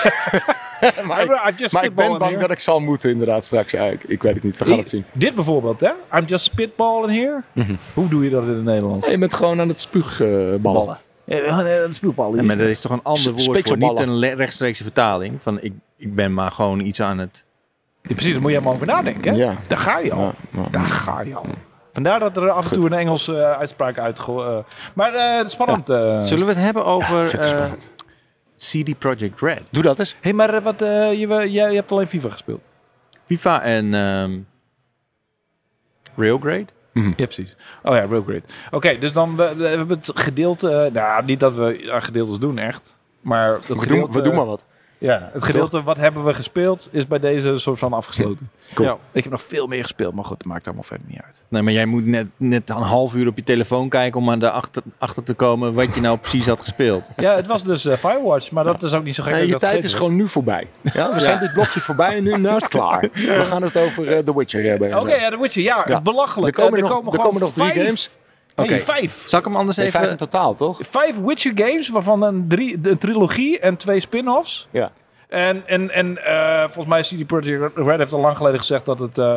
maar 1.08 1.22
ik, 1.58 1.72
maar 1.72 1.82
ben 1.94 2.18
bang 2.18 2.24
here. 2.24 2.38
dat 2.38 2.50
ik 2.50 2.60
zal 2.60 2.80
moeten 2.80 3.10
inderdaad 3.10 3.44
straks. 3.44 3.70
Ja, 3.70 3.84
ik, 3.84 4.04
ik 4.04 4.22
weet 4.22 4.34
het 4.34 4.42
niet, 4.42 4.56
we 4.58 4.64
gaan 4.64 4.78
het 4.78 4.88
zien. 4.88 5.04
Dit 5.12 5.34
bijvoorbeeld, 5.34 5.80
hè? 5.80 5.90
I'm 6.18 6.24
just 6.26 6.44
spitballing 6.44 7.12
here. 7.12 7.40
Mhm. 7.52 7.74
Hoe 7.94 8.08
doe 8.08 8.24
je 8.24 8.30
dat 8.30 8.42
in 8.42 8.48
het 8.48 8.64
Nederlands? 8.64 9.08
Je 9.08 9.18
bent 9.18 9.34
gewoon 9.34 9.60
aan 9.60 9.68
het 9.68 9.80
spuugballen. 9.80 10.98
Ja, 11.26 11.62
dat. 11.62 12.00
Ja, 12.34 12.42
maar 12.42 12.58
er 12.58 12.68
is 12.68 12.80
toch 12.80 12.92
een 12.92 13.02
ander 13.02 13.32
woord 13.32 13.68
voor, 13.68 13.76
niet 13.76 13.98
een 14.00 14.34
rechtstreekse 14.34 14.82
vertaling. 14.82 15.42
Van 15.42 15.60
ik, 15.60 15.72
ik 15.96 16.14
ben 16.14 16.34
maar 16.34 16.50
gewoon 16.50 16.80
iets 16.80 17.00
aan 17.00 17.18
het... 17.18 17.44
Ja, 18.02 18.14
precies, 18.14 18.32
daar 18.32 18.40
moet 18.40 18.50
je 18.50 18.56
helemaal 18.56 18.74
over 18.74 18.86
nadenken. 18.86 19.32
Hè? 19.32 19.38
Ja. 19.38 19.56
Daar 19.68 19.78
ga 19.78 19.98
je 19.98 20.12
al. 20.12 20.32
Daar 20.70 20.84
ga 20.84 21.20
je 21.20 21.34
al. 21.34 21.46
Vandaar 21.92 22.20
dat 22.20 22.36
er 22.36 22.50
af 22.50 22.70
en 22.72 22.76
toe 22.80 22.86
een 22.86 22.92
Engelse 22.98 23.38
eh, 23.38 23.58
uitspraak 23.58 23.98
uitgegooid 23.98 24.48
uh, 24.48 24.58
Maar 24.94 25.14
eh, 25.14 25.46
spannend. 25.46 25.90
eh. 25.90 26.20
Zullen 26.20 26.46
we 26.46 26.52
het 26.52 26.62
hebben 26.62 26.84
over 26.84 27.38
eh. 27.40 27.72
CD 28.58 28.98
Projekt 28.98 29.40
Red? 29.40 29.62
Doe 29.70 29.82
dat 29.82 29.98
eens. 29.98 30.16
hey, 30.20 30.32
maar 30.32 30.54
eh, 30.54 30.62
wat, 30.62 30.82
eh, 30.82 31.12
je, 31.12 31.50
jij 31.50 31.74
hebt 31.74 31.92
alleen 31.92 32.08
FIFA 32.08 32.28
gespeeld. 32.30 32.60
FIFA 33.24 33.62
en 33.62 33.94
ehm 33.94 34.38
Railgrade? 36.16 36.66
Ja, 36.94 37.12
precies. 37.14 37.56
Oh 37.82 37.94
ja, 37.94 38.04
real 38.04 38.22
great. 38.22 38.52
Oké, 38.70 38.98
dus 38.98 39.12
dan 39.12 39.36
we, 39.36 39.54
we 39.56 39.66
hebben 39.66 39.96
het 39.98 40.10
gedeelte... 40.14 40.90
nou, 40.92 41.24
niet 41.24 41.40
dat 41.40 41.54
we 41.54 41.88
aan 41.92 42.02
gedeeltes 42.02 42.38
doen, 42.38 42.58
echt. 42.58 42.96
Maar 43.20 43.60
dat 43.66 43.78
We 43.78 43.86
doen, 43.86 44.12
we 44.12 44.20
doen 44.20 44.34
maar 44.34 44.46
wat. 44.46 44.64
Ja, 45.04 45.30
het 45.32 45.42
gedeelte 45.42 45.82
wat 45.82 45.96
hebben 45.96 46.24
we 46.24 46.34
gespeeld 46.34 46.88
is 46.92 47.06
bij 47.06 47.18
deze 47.18 47.58
soort 47.58 47.78
van 47.78 47.92
afgesloten. 47.92 48.50
Cool. 48.74 48.88
Ja, 48.88 48.96
ik 49.12 49.22
heb 49.22 49.32
nog 49.32 49.42
veel 49.42 49.66
meer 49.66 49.82
gespeeld, 49.82 50.14
maar 50.14 50.24
goed, 50.24 50.38
dat 50.38 50.46
maakt 50.46 50.64
allemaal 50.66 50.82
verder 50.84 51.06
niet 51.08 51.20
uit. 51.24 51.42
Nee, 51.48 51.62
maar 51.62 51.72
jij 51.72 51.86
moet 51.86 52.06
net, 52.06 52.26
net 52.36 52.70
een 52.70 52.76
half 52.76 53.14
uur 53.14 53.26
op 53.28 53.36
je 53.36 53.42
telefoon 53.42 53.88
kijken 53.88 54.20
om 54.20 54.30
aan 54.30 54.38
de 54.38 54.50
achter, 54.50 54.82
achter 54.98 55.22
te 55.22 55.34
komen 55.34 55.74
wat 55.74 55.94
je 55.94 56.00
nou 56.00 56.18
precies 56.18 56.46
had 56.46 56.60
gespeeld. 56.60 57.10
Ja, 57.16 57.34
het 57.34 57.46
was 57.46 57.64
dus 57.64 57.84
eh, 57.86 57.96
Firewatch, 57.96 58.50
maar 58.50 58.64
dat 58.64 58.82
is 58.82 58.92
ook 58.92 59.04
niet 59.04 59.14
zo 59.14 59.22
gek. 59.22 59.32
Nee, 59.32 59.40
dat 59.50 59.60
je 59.60 59.66
tijd 59.66 59.84
is 59.84 59.94
gewoon 59.94 60.16
nu 60.16 60.28
voorbij. 60.28 60.66
Ja, 60.92 61.14
we 61.14 61.20
zijn 61.20 61.38
dit 61.40 61.52
blokje 61.52 61.80
voorbij 61.80 62.16
en 62.16 62.22
nu 62.24 62.32
is 62.46 62.50
het 62.52 62.68
klaar. 62.68 63.08
We 63.12 63.44
gaan 63.44 63.62
het 63.62 63.76
over 63.76 64.12
eh, 64.12 64.18
The 64.18 64.36
Witcher 64.36 64.62
hebben. 64.64 65.00
Oké, 65.00 65.14
ja, 65.14 65.30
The 65.30 65.38
Witcher, 65.40 65.62
ja, 65.62 65.82
Ja. 65.86 66.00
belachelijk. 66.00 66.56
Er 66.58 66.62
komen 66.64 66.78
Eh, 66.78 66.88
nog- 66.88 67.12
er 67.14 67.18
komen 67.20 67.40
nog 67.40 67.52
drie 67.52 67.72
games. 68.56 68.70
Nee, 68.70 68.80
Oké. 68.80 68.92
vijf. 68.92 69.22
Zal 69.26 69.38
ik 69.38 69.44
hem 69.44 69.56
anders 69.56 69.76
Nee, 69.76 69.86
even... 69.86 69.98
vijf 70.00 70.10
in 70.12 70.16
totaal, 70.16 70.54
toch? 70.54 70.78
Vijf 70.90 71.18
Witcher 71.20 71.52
games, 71.54 71.88
waarvan 71.88 72.22
een, 72.22 72.44
drie, 72.48 72.78
een 72.82 72.98
trilogie 72.98 73.58
en 73.58 73.76
twee 73.76 74.00
spin-offs. 74.00 74.68
Ja. 74.70 74.90
En, 75.28 75.62
en, 75.66 75.90
en 75.90 76.24
eh, 76.24 76.58
volgens 76.60 76.86
mij 76.86 76.98
is 76.98 77.08
CD 77.14 77.26
Projekt 77.26 77.76
Red 77.76 77.98
heeft 77.98 78.12
al 78.12 78.20
lang 78.20 78.36
geleden 78.36 78.58
gezegd 78.58 78.84
dat 78.84 78.98
het... 78.98 79.18
eh, 79.18 79.34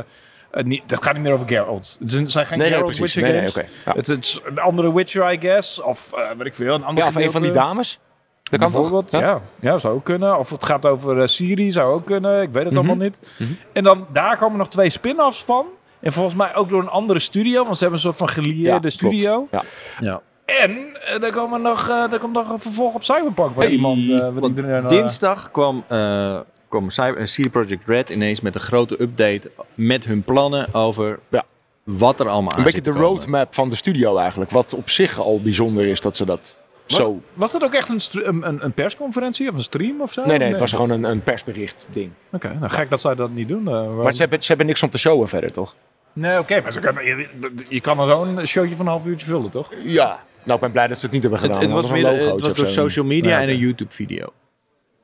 eh, 0.51 0.63
niet, 0.63 0.83
dat 0.85 1.03
gaat 1.03 1.13
niet 1.13 1.23
meer 1.23 1.33
over 1.33 1.47
Geralt. 1.47 1.97
Het 1.99 2.31
zijn- 2.31 2.45
geen 2.45 2.57
Nee, 2.57 2.71
Geralt. 2.71 2.97
Witcher 2.97 3.21
Nee, 3.21 3.31
nee, 3.31 3.39
games. 3.47 3.55
oké. 3.57 3.67
Ja. 3.85 3.93
Het 3.95 4.07
is 4.25 4.39
een 4.45 4.59
andere 4.59 4.93
Witcher, 4.93 5.31
I 5.33 5.39
guess. 5.39 5.81
Of 5.81 6.11
weet 6.37 6.47
ik 6.47 6.55
veel, 6.55 6.73
een 6.75 6.83
andere 6.83 7.07
Ja, 7.07 7.17
of 7.17 7.23
een 7.25 7.31
van 7.31 7.41
die 7.41 7.51
dames. 7.51 7.99
Dat 8.43 8.59
kan 8.59 8.71
toch? 8.71 8.81
Bijvoorbeeld, 8.81 9.11
ja. 9.23 9.41
ja. 9.59 9.77
zou 9.77 9.95
ook 9.95 10.03
kunnen. 10.03 10.37
Of 10.37 10.49
het 10.49 10.65
gaat 10.65 10.85
over 10.85 11.29
Siri, 11.29 11.71
zou 11.71 11.93
ook 11.93 12.05
kunnen. 12.05 12.41
Ik 12.41 12.49
weet 12.49 12.63
het 12.63 12.73
Mhm. 12.73 12.77
allemaal 12.87 13.05
niet. 13.05 13.19
Mhm. 13.37 13.51
En 13.73 13.83
dan, 13.83 14.05
daar 14.13 14.37
komen 14.37 14.57
nog 14.57 14.67
twee 14.69 14.89
spin-offs 14.89 15.43
van. 15.43 15.65
En 15.99 16.11
volgens 16.11 16.35
mij 16.35 16.55
ook 16.55 16.69
door 16.69 16.81
een 16.81 16.89
andere 16.89 17.19
studio, 17.19 17.63
want 17.63 17.75
ze 17.77 17.81
hebben 17.83 17.93
een 17.99 18.05
soort 18.05 18.17
van 18.17 18.29
gelieerde 18.29 18.61
Ja, 18.63 18.77
klopt. 18.79 18.93
studio. 18.93 19.47
Ja. 19.51 19.63
Ja. 19.99 20.21
En 20.45 20.77
eh, 21.05 21.23
er, 21.23 21.31
komen 21.31 21.61
nog, 21.61 21.89
eh, 21.89 22.11
er 22.13 22.19
komt 22.19 22.33
nog 22.33 22.49
een 22.49 22.59
vervolg 22.59 22.93
op 22.93 23.03
Cyberpunk, 23.03 23.55
waar 23.55 23.63
Hey, 23.65 23.73
iemand... 23.73 24.09
eh, 24.09 24.77
eh, 24.77 24.89
Dinsdag 24.89 25.51
kwam, 25.51 25.83
eh 25.87 26.39
kwam 26.69 26.89
Cyber, 26.89 27.17
eh, 27.17 27.25
CD 27.25 27.51
Projekt 27.51 27.87
Red 27.87 28.09
ineens 28.09 28.41
met 28.41 28.55
een 28.55 28.61
grote 28.61 29.01
update 29.01 29.51
met 29.73 30.05
hun 30.05 30.23
plannen 30.23 30.73
over 30.73 31.19
Ja. 31.29 31.43
wat 31.83 32.19
er 32.19 32.29
allemaal 32.29 32.51
aan 32.51 32.57
Een 32.57 32.63
beetje 32.63 32.81
de 32.81 32.91
roadmap 32.91 33.53
van 33.53 33.69
de 33.69 33.75
studio 33.75 34.17
eigenlijk. 34.17 34.51
Wat 34.51 34.73
op 34.73 34.89
zich 34.89 35.19
al 35.19 35.41
bijzonder 35.41 35.85
is 35.87 36.01
dat 36.01 36.17
ze 36.17 36.25
dat 36.25 36.57
Zo... 36.87 37.21
Was 37.33 37.51
dat 37.51 37.63
ook 37.63 37.73
echt 37.73 37.89
een, 37.89 37.99
een, 38.47 38.63
een, 38.63 38.71
persconferentie 38.73 39.49
of 39.49 39.55
een 39.55 39.61
stream 39.63 40.01
of 40.01 40.13
zo? 40.13 40.25
Nee, 40.25 40.37
nee, 40.37 40.49
het 40.49 40.59
was 40.59 40.71
gewoon 40.71 40.89
een, 40.89 41.03
een 41.03 41.21
persbericht 41.23 41.85
ding. 41.91 42.11
Oké, 42.31 42.53
nou 42.59 42.71
gek 42.71 42.89
dat 42.89 43.01
zij 43.01 43.15
dat 43.15 43.29
niet 43.29 43.47
doen. 43.47 43.67
eh, 43.67 43.73
waarom- 43.73 43.95
Maar 44.03 44.13
ze 44.13 44.19
hebben, 44.21 44.41
ze 44.41 44.47
hebben 44.47 44.65
niks 44.65 44.83
om 44.83 44.89
te 44.89 44.97
showen 44.97 45.27
verder, 45.27 45.51
toch? 45.51 45.75
Nee, 46.13 46.39
oké, 46.39 46.61
maar 46.61 46.71
ze 46.73 46.79
kunnen, 46.79 47.05
je, 47.05 47.27
je 47.69 47.81
kan 47.81 47.99
er 47.99 48.07
zo'n 48.09 48.45
showtje 48.45 48.75
van 48.75 48.85
een 48.85 48.91
half 48.91 49.05
uurtje 49.05 49.25
vullen, 49.27 49.49
toch? 49.49 49.69
Ja. 49.83 50.23
Nou, 50.43 50.53
ik 50.55 50.59
ben 50.59 50.71
blij 50.71 50.87
dat 50.87 50.97
ze 50.97 51.03
het 51.05 51.13
niet 51.13 51.21
hebben 51.21 51.39
gedaan. 51.39 51.61
het 51.61 51.71
was, 51.71 51.87
meer, 51.91 52.07
het 52.07 52.41
was 52.41 52.53
door 52.53 52.65
zo. 52.67 52.81
social 52.81 53.05
media 53.05 53.29
Ja, 53.29 53.41
en 53.41 53.49
een 53.49 53.57
YouTube 53.57 53.93
video. 53.93 54.25
Oh, 54.25 54.31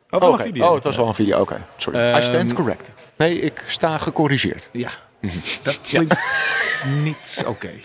Oké. 0.09 0.25
van 0.25 0.33
een 0.33 0.39
video. 0.39 0.67
Oh, 0.67 0.73
het 0.73 0.83
was 0.83 0.95
wel 0.95 1.07
een 1.07 1.13
video. 1.13 1.39
Oké, 1.39 1.65
sorry. 1.77 1.99
I 1.99 2.11
Ehm, 2.11 2.21
stand 2.21 2.53
corrected. 2.53 3.05
Nee, 3.17 3.39
ik 3.39 3.63
sta 3.67 3.97
gecorrigeerd. 3.97 4.69
Ja, 4.71 4.89
dat 5.63 5.79
klinkt 5.81 6.15
niet 7.03 7.43
oké. 7.47 7.69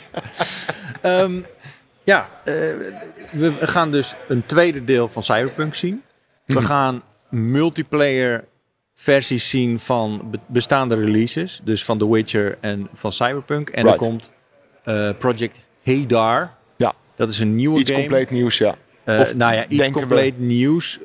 Ehm, 1.00 1.40
ja, 2.08 2.28
eh, 2.44 2.54
we 3.32 3.52
gaan 3.60 3.90
dus 3.90 4.14
een 4.28 4.46
tweede 4.46 4.84
deel 4.84 5.08
van 5.08 5.22
Cyberpunk 5.22 5.74
zien. 5.74 6.02
We 6.44 6.54
Mhm. 6.54 6.64
gaan 6.64 7.02
multiplayer 7.30 8.44
versies 8.94 9.48
zien 9.48 9.78
van 9.78 10.28
be- 10.30 10.38
bestaande 10.46 10.94
releases. 10.94 11.60
Dus 11.64 11.84
van 11.84 11.98
The 11.98 12.10
Witcher 12.10 12.58
en 12.60 12.88
van 12.92 13.12
Cyberpunk. 13.12 13.68
En 13.68 13.82
Right. 13.84 14.00
er 14.00 14.06
komt 14.06 14.32
eh, 14.84 15.10
Project 15.18 15.60
Hadar. 15.84 16.54
Ja. 16.76 16.94
Dat 17.16 17.28
is 17.28 17.38
een 17.40 17.54
nieuwe 17.54 17.78
Iets 17.80 17.90
game. 17.90 18.02
compleet 18.02 18.30
nieuws, 18.30 18.58
ja. 18.58 18.74
Eh, 19.04 19.20
Of 19.20 19.34
nou 19.34 19.54
ja, 19.54 19.66
iets 19.68 19.86
we- 19.86 19.92
compleet 19.92 20.38
nieuws. 20.38 20.98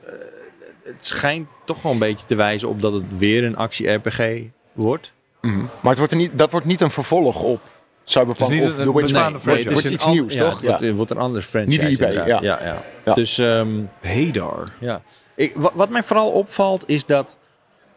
Het 0.84 1.06
schijnt 1.06 1.48
toch 1.66 1.82
wel 1.82 1.92
een 1.92 1.98
beetje 2.00 2.26
te 2.26 2.36
wijzen 2.36 2.70
op 2.70 2.82
dat 2.82 2.94
het 2.94 3.04
weer 3.18 3.44
een 3.44 3.56
actie-RPG 3.56 4.42
wordt. 4.74 5.14
Mhm. 5.42 5.58
Maar 5.60 5.90
het 5.90 5.98
wordt 5.98 6.12
er 6.12 6.18
niet, 6.18 6.38
dat 6.38 6.52
wordt 6.52 6.66
niet 6.66 6.82
een 6.82 6.92
vervolg 6.92 7.42
op 7.42 7.62
Cyberpunk 8.04 8.40
Het 8.40 8.50
is 8.50 8.56
niet 8.56 8.64
of 8.72 8.78
een 8.78 8.84
The 8.84 8.92
Witcher. 8.94 9.02
bestaande 9.02 9.40
Nee, 9.44 9.64
het 9.68 9.86
een 9.86 9.94
iets 9.94 10.06
nieuws, 10.06 10.36
toch? 10.36 10.44
Het 10.60 10.62
wordt, 10.64 10.80
Ja. 10.82 10.88
het 10.88 10.96
wordt 10.96 11.12
een 11.12 11.18
andere 11.18 11.44
franchise. 11.44 11.82
IP, 11.82 12.00
inderdaad. 12.02 12.28
ja. 12.28 12.40
ja, 12.42 12.60
ja. 12.66 12.84
Ja. 13.06 13.14
Dus 13.14 13.38
ehm, 13.38 13.70
Hadar. 14.02 14.64
ja. 14.80 15.02
Ik, 15.36 15.52
wat, 15.56 15.72
wat 15.76 15.90
mij 15.90 16.04
vooral 16.04 16.32
opvalt 16.32 16.84
is 16.88 17.06
dat 17.06 17.38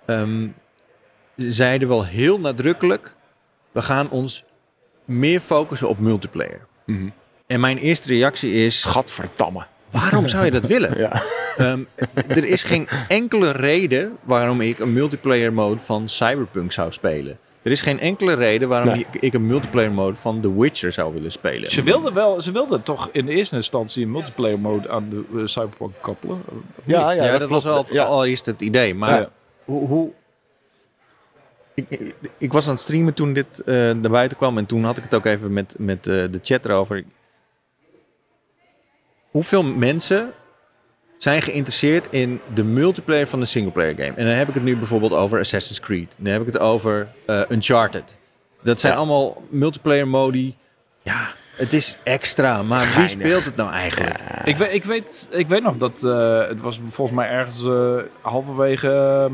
ehm 0.07 0.47
zeiden 1.37 1.89
wel 1.89 2.05
heel 2.05 2.41
nadrukkelijk: 2.41 3.15
we 3.73 3.83
gaan 3.83 4.11
ons 4.11 4.45
meer 5.05 5.41
focussen 5.41 5.89
op 5.89 5.99
multiplayer. 5.99 6.61
Mhm. 6.87 7.09
En 7.47 7.61
mijn 7.61 7.79
eerste 7.79 8.09
reactie 8.09 8.53
is: 8.53 8.85
Gadverdamme. 8.85 9.66
waarom 9.91 10.28
zou 10.28 10.45
je 10.45 10.51
dat 10.51 10.66
willen? 10.77 10.99
Ja. 10.99 11.23
Ehm, 11.57 11.81
er 12.28 12.45
is 12.45 12.62
geen 12.62 12.89
enkele 13.09 13.51
reden 13.51 14.16
waarom 14.23 14.61
ik 14.61 14.78
een 14.78 14.93
multiplayer 14.93 15.53
mode 15.53 15.81
van 15.81 16.09
Cyberpunk 16.09 16.73
zou 16.73 16.93
spelen. 16.93 17.39
Er 17.66 17.72
is 17.72 17.80
geen 17.80 18.01
enkele 18.01 18.32
reden 18.34 18.68
waarom 18.68 18.88
Nee. 18.88 19.06
ik, 19.12 19.20
ik 19.22 19.34
een 19.34 19.47
multiplayer 19.47 19.93
mode 19.93 20.16
van 20.16 20.40
The 20.40 20.59
Witcher 20.60 20.93
zou 20.93 21.12
willen 21.14 21.32
spelen. 21.32 21.70
Ze 21.70 21.82
wilden 21.82 22.14
wel, 22.14 22.40
ze 22.43 22.52
wilden 22.52 22.82
toch 22.82 23.09
in 23.12 23.26
de 23.26 23.32
eerste 23.32 23.56
instantie 23.56 24.05
een 24.05 24.10
multiplayer 24.10 24.59
mode 24.59 24.88
aan 24.88 25.09
de 25.09 25.24
eh, 25.34 25.47
Cyberpunk 25.47 25.93
koppelen. 26.01 26.43
Ja, 26.84 27.10
ja, 27.10 27.24
Ja, 27.24 27.38
dat, 27.38 27.48
was 27.48 27.64
het 27.64 27.88
Ja. 27.88 28.05
allereerst 28.05 28.47
het 28.47 28.60
idee. 28.60 28.94
Maar 28.94 29.20
Ja. 29.20 29.30
hoe... 29.64 29.86
hoe 29.88 30.10
ik, 31.74 31.86
ik, 31.88 32.14
ik 32.38 32.52
was 32.52 32.64
aan 32.66 32.72
het 32.72 32.80
streamen 32.80 33.14
toen 33.14 33.32
dit 33.32 33.60
eh, 33.64 33.74
naar 33.74 34.10
buiten 34.10 34.36
kwam. 34.36 34.59
En 34.59 34.66
toen 34.66 34.84
had 34.84 34.97
ik 34.97 35.02
het 35.02 35.14
ook 35.14 35.24
even 35.26 35.52
met, 35.52 35.74
met 35.78 35.98
eh, 35.98 36.12
de 36.12 36.38
chat 36.43 36.64
erover. 36.64 37.05
Hoeveel 39.30 39.62
mensen 39.62 40.32
zijn 41.18 41.43
geïnteresseerd 41.43 42.06
in 42.10 42.40
de 42.55 42.64
multiplayer 42.64 43.26
van 43.26 43.40
de 43.40 43.47
singleplayer 43.47 43.94
game? 43.97 44.12
En 44.16 44.24
dan 44.26 44.34
heb 44.34 44.48
ik 44.48 44.55
het 44.55 44.62
nu 44.62 44.76
bijvoorbeeld 44.76 45.12
over 45.12 45.38
Assassin's 45.38 45.80
Creed. 45.80 46.14
Dan 46.16 46.32
heb 46.32 46.40
ik 46.40 46.47
het 46.47 46.59
over 46.59 47.09
eh, 47.26 47.40
Uncharted. 47.48 48.16
Dat 48.62 48.80
zijn 48.80 48.93
Ja. 48.93 48.98
allemaal 48.98 49.43
multiplayer 49.48 50.09
modi 50.09 50.56
Ja, 51.02 51.26
het 51.56 51.72
is 51.72 51.98
extra, 52.02 52.62
maar 52.62 52.93
wie 52.97 53.09
speelt 53.09 53.44
het 53.44 53.56
nou 53.56 53.70
eigenlijk? 53.72 54.18
Ik, 54.44 54.56
weet, 54.56 54.74
ik, 54.74 54.84
weet, 54.84 55.28
ik 55.30 55.48
weet 55.48 55.62
nog 55.62 55.76
dat 55.76 56.02
eh, 56.05 56.47
het 56.48 56.60
was 56.60 56.80
volgens 56.86 57.16
mij 57.16 57.28
ergens 57.28 57.64
eh, 57.66 57.97
halverwege. 58.20 59.30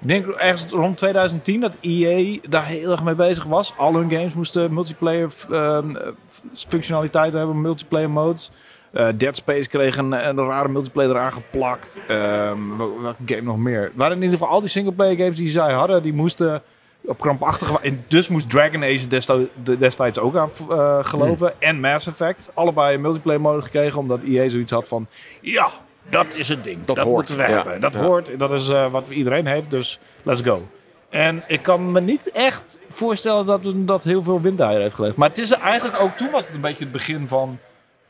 ik 0.00 0.08
denk 0.08 0.26
ergens 0.26 0.66
rond 0.72 0.96
2010 0.96 1.60
dat 1.60 1.72
EA 1.80 2.38
daar 2.48 2.66
heel 2.66 2.90
erg 2.90 3.02
mee 3.04 3.14
bezig 3.14 3.44
was. 3.44 3.72
Al 3.76 3.94
hun 3.94 4.10
games 4.10 4.34
moesten 4.34 4.74
multiplayer 4.74 5.32
ehm, 5.50 5.96
eh, 5.96 6.08
functionaliteiten 6.54 7.38
hebben, 7.38 7.60
multiplayer 7.60 8.10
modes. 8.10 8.50
Eh, 8.94 9.08
Dead 9.16 9.36
Space 9.36 9.68
kreeg 9.68 9.96
een, 9.96 10.12
een 10.28 10.36
rare 10.46 10.68
multiplayer 10.68 11.10
eraan 11.10 11.32
geplakt. 11.32 12.00
Ehm, 12.08 12.76
wel- 12.78 13.00
welke 13.02 13.22
game 13.26 13.42
nog 13.42 13.56
meer? 13.56 13.82
Het 13.82 13.92
waren 13.94 14.16
in 14.16 14.22
ieder 14.22 14.38
geval 14.38 14.52
al 14.54 14.60
die 14.60 14.68
singleplayer 14.68 15.16
games 15.16 15.36
die 15.36 15.48
zij 15.50 15.72
hadden, 15.72 16.02
die 16.02 16.12
moesten 16.12 16.62
op 17.06 17.20
krampachtige 17.20 17.78
En 17.82 18.04
dus 18.08 18.28
moest 18.28 18.50
Dragon 18.50 18.82
Age 18.82 19.08
destijds, 19.08 19.48
destijds 19.78 20.18
ook 20.18 20.36
aan 20.36 20.50
eh, 20.70 20.98
geloven. 21.04 21.52
En 21.60 21.80
Mass 21.80 22.06
Effect. 22.06 22.50
Allebei 22.54 22.94
een 22.94 23.00
multiplayer 23.00 23.40
mode 23.40 23.62
gekregen. 23.62 23.98
Omdat 23.98 24.20
EA 24.26 24.48
zoiets 24.48 24.72
had 24.72 24.88
van... 24.88 25.06
Ja, 25.40 25.68
dat 26.10 26.26
is 26.34 26.48
het 26.48 26.64
ding. 26.64 26.84
Dat, 26.84 26.96
Dat 26.96 27.04
hoort, 27.04 27.28
moeten 27.28 27.36
we 27.46 27.50
ja. 27.52 27.56
hebben. 27.56 27.80
Dat 27.80 27.92
Ja. 27.92 28.00
hoort. 28.00 28.38
Dat 28.38 28.50
is 28.52 28.68
eh, 28.68 28.90
wat 28.90 29.08
iedereen 29.08 29.46
heeft. 29.46 29.70
Dus 29.70 29.98
let's 30.22 30.40
go. 30.42 30.62
En 31.08 31.42
ik 31.48 31.62
kan 31.62 31.92
me 31.92 32.00
niet 32.00 32.30
echt 32.30 32.80
voorstellen 32.88 33.46
dat 33.46 33.60
dat 33.74 34.02
heel 34.02 34.22
veel 34.22 34.40
windeieren 34.40 34.82
heeft 34.82 34.94
geleverd. 34.94 35.18
Maar 35.18 35.28
het 35.28 35.38
is 35.38 35.50
eigenlijk 35.50 36.00
ook... 36.00 36.16
Toen 36.16 36.30
was 36.30 36.46
het 36.46 36.54
een 36.54 36.60
beetje 36.60 36.84
het 36.84 36.92
begin 36.92 37.28
van 37.28 37.58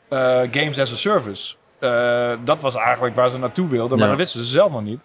eh, 0.07 0.39
Games 0.51 0.79
as 0.79 0.91
a 0.91 0.95
Service. 0.95 1.55
Eh, 1.79 2.31
dat 2.43 2.61
was 2.61 2.75
eigenlijk 2.75 3.15
waar 3.15 3.29
ze 3.29 3.37
naartoe 3.37 3.67
wilden. 3.67 3.97
Maar 3.97 3.99
Ja. 4.07 4.13
dat 4.13 4.17
wisten 4.21 4.43
ze 4.43 4.51
zelf 4.51 4.71
nog 4.71 4.83
niet. 4.83 4.99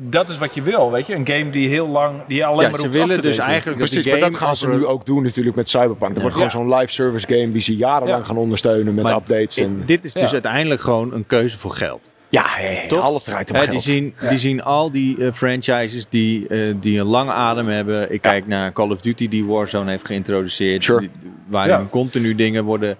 Dat 0.00 0.28
is 0.28 0.38
wat 0.38 0.54
je 0.54 0.62
wil, 0.62 0.90
weet 0.90 1.06
je. 1.06 1.14
Een 1.14 1.26
game 1.26 1.50
die 1.50 1.68
heel 1.68 1.88
lang... 1.88 2.20
Die 2.28 2.46
alleen 2.46 2.64
Ja, 2.64 2.70
maar 2.70 2.80
ze 2.80 2.88
willen 2.88 3.22
dus 3.22 3.38
eigenlijk 3.38 3.78
dat 3.78 3.88
Precies, 3.88 4.04
die 4.12 4.20
maar 4.20 4.30
dat 4.30 4.38
gaan 4.38 4.56
ze 4.56 4.68
nu 4.68 4.86
ook 4.86 5.06
doen 5.06 5.22
natuurlijk 5.22 5.56
met 5.56 5.68
Cyberpunk. 5.68 6.12
Dat 6.14 6.22
wordt 6.22 6.38
Ja. 6.38 6.48
gewoon 6.48 6.68
zo'n 6.68 6.78
live 6.78 6.92
service 6.92 7.26
game 7.26 7.48
die 7.48 7.60
ze 7.62 7.76
jarenlang 7.76 8.18
Ja. 8.20 8.24
gaan 8.26 8.36
ondersteunen 8.36 8.94
met 8.94 9.04
Maar 9.04 9.14
updates. 9.16 9.56
En... 9.56 9.82
Dit 9.86 10.04
is 10.04 10.12
dus 10.12 10.22
Ja. 10.22 10.32
uiteindelijk 10.32 10.80
gewoon 10.80 11.12
een 11.12 11.26
keuze 11.26 11.58
voor 11.58 11.70
geld. 11.70 12.10
Ja, 12.30 12.44
ja, 12.60 12.88
Toch? 12.88 13.00
alles 13.02 13.22
draait 13.24 13.50
om 13.50 13.56
Hè, 13.56 13.62
geld. 13.62 13.72
die, 13.72 13.80
zien, 13.94 14.14
die 14.28 14.38
zien 14.38 14.62
al 14.62 14.90
die 14.90 15.24
eh, 15.24 15.32
franchises 15.32 16.06
die, 16.08 16.46
die 16.78 17.00
een 17.00 17.06
lange 17.06 17.32
adem 17.32 17.68
hebben. 17.68 18.12
Ik 18.12 18.20
kijk 18.20 18.46
naar 18.46 18.72
Call 18.72 18.90
of 18.90 19.00
Duty 19.00 19.28
die 19.28 19.44
Warzone 19.44 19.90
heeft 19.90 20.06
geïntroduceerd. 20.06 20.84
Sure. 20.84 21.00
die- 21.00 21.10
Ja. 21.50 21.86
continu 21.90 22.34
dingen 22.34 22.64
worden... 22.64 22.96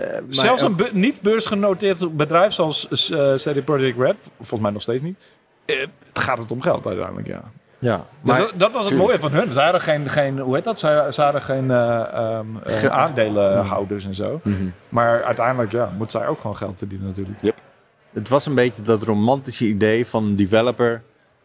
eh, 0.00 0.12
maar 0.12 0.22
Zelfs 0.28 0.62
een 0.62 0.76
niet 0.92 1.20
beursgenoteerd 1.20 2.16
bedrijf 2.16 2.52
zoals 2.52 2.88
eh 3.10 3.34
CD 3.34 3.64
Projekt 3.64 3.98
Red, 3.98 4.16
volgens 4.36 4.60
mij 4.60 4.70
nog 4.70 4.82
steeds 4.82 5.02
niet, 5.02 5.16
eh, 5.64 5.80
het 5.80 6.18
gaat 6.22 6.38
het 6.38 6.50
om 6.50 6.60
geld 6.60 6.86
uiteindelijk, 6.86 7.26
ja. 7.26 7.42
Ja, 7.80 8.06
Maar, 8.20 8.38
dat, 8.38 8.52
dat 8.56 8.72
was 8.72 8.84
het 8.84 8.88
tuurlijk. 8.88 9.08
mooie 9.08 9.30
van 9.30 9.40
hun. 9.40 9.52
Ze 9.52 9.60
hadden 9.60 9.80
geen, 9.80 10.08
geen 10.08 10.38
hoe 10.38 10.54
heet 10.54 10.64
dat? 10.64 10.80
Ze, 10.80 11.06
ze 11.10 11.22
hadden 11.22 11.42
geen 11.42 11.70
eh, 11.70 12.12
ehm, 12.12 12.46
eh, 12.64 12.84
aandelenhouders 12.84 14.04
en 14.04 14.14
zo. 14.14 14.40
Mhm. 14.42 14.54
Maar 14.88 15.22
uiteindelijk 15.24 15.72
ja, 15.72 15.92
moet 15.98 16.10
zij 16.10 16.26
ook 16.26 16.40
gewoon 16.40 16.56
geld 16.56 16.78
verdienen 16.78 17.06
natuurlijk. 17.06 17.56
het 18.12 18.28
was 18.28 18.46
een 18.46 18.54
beetje 18.54 18.82
dat 18.82 19.02
romantische 19.02 19.66
idee 19.66 20.06
van 20.06 20.24
een 20.24 20.36
developer... 20.36 21.02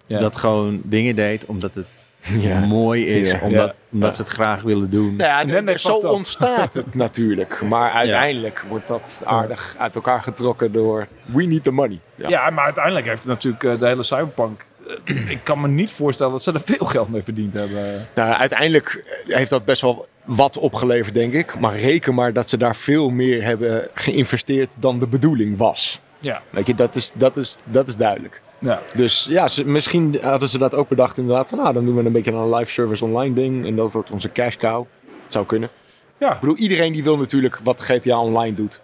Ja. 0.08 0.20
dat 0.20 0.36
gewoon 0.36 0.82
dingen 0.84 1.16
deed 1.16 1.46
omdat 1.46 1.76
het 1.76 1.96
Ja. 2.40 2.60
mooi 2.60 3.06
is. 3.08 3.32
Ja. 3.32 3.40
Omdat, 3.42 3.68
Ja. 3.68 3.82
omdat 3.92 4.16
ze 4.16 4.22
het 4.22 4.32
graag 4.32 4.62
willen 4.62 4.90
doen. 4.90 5.16
Nou 5.16 5.30
ja, 5.30 5.40
En 5.42 5.48
dan 5.48 5.66
de- 5.66 5.72
is 5.74 5.82
zo 5.82 5.96
ontstaat 5.96 6.74
het 6.74 6.96
natuurlijk. 7.06 7.62
Maar 7.62 7.92
uiteindelijk 7.92 8.64
wordt 8.70 8.88
dat 8.88 9.22
aardig 9.26 9.76
uit 9.80 9.96
elkaar 9.96 10.22
getrokken 10.22 10.72
door 10.72 11.08
we 11.26 11.44
need 11.44 11.64
the 11.64 11.72
money. 11.72 12.00
Ja. 12.16 12.30
Ja. 12.30 12.50
maar 12.50 12.64
uiteindelijk 12.66 13.06
heeft 13.06 13.26
natuurlijk 13.26 13.64
eh, 13.64 13.80
de 13.80 13.88
hele 13.88 14.04
Cyberpunk... 14.04 14.66
eh, 15.06 15.30
ik 15.30 15.40
kan 15.44 15.62
me 15.62 15.68
niet 15.68 15.92
voorstellen 15.92 16.32
dat 16.32 16.44
ze 16.44 16.52
er 16.52 16.62
veel 16.66 16.86
geld 16.86 17.10
mee 17.10 17.24
verdiend 17.24 17.54
hebben. 17.54 18.08
Nou, 18.16 18.34
uiteindelijk 18.34 19.22
heeft 19.28 19.50
dat 19.50 19.66
best 19.66 19.82
wel 19.82 20.06
wat 20.24 20.58
opgeleverd, 20.58 21.14
denk 21.14 21.34
ik. 21.34 21.60
Maar 21.60 21.80
reken 21.80 22.14
maar 22.16 22.34
dat 22.34 22.50
ze 22.50 22.58
daar 22.58 22.76
veel 22.76 23.10
meer 23.10 23.44
hebben 23.44 23.88
geïnvesteerd 23.94 24.74
dan 24.78 25.00
de 25.00 25.08
bedoeling 25.08 25.58
was. 25.58 26.00
Ja, 26.20 26.42
Weet 26.50 26.68
je, 26.68 26.76
dat 26.76 26.96
is, 26.96 27.12
dat 27.14 27.38
is, 27.38 27.58
dat 27.64 27.88
is 27.88 27.96
duidelijk. 27.96 28.42
Ja. 28.60 28.82
Dus 28.96 29.26
ja, 29.30 29.48
ze, 29.48 29.66
misschien 29.66 30.18
hadden 30.22 30.50
ze 30.50 30.58
dat 30.58 30.76
ook 30.76 30.88
bedacht 30.90 31.18
inderdaad. 31.18 31.50
Van, 31.50 31.58
nou, 31.58 31.74
dan 31.74 31.86
doen 31.86 31.96
we 31.96 32.06
een 32.06 32.12
beetje 32.12 32.32
een 32.32 32.54
live 32.56 32.72
service 32.72 33.06
online 33.06 33.34
ding. 33.36 33.66
En 33.66 33.76
dat 33.76 33.92
wordt 33.92 34.12
onze 34.12 34.32
cash 34.32 34.56
cow. 34.56 34.86
Het 35.24 35.34
zou 35.34 35.46
kunnen. 35.46 35.70
ja. 36.18 36.34
Ik 36.34 36.40
bedoel, 36.40 36.56
iedereen 36.56 36.92
die 36.94 37.04
wil 37.04 37.18
natuurlijk 37.18 37.60
wat 37.64 37.82
GTA 37.82 38.20
Online 38.20 38.56
doet. 38.56 38.82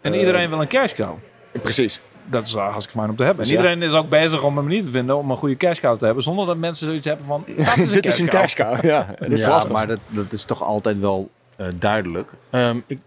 En 0.00 0.12
Eh, 0.12 0.18
iedereen 0.18 0.48
wil 0.48 0.60
een 0.60 0.68
cash 0.68 0.92
cow. 0.92 1.14
Precies. 1.62 2.00
Dat 2.26 2.46
is 2.46 2.54
uh, 2.54 2.62
hartstikke 2.62 2.98
fijn 2.98 3.10
om 3.10 3.16
te 3.16 3.22
hebben. 3.22 3.44
Dus 3.44 3.54
en 3.54 3.62
ja. 3.62 3.68
iedereen 3.68 3.90
is 3.90 3.96
ook 3.96 4.08
bezig 4.08 4.42
om 4.42 4.58
een 4.58 4.64
manier 4.64 4.82
te 4.82 4.90
vinden 4.90 5.16
om 5.16 5.30
een 5.30 5.36
goede 5.36 5.56
cash 5.56 5.78
cow 5.80 5.98
te 5.98 6.04
hebben. 6.04 6.22
Zonder 6.22 6.46
dat 6.46 6.56
mensen 6.56 6.86
zoiets 6.86 7.06
hebben 7.06 7.26
van, 7.26 7.44
dat 7.56 7.76
is 7.76 7.82
een 7.82 7.88
Dit 7.88 8.00
cash 8.00 8.12
is 8.14 8.18
een 8.18 8.28
cow. 8.28 8.40
cash 8.40 8.54
cow. 8.54 8.84
Ja, 8.84 9.06
dat 9.18 9.30
is 9.30 9.42
ja, 9.44 9.48
lastig. 9.48 9.72
maar 9.72 9.86
dat, 9.86 9.98
dat 10.08 10.32
is 10.32 10.44
toch 10.44 10.62
altijd 10.62 10.98
wel 10.98 11.30
eh, 11.56 11.66
duidelijk. 11.76 12.30
Ehm, 12.50 12.78
ik, 12.86 12.98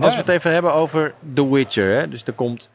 als 0.00 0.14
we 0.14 0.20
het 0.20 0.28
even 0.28 0.52
hebben 0.52 0.74
over 0.74 1.14
The 1.34 1.50
Witcher. 1.52 1.98
Hè? 1.98 2.08
Dus 2.08 2.22
er 2.24 2.32
komt 2.32 2.68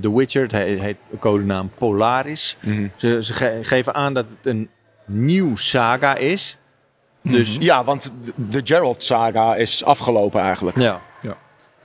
The 0.00 0.14
Witcher, 0.14 0.42
het 0.42 0.52
heet, 0.52 0.80
heet 0.80 0.96
codenaam 1.18 1.70
Polaris. 1.78 2.56
Mhm. 2.60 2.86
Ze, 2.96 3.18
ze 3.22 3.32
ge- 3.34 3.58
geven 3.62 3.94
aan 3.94 4.14
dat 4.14 4.28
het 4.30 4.46
een 4.46 4.68
nieuw 5.06 5.56
saga 5.56 6.16
is. 6.16 6.58
Dus 7.22 7.56
Ja, 7.60 7.84
want 7.84 8.12
de 8.34 8.60
Gerald 8.64 9.02
saga 9.02 9.56
is 9.56 9.84
afgelopen 9.84 10.40
eigenlijk. 10.40 10.76
ja. 10.78 11.00
Ja. 11.22 11.36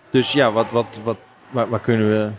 Dus 0.09 0.31
ja, 0.31 0.51
wat, 0.51 0.71
wat, 0.71 0.99
wat, 1.03 1.17
waar, 1.49 1.69
waar 1.69 1.79
kunnen 1.79 2.09
we... 2.09 2.29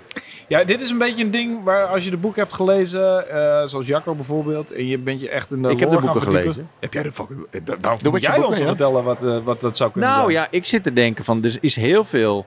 Ja, 0.48 0.64
dit 0.64 0.80
is 0.80 0.90
een 0.90 0.98
beetje 0.98 1.24
een 1.24 1.30
ding 1.30 1.64
waar 1.64 1.86
als 1.86 2.04
je 2.04 2.10
de 2.10 2.16
boek 2.16 2.36
hebt 2.36 2.52
gelezen, 2.52 3.30
eh, 3.30 3.66
zoals 3.66 3.86
Jacco 3.86 4.14
bijvoorbeeld, 4.14 4.72
en 4.72 4.86
je 4.86 4.98
bent 4.98 5.20
je 5.20 5.28
echt 5.28 5.50
in 5.50 5.62
de 5.62 5.68
Ik 5.68 5.80
heb 5.80 5.90
de 5.90 5.98
boeken 5.98 6.22
gelezen. 6.22 6.70
Heb 6.80 6.92
jij 6.92 7.02
de 7.02 7.12
fucking... 7.12 7.46
eh, 7.50 7.60
Nou, 7.64 7.78
nou 7.80 7.98
Doe 8.02 8.12
moet 8.12 8.22
jij 8.22 8.42
ons 8.44 8.58
vertellen 8.60 9.04
wat, 9.04 9.24
eh, 9.24 9.38
wat 9.44 9.60
dat 9.60 9.76
zou 9.76 9.90
kunnen 9.90 10.10
Nou 10.10 10.32
zijn. 10.32 10.42
ja, 10.42 10.48
ik 10.50 10.64
zit 10.64 10.82
te 10.82 10.92
denken 10.92 11.24
van, 11.24 11.44
er 11.44 11.56
is 11.60 11.76
heel 11.76 12.04
veel... 12.04 12.46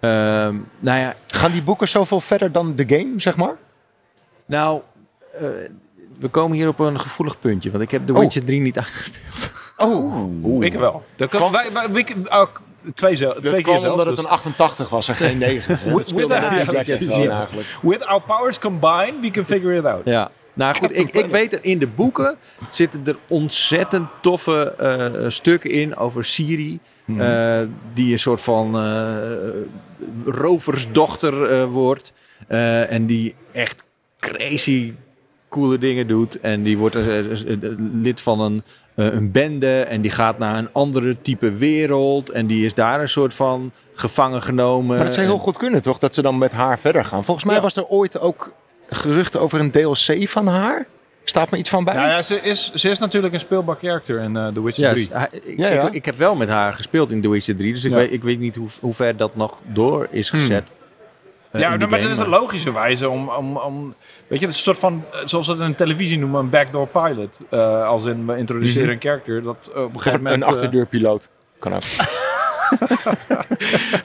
ehm, 0.00 0.56
nou 0.78 0.98
ja, 0.98 1.14
Gaan 1.26 1.50
die 1.52 1.62
boeken 1.62 1.88
zoveel 1.88 2.20
verder 2.20 2.52
dan 2.52 2.76
de 2.76 2.84
game, 2.86 3.12
zeg 3.16 3.36
maar? 3.36 3.54
nou... 4.46 4.80
eh, 5.32 5.40
we 6.18 6.28
komen 6.28 6.56
hier 6.56 6.68
op 6.68 6.78
een 6.78 7.00
gevoelig 7.00 7.38
puntje. 7.38 7.70
Want 7.70 7.82
ik 7.82 7.90
heb 7.90 8.06
The 8.06 8.12
Oh. 8.12 8.18
Witcher 8.18 8.44
3 8.44 8.60
niet 8.60 8.76
uitgespeeld. 8.76 9.52
Oh, 9.76 10.64
Ik 10.64 10.72
wel. 10.74 11.04
Dat 11.16 11.28
kan, 11.28 11.52
wij, 11.52 11.72
wij, 11.72 11.90
wij- 11.92 12.16
ook 12.40 12.60
twee, 12.94 13.16
zel- 13.16 13.30
twee 13.30 13.42
Dat 13.42 13.52
keer 13.54 13.62
kwam 13.62 13.78
zelfs. 13.78 13.90
omdat 13.90 14.06
het 14.06 14.16
dus. 14.16 14.24
een 14.24 14.30
88 14.30 14.88
was 14.88 15.08
en 15.08 15.14
geen 15.16 15.38
9. 15.48 15.78
With- 15.96 16.10
with 16.10 16.28
dan 16.28 16.40
ja. 17.22 17.38
eigenlijk. 17.38 17.68
With 17.82 18.04
our 18.06 18.22
powers 18.22 18.58
combined, 18.58 19.14
we 19.20 19.30
can 19.30 19.44
figure 19.44 19.76
it 19.76 19.84
out. 19.84 20.04
Ja. 20.04 20.30
Nou 20.56 20.74
goed, 20.74 20.98
ik, 20.98 21.10
ik 21.10 21.26
weet 21.26 21.50
dat 21.50 21.60
in 21.60 21.78
de 21.78 21.86
boeken 21.86 22.36
zitten 22.70 23.02
er 23.06 23.16
ontzettend 23.28 24.08
toffe 24.22 24.74
eh, 24.78 25.28
stukken 25.30 25.70
in 25.70 25.96
over 25.96 26.24
Siri. 26.24 26.78
eh, 27.18 27.60
die 27.94 28.12
een 28.12 28.18
soort 28.18 28.40
van 28.40 28.76
eh, 28.78 29.14
roversdochter 30.24 31.66
wordt. 31.68 32.12
en 32.88 33.06
die 33.06 33.34
echt 33.52 33.82
crazy 34.20 34.92
coole 35.48 35.78
dingen 35.78 36.06
doet. 36.06 36.40
En 36.40 36.62
die 36.62 36.78
wordt 36.78 36.96
lid 37.92 38.20
van 38.20 38.40
een, 38.40 38.62
een 38.94 39.30
bende. 39.30 39.80
En 39.80 40.00
die 40.00 40.10
gaat 40.10 40.38
naar 40.38 40.58
een 40.58 40.72
andere 40.72 41.20
type 41.22 41.52
wereld. 41.52 42.30
En 42.30 42.46
die 42.46 42.64
is 42.64 42.74
daar 42.74 43.00
een 43.00 43.08
soort 43.08 43.34
van 43.34 43.72
gevangen 43.94 44.42
genomen. 44.42 44.96
Maar 44.96 45.04
dat 45.04 45.14
zou 45.14 45.26
heel 45.26 45.38
goed 45.38 45.56
kunnen, 45.56 45.82
toch? 45.82 45.98
Dat 45.98 46.14
ze 46.14 46.22
dan 46.22 46.38
met 46.38 46.52
haar 46.52 46.78
verder 46.78 47.04
gaan. 47.04 47.24
Volgens 47.24 47.46
mij 47.46 47.54
Ja. 47.54 47.60
was 47.60 47.76
er 47.76 47.86
ooit 47.86 48.20
ook 48.20 48.52
geruchten 48.88 49.40
over 49.40 49.60
een 49.60 49.70
DLC 49.70 50.28
van 50.28 50.46
haar. 50.46 50.86
Staat 51.24 51.50
me 51.50 51.56
iets 51.58 51.70
van 51.70 51.84
bij? 51.84 51.94
Nou 51.94 52.08
ja, 52.08 52.22
ze 52.22 52.40
is, 52.40 52.72
ze 52.72 52.90
is 52.90 52.98
natuurlijk 52.98 53.34
een 53.34 53.40
speelbaar 53.40 53.76
character 53.80 54.20
in 54.20 54.36
eh 54.36 54.46
The 54.46 54.62
Witcher 54.62 54.84
Ja, 54.84 54.92
3. 54.92 55.08
hij- 55.12 55.28
ik, 55.32 55.58
Ja, 55.58 55.68
ja. 55.68 55.86
Ik, 55.86 55.92
ik 55.92 56.04
heb 56.04 56.16
wel 56.18 56.34
met 56.34 56.48
haar 56.48 56.72
gespeeld 56.72 57.10
in 57.10 57.20
The 57.20 57.28
Witcher 57.30 57.56
3, 57.56 57.72
dus 57.72 57.84
ik, 57.84 57.90
Ja. 57.90 57.96
weet, 57.96 58.12
ik 58.12 58.22
weet 58.22 58.38
niet 58.38 58.56
hoe, 58.56 58.68
hoe 58.80 58.94
ver 58.94 59.16
dat 59.16 59.36
nog 59.36 59.60
door 59.66 60.06
is 60.10 60.30
gezet. 60.30 60.68
eh, 61.50 61.60
Ja, 61.60 61.68
maar 61.76 61.78
dat 62.00 62.10
is 62.10 62.18
een 62.18 62.28
logische 62.28 62.72
wijze 62.72 63.08
om, 63.08 63.28
om, 63.28 63.56
om... 63.56 63.94
Weet 64.26 64.40
je, 64.40 64.46
het 64.46 64.54
is 64.54 64.66
een 64.66 64.74
soort 64.74 64.78
van... 64.78 65.04
Zoals 65.24 65.46
ze 65.46 65.52
het 65.52 65.60
in 65.60 65.74
televisie 65.74 66.18
noemen, 66.18 66.40
een 66.40 66.50
backdoor 66.50 66.86
pilot. 66.86 67.40
Eh, 67.50 67.86
als 67.86 68.04
in, 68.04 68.26
we 68.26 68.36
introduceren 68.36 68.88
een 68.90 69.00
character 69.00 69.42
dat 69.42 69.70
op 69.74 69.94
een 69.94 70.00
gegeven 70.00 70.22
moment... 70.22 70.42
een 70.42 70.48
achterdeurpiloot. 70.48 71.28
Kan 71.58 71.74
ook. 71.74 71.82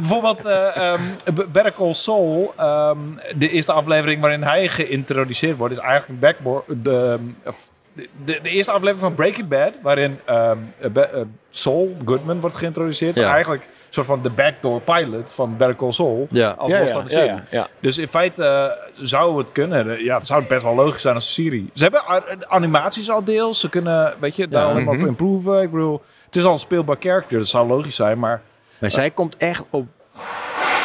bijvoorbeeld 0.00 0.44
ehm, 0.44 1.00
B- 1.34 1.46
Better 1.52 1.72
Call 1.72 1.92
Saul. 1.94 2.52
ehm, 2.56 2.98
de 3.36 3.50
eerste 3.50 3.72
aflevering 3.72 4.20
waarin 4.20 4.42
hij 4.42 4.68
geïntroduceerd 4.68 5.56
wordt... 5.56 5.74
is 5.76 5.80
eigenlijk 5.80 6.08
een 6.08 6.18
backboard... 6.18 6.64
De, 6.84 7.18
of 7.44 7.68
de, 7.94 8.08
de, 8.24 8.38
de 8.42 8.48
eerste 8.48 8.70
aflevering 8.72 9.00
van 9.04 9.14
Breaking 9.14 9.48
Bad... 9.48 9.72
waarin 9.82 10.18
ehm, 10.24 10.58
Be- 10.92 11.00
eh, 11.00 11.20
Saul 11.50 11.96
Goodman 12.04 12.40
wordt 12.40 12.56
geïntroduceerd... 12.56 13.16
Ja. 13.16 13.32
eigenlijk 13.32 13.62
een 13.62 13.68
soort 13.90 14.06
van 14.06 14.22
de 14.22 14.30
backdoor 14.30 14.80
pilot 14.80 15.32
van 15.32 15.56
Better 15.56 15.76
Call 15.76 15.92
Saul... 15.92 16.26
Ja. 16.30 16.50
Als 16.50 16.72
Ja, 16.72 16.78
los 16.78 16.88
ja, 16.88 16.94
van 16.94 17.04
de 17.04 17.10
ja, 17.12 17.18
serie. 17.18 17.34
ja, 17.34 17.44
ja. 17.50 17.68
Dus 17.80 17.98
in 17.98 18.08
feite 18.08 18.44
eh, 18.44 18.88
zou 19.04 19.38
het 19.38 19.52
kunnen. 19.52 20.04
Ja, 20.04 20.16
het 20.16 20.26
zou 20.26 20.44
best 20.44 20.62
wel 20.62 20.74
logisch 20.74 21.02
zijn 21.02 21.14
als 21.14 21.24
een 21.26 21.44
serie. 21.44 21.70
Ze 21.74 21.82
hebben 21.82 22.02
animaties 22.48 23.10
al 23.10 23.24
deels. 23.24 23.60
Ze 23.60 23.68
kunnen, 23.68 24.14
weet 24.20 24.36
je, 24.36 24.48
daar 24.48 24.74
maar 24.74 24.86
op 24.86 24.96
Mhm. 24.98 25.06
improven. 25.06 25.62
Ik 25.62 25.70
bedoel, 25.70 26.02
het 26.26 26.36
is 26.36 26.44
al 26.44 26.52
een 26.52 26.58
speelbaar 26.58 26.96
character. 27.00 27.38
Dat 27.38 27.48
zou 27.48 27.66
logisch 27.68 27.96
zijn, 27.96 28.18
maar... 28.18 28.42
Maar 28.78 28.90
zij 28.90 29.10
komt 29.10 29.36
echt 29.36 29.64
op 29.70 29.86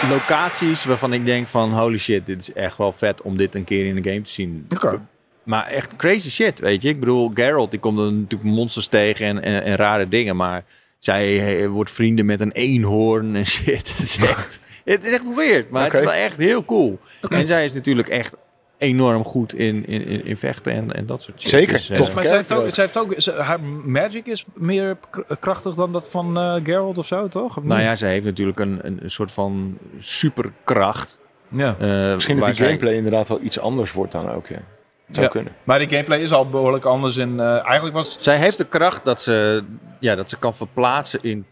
locaties 0.10 0.86
waarvan 0.86 1.14
ik 1.14 1.26
denk 1.26 1.48
van 1.48 1.72
holy 1.73 1.98
shit, 1.98 2.26
dit 2.26 2.40
is 2.41 2.53
echt 2.53 2.77
wel 2.77 2.91
vet 2.91 3.22
om 3.22 3.38
dit 3.38 3.56
een 3.56 3.64
keer 3.64 3.86
in 3.86 4.02
de 4.02 4.10
game 4.10 4.22
te 4.22 4.30
zien. 4.31 4.65
Oké. 4.76 5.02
Maar 5.49 5.65
echt 5.67 5.95
crazy 5.95 6.30
shit, 6.30 6.59
weet 6.59 6.81
je. 6.81 6.89
Ik 6.89 6.99
bedoel, 6.99 7.31
Geralt 7.34 7.71
die 7.71 7.80
komt 7.80 7.99
er 7.99 8.11
natuurlijk 8.13 8.43
monsters 8.49 8.88
tegen 8.88 9.26
en, 9.26 9.41
en, 9.43 9.63
en 9.63 9.76
rare 9.76 10.07
dingen, 10.07 10.35
maar 10.35 10.63
zij 10.99 11.67
wordt 11.69 11.91
vrienden 11.91 12.26
met 12.26 12.39
een 12.41 12.51
eenhoorn 12.51 13.35
en 13.35 13.45
shit. 13.45 13.88
Het 13.97 13.99
is 13.99 14.17
echt, 14.17 14.59
het 14.85 15.05
is 15.05 15.11
echt 15.13 15.35
weird, 15.35 15.69
maar 15.69 15.84
het 15.84 15.93
is 15.93 15.99
wel 15.99 16.11
echt 16.13 16.38
heel 16.38 16.65
cool. 16.65 16.99
En 17.30 17.45
zij 17.45 17.65
is 17.65 17.73
natuurlijk 17.73 18.07
echt 18.07 18.35
enorm 18.77 19.23
goed 19.23 19.53
in, 19.53 19.85
in, 19.85 20.05
in, 20.05 20.26
in 20.26 20.38
vechten 20.38 20.73
en, 20.73 20.91
en 20.91 21.05
dat 21.05 21.21
soort 21.21 21.39
shit. 21.41 21.49
Zeker, 21.49 21.73
Dus, 21.73 21.89
eh. 21.89 22.13
Maar 22.13 22.26
zij 22.26 22.35
heeft 22.35 22.51
ook, 22.51 22.73
zij 22.73 22.84
heeft 22.84 22.97
ook 22.97 23.13
ze- 23.17 23.31
haar 23.41 23.61
magic 23.85 24.26
is 24.26 24.45
meer 24.53 24.97
krachtig 25.39 25.76
dan 25.76 25.91
dat 25.91 26.09
van 26.09 26.38
eh 26.38 26.55
Geralt 26.63 26.97
of 26.97 27.05
zo, 27.07 27.27
toch? 27.27 27.57
Of 27.57 27.63
nou 27.63 27.81
ja, 27.81 27.95
zij 27.95 28.11
heeft 28.11 28.26
natuurlijk 28.26 28.59
een, 28.59 28.80
een, 28.81 28.99
een 29.03 29.11
soort 29.11 29.31
van 29.31 29.77
superkracht. 29.97 31.19
ja. 31.47 31.76
eh, 31.80 32.13
Misschien 32.13 32.35
dat 32.35 32.43
waar 32.45 32.53
die 32.53 32.59
zij- 32.63 32.65
gameplay 32.73 32.93
inderdaad 32.95 33.27
wel 33.27 33.39
iets 33.41 33.59
anders 33.59 33.91
wordt 33.91 34.11
dan 34.11 34.30
ook, 34.31 34.47
ja. 34.47 34.59
Zou 35.11 35.26
Ja. 35.26 35.31
kunnen. 35.31 35.53
Maar 35.64 35.80
die 35.80 35.90
gameplay 35.90 36.19
is 36.19 36.31
al 36.31 36.48
behoorlijk 36.49 36.86
anders. 36.86 37.18
En 37.18 37.40
eh, 37.40 37.65
eigenlijk 37.65 37.95
was 37.95 38.18
Zij 38.19 38.38
heeft 38.38 38.57
de 38.57 38.65
kracht 38.65 39.06
dat 39.06 39.22
ze, 39.22 39.64
ja, 39.99 40.15
dat 40.15 40.30
ze 40.30 40.38
kan 40.38 40.56
verplaatsen 40.56 41.19
in 41.23 41.45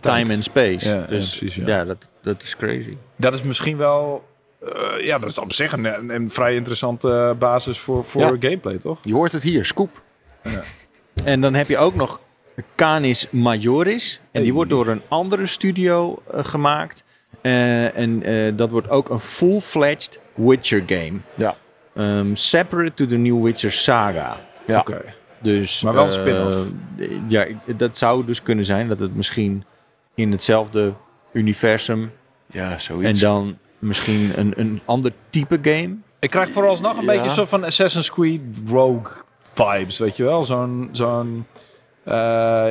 time 0.00 0.32
en 0.32 0.42
space. 0.42 0.88
Ja, 0.88 0.94
ja, 0.94 1.06
dus 1.06 1.36
precies, 1.36 1.54
ja, 1.54 1.66
ja. 1.66 1.84
dat, 1.84 2.08
dat 2.22 2.42
is 2.42 2.56
crazy. 2.56 2.96
dat 3.16 3.32
is 3.32 3.42
misschien 3.42 3.76
wel. 3.76 4.24
eh, 4.60 5.04
ja, 5.06 5.18
dat 5.18 5.30
is 5.30 5.38
op 5.38 5.52
zich 5.52 5.72
een, 5.72 5.84
een, 5.84 6.14
een 6.14 6.30
vrij 6.30 6.54
interessante 6.54 7.36
basis 7.38 7.78
voor, 7.78 8.04
voor 8.04 8.20
Ja. 8.20 8.26
gameplay, 8.40 8.78
toch? 8.78 8.98
Je 9.02 9.14
hoort 9.14 9.32
het 9.32 9.42
hier, 9.42 9.64
Scoop. 9.64 10.02
En 11.24 11.40
dan 11.40 11.54
heb 11.54 11.68
je 11.68 11.78
ook 11.78 11.94
nog 11.94 12.20
Canis 12.76 13.26
Majoris. 13.30 14.20
En 14.30 14.42
die 14.42 14.52
wordt 14.52 14.70
door 14.70 14.86
een 14.88 15.02
andere 15.08 15.46
studio 15.46 16.22
eh, 16.32 16.44
gemaakt. 16.44 17.04
Eh, 17.40 17.96
en 17.98 18.22
eh, 18.22 18.52
dat 18.56 18.70
wordt 18.70 18.88
ook 18.90 19.08
een 19.10 19.18
full-fledged 19.18 20.20
Witcher 20.34 20.82
game. 20.86 21.12
Ja. 21.34 21.54
Ehm, 21.94 22.34
separate 22.34 22.94
to 22.94 23.06
the 23.06 23.16
New 23.16 23.44
Witcher 23.44 23.72
saga. 23.72 24.36
Ja. 24.66 24.78
Oké. 24.78 25.14
Dus, 25.40 25.82
Maar 25.82 25.92
wel 25.94 26.02
een 26.04 26.08
eh, 26.10 26.14
spin-off. 26.20 26.72
ja, 27.28 27.46
dat 27.76 27.96
zou 27.96 28.24
dus 28.24 28.42
kunnen 28.42 28.64
zijn 28.64 28.88
dat 28.88 28.98
het 28.98 29.14
misschien 29.16 29.64
in 30.14 30.30
hetzelfde 30.30 30.92
universum 31.32 32.12
Ja, 32.46 32.70
en 32.72 32.80
zoiets. 32.80 33.20
dan 33.20 33.58
misschien 33.78 34.30
een, 34.36 34.52
een 34.56 34.80
ander 34.84 35.12
type 35.30 35.58
game. 35.62 35.96
Ik 36.18 36.30
krijg 36.30 36.48
vooralsnog 36.50 36.96
een 36.96 37.04
Ja. 37.04 37.12
beetje 37.12 37.30
zo 37.34 37.44
van 37.44 37.64
Assassin's 37.64 38.10
Creed 38.10 38.40
Rogue 38.68 39.12
vibes, 39.42 39.98
weet 39.98 40.16
je 40.16 40.22
wel? 40.24 40.44
Zo'n. 40.44 40.88
zo'n 40.92 41.46
eh, 42.04 42.66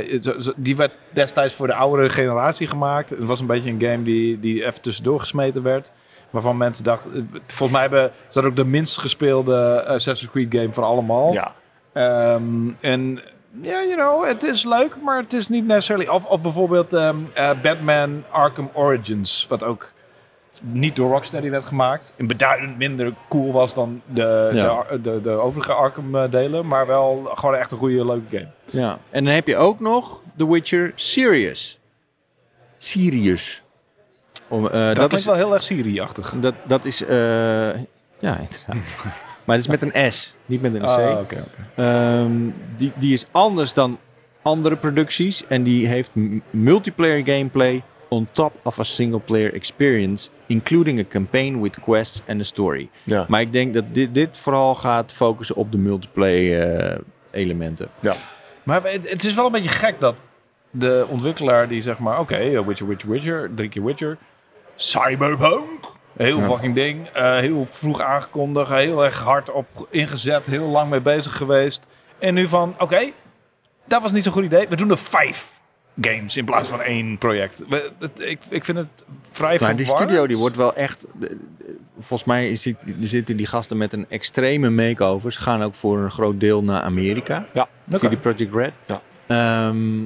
die 0.56 0.76
werd 0.76 0.96
destijds 1.14 1.54
voor 1.54 1.68
de 1.68 1.74
oudere 1.74 2.10
generatie 2.10 2.68
gemaakt. 2.68 3.10
Het 3.10 3.26
was 3.26 3.40
een 3.40 3.46
beetje 3.46 3.70
een 3.70 3.82
game 3.82 4.02
die, 4.04 4.40
die 4.40 4.66
even 4.66 4.82
tussendoor 4.82 5.20
gesmeten 5.20 5.64
werd. 5.64 5.92
Waarvan 6.32 6.58
mensen 6.58 6.84
dachten... 6.84 7.12
eh, 7.14 7.40
Volgens 7.48 7.72
mij 7.72 7.82
hebben, 7.82 8.12
is 8.28 8.34
dat 8.34 8.44
ook 8.44 8.56
de 8.56 8.66
minst 8.66 8.98
gespeelde 9.00 9.84
Assassin's 9.86 10.32
Creed 10.32 10.54
game 10.54 10.74
van 10.74 10.84
allemaal. 10.84 11.34
Ja. 11.34 11.54
Ehm, 11.94 12.70
en 12.80 13.22
ja, 13.62 13.84
you 13.84 13.96
know, 13.96 14.26
het 14.28 14.44
is 14.44 14.64
leuk, 14.64 14.96
maar 15.04 15.18
het 15.22 15.34
is 15.34 15.48
niet 15.50 15.66
necessarily... 15.66 16.08
Of, 16.08 16.26
of 16.26 16.42
bijvoorbeeld 16.42 16.94
ehm, 16.94 17.16
eh, 17.34 17.50
Batman 17.62 18.24
Arkham 18.30 18.70
Origins, 18.74 19.46
wat 19.50 19.64
ook 19.64 19.92
niet 20.62 20.96
door 20.96 21.12
Rocksteady 21.12 21.50
werd 21.50 21.66
gemaakt. 21.66 22.14
En 22.16 22.28
beduidend 22.28 22.78
minder 22.78 23.14
cool 23.30 23.52
was 23.52 23.74
dan 23.74 24.02
de, 24.06 24.50
Ja. 24.54 24.84
de, 24.90 25.02
de, 25.02 25.22
de 25.22 25.30
overige 25.30 25.74
Arkham 25.74 26.16
eh, 26.16 26.32
delen, 26.32 26.68
maar 26.68 26.88
wel 26.88 27.32
gewoon 27.34 27.56
echt 27.56 27.72
een 27.72 27.78
goede, 27.78 28.06
leuke 28.06 28.38
game. 28.38 28.48
Ja. 28.66 28.98
En 29.10 29.24
dan 29.26 29.34
heb 29.34 29.48
je 29.48 29.58
ook 29.58 29.80
nog 29.80 30.22
The 30.38 30.52
Witcher 30.52 30.92
Sirius. 30.96 31.80
Sirius. 32.78 33.61
Om, 34.52 34.66
eh, 34.66 34.72
Dat, 34.72 34.82
dat, 34.82 34.96
klinkt 34.96 35.14
is, 35.14 35.26
wel 35.26 35.36
heel 35.36 35.54
erg 35.54 35.64
Siri-achtig. 35.64 36.34
dat, 36.40 36.54
dat 36.64 36.86
is... 36.86 37.04
eh, 37.04 37.18
ja, 38.20 38.38
inderdaad. 38.38 38.96
maar 39.46 39.56
het 39.56 39.60
is 39.60 39.68
met 39.68 39.82
een 39.82 40.12
S, 40.12 40.34
niet 40.46 40.62
met 40.62 40.74
een 40.74 40.82
C. 40.82 40.86
Ah, 40.86 41.20
oké, 41.20 41.44
oké. 41.46 41.66
Ehm, 41.76 42.32
die, 42.78 42.92
die 42.96 43.14
is 43.14 43.26
anders 43.32 43.74
dan 43.74 43.98
andere 44.42 44.76
producties. 44.76 45.48
En 45.48 45.64
die 45.64 45.88
heeft 45.88 46.12
multiplayer 46.50 47.26
gameplay 47.26 47.84
on 48.10 48.28
top 48.32 48.54
of 48.64 48.80
a 48.80 48.84
single 48.84 49.20
player 49.20 49.54
experience. 49.54 50.30
Including 50.46 51.00
a 51.00 51.04
campaign 51.10 51.62
with 51.62 51.80
quests 51.80 52.22
and 52.28 52.40
a 52.40 52.44
story. 52.44 52.90
Ja. 53.04 53.26
Maar 53.28 53.42
ik 53.42 53.52
denk 53.52 53.74
dat 53.74 53.84
dit, 53.92 54.14
dit 54.14 54.38
vooral 54.38 54.76
gaat 54.76 55.14
focussen 55.14 55.56
op 55.56 55.72
de 55.72 55.78
multiplayer 55.78 56.78
eh, 56.78 57.00
elementen. 57.32 57.88
Maar 58.64 58.84
het, 58.84 59.10
het 59.10 59.24
is 59.24 59.34
wel 59.34 59.46
een 59.46 59.52
beetje 59.52 59.70
gek 59.70 60.00
dat 60.00 60.30
de 60.72 61.06
ontwikkelaar 61.10 61.68
die 61.68 61.82
zeg 61.82 62.00
maar, 62.00 62.20
oké, 62.20 62.36
eh, 62.36 62.66
Witcher, 62.66 62.88
Witcher, 62.88 63.10
Witcher, 63.10 63.50
drie 63.56 63.70
keer 63.70 63.84
Witcher, 63.84 64.18
Cyberpunk, 64.82 65.86
heel 66.18 66.38
Ja. 66.40 66.46
fucking 66.46 66.76
ding, 66.76 67.08
eh, 67.08 67.36
heel 67.38 67.68
vroeg 67.70 68.02
aangekondigd, 68.02 68.70
heel 68.72 69.04
erg 69.06 69.20
hard 69.20 69.52
op 69.52 69.88
ingezet, 69.90 70.46
heel 70.46 70.66
lang 70.68 70.90
mee 70.90 71.00
bezig 71.02 71.36
geweest. 71.38 71.88
En 72.20 72.34
nu 72.34 72.48
van, 72.48 72.76
oké, 72.78 73.10
dat 73.86 74.02
was 74.02 74.12
niet 74.12 74.24
zo'n 74.24 74.34
goed 74.34 74.44
idee, 74.44 74.68
we 74.70 74.76
doen 74.76 74.90
er 74.90 74.98
vijf 74.98 75.60
games 76.02 76.38
in 76.38 76.46
plaats 76.46 76.70
van 76.70 76.82
één 76.82 77.18
project. 77.18 77.64
We- 77.70 77.92
het- 78.00 78.20
ik, 78.20 78.40
ik 78.50 78.66
vind 78.66 78.78
het 78.78 79.06
vrij 79.32 79.58
Maar 79.60 79.76
die 79.76 79.86
verwarrend. 79.86 80.10
studio 80.12 80.28
die 80.28 80.38
wordt 80.38 80.56
wel 80.56 80.76
echt... 80.76 81.06
Volgens 82.00 82.24
mij 82.24 82.56
zit, 82.56 82.76
zitten 83.00 83.38
die 83.38 83.46
gasten 83.46 83.78
met 83.78 83.94
een 83.94 84.06
extreme 84.10 84.70
makeover. 84.70 85.32
Ze 85.32 85.40
gaan 85.40 85.64
ook 85.64 85.76
voor 85.76 85.98
een 86.00 86.12
groot 86.12 86.40
deel 86.40 86.64
naar 86.64 86.82
Amerika. 86.82 87.46
Ja. 87.54 87.68
Oké. 87.92 88.08
CD 88.08 88.22
Projekt 88.22 88.56
Red. 88.56 88.72
Ja. 88.86 89.02
Ehm, 89.28 90.00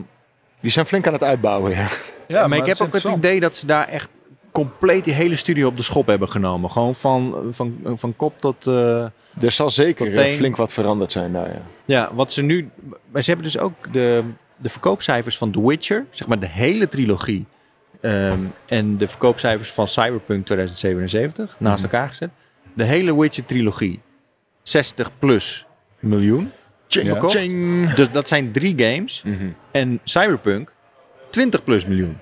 Die 0.59 0.71
zijn 0.71 0.85
flink 0.85 1.07
aan 1.07 1.13
het 1.13 1.23
uitbouwen, 1.23 1.71
ja. 1.71 1.87
Ja, 2.27 2.47
maar 2.47 2.57
ik 2.57 2.65
heb 2.65 2.81
ook 2.81 2.93
het 2.93 3.03
idee 3.03 3.39
dat 3.39 3.55
ze 3.55 3.65
daar 3.65 3.87
echt 3.87 4.09
compleet 4.55 5.03
die 5.03 5.13
hele 5.13 5.35
studio 5.35 5.67
op 5.67 5.75
de 5.75 5.81
schop 5.83 6.07
hebben 6.07 6.29
genomen. 6.29 6.71
Gewoon 6.71 6.95
van, 6.95 7.35
van, 7.51 7.77
van 7.95 8.15
kop 8.15 8.39
tot... 8.39 8.67
eh, 8.67 9.01
Er 9.41 9.51
zal 9.51 9.69
zeker 9.69 10.13
eh, 10.17 10.35
flink 10.35 10.55
wat 10.55 10.73
veranderd 10.73 11.11
zijn 11.11 11.33
daar, 11.33 11.47
ja. 11.49 11.61
ja, 11.85 12.09
wat 12.13 12.33
ze 12.33 12.41
nu... 12.41 12.69
Maar 13.11 13.21
ze 13.21 13.29
hebben 13.31 13.51
dus 13.51 13.57
ook 13.57 13.93
de, 13.93 14.23
de 14.57 14.69
verkoopcijfers 14.69 15.37
van 15.37 15.51
The 15.51 15.67
Witcher. 15.67 16.05
Zeg 16.09 16.27
maar 16.27 16.39
de 16.39 16.47
hele 16.47 16.87
trilogie. 16.89 17.45
ehm, 18.01 18.39
en 18.65 18.97
de 18.97 19.07
verkoopcijfers 19.07 19.71
van 19.71 19.87
Cyberpunk 19.87 20.45
2077 20.45 21.55
naast 21.59 21.83
Mhm. 21.83 21.93
elkaar 21.93 22.07
gezet. 22.09 22.29
De 22.73 22.83
hele 22.83 23.19
Witcher 23.19 23.45
trilogie. 23.45 23.99
60 24.63 25.09
plus 25.19 25.65
miljoen. 25.99 26.51
Ching, 26.87 27.05
Ja. 27.21 27.27
ching. 27.29 27.89
Dus 27.93 28.11
dat 28.11 28.27
zijn 28.27 28.51
drie 28.51 28.73
games. 28.77 29.23
Mhm. 29.25 29.47
En 29.71 29.99
Cyberpunk 30.03 30.75
20 31.29 31.63
plus 31.63 31.85
miljoen. 31.85 32.17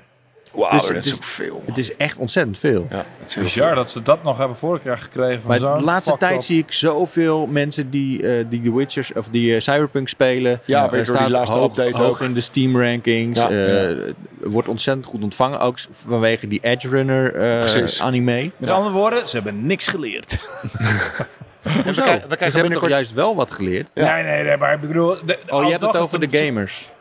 Wauw, 0.54 0.70
Dus 0.80 0.88
dat 0.88 1.06
is 1.06 1.14
ook 1.14 1.24
veel. 1.24 1.64
Het 1.66 1.78
is 1.78 1.96
echt 1.96 2.18
ontzettend 2.18 2.58
veel. 2.58 2.88
Ja, 2.90 3.06
het 3.20 3.30
is 3.30 3.36
Bizar 3.44 3.76
dat 3.76 3.90
ze 3.90 4.02
dat 4.02 4.24
nog 4.24 4.38
hebben 4.38 4.58
voor 4.58 4.74
elkaar 4.74 4.98
gekregen. 4.98 5.42
Van 5.42 5.50
Maar 5.62 5.76
de 5.76 5.84
laatste 5.84 6.18
tijd 6.18 6.34
up- 6.34 6.42
zie 6.42 6.58
ik 6.60 6.72
zoveel 6.72 7.46
mensen 7.46 7.90
die, 7.90 8.28
eh, 8.38 8.46
die 8.50 8.62
The 8.62 8.76
Witchers 8.76 9.14
of 9.14 9.28
die 9.30 9.56
eh, 9.56 9.62
Cyberpunk 9.62 10.10
spelen. 10.10 10.60
Ja, 10.66 10.92
Eh, 10.92 11.00
je, 11.00 11.06
door 11.06 11.18
die 11.18 11.30
laatste 11.30 11.58
hoog, 11.58 11.70
update 11.78 11.98
hoog 12.04 12.10
ook. 12.22 12.28
in 12.28 12.34
de 12.34 12.42
Steam 12.42 12.82
rankings. 12.82 13.40
Ja, 13.42 13.50
eh, 13.50 13.96
Wordt 14.44 14.68
ontzettend 14.68 15.06
goed 15.06 15.24
ontvangen. 15.24 15.60
Ook 15.60 15.78
vanwege 15.92 16.48
die 16.48 16.60
Edge 16.64 16.90
Runner 16.90 17.36
eh. 17.36 17.74
Met 17.76 18.00
anime. 18.02 18.52
Ja. 18.58 18.72
andere 18.74 18.96
woorden, 18.96 19.28
ze 19.28 19.36
hebben 19.36 19.66
niks 19.66 19.88
geleerd. 19.88 20.32
We 21.64 21.70
krijgen- 21.92 22.30
we 22.30 22.36
krijgen 22.36 22.60
hebben 22.60 22.80
toch 22.80 22.90
juist 22.90 23.14
wel 23.14 23.36
wat 23.36 23.52
geleerd? 23.52 23.90
Ja. 23.94 24.14
Nee, 24.16 24.24
nee, 24.24 24.44
nee, 24.44 24.58
maar 24.58 24.74
ik 24.74 24.82
bedoel... 24.82 25.18
de- 25.26 25.38
Oh, 25.50 25.64
je 25.66 25.72
hebt 25.72 25.86
het 25.86 25.98
over 25.98 26.20
de 26.30 26.38
gamers. 26.38 26.92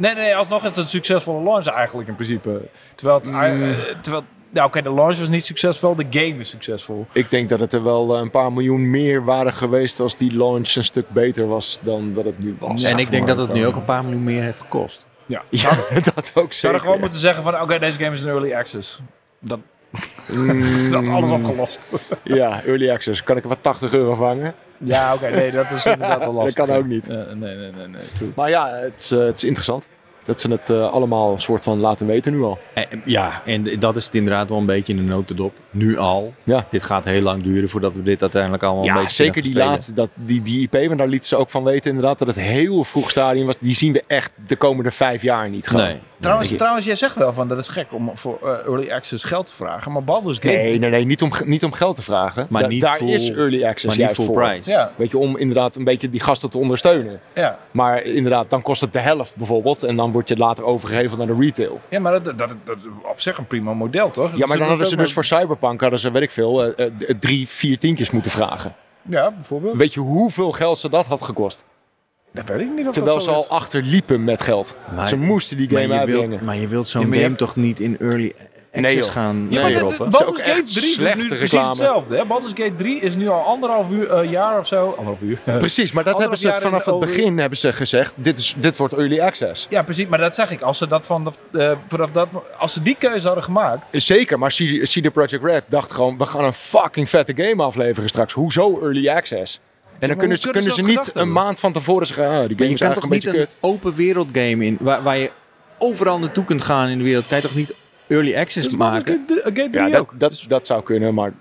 Nee, 0.00 0.14
nee, 0.14 0.36
alsnog 0.36 0.62
is 0.62 0.68
het 0.68 0.76
een 0.76 0.86
succesvolle 0.86 1.42
launch 1.42 1.66
eigenlijk 1.66 2.08
in 2.08 2.14
principe. 2.14 2.60
Terwijl, 2.94 3.18
het, 3.18 3.26
Mm. 3.28 3.62
eh, 3.62 3.78
terwijl 4.00 4.24
nou 4.50 4.66
oké, 4.66 4.82
de 4.82 4.92
launch 4.92 5.18
was 5.18 5.28
niet 5.28 5.44
succesvol, 5.46 5.94
de 5.94 6.06
game 6.10 6.34
is 6.40 6.48
succesvol. 6.48 7.06
Ik 7.12 7.30
denk 7.30 7.48
dat 7.48 7.60
het 7.60 7.72
er 7.72 7.82
wel 7.82 8.14
eh, 8.14 8.20
een 8.20 8.30
paar 8.30 8.52
miljoen 8.52 8.90
meer 8.90 9.24
waren 9.24 9.52
geweest 9.52 10.00
als 10.00 10.16
die 10.16 10.36
launch 10.36 10.74
een 10.74 10.84
stuk 10.84 11.08
beter 11.10 11.46
was 11.48 11.78
dan 11.82 12.14
dat 12.14 12.24
het 12.24 12.38
nu 12.38 12.56
was. 12.58 12.82
en 12.82 12.98
ik 12.98 13.10
denk 13.10 13.26
dat 13.26 13.38
het 13.38 13.52
nu 13.52 13.66
ook 13.66 13.76
een 13.76 13.84
paar 13.84 14.02
miljoen 14.04 14.24
meer 14.24 14.42
heeft 14.42 14.60
gekost. 14.60 15.06
Ja, 15.26 15.42
Ja, 15.48 15.70
dat 16.14 16.30
ook 16.34 16.52
Zou 16.52 16.52
zeker. 16.52 16.72
er 16.74 16.80
gewoon 16.80 16.94
ja. 16.94 17.00
moeten 17.00 17.18
zeggen 17.18 17.42
van, 17.42 17.60
oké, 17.60 17.78
deze 17.78 17.98
game 17.98 18.12
is 18.12 18.20
een 18.20 18.28
early 18.28 18.54
access. 18.54 19.00
Dat, 19.38 19.58
Mm, 20.32 20.90
dat 20.90 21.08
alles 21.08 21.30
opgelost. 21.30 21.80
Ja, 22.24 22.62
early 22.64 22.90
access. 22.90 23.22
Kan 23.22 23.36
ik 23.36 23.42
er 23.42 23.48
wat 23.48 23.58
80 23.60 23.92
euro 23.92 24.14
vangen? 24.14 24.54
Ja, 24.84 25.14
oké, 25.14 25.30
nee, 25.30 25.50
dat 25.50 25.70
is 25.70 25.86
inderdaad 25.86 26.18
wel 26.18 26.32
lastig. 26.32 26.54
Dat 26.54 26.66
kan 26.66 26.76
ook 26.76 26.86
niet. 26.86 27.08
Eh, 27.08 27.16
nee, 27.16 27.56
nee, 27.56 27.72
nee, 27.72 27.86
nee, 27.86 28.02
true. 28.14 28.32
Maar 28.34 28.48
ja, 28.48 28.68
het 28.68 28.92
is, 28.98 29.10
eh, 29.10 29.18
het 29.18 29.36
is 29.36 29.44
interessant. 29.44 29.86
Dat 30.22 30.40
ze 30.40 30.50
het 30.50 30.70
eh, 30.70 30.90
allemaal 30.92 31.32
een 31.32 31.40
soort 31.40 31.62
van 31.62 31.78
laten 31.78 32.06
weten 32.06 32.32
nu 32.32 32.42
al. 32.42 32.58
Ja, 33.04 33.42
en 33.44 33.78
dat 33.78 33.96
is 33.96 34.04
het 34.04 34.14
inderdaad 34.14 34.48
wel 34.48 34.58
een 34.58 34.66
beetje 34.66 34.92
in 34.92 34.98
de 34.98 35.04
notendop. 35.12 35.52
Nu 35.70 35.98
al. 35.98 36.34
Ja. 36.42 36.66
Dit 36.70 36.82
gaat 36.82 37.04
heel 37.04 37.22
lang 37.22 37.42
duren 37.42 37.68
voordat 37.68 37.94
we 37.94 38.02
dit 38.02 38.20
uiteindelijk 38.22 38.62
allemaal 38.62 38.82
een 38.82 38.88
Ja, 38.88 38.94
beetje 38.94 39.24
zeker 39.24 39.42
die 39.42 39.54
laatste, 39.54 39.92
dat, 39.92 40.08
die, 40.14 40.42
die 40.42 40.62
IP, 40.70 40.72
want 40.86 40.98
daar 40.98 41.08
lieten 41.08 41.28
ze 41.28 41.36
ook 41.36 41.50
van 41.50 41.64
weten 41.64 41.90
inderdaad 41.90 42.18
dat 42.18 42.26
het 42.28 42.36
heel 42.36 42.84
vroeg 42.84 43.10
stadium 43.10 43.46
was. 43.46 43.54
Die 43.58 43.74
zien 43.74 43.92
we 43.92 44.02
echt 44.06 44.30
de 44.46 44.56
komende 44.56 44.90
vijf 44.90 45.22
jaar 45.22 45.48
niet 45.48 45.68
gaan. 45.68 45.80
Nee. 45.80 45.98
Trouwens, 46.20 46.48
Nee. 46.48 46.58
trouwens, 46.58 46.86
jij 46.86 46.94
zegt 46.94 47.16
wel 47.16 47.32
van, 47.32 47.48
dat 47.48 47.58
is 47.58 47.68
gek 47.68 47.86
om 47.92 48.10
voor 48.14 48.38
eh, 48.42 48.48
early 48.66 48.90
access 48.90 49.24
geld 49.24 49.46
te 49.46 49.52
vragen. 49.52 49.92
Maar 49.92 50.04
Baldur's 50.04 50.36
Gate... 50.36 50.48
Nee, 50.48 50.78
nee, 50.78 50.90
nee, 50.90 51.04
niet 51.04 51.22
om, 51.22 51.30
niet 51.44 51.64
om 51.64 51.72
geld 51.72 51.96
te 51.96 52.02
vragen. 52.02 52.46
Maar 52.48 52.62
Da- 52.62 52.68
niet 52.68 52.80
daar 52.80 52.96
full- 52.96 53.08
is 53.12 53.30
early 53.30 53.64
access 53.64 53.84
maar 53.84 53.94
niet 53.96 54.04
juist 54.04 54.14
full 54.14 54.24
voor. 54.24 54.34
price. 54.42 54.70
Ja, 54.70 54.90
Weet 54.96 55.10
je, 55.10 55.18
om 55.18 55.36
inderdaad 55.36 55.76
een 55.76 55.84
beetje 55.84 56.08
die 56.08 56.20
gasten 56.20 56.50
te 56.50 56.58
ondersteunen. 56.58 57.20
ja. 57.34 57.58
Maar 57.70 58.02
inderdaad, 58.02 58.50
dan 58.50 58.62
kost 58.62 58.80
het 58.80 58.92
de 58.92 58.98
helft 58.98 59.36
bijvoorbeeld. 59.36 59.82
En 59.82 59.96
dan 59.96 60.12
wordt 60.12 60.28
je 60.28 60.36
later 60.36 60.64
overgeheveld 60.64 61.18
naar 61.18 61.26
de 61.26 61.36
retail. 61.40 61.80
ja 61.88 62.00
maar 62.00 62.12
dat, 62.22 62.38
dat, 62.38 62.48
dat 62.64 62.76
is 62.76 62.82
op 63.10 63.20
zich 63.20 63.38
een 63.38 63.46
prima 63.46 63.72
model, 63.74 64.10
toch? 64.10 64.36
Ja, 64.36 64.46
maar 64.46 64.58
dan 64.58 64.68
hadden 64.68 64.86
ze 64.86 64.96
dus 64.96 65.12
voor 65.12 65.24
Hadden 65.60 65.98
ze, 65.98 66.10
weet 66.10 66.22
ik 66.22 66.30
veel, 66.30 66.64
eh, 66.74 66.86
eh, 66.86 66.92
drie, 67.20 67.48
vier 67.48 67.78
tientjes 67.78 68.10
moeten 68.10 68.30
vragen. 68.30 68.74
Ja, 69.02 69.30
bijvoorbeeld. 69.30 69.76
Weet 69.76 69.94
je 69.94 70.00
hoeveel 70.00 70.52
geld 70.52 70.78
ze 70.78 70.88
dat 70.88 71.06
had 71.06 71.22
gekost? 71.22 71.64
Dat 72.32 72.48
weet 72.48 72.60
ik 72.60 72.68
niet 72.76 72.86
of 72.86 72.92
Terwijl 72.92 73.14
dat 73.14 73.24
ze 73.24 73.30
al 73.30 73.46
achterliepen 73.48 74.24
met 74.24 74.42
geld. 74.42 74.74
Maar- 74.94 75.08
ze 75.08 75.16
moesten 75.16 75.56
die 75.56 75.68
game 75.70 75.86
maar, 75.86 75.98
uitbrengen. 75.98 76.28
wilt, 76.28 76.42
maar 76.42 76.56
je 76.56 76.68
wilt 76.68 76.88
zo'n 76.88 77.00
Ja, 77.06 77.06
game 77.12 77.20
hebt- 77.22 77.38
toch 77.38 77.56
niet 77.56 77.80
in 77.80 77.96
early 77.98 78.34
Nee, 78.72 78.96
joh. 78.96 79.08
gaan 79.08 79.48
Nee, 79.48 79.60
maar 79.60 79.72
de 79.72 79.78
Dat 79.78 79.90
is 79.90 79.96
Baldur's 79.98 80.22
ook 80.22 80.38
Gate 80.38 80.50
echt 80.50 80.72
3 80.74 80.82
doet 80.82 80.92
slechte 80.92 81.20
nu 81.22 81.28
precies 81.28 81.50
reclame. 81.50 81.68
hetzelfde. 81.68 82.16
Hè? 82.16 82.24
Baldur's 82.26 82.52
Gate 82.54 82.74
3 82.76 83.00
is 83.00 83.16
nu 83.16 83.28
al 83.28 83.42
anderhalf 83.44 83.90
uur, 83.90 84.10
eh, 84.10 84.30
jaar 84.30 84.58
of 84.58 84.66
zo. 84.66 84.88
Anderhalf 84.88 85.22
uur. 85.22 85.38
Precies, 85.58 85.92
maar 85.92 86.04
dat 86.04 86.18
hebben 86.18 86.38
ze 86.38 86.56
vanaf 86.60 86.84
het 86.84 86.98
begin 86.98 87.38
hebben 87.38 87.58
ze 87.58 87.72
gezegd, 87.72 88.14
dit, 88.16 88.38
is, 88.38 88.54
dit 88.58 88.76
wordt 88.76 88.94
early 88.94 89.20
access. 89.20 89.66
Ja, 89.70 89.82
precies. 89.82 90.06
Maar 90.06 90.18
dat 90.18 90.34
zeg 90.34 90.50
ik. 90.50 90.60
Als 90.60 90.78
ze 90.78 90.86
dat 90.86 91.06
van 91.06 91.24
de, 91.24 91.58
eh, 91.58 91.72
vanaf 91.86 92.10
dat, 92.10 92.28
als 92.58 92.72
ze 92.72 92.82
die 92.82 92.96
keuze 92.98 93.26
hadden 93.26 93.44
gemaakt. 93.44 93.84
Zeker, 93.90 94.38
maar 94.38 94.50
CD 94.50 94.82
CD 94.82 95.12
Projekt 95.12 95.44
Red 95.44 95.64
dacht 95.68 95.92
gewoon, 95.92 96.18
we 96.18 96.26
gaan 96.26 96.44
een 96.44 96.54
fucking 96.54 97.08
vette 97.08 97.32
game 97.36 97.62
afleveren 97.62 98.08
straks. 98.08 98.32
Hoezo 98.32 98.78
early 98.82 99.08
access? 99.08 99.60
En 99.98 100.08
dan 100.08 100.16
kunnen 100.16 100.38
ze, 100.38 100.50
kunnen 100.50 100.72
kunnen 100.72 100.92
ze 100.94 100.98
niet 100.98 101.10
een 101.14 101.32
maand 101.32 101.60
van 101.60 101.72
tevoren 101.72 102.06
zeggen, 102.06 102.24
ah, 102.24 102.30
die 102.30 102.40
game 102.40 102.54
Maar 102.54 102.66
je 102.66 102.72
is 102.72 102.80
kan 102.80 102.86
eigenlijk 102.86 102.94
toch 102.94 103.04
een 103.04 103.10
niet 103.10 103.24
beetje 103.24 103.40
een 103.40 103.46
kut. 103.46 103.56
open 103.60 103.94
wereld 103.94 104.28
game 104.32 104.64
in, 104.64 104.76
waar, 104.80 105.02
waar 105.02 105.16
je 105.18 105.30
overal 105.78 106.18
naartoe 106.18 106.44
kunt 106.44 106.62
gaan 106.62 106.88
in 106.88 106.98
de 106.98 107.04
wereld. 107.04 107.26
Kan 107.26 107.36
je 107.36 107.42
toch 107.42 107.54
niet 107.54 107.74
early 108.10 108.36
access 108.36 108.66
Dus 108.66 108.76
maken? 108.76 109.04
Gate, 109.04 109.20
drie- 109.26 109.42
Gate 109.42 109.70
3 109.70 109.72
Ja, 109.72 109.88
dat, 109.88 110.00
ook. 110.00 110.12
dat, 110.20 110.44
dat 110.48 110.66
zou 110.66 110.82
kunnen, 110.82 111.14
maar 111.14 111.32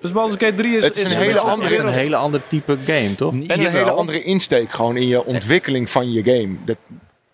Dus 0.00 0.12
Baldur's 0.12 0.40
Gate 0.44 0.54
3 0.56 0.76
is, 0.76 0.84
Het 0.84 0.96
is 0.96 1.02
een 1.02 1.08
hele 1.10 1.32
Het 1.32 1.42
andere 1.42 1.78
een 1.78 1.88
hele 1.88 2.16
ander 2.16 2.40
type 2.46 2.76
game, 2.86 3.14
toch? 3.14 3.32
en 3.32 3.38
een 3.38 3.46
Jawel. 3.46 3.70
hele 3.70 3.90
andere 3.90 4.22
insteek 4.22 4.70
gewoon 4.70 4.96
in 4.96 5.08
je 5.08 5.24
ontwikkeling 5.24 5.90
van 5.90 6.12
je 6.12 6.22
game. 6.24 6.54
Dat, 6.64 6.76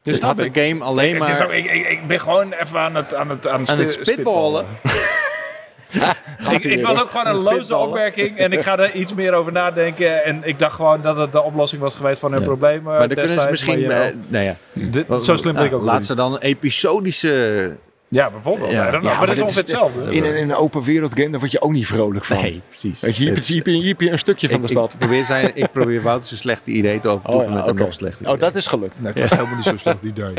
Dus 0.03 0.17
snap 0.17 0.29
had 0.29 0.39
de 0.55 0.61
ik. 0.61 0.69
game 0.69 0.85
alleen 0.85 1.21
Het 1.21 1.29
is 1.29 1.39
maar... 1.39 1.47
ook- 1.47 1.53
ik, 1.53 1.65
ik, 1.73 1.89
ik 1.89 2.07
ben 2.07 2.21
gewoon 2.21 2.53
even 2.53 2.79
aan 2.81 2.95
het, 2.95 3.15
aan 3.15 3.31
het, 3.31 3.49
aan 3.49 3.69
Aan 3.69 3.79
het 3.79 3.93
spi- 3.93 4.05
spitballen. 4.05 4.67
ik, 6.51 6.63
het 6.63 6.81
was 6.81 7.03
ook 7.03 7.11
gewoon 7.11 7.27
een 7.27 7.43
loze 7.43 7.77
opmerking 7.77 8.39
en 8.39 8.53
ik 8.53 8.63
ga 8.63 8.79
er 8.79 8.95
iets 8.95 9.15
meer 9.15 9.33
over 9.33 9.53
nadenken. 9.53 10.25
En 10.25 10.41
ik 10.45 10.59
dacht 10.59 10.75
gewoon 10.75 11.03
dat 11.03 11.17
het 11.17 11.33
de 11.33 11.43
oplossing 11.43 11.83
was 11.83 11.95
geweest 11.95 12.21
van 12.21 12.31
hun 12.33 12.41
Ja. 12.41 12.47
problemen. 12.47 12.83
Maar 12.83 13.09
dan 13.09 13.17
kunnen 13.19 13.41
ze 13.41 13.51
misschien... 13.51 13.87
maar, 13.87 14.01
eh, 14.01 14.15
nou 14.29 14.45
ja, 14.45 15.21
zo 15.21 15.37
slim 15.37 15.55
ben 15.55 15.65
ik 15.65 15.71
nou, 15.71 15.83
ook 15.83 15.89
Laat 15.89 16.05
ze 16.05 16.15
dan 16.15 16.33
een 16.35 16.41
episodische... 16.41 17.77
Ja, 18.13 18.31
bijvoorbeeld. 18.31 18.71
Ja. 18.71 18.93
Ja, 18.93 19.01
maar 19.19 19.27
dat 19.27 19.37
is 19.37 19.43
ongeveer 19.43 19.61
hetzelfde. 19.63 20.15
in, 20.15 20.25
een, 20.25 20.37
in 20.37 20.51
een 20.51 20.57
open 20.57 20.83
wereld 20.83 21.15
game, 21.19 21.31
daar 21.31 21.41
word 21.41 21.53
je 21.53 21.61
ook 21.63 21.73
niet 21.73 21.87
vrolijk 21.87 22.25
van. 22.25 22.37
Nee, 22.37 22.63
precies. 22.69 23.01
Weet 23.01 23.17
je, 23.17 23.23
hier, 23.23 23.39
hier, 23.45 23.67
hier 23.67 23.89
heb 23.89 24.01
je 24.01 24.11
een 24.11 24.19
stukje 24.19 24.49
van 24.49 24.57
ik, 24.57 24.63
de 24.63 24.69
ik 24.73 24.79
stad. 24.79 24.99
probeer 24.99 25.25
zijn, 25.25 25.51
ik 25.55 25.73
probeer 25.73 26.03
Wout 26.03 26.25
zijn 26.25 26.41
slechte 26.41 26.71
idee 26.71 27.01
te 27.01 27.09
overdoen 27.09 27.37
Oh, 27.41 27.45
ja, 27.45 27.51
met 27.55 27.65
een 27.65 27.71
oké. 27.71 27.83
nog 27.83 27.93
slechter 27.93 28.29
Oh, 28.29 28.41
dat 28.41 28.55
is 28.55 28.67
gelukt. 28.67 29.01
Nee, 29.01 29.13
het 29.13 29.21
was 29.21 29.31
helemaal 29.31 29.55
niet 29.55 29.65
zo'n 29.65 29.79
slecht 29.79 30.03
idee. 30.13 30.35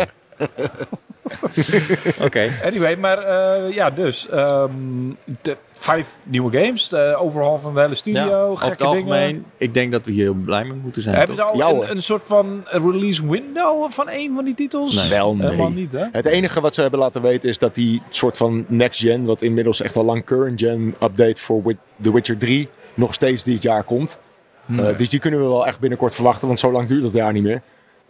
Oké. 2.26 2.49
Anyway, 2.66 2.95
maar 2.95 3.18
eh, 3.18 3.74
ja, 3.74 3.90
dus. 3.90 4.30
ehm, 4.30 4.72
de, 5.41 5.58
vijf 5.74 6.18
nieuwe 6.24 6.58
games. 6.64 6.90
De 6.90 7.16
overhaul 7.20 7.60
van 7.60 7.74
de 7.74 7.82
hele 7.82 7.95
studio. 7.95 8.26
Ja, 8.26 8.41
over 8.41 8.58
gekke 8.58 8.84
het 8.84 8.94
algemeen, 8.94 9.28
dingen. 9.28 9.45
ik 9.58 9.74
denk 9.74 9.91
dat 9.91 10.06
we 10.06 10.12
hier 10.12 10.24
heel 10.24 10.34
blij 10.34 10.64
mee 10.64 10.80
moeten 10.84 11.02
zijn. 11.02 11.16
Hebben 11.16 11.36
ze 11.36 11.44
al 11.44 11.58
Ja, 11.58 11.70
een, 11.70 11.91
een 11.91 12.02
soort 12.02 12.24
van 12.24 12.64
release 12.66 13.28
window 13.28 13.91
van 13.91 14.10
een 14.10 14.32
van 14.36 14.45
die 14.45 14.53
titels? 14.56 14.95
Nee. 14.95 15.10
Wel, 15.10 15.36
nee. 15.36 15.49
Helemaal 15.49 15.70
niet, 15.72 15.91
hè? 15.91 16.06
Het 16.12 16.26
enige 16.26 16.62
wat 16.62 16.76
ze 16.76 16.82
hebben 16.82 16.99
laten 16.99 17.22
weten 17.22 17.49
is 17.49 17.58
dat 17.58 17.76
die 17.76 18.02
soort 18.10 18.38
van 18.38 18.66
next 18.68 18.99
gen, 18.99 19.26
wat 19.26 19.41
inmiddels 19.41 19.82
echt 19.82 19.95
al 19.95 20.06
lang 20.06 20.26
current 20.26 20.60
gen 20.60 20.95
update 21.03 21.41
voor 21.41 21.76
The 22.02 22.14
Witcher 22.14 22.38
3 22.38 22.70
nog 22.94 23.14
steeds 23.14 23.44
dit 23.44 23.62
jaar 23.62 23.84
komt. 23.84 24.18
Eh, 24.78 24.98
dus 24.98 25.10
die 25.10 25.20
kunnen 25.20 25.40
we 25.40 25.45
wel 25.45 25.68
echt 25.68 25.80
binnenkort 25.80 26.16
verwachten, 26.16 26.48
want 26.48 26.60
zo 26.60 26.72
lang 26.72 26.88
duurt 26.88 27.03
het 27.03 27.14
jaar 27.14 27.34
niet 27.34 27.44
meer. 27.44 27.62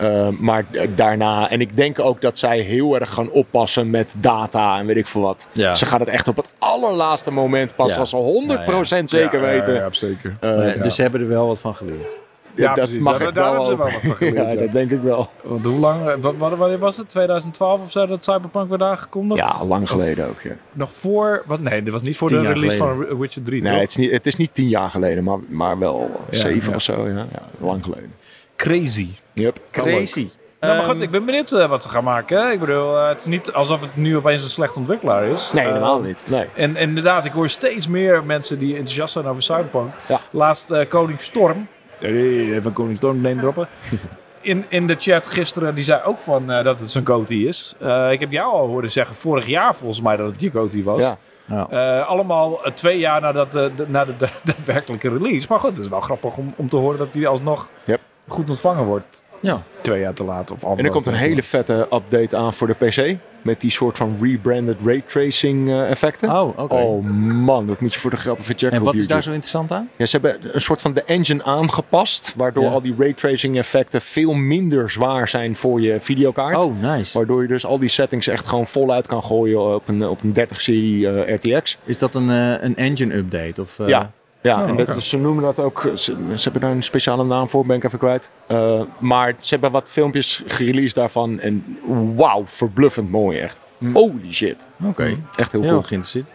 Eh, 0.02 0.28
maar 0.40 0.66
daarna, 0.96 1.50
en 1.50 1.62
ik 1.62 1.76
denk 1.76 2.00
ook 2.00 2.22
dat 2.22 2.40
zij 2.40 2.60
heel 2.60 3.00
erg 3.00 3.10
gaan 3.14 3.30
oppassen 3.32 3.90
met 3.90 4.14
data 4.18 4.80
en 4.80 4.86
weet 4.86 4.98
ik 4.98 5.08
veel 5.08 5.22
wat. 5.22 5.48
Ja. 5.52 5.76
Ze 5.76 5.86
gaan 5.86 6.00
het 6.00 6.10
echt 6.10 6.28
op 6.28 6.36
het 6.38 6.50
allerlaatste 6.60 7.32
moment 7.32 7.76
pas 7.76 7.94
Ja. 7.94 8.00
als 8.00 8.10
ze 8.10 8.16
100% 8.16 9.10
zeker 9.10 9.40
Ja, 9.42 9.46
weten. 9.46 9.74
Ja, 9.74 9.80
ja, 9.80 9.88
zeker. 9.92 10.36
Eh. 10.40 10.84
Dus 10.84 10.96
ze 10.96 11.02
hebben 11.02 11.22
er 11.22 11.28
wel 11.28 11.48
wat 11.48 11.60
van 11.60 11.76
geleerd. 11.76 12.16
Ja, 12.56 12.66
dat 12.68 12.76
precies. 12.76 12.98
mag 13.00 13.18
Daar- 13.18 13.28
ik 13.28 13.34
daar 13.34 13.44
wel 13.54 13.66
hebben 13.68 13.86
ze 13.86 13.92
wel 13.92 13.92
wat 13.92 14.02
van 14.02 14.16
geleerd, 14.28 14.52
ja, 14.54 14.60
dat 14.60 14.72
denk 14.72 14.92
ik 14.92 15.02
wel. 15.02 15.30
Want 15.44 15.64
hoe 15.64 15.80
lang, 15.80 16.08
eh, 16.10 16.16
wat, 16.20 16.34
wat, 16.38 16.56
wanneer 16.58 16.80
was 16.80 16.98
het? 16.98 17.10
2012 17.10 17.82
of 17.82 17.92
zo 17.92 18.06
dat 18.06 18.24
Cyberpunk 18.24 18.70
werd 18.70 18.82
aangekondigd? 18.82 19.40
Ja, 19.60 19.66
lang 19.68 19.90
geleden 19.90 20.28
ook. 20.30 20.42
Ja. 20.42 20.52
Nog 20.72 20.92
voor, 20.92 21.44
wat, 21.46 21.60
nee, 21.60 21.84
dit 21.84 21.94
was 21.94 22.02
niet 22.02 22.18
voor 22.18 22.28
Tien 22.28 22.42
de 22.42 22.48
release 22.48 22.76
geleden. 22.78 23.08
van 23.08 23.18
Witcher 23.20 23.44
3, 23.44 23.62
Nee, 23.62 23.72
toch? 23.72 23.82
het 23.82 23.90
is, 23.90 23.96
niet, 23.96 24.12
het 24.12 24.26
is 24.26 24.36
niet 24.36 24.54
tien 24.54 24.68
jaar 24.68 24.90
geleden, 24.90 25.24
maar, 25.24 25.38
maar 25.48 25.80
wel 25.80 26.10
Ja, 26.30 26.38
zeven 26.38 26.70
ja. 26.70 26.76
of 26.76 26.82
zo. 26.82 27.08
Ja. 27.08 27.16
Ja, 27.16 27.26
lang 27.60 27.84
geleden. 27.84 28.14
Crazy. 28.62 29.08
Yep. 29.34 29.60
Crazy. 29.72 30.30
Nou, 30.60 30.74
maar 30.74 30.82
Ehm, 30.86 30.92
goed, 30.92 31.02
ik 31.02 31.10
ben 31.12 31.26
benieuwd 31.26 31.52
eh, 31.52 31.70
wat 31.70 31.84
ze 31.84 31.90
gaan 31.90 32.04
maken. 32.04 32.38
hè. 32.46 32.52
Ik 32.52 32.60
bedoel, 32.60 32.98
eh, 32.98 33.08
het 33.08 33.20
is 33.20 33.26
niet 33.26 33.52
alsof 33.54 33.82
het 33.82 33.96
nu 33.96 34.18
opeens 34.18 34.44
een 34.44 34.50
slecht 34.50 34.78
ontwikkelaar 34.78 35.24
is. 35.24 35.52
Nee, 35.52 35.66
helemaal 35.66 36.02
niet. 36.02 36.26
Nee. 36.30 36.46
En, 36.56 36.76
en 36.76 36.88
inderdaad, 36.88 37.26
ik 37.26 37.32
hoor 37.32 37.50
steeds 37.50 37.88
meer 37.88 38.24
mensen 38.24 38.60
die 38.60 38.72
enthousiast 38.72 39.14
zijn 39.14 39.26
over 39.26 39.42
Cyberpunk. 39.44 39.94
Ja. 40.08 40.20
Laatst 40.30 40.72
eh, 40.72 40.88
Koning 40.90 41.22
Storm. 41.22 41.68
Even 42.00 42.74
Koning 42.74 42.98
Storm 42.98 43.22
name 43.22 43.42
droppen. 43.42 43.68
In, 44.44 44.66
in 44.70 44.88
de 44.88 44.96
chat 45.00 45.28
gisteren, 45.28 45.76
die 45.76 45.84
zei 45.84 46.02
ook 46.04 46.18
van 46.20 46.52
eh, 46.52 46.64
dat 46.64 46.80
het 46.80 46.92
zijn 46.92 47.06
goatee 47.08 47.48
is. 47.48 47.76
Eh, 47.80 48.12
ik 48.12 48.20
heb 48.20 48.32
jou 48.32 48.52
al 48.54 48.68
horen 48.68 48.92
zeggen, 48.92 49.16
vorig 49.16 49.46
jaar 49.48 49.76
volgens 49.76 50.02
mij, 50.02 50.16
dat 50.16 50.32
het 50.32 50.42
je 50.42 50.52
goatee 50.52 50.84
was. 50.84 51.02
Ja. 51.02 51.18
Ja. 51.46 51.68
Eh, 51.70 52.08
allemaal 52.08 52.60
twee 52.74 53.00
jaar 53.00 53.22
nadat 53.22 53.52
de, 53.52 53.72
de, 53.76 53.86
na 53.88 54.06
de, 54.06 54.14
de, 54.18 54.28
daadwerkelijke 54.44 55.10
release. 55.10 55.46
Maar 55.50 55.60
goed, 55.60 55.70
het 55.70 55.80
is 55.80 55.88
wel 55.88 56.00
grappig 56.02 56.38
om, 56.38 56.54
om 56.56 56.70
te 56.70 56.78
horen 56.78 56.98
dat 56.98 57.14
hij 57.14 57.28
alsnog 57.28 57.70
Yep. 57.84 58.00
Goed 58.32 58.50
ontvangen 58.50 58.86
wordt. 58.86 59.24
Ja. 59.40 59.64
Twee 59.82 60.00
jaar 60.00 60.14
te 60.14 60.24
laat. 60.24 60.52
Of 60.52 60.78
En 60.78 60.86
er 60.86 60.92
komt 60.92 61.08
een 61.08 61.14
hele 61.14 61.44
vette 61.44 61.88
update 61.94 62.38
aan 62.38 62.54
voor 62.54 62.68
de 62.68 62.74
PC. 62.74 63.16
Met 63.42 63.60
die 63.60 63.72
soort 63.72 63.98
van 63.98 64.16
rebranded 64.22 64.82
raytracing 64.86 65.70
eh, 65.70 65.90
effecten. 65.90 66.30
Oh, 66.30 66.58
oké. 66.60 66.76
Oh 66.76 67.06
man, 67.46 67.68
dat 67.68 67.80
moet 67.80 67.94
je 67.94 68.00
voor 68.00 68.10
de 68.10 68.16
grap 68.18 68.40
even 68.40 68.58
checken 68.58 68.78
en 68.78 68.84
wat 68.84 68.94
is 68.96 69.08
daar 69.08 69.24
zo 69.24 69.30
interessant 69.30 69.72
aan? 69.72 69.90
Ja, 69.98 70.06
ze 70.06 70.20
hebben 70.22 70.56
een 70.56 70.62
soort 70.62 70.82
van 70.82 70.94
de 70.94 71.04
engine 71.04 71.44
aangepast. 71.44 72.34
Waardoor 72.38 72.64
Ja. 72.64 72.70
al 72.70 72.82
die 72.82 72.96
raytracing 72.98 73.58
effecten 73.58 74.02
veel 74.02 74.34
minder 74.34 74.90
zwaar 74.90 75.28
zijn 75.28 75.56
voor 75.56 75.82
je 75.82 75.98
videokaart. 76.00 76.64
Oh, 76.64 76.82
nice. 76.82 77.18
Waardoor 77.18 77.42
je 77.42 77.48
dus 77.48 77.66
al 77.66 77.80
die 77.80 77.90
settings 77.90 78.28
echt 78.28 78.48
gewoon 78.48 78.68
voluit 78.68 79.08
kan 79.08 79.24
gooien 79.24 79.76
op 79.76 79.88
een, 79.88 80.08
op 80.08 80.24
een 80.24 80.34
30-serie 80.40 81.08
RTX. 81.34 81.78
Is 81.84 81.98
dat 81.98 82.16
een, 82.16 82.30
eh, 82.30 82.64
een 82.64 82.76
engine 82.76 83.16
update? 83.16 83.62
Of, 83.62 83.80
eh, 83.80 83.88
Ja. 83.88 84.12
Ja, 84.42 84.64
Oh, 84.64 84.70
en 84.70 84.76
dat, 84.86 85.04
ze 85.04 85.18
noemen 85.18 85.44
dat 85.44 85.60
ook, 85.60 85.90
ze, 85.96 86.16
ze 86.36 86.44
hebben 86.44 86.62
daar 86.62 86.72
een 86.72 86.84
speciale 86.84 87.24
naam 87.26 87.50
voor, 87.50 87.66
ben 87.66 87.76
ik 87.76 87.84
even 87.84 88.00
kwijt. 88.00 88.30
Eh, 88.48 88.82
maar 89.00 89.34
ze 89.40 89.50
hebben 89.50 89.72
wat 89.72 89.90
filmpjes 89.90 90.44
gereleased 90.48 90.96
daarvan 90.96 91.40
en 91.40 91.78
wauw, 92.16 92.44
verbluffend 92.46 93.10
mooi 93.12 93.40
echt. 93.40 93.58
Hm. 93.78 93.92
Holy 93.94 94.32
shit. 94.34 94.68
Oké. 94.84 95.18
Echt 95.36 95.52
heel 95.52 95.62
Heel 95.62 95.70
cool. 95.70 95.82
geïnteresseerd. 95.82 96.28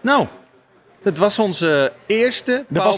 Nou, 0.00 0.26
het 1.04 1.18
was 1.18 1.38
onze 1.38 1.92
eerste 2.06 2.64
Ja. 2.68 2.90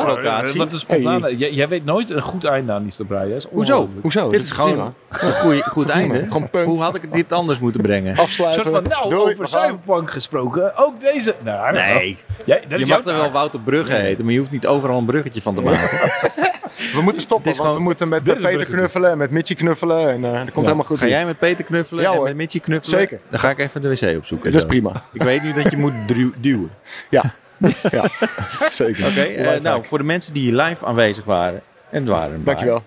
op 0.00 0.06
locatie. 0.06 0.58
Wat 0.58 0.72
is 0.72 0.80
spontaan? 0.80 1.36
Jij, 1.36 1.52
jij 1.52 1.68
weet 1.68 1.84
nooit 1.84 2.10
een 2.10 2.22
goed 2.22 2.44
einde 2.44 2.72
aan 2.72 2.86
iets 2.86 2.96
te 2.96 3.04
breien. 3.04 3.42
Hoezo? 3.50 3.88
Hoezo? 4.00 4.30
Dit 4.30 4.42
is 4.42 4.50
gewoon 4.50 4.70
prima. 5.08 5.28
een 5.28 5.32
goeie, 5.32 5.62
goed 5.62 5.88
einde. 5.88 6.18
Gewoon 6.28 6.50
punt. 6.50 6.66
Hoe 6.66 6.82
had 6.82 6.94
ik 6.94 7.12
dit 7.12 7.32
anders 7.32 7.58
moeten 7.58 7.82
brengen? 7.82 8.12
Een 8.12 8.18
Afsluiten. 8.18 8.64
soort 8.64 8.74
van, 8.74 8.84
nou, 8.98 9.08
Doei, 9.10 9.32
over. 9.32 9.46
Cyberpunk 9.46 10.10
gesproken. 10.10 10.76
Ook 10.76 11.00
deze. 11.00 11.34
Nou. 11.44 11.72
Nee, 11.72 12.18
Jij, 12.44 12.62
dat 12.68 12.80
is 12.80 12.86
je 12.86 12.92
mag 12.92 13.04
er 13.04 13.14
wel 13.16 13.30
Wouter 13.30 13.60
Brugge 13.60 13.92
heten, 13.92 14.24
maar 14.24 14.32
je 14.32 14.38
hoeft 14.38 14.50
niet 14.50 14.66
overal 14.66 14.98
een 14.98 15.04
bruggetje 15.04 15.42
van 15.42 15.54
te 15.54 15.60
maken. 15.60 15.88
We 16.94 17.00
moeten 17.02 17.22
stoppen, 17.22 17.56
want 17.56 17.74
we 17.74 17.82
moeten 17.82 18.08
met 18.08 18.28
is 18.28 18.42
Peter 18.42 18.66
knuffelen 18.66 19.10
en 19.10 19.18
met 19.18 19.30
Mitchie 19.30 19.56
knuffelen. 19.56 20.10
En 20.10 20.24
eh, 20.24 20.32
dat 20.32 20.52
komt 20.52 20.66
helemaal 20.66 20.86
goed. 20.86 20.98
Ga 20.98 21.04
in. 21.04 21.10
jij 21.10 21.24
met 21.24 21.38
Peter 21.38 21.64
knuffelen 21.64 22.02
Ja, 22.02 22.10
en 22.10 22.16
hoor. 22.16 22.26
met 22.26 22.36
Mitchie 22.36 22.60
knuffelen? 22.60 22.98
Zeker. 22.98 23.20
Dan 23.30 23.40
ga 23.40 23.50
ik 23.50 23.58
even 23.58 23.82
de 23.82 23.88
wc 23.88 24.16
opzoeken. 24.16 24.52
Dat 24.52 24.60
is 24.60 24.66
prima. 24.66 25.02
Ik 25.12 25.22
weet 25.22 25.42
nu 25.42 25.52
dat 25.52 25.70
je 25.70 25.76
moet 25.76 25.92
duwen. 26.40 26.70
Ja. 27.10 27.22
ja. 27.90 28.04
Zeker. 28.70 29.06
Oké, 29.06 29.20
eh, 29.20 29.60
nou 29.60 29.84
voor 29.84 29.98
de 29.98 30.04
mensen 30.04 30.34
die 30.34 30.42
hier 30.42 30.62
live 30.62 30.86
aanwezig 30.86 31.24
waren, 31.24 31.62
en 31.90 32.00
het 32.00 32.08
waren 32.08 32.44
Dankjewel. 32.44 32.82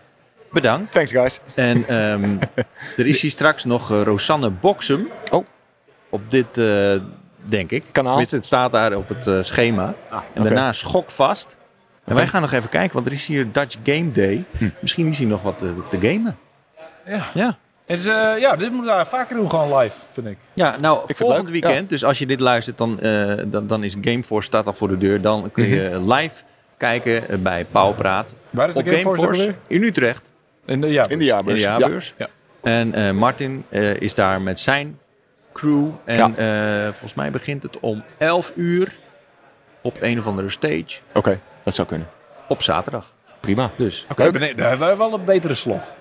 Bedankt. 0.54 0.92
Thanks 0.92 1.12
guys. 1.12 1.40
En 1.56 1.88
ehm, 1.88 2.38
er 2.98 3.08
is 3.08 3.22
hier 3.22 3.32
straks 3.32 3.64
nog 3.64 3.92
eh, 3.92 4.02
Rosanne 4.02 4.50
Boksem. 4.50 5.10
Oh. 5.32 5.46
Op 6.10 6.22
dit, 6.32 6.58
eh, 6.58 6.96
denk 7.44 7.72
ik. 7.72 7.84
Kanaal. 7.92 8.10
Tenminste, 8.10 8.36
het 8.36 8.46
staat 8.46 8.72
daar 8.72 8.96
op 8.96 9.10
het 9.10 9.28
eh, 9.28 9.38
schema. 9.42 9.94
en 10.10 10.18
oké. 10.34 10.44
daarna 10.44 10.74
schokvast. 10.74 11.56
En 12.06 12.16
wij 12.16 12.28
gaan 12.28 12.42
nog 12.42 12.52
even 12.52 12.70
kijken, 12.70 12.94
want 12.94 13.06
er 13.06 13.14
is 13.14 13.26
hier 13.26 13.52
Dutch 13.52 13.76
Game 13.84 14.12
Day. 14.12 14.44
Misschien 14.80 15.08
is 15.08 15.18
hier 15.18 15.28
nog 15.28 15.42
wat 15.42 15.58
te, 15.60 15.74
te 15.90 15.98
gamen. 16.10 16.38
Ja. 17.06 17.26
Ja. 17.34 17.58
Het 17.86 18.00
is, 18.00 18.06
eh, 18.06 18.32
ja, 18.40 18.56
dit 18.56 18.72
moeten 18.72 18.98
we 18.98 19.06
vaker 19.06 19.36
doen, 19.36 19.50
gewoon 19.50 19.78
live, 19.78 19.96
vind 20.12 20.28
ik. 20.28 20.38
Ja, 20.54 20.76
nou, 20.80 21.14
volgend 21.16 21.50
weekend, 21.50 21.90
dus 21.90 22.04
als 22.06 22.20
je 22.20 22.26
dit 22.26 22.40
luistert, 22.40 22.78
dan, 22.78 23.00
eh, 23.00 23.34
dan, 23.48 23.68
dan 23.68 23.84
is 23.84 23.96
Gameforce 24.02 24.48
staat 24.48 24.66
al 24.66 24.74
voor 24.74 24.88
de 24.88 24.98
deur. 24.98 25.22
Dan 25.22 25.52
kun 25.52 25.68
je 25.68 26.04
live 26.14 26.44
kijken 26.78 27.30
eh, 27.30 27.38
bij 27.38 27.66
Pauwpraat 27.72 28.36
Waar 28.50 28.68
is 28.68 28.74
de 28.74 28.80
op 28.80 28.88
Gameforce 28.88 29.56
in 29.68 29.84
Utrecht. 29.84 30.32
In 30.66 30.82
de, 30.82 30.88
ja, 30.88 31.06
In 31.10 31.20
de 31.20 31.26
jaarbeurs. 31.26 31.62
in 31.62 31.68
de 31.68 31.72
Ja. 31.72 31.78
jaarbeurs. 31.80 32.14
Ja. 32.18 32.28
En 32.62 32.94
eh, 32.94 33.12
Martin 33.12 33.66
eh, 33.70 33.96
is 33.96 34.16
daar 34.16 34.42
met 34.42 34.60
zijn 34.60 35.00
crew. 35.54 35.88
En 36.06 36.38
eh, 36.38 36.84
volgens 36.84 37.14
mij 37.14 37.32
begint 37.32 37.64
het 37.64 37.80
om 37.80 38.04
11 38.18 38.52
uur 38.56 38.96
op 39.82 39.98
een 40.02 40.20
of 40.20 40.28
andere 40.28 40.50
stage 40.50 41.00
Oké, 41.14 41.40
dat 41.64 41.76
zou 41.76 41.88
kunnen. 41.88 42.08
op 42.48 42.62
zaterdag. 42.62 43.14
Prima. 43.40 43.72
Dus 43.78 44.06
Oké, 44.12 44.32
daar 44.32 44.70
hebben 44.70 44.80
wij 44.88 44.98
wel 44.98 45.14
een 45.14 45.26
betere 45.26 45.54
slot. 45.54 45.94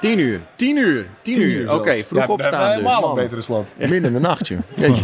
10 0.00 0.18
uur. 0.18 0.40
10 0.56 0.76
uur. 0.76 1.06
10 1.22 1.34
Tien 1.34 1.42
uur. 1.42 1.60
uur 1.60 1.72
Oké, 1.72 2.04
vroeg 2.04 2.20
Ja, 2.20 2.26
we 2.26 2.32
opstaan 2.32 2.60
hebben 2.60 2.68
dus. 2.68 2.76
helemaal 2.92 3.02
Oké, 3.02 3.08
een 3.20 3.24
betere 3.24 3.40
slot. 3.40 3.72
Midden 3.76 4.04
in 4.04 4.12
de 4.12 4.20
nacht, 4.20 4.48
joh. 4.48 4.58
Jeetje. 4.74 5.02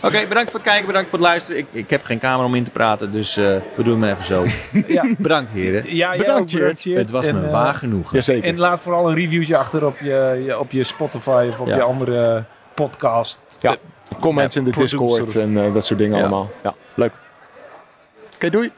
bedankt 0.28 0.50
voor 0.50 0.60
het 0.60 0.68
kijken. 0.68 0.86
Bedankt 0.86 1.10
voor 1.10 1.18
het 1.18 1.28
luisteren. 1.28 1.60
Ik, 1.60 1.66
ik 1.70 1.90
heb 1.90 2.04
geen 2.04 2.18
camera 2.18 2.44
om 2.46 2.54
in 2.54 2.64
te 2.64 2.70
praten, 2.70 3.12
dus 3.12 3.36
eh, 3.36 3.44
we 3.74 3.82
doen 3.82 3.88
het 3.90 3.98
maar 3.98 4.10
even 4.10 4.24
zo. 4.24 4.44
Ja, 4.94 5.06
Bedankt 5.18 5.50
heren. 5.50 5.96
ja 5.96 6.16
Bedankt, 6.16 6.52
ook, 6.54 6.58
bedankt. 6.58 6.84
Het 6.84 7.10
was 7.10 7.26
En, 7.26 7.34
me 7.40 7.46
eh, 7.46 7.52
waar. 7.52 7.80
Jazeker. 8.12 8.44
En 8.48 8.58
laat 8.58 8.80
vooral 8.80 9.08
een 9.08 9.14
reviewtje 9.14 9.56
achter 9.56 9.86
op 9.86 9.98
je, 9.98 10.42
je- 10.46 10.58
op 10.58 10.70
je 10.72 10.84
Spotify 10.84 11.48
of 11.52 11.60
op 11.60 11.66
Ja. 11.66 11.76
je 11.76 11.82
andere 11.82 12.44
podcast. 12.74 13.40
Ja. 13.60 13.76
Comments 14.20 14.56
in 14.56 14.64
de. 14.64 14.70
Discord 14.70 15.36
en 15.36 15.64
eh, 15.64 15.74
dat 15.74 15.84
soort 15.84 15.98
dingen 15.98 16.16
Ja. 16.16 16.20
allemaal. 16.22 16.50
Ja, 16.62 16.74
leuk. 16.94 17.12
Oké, 18.38 18.50
doei. 18.50 18.70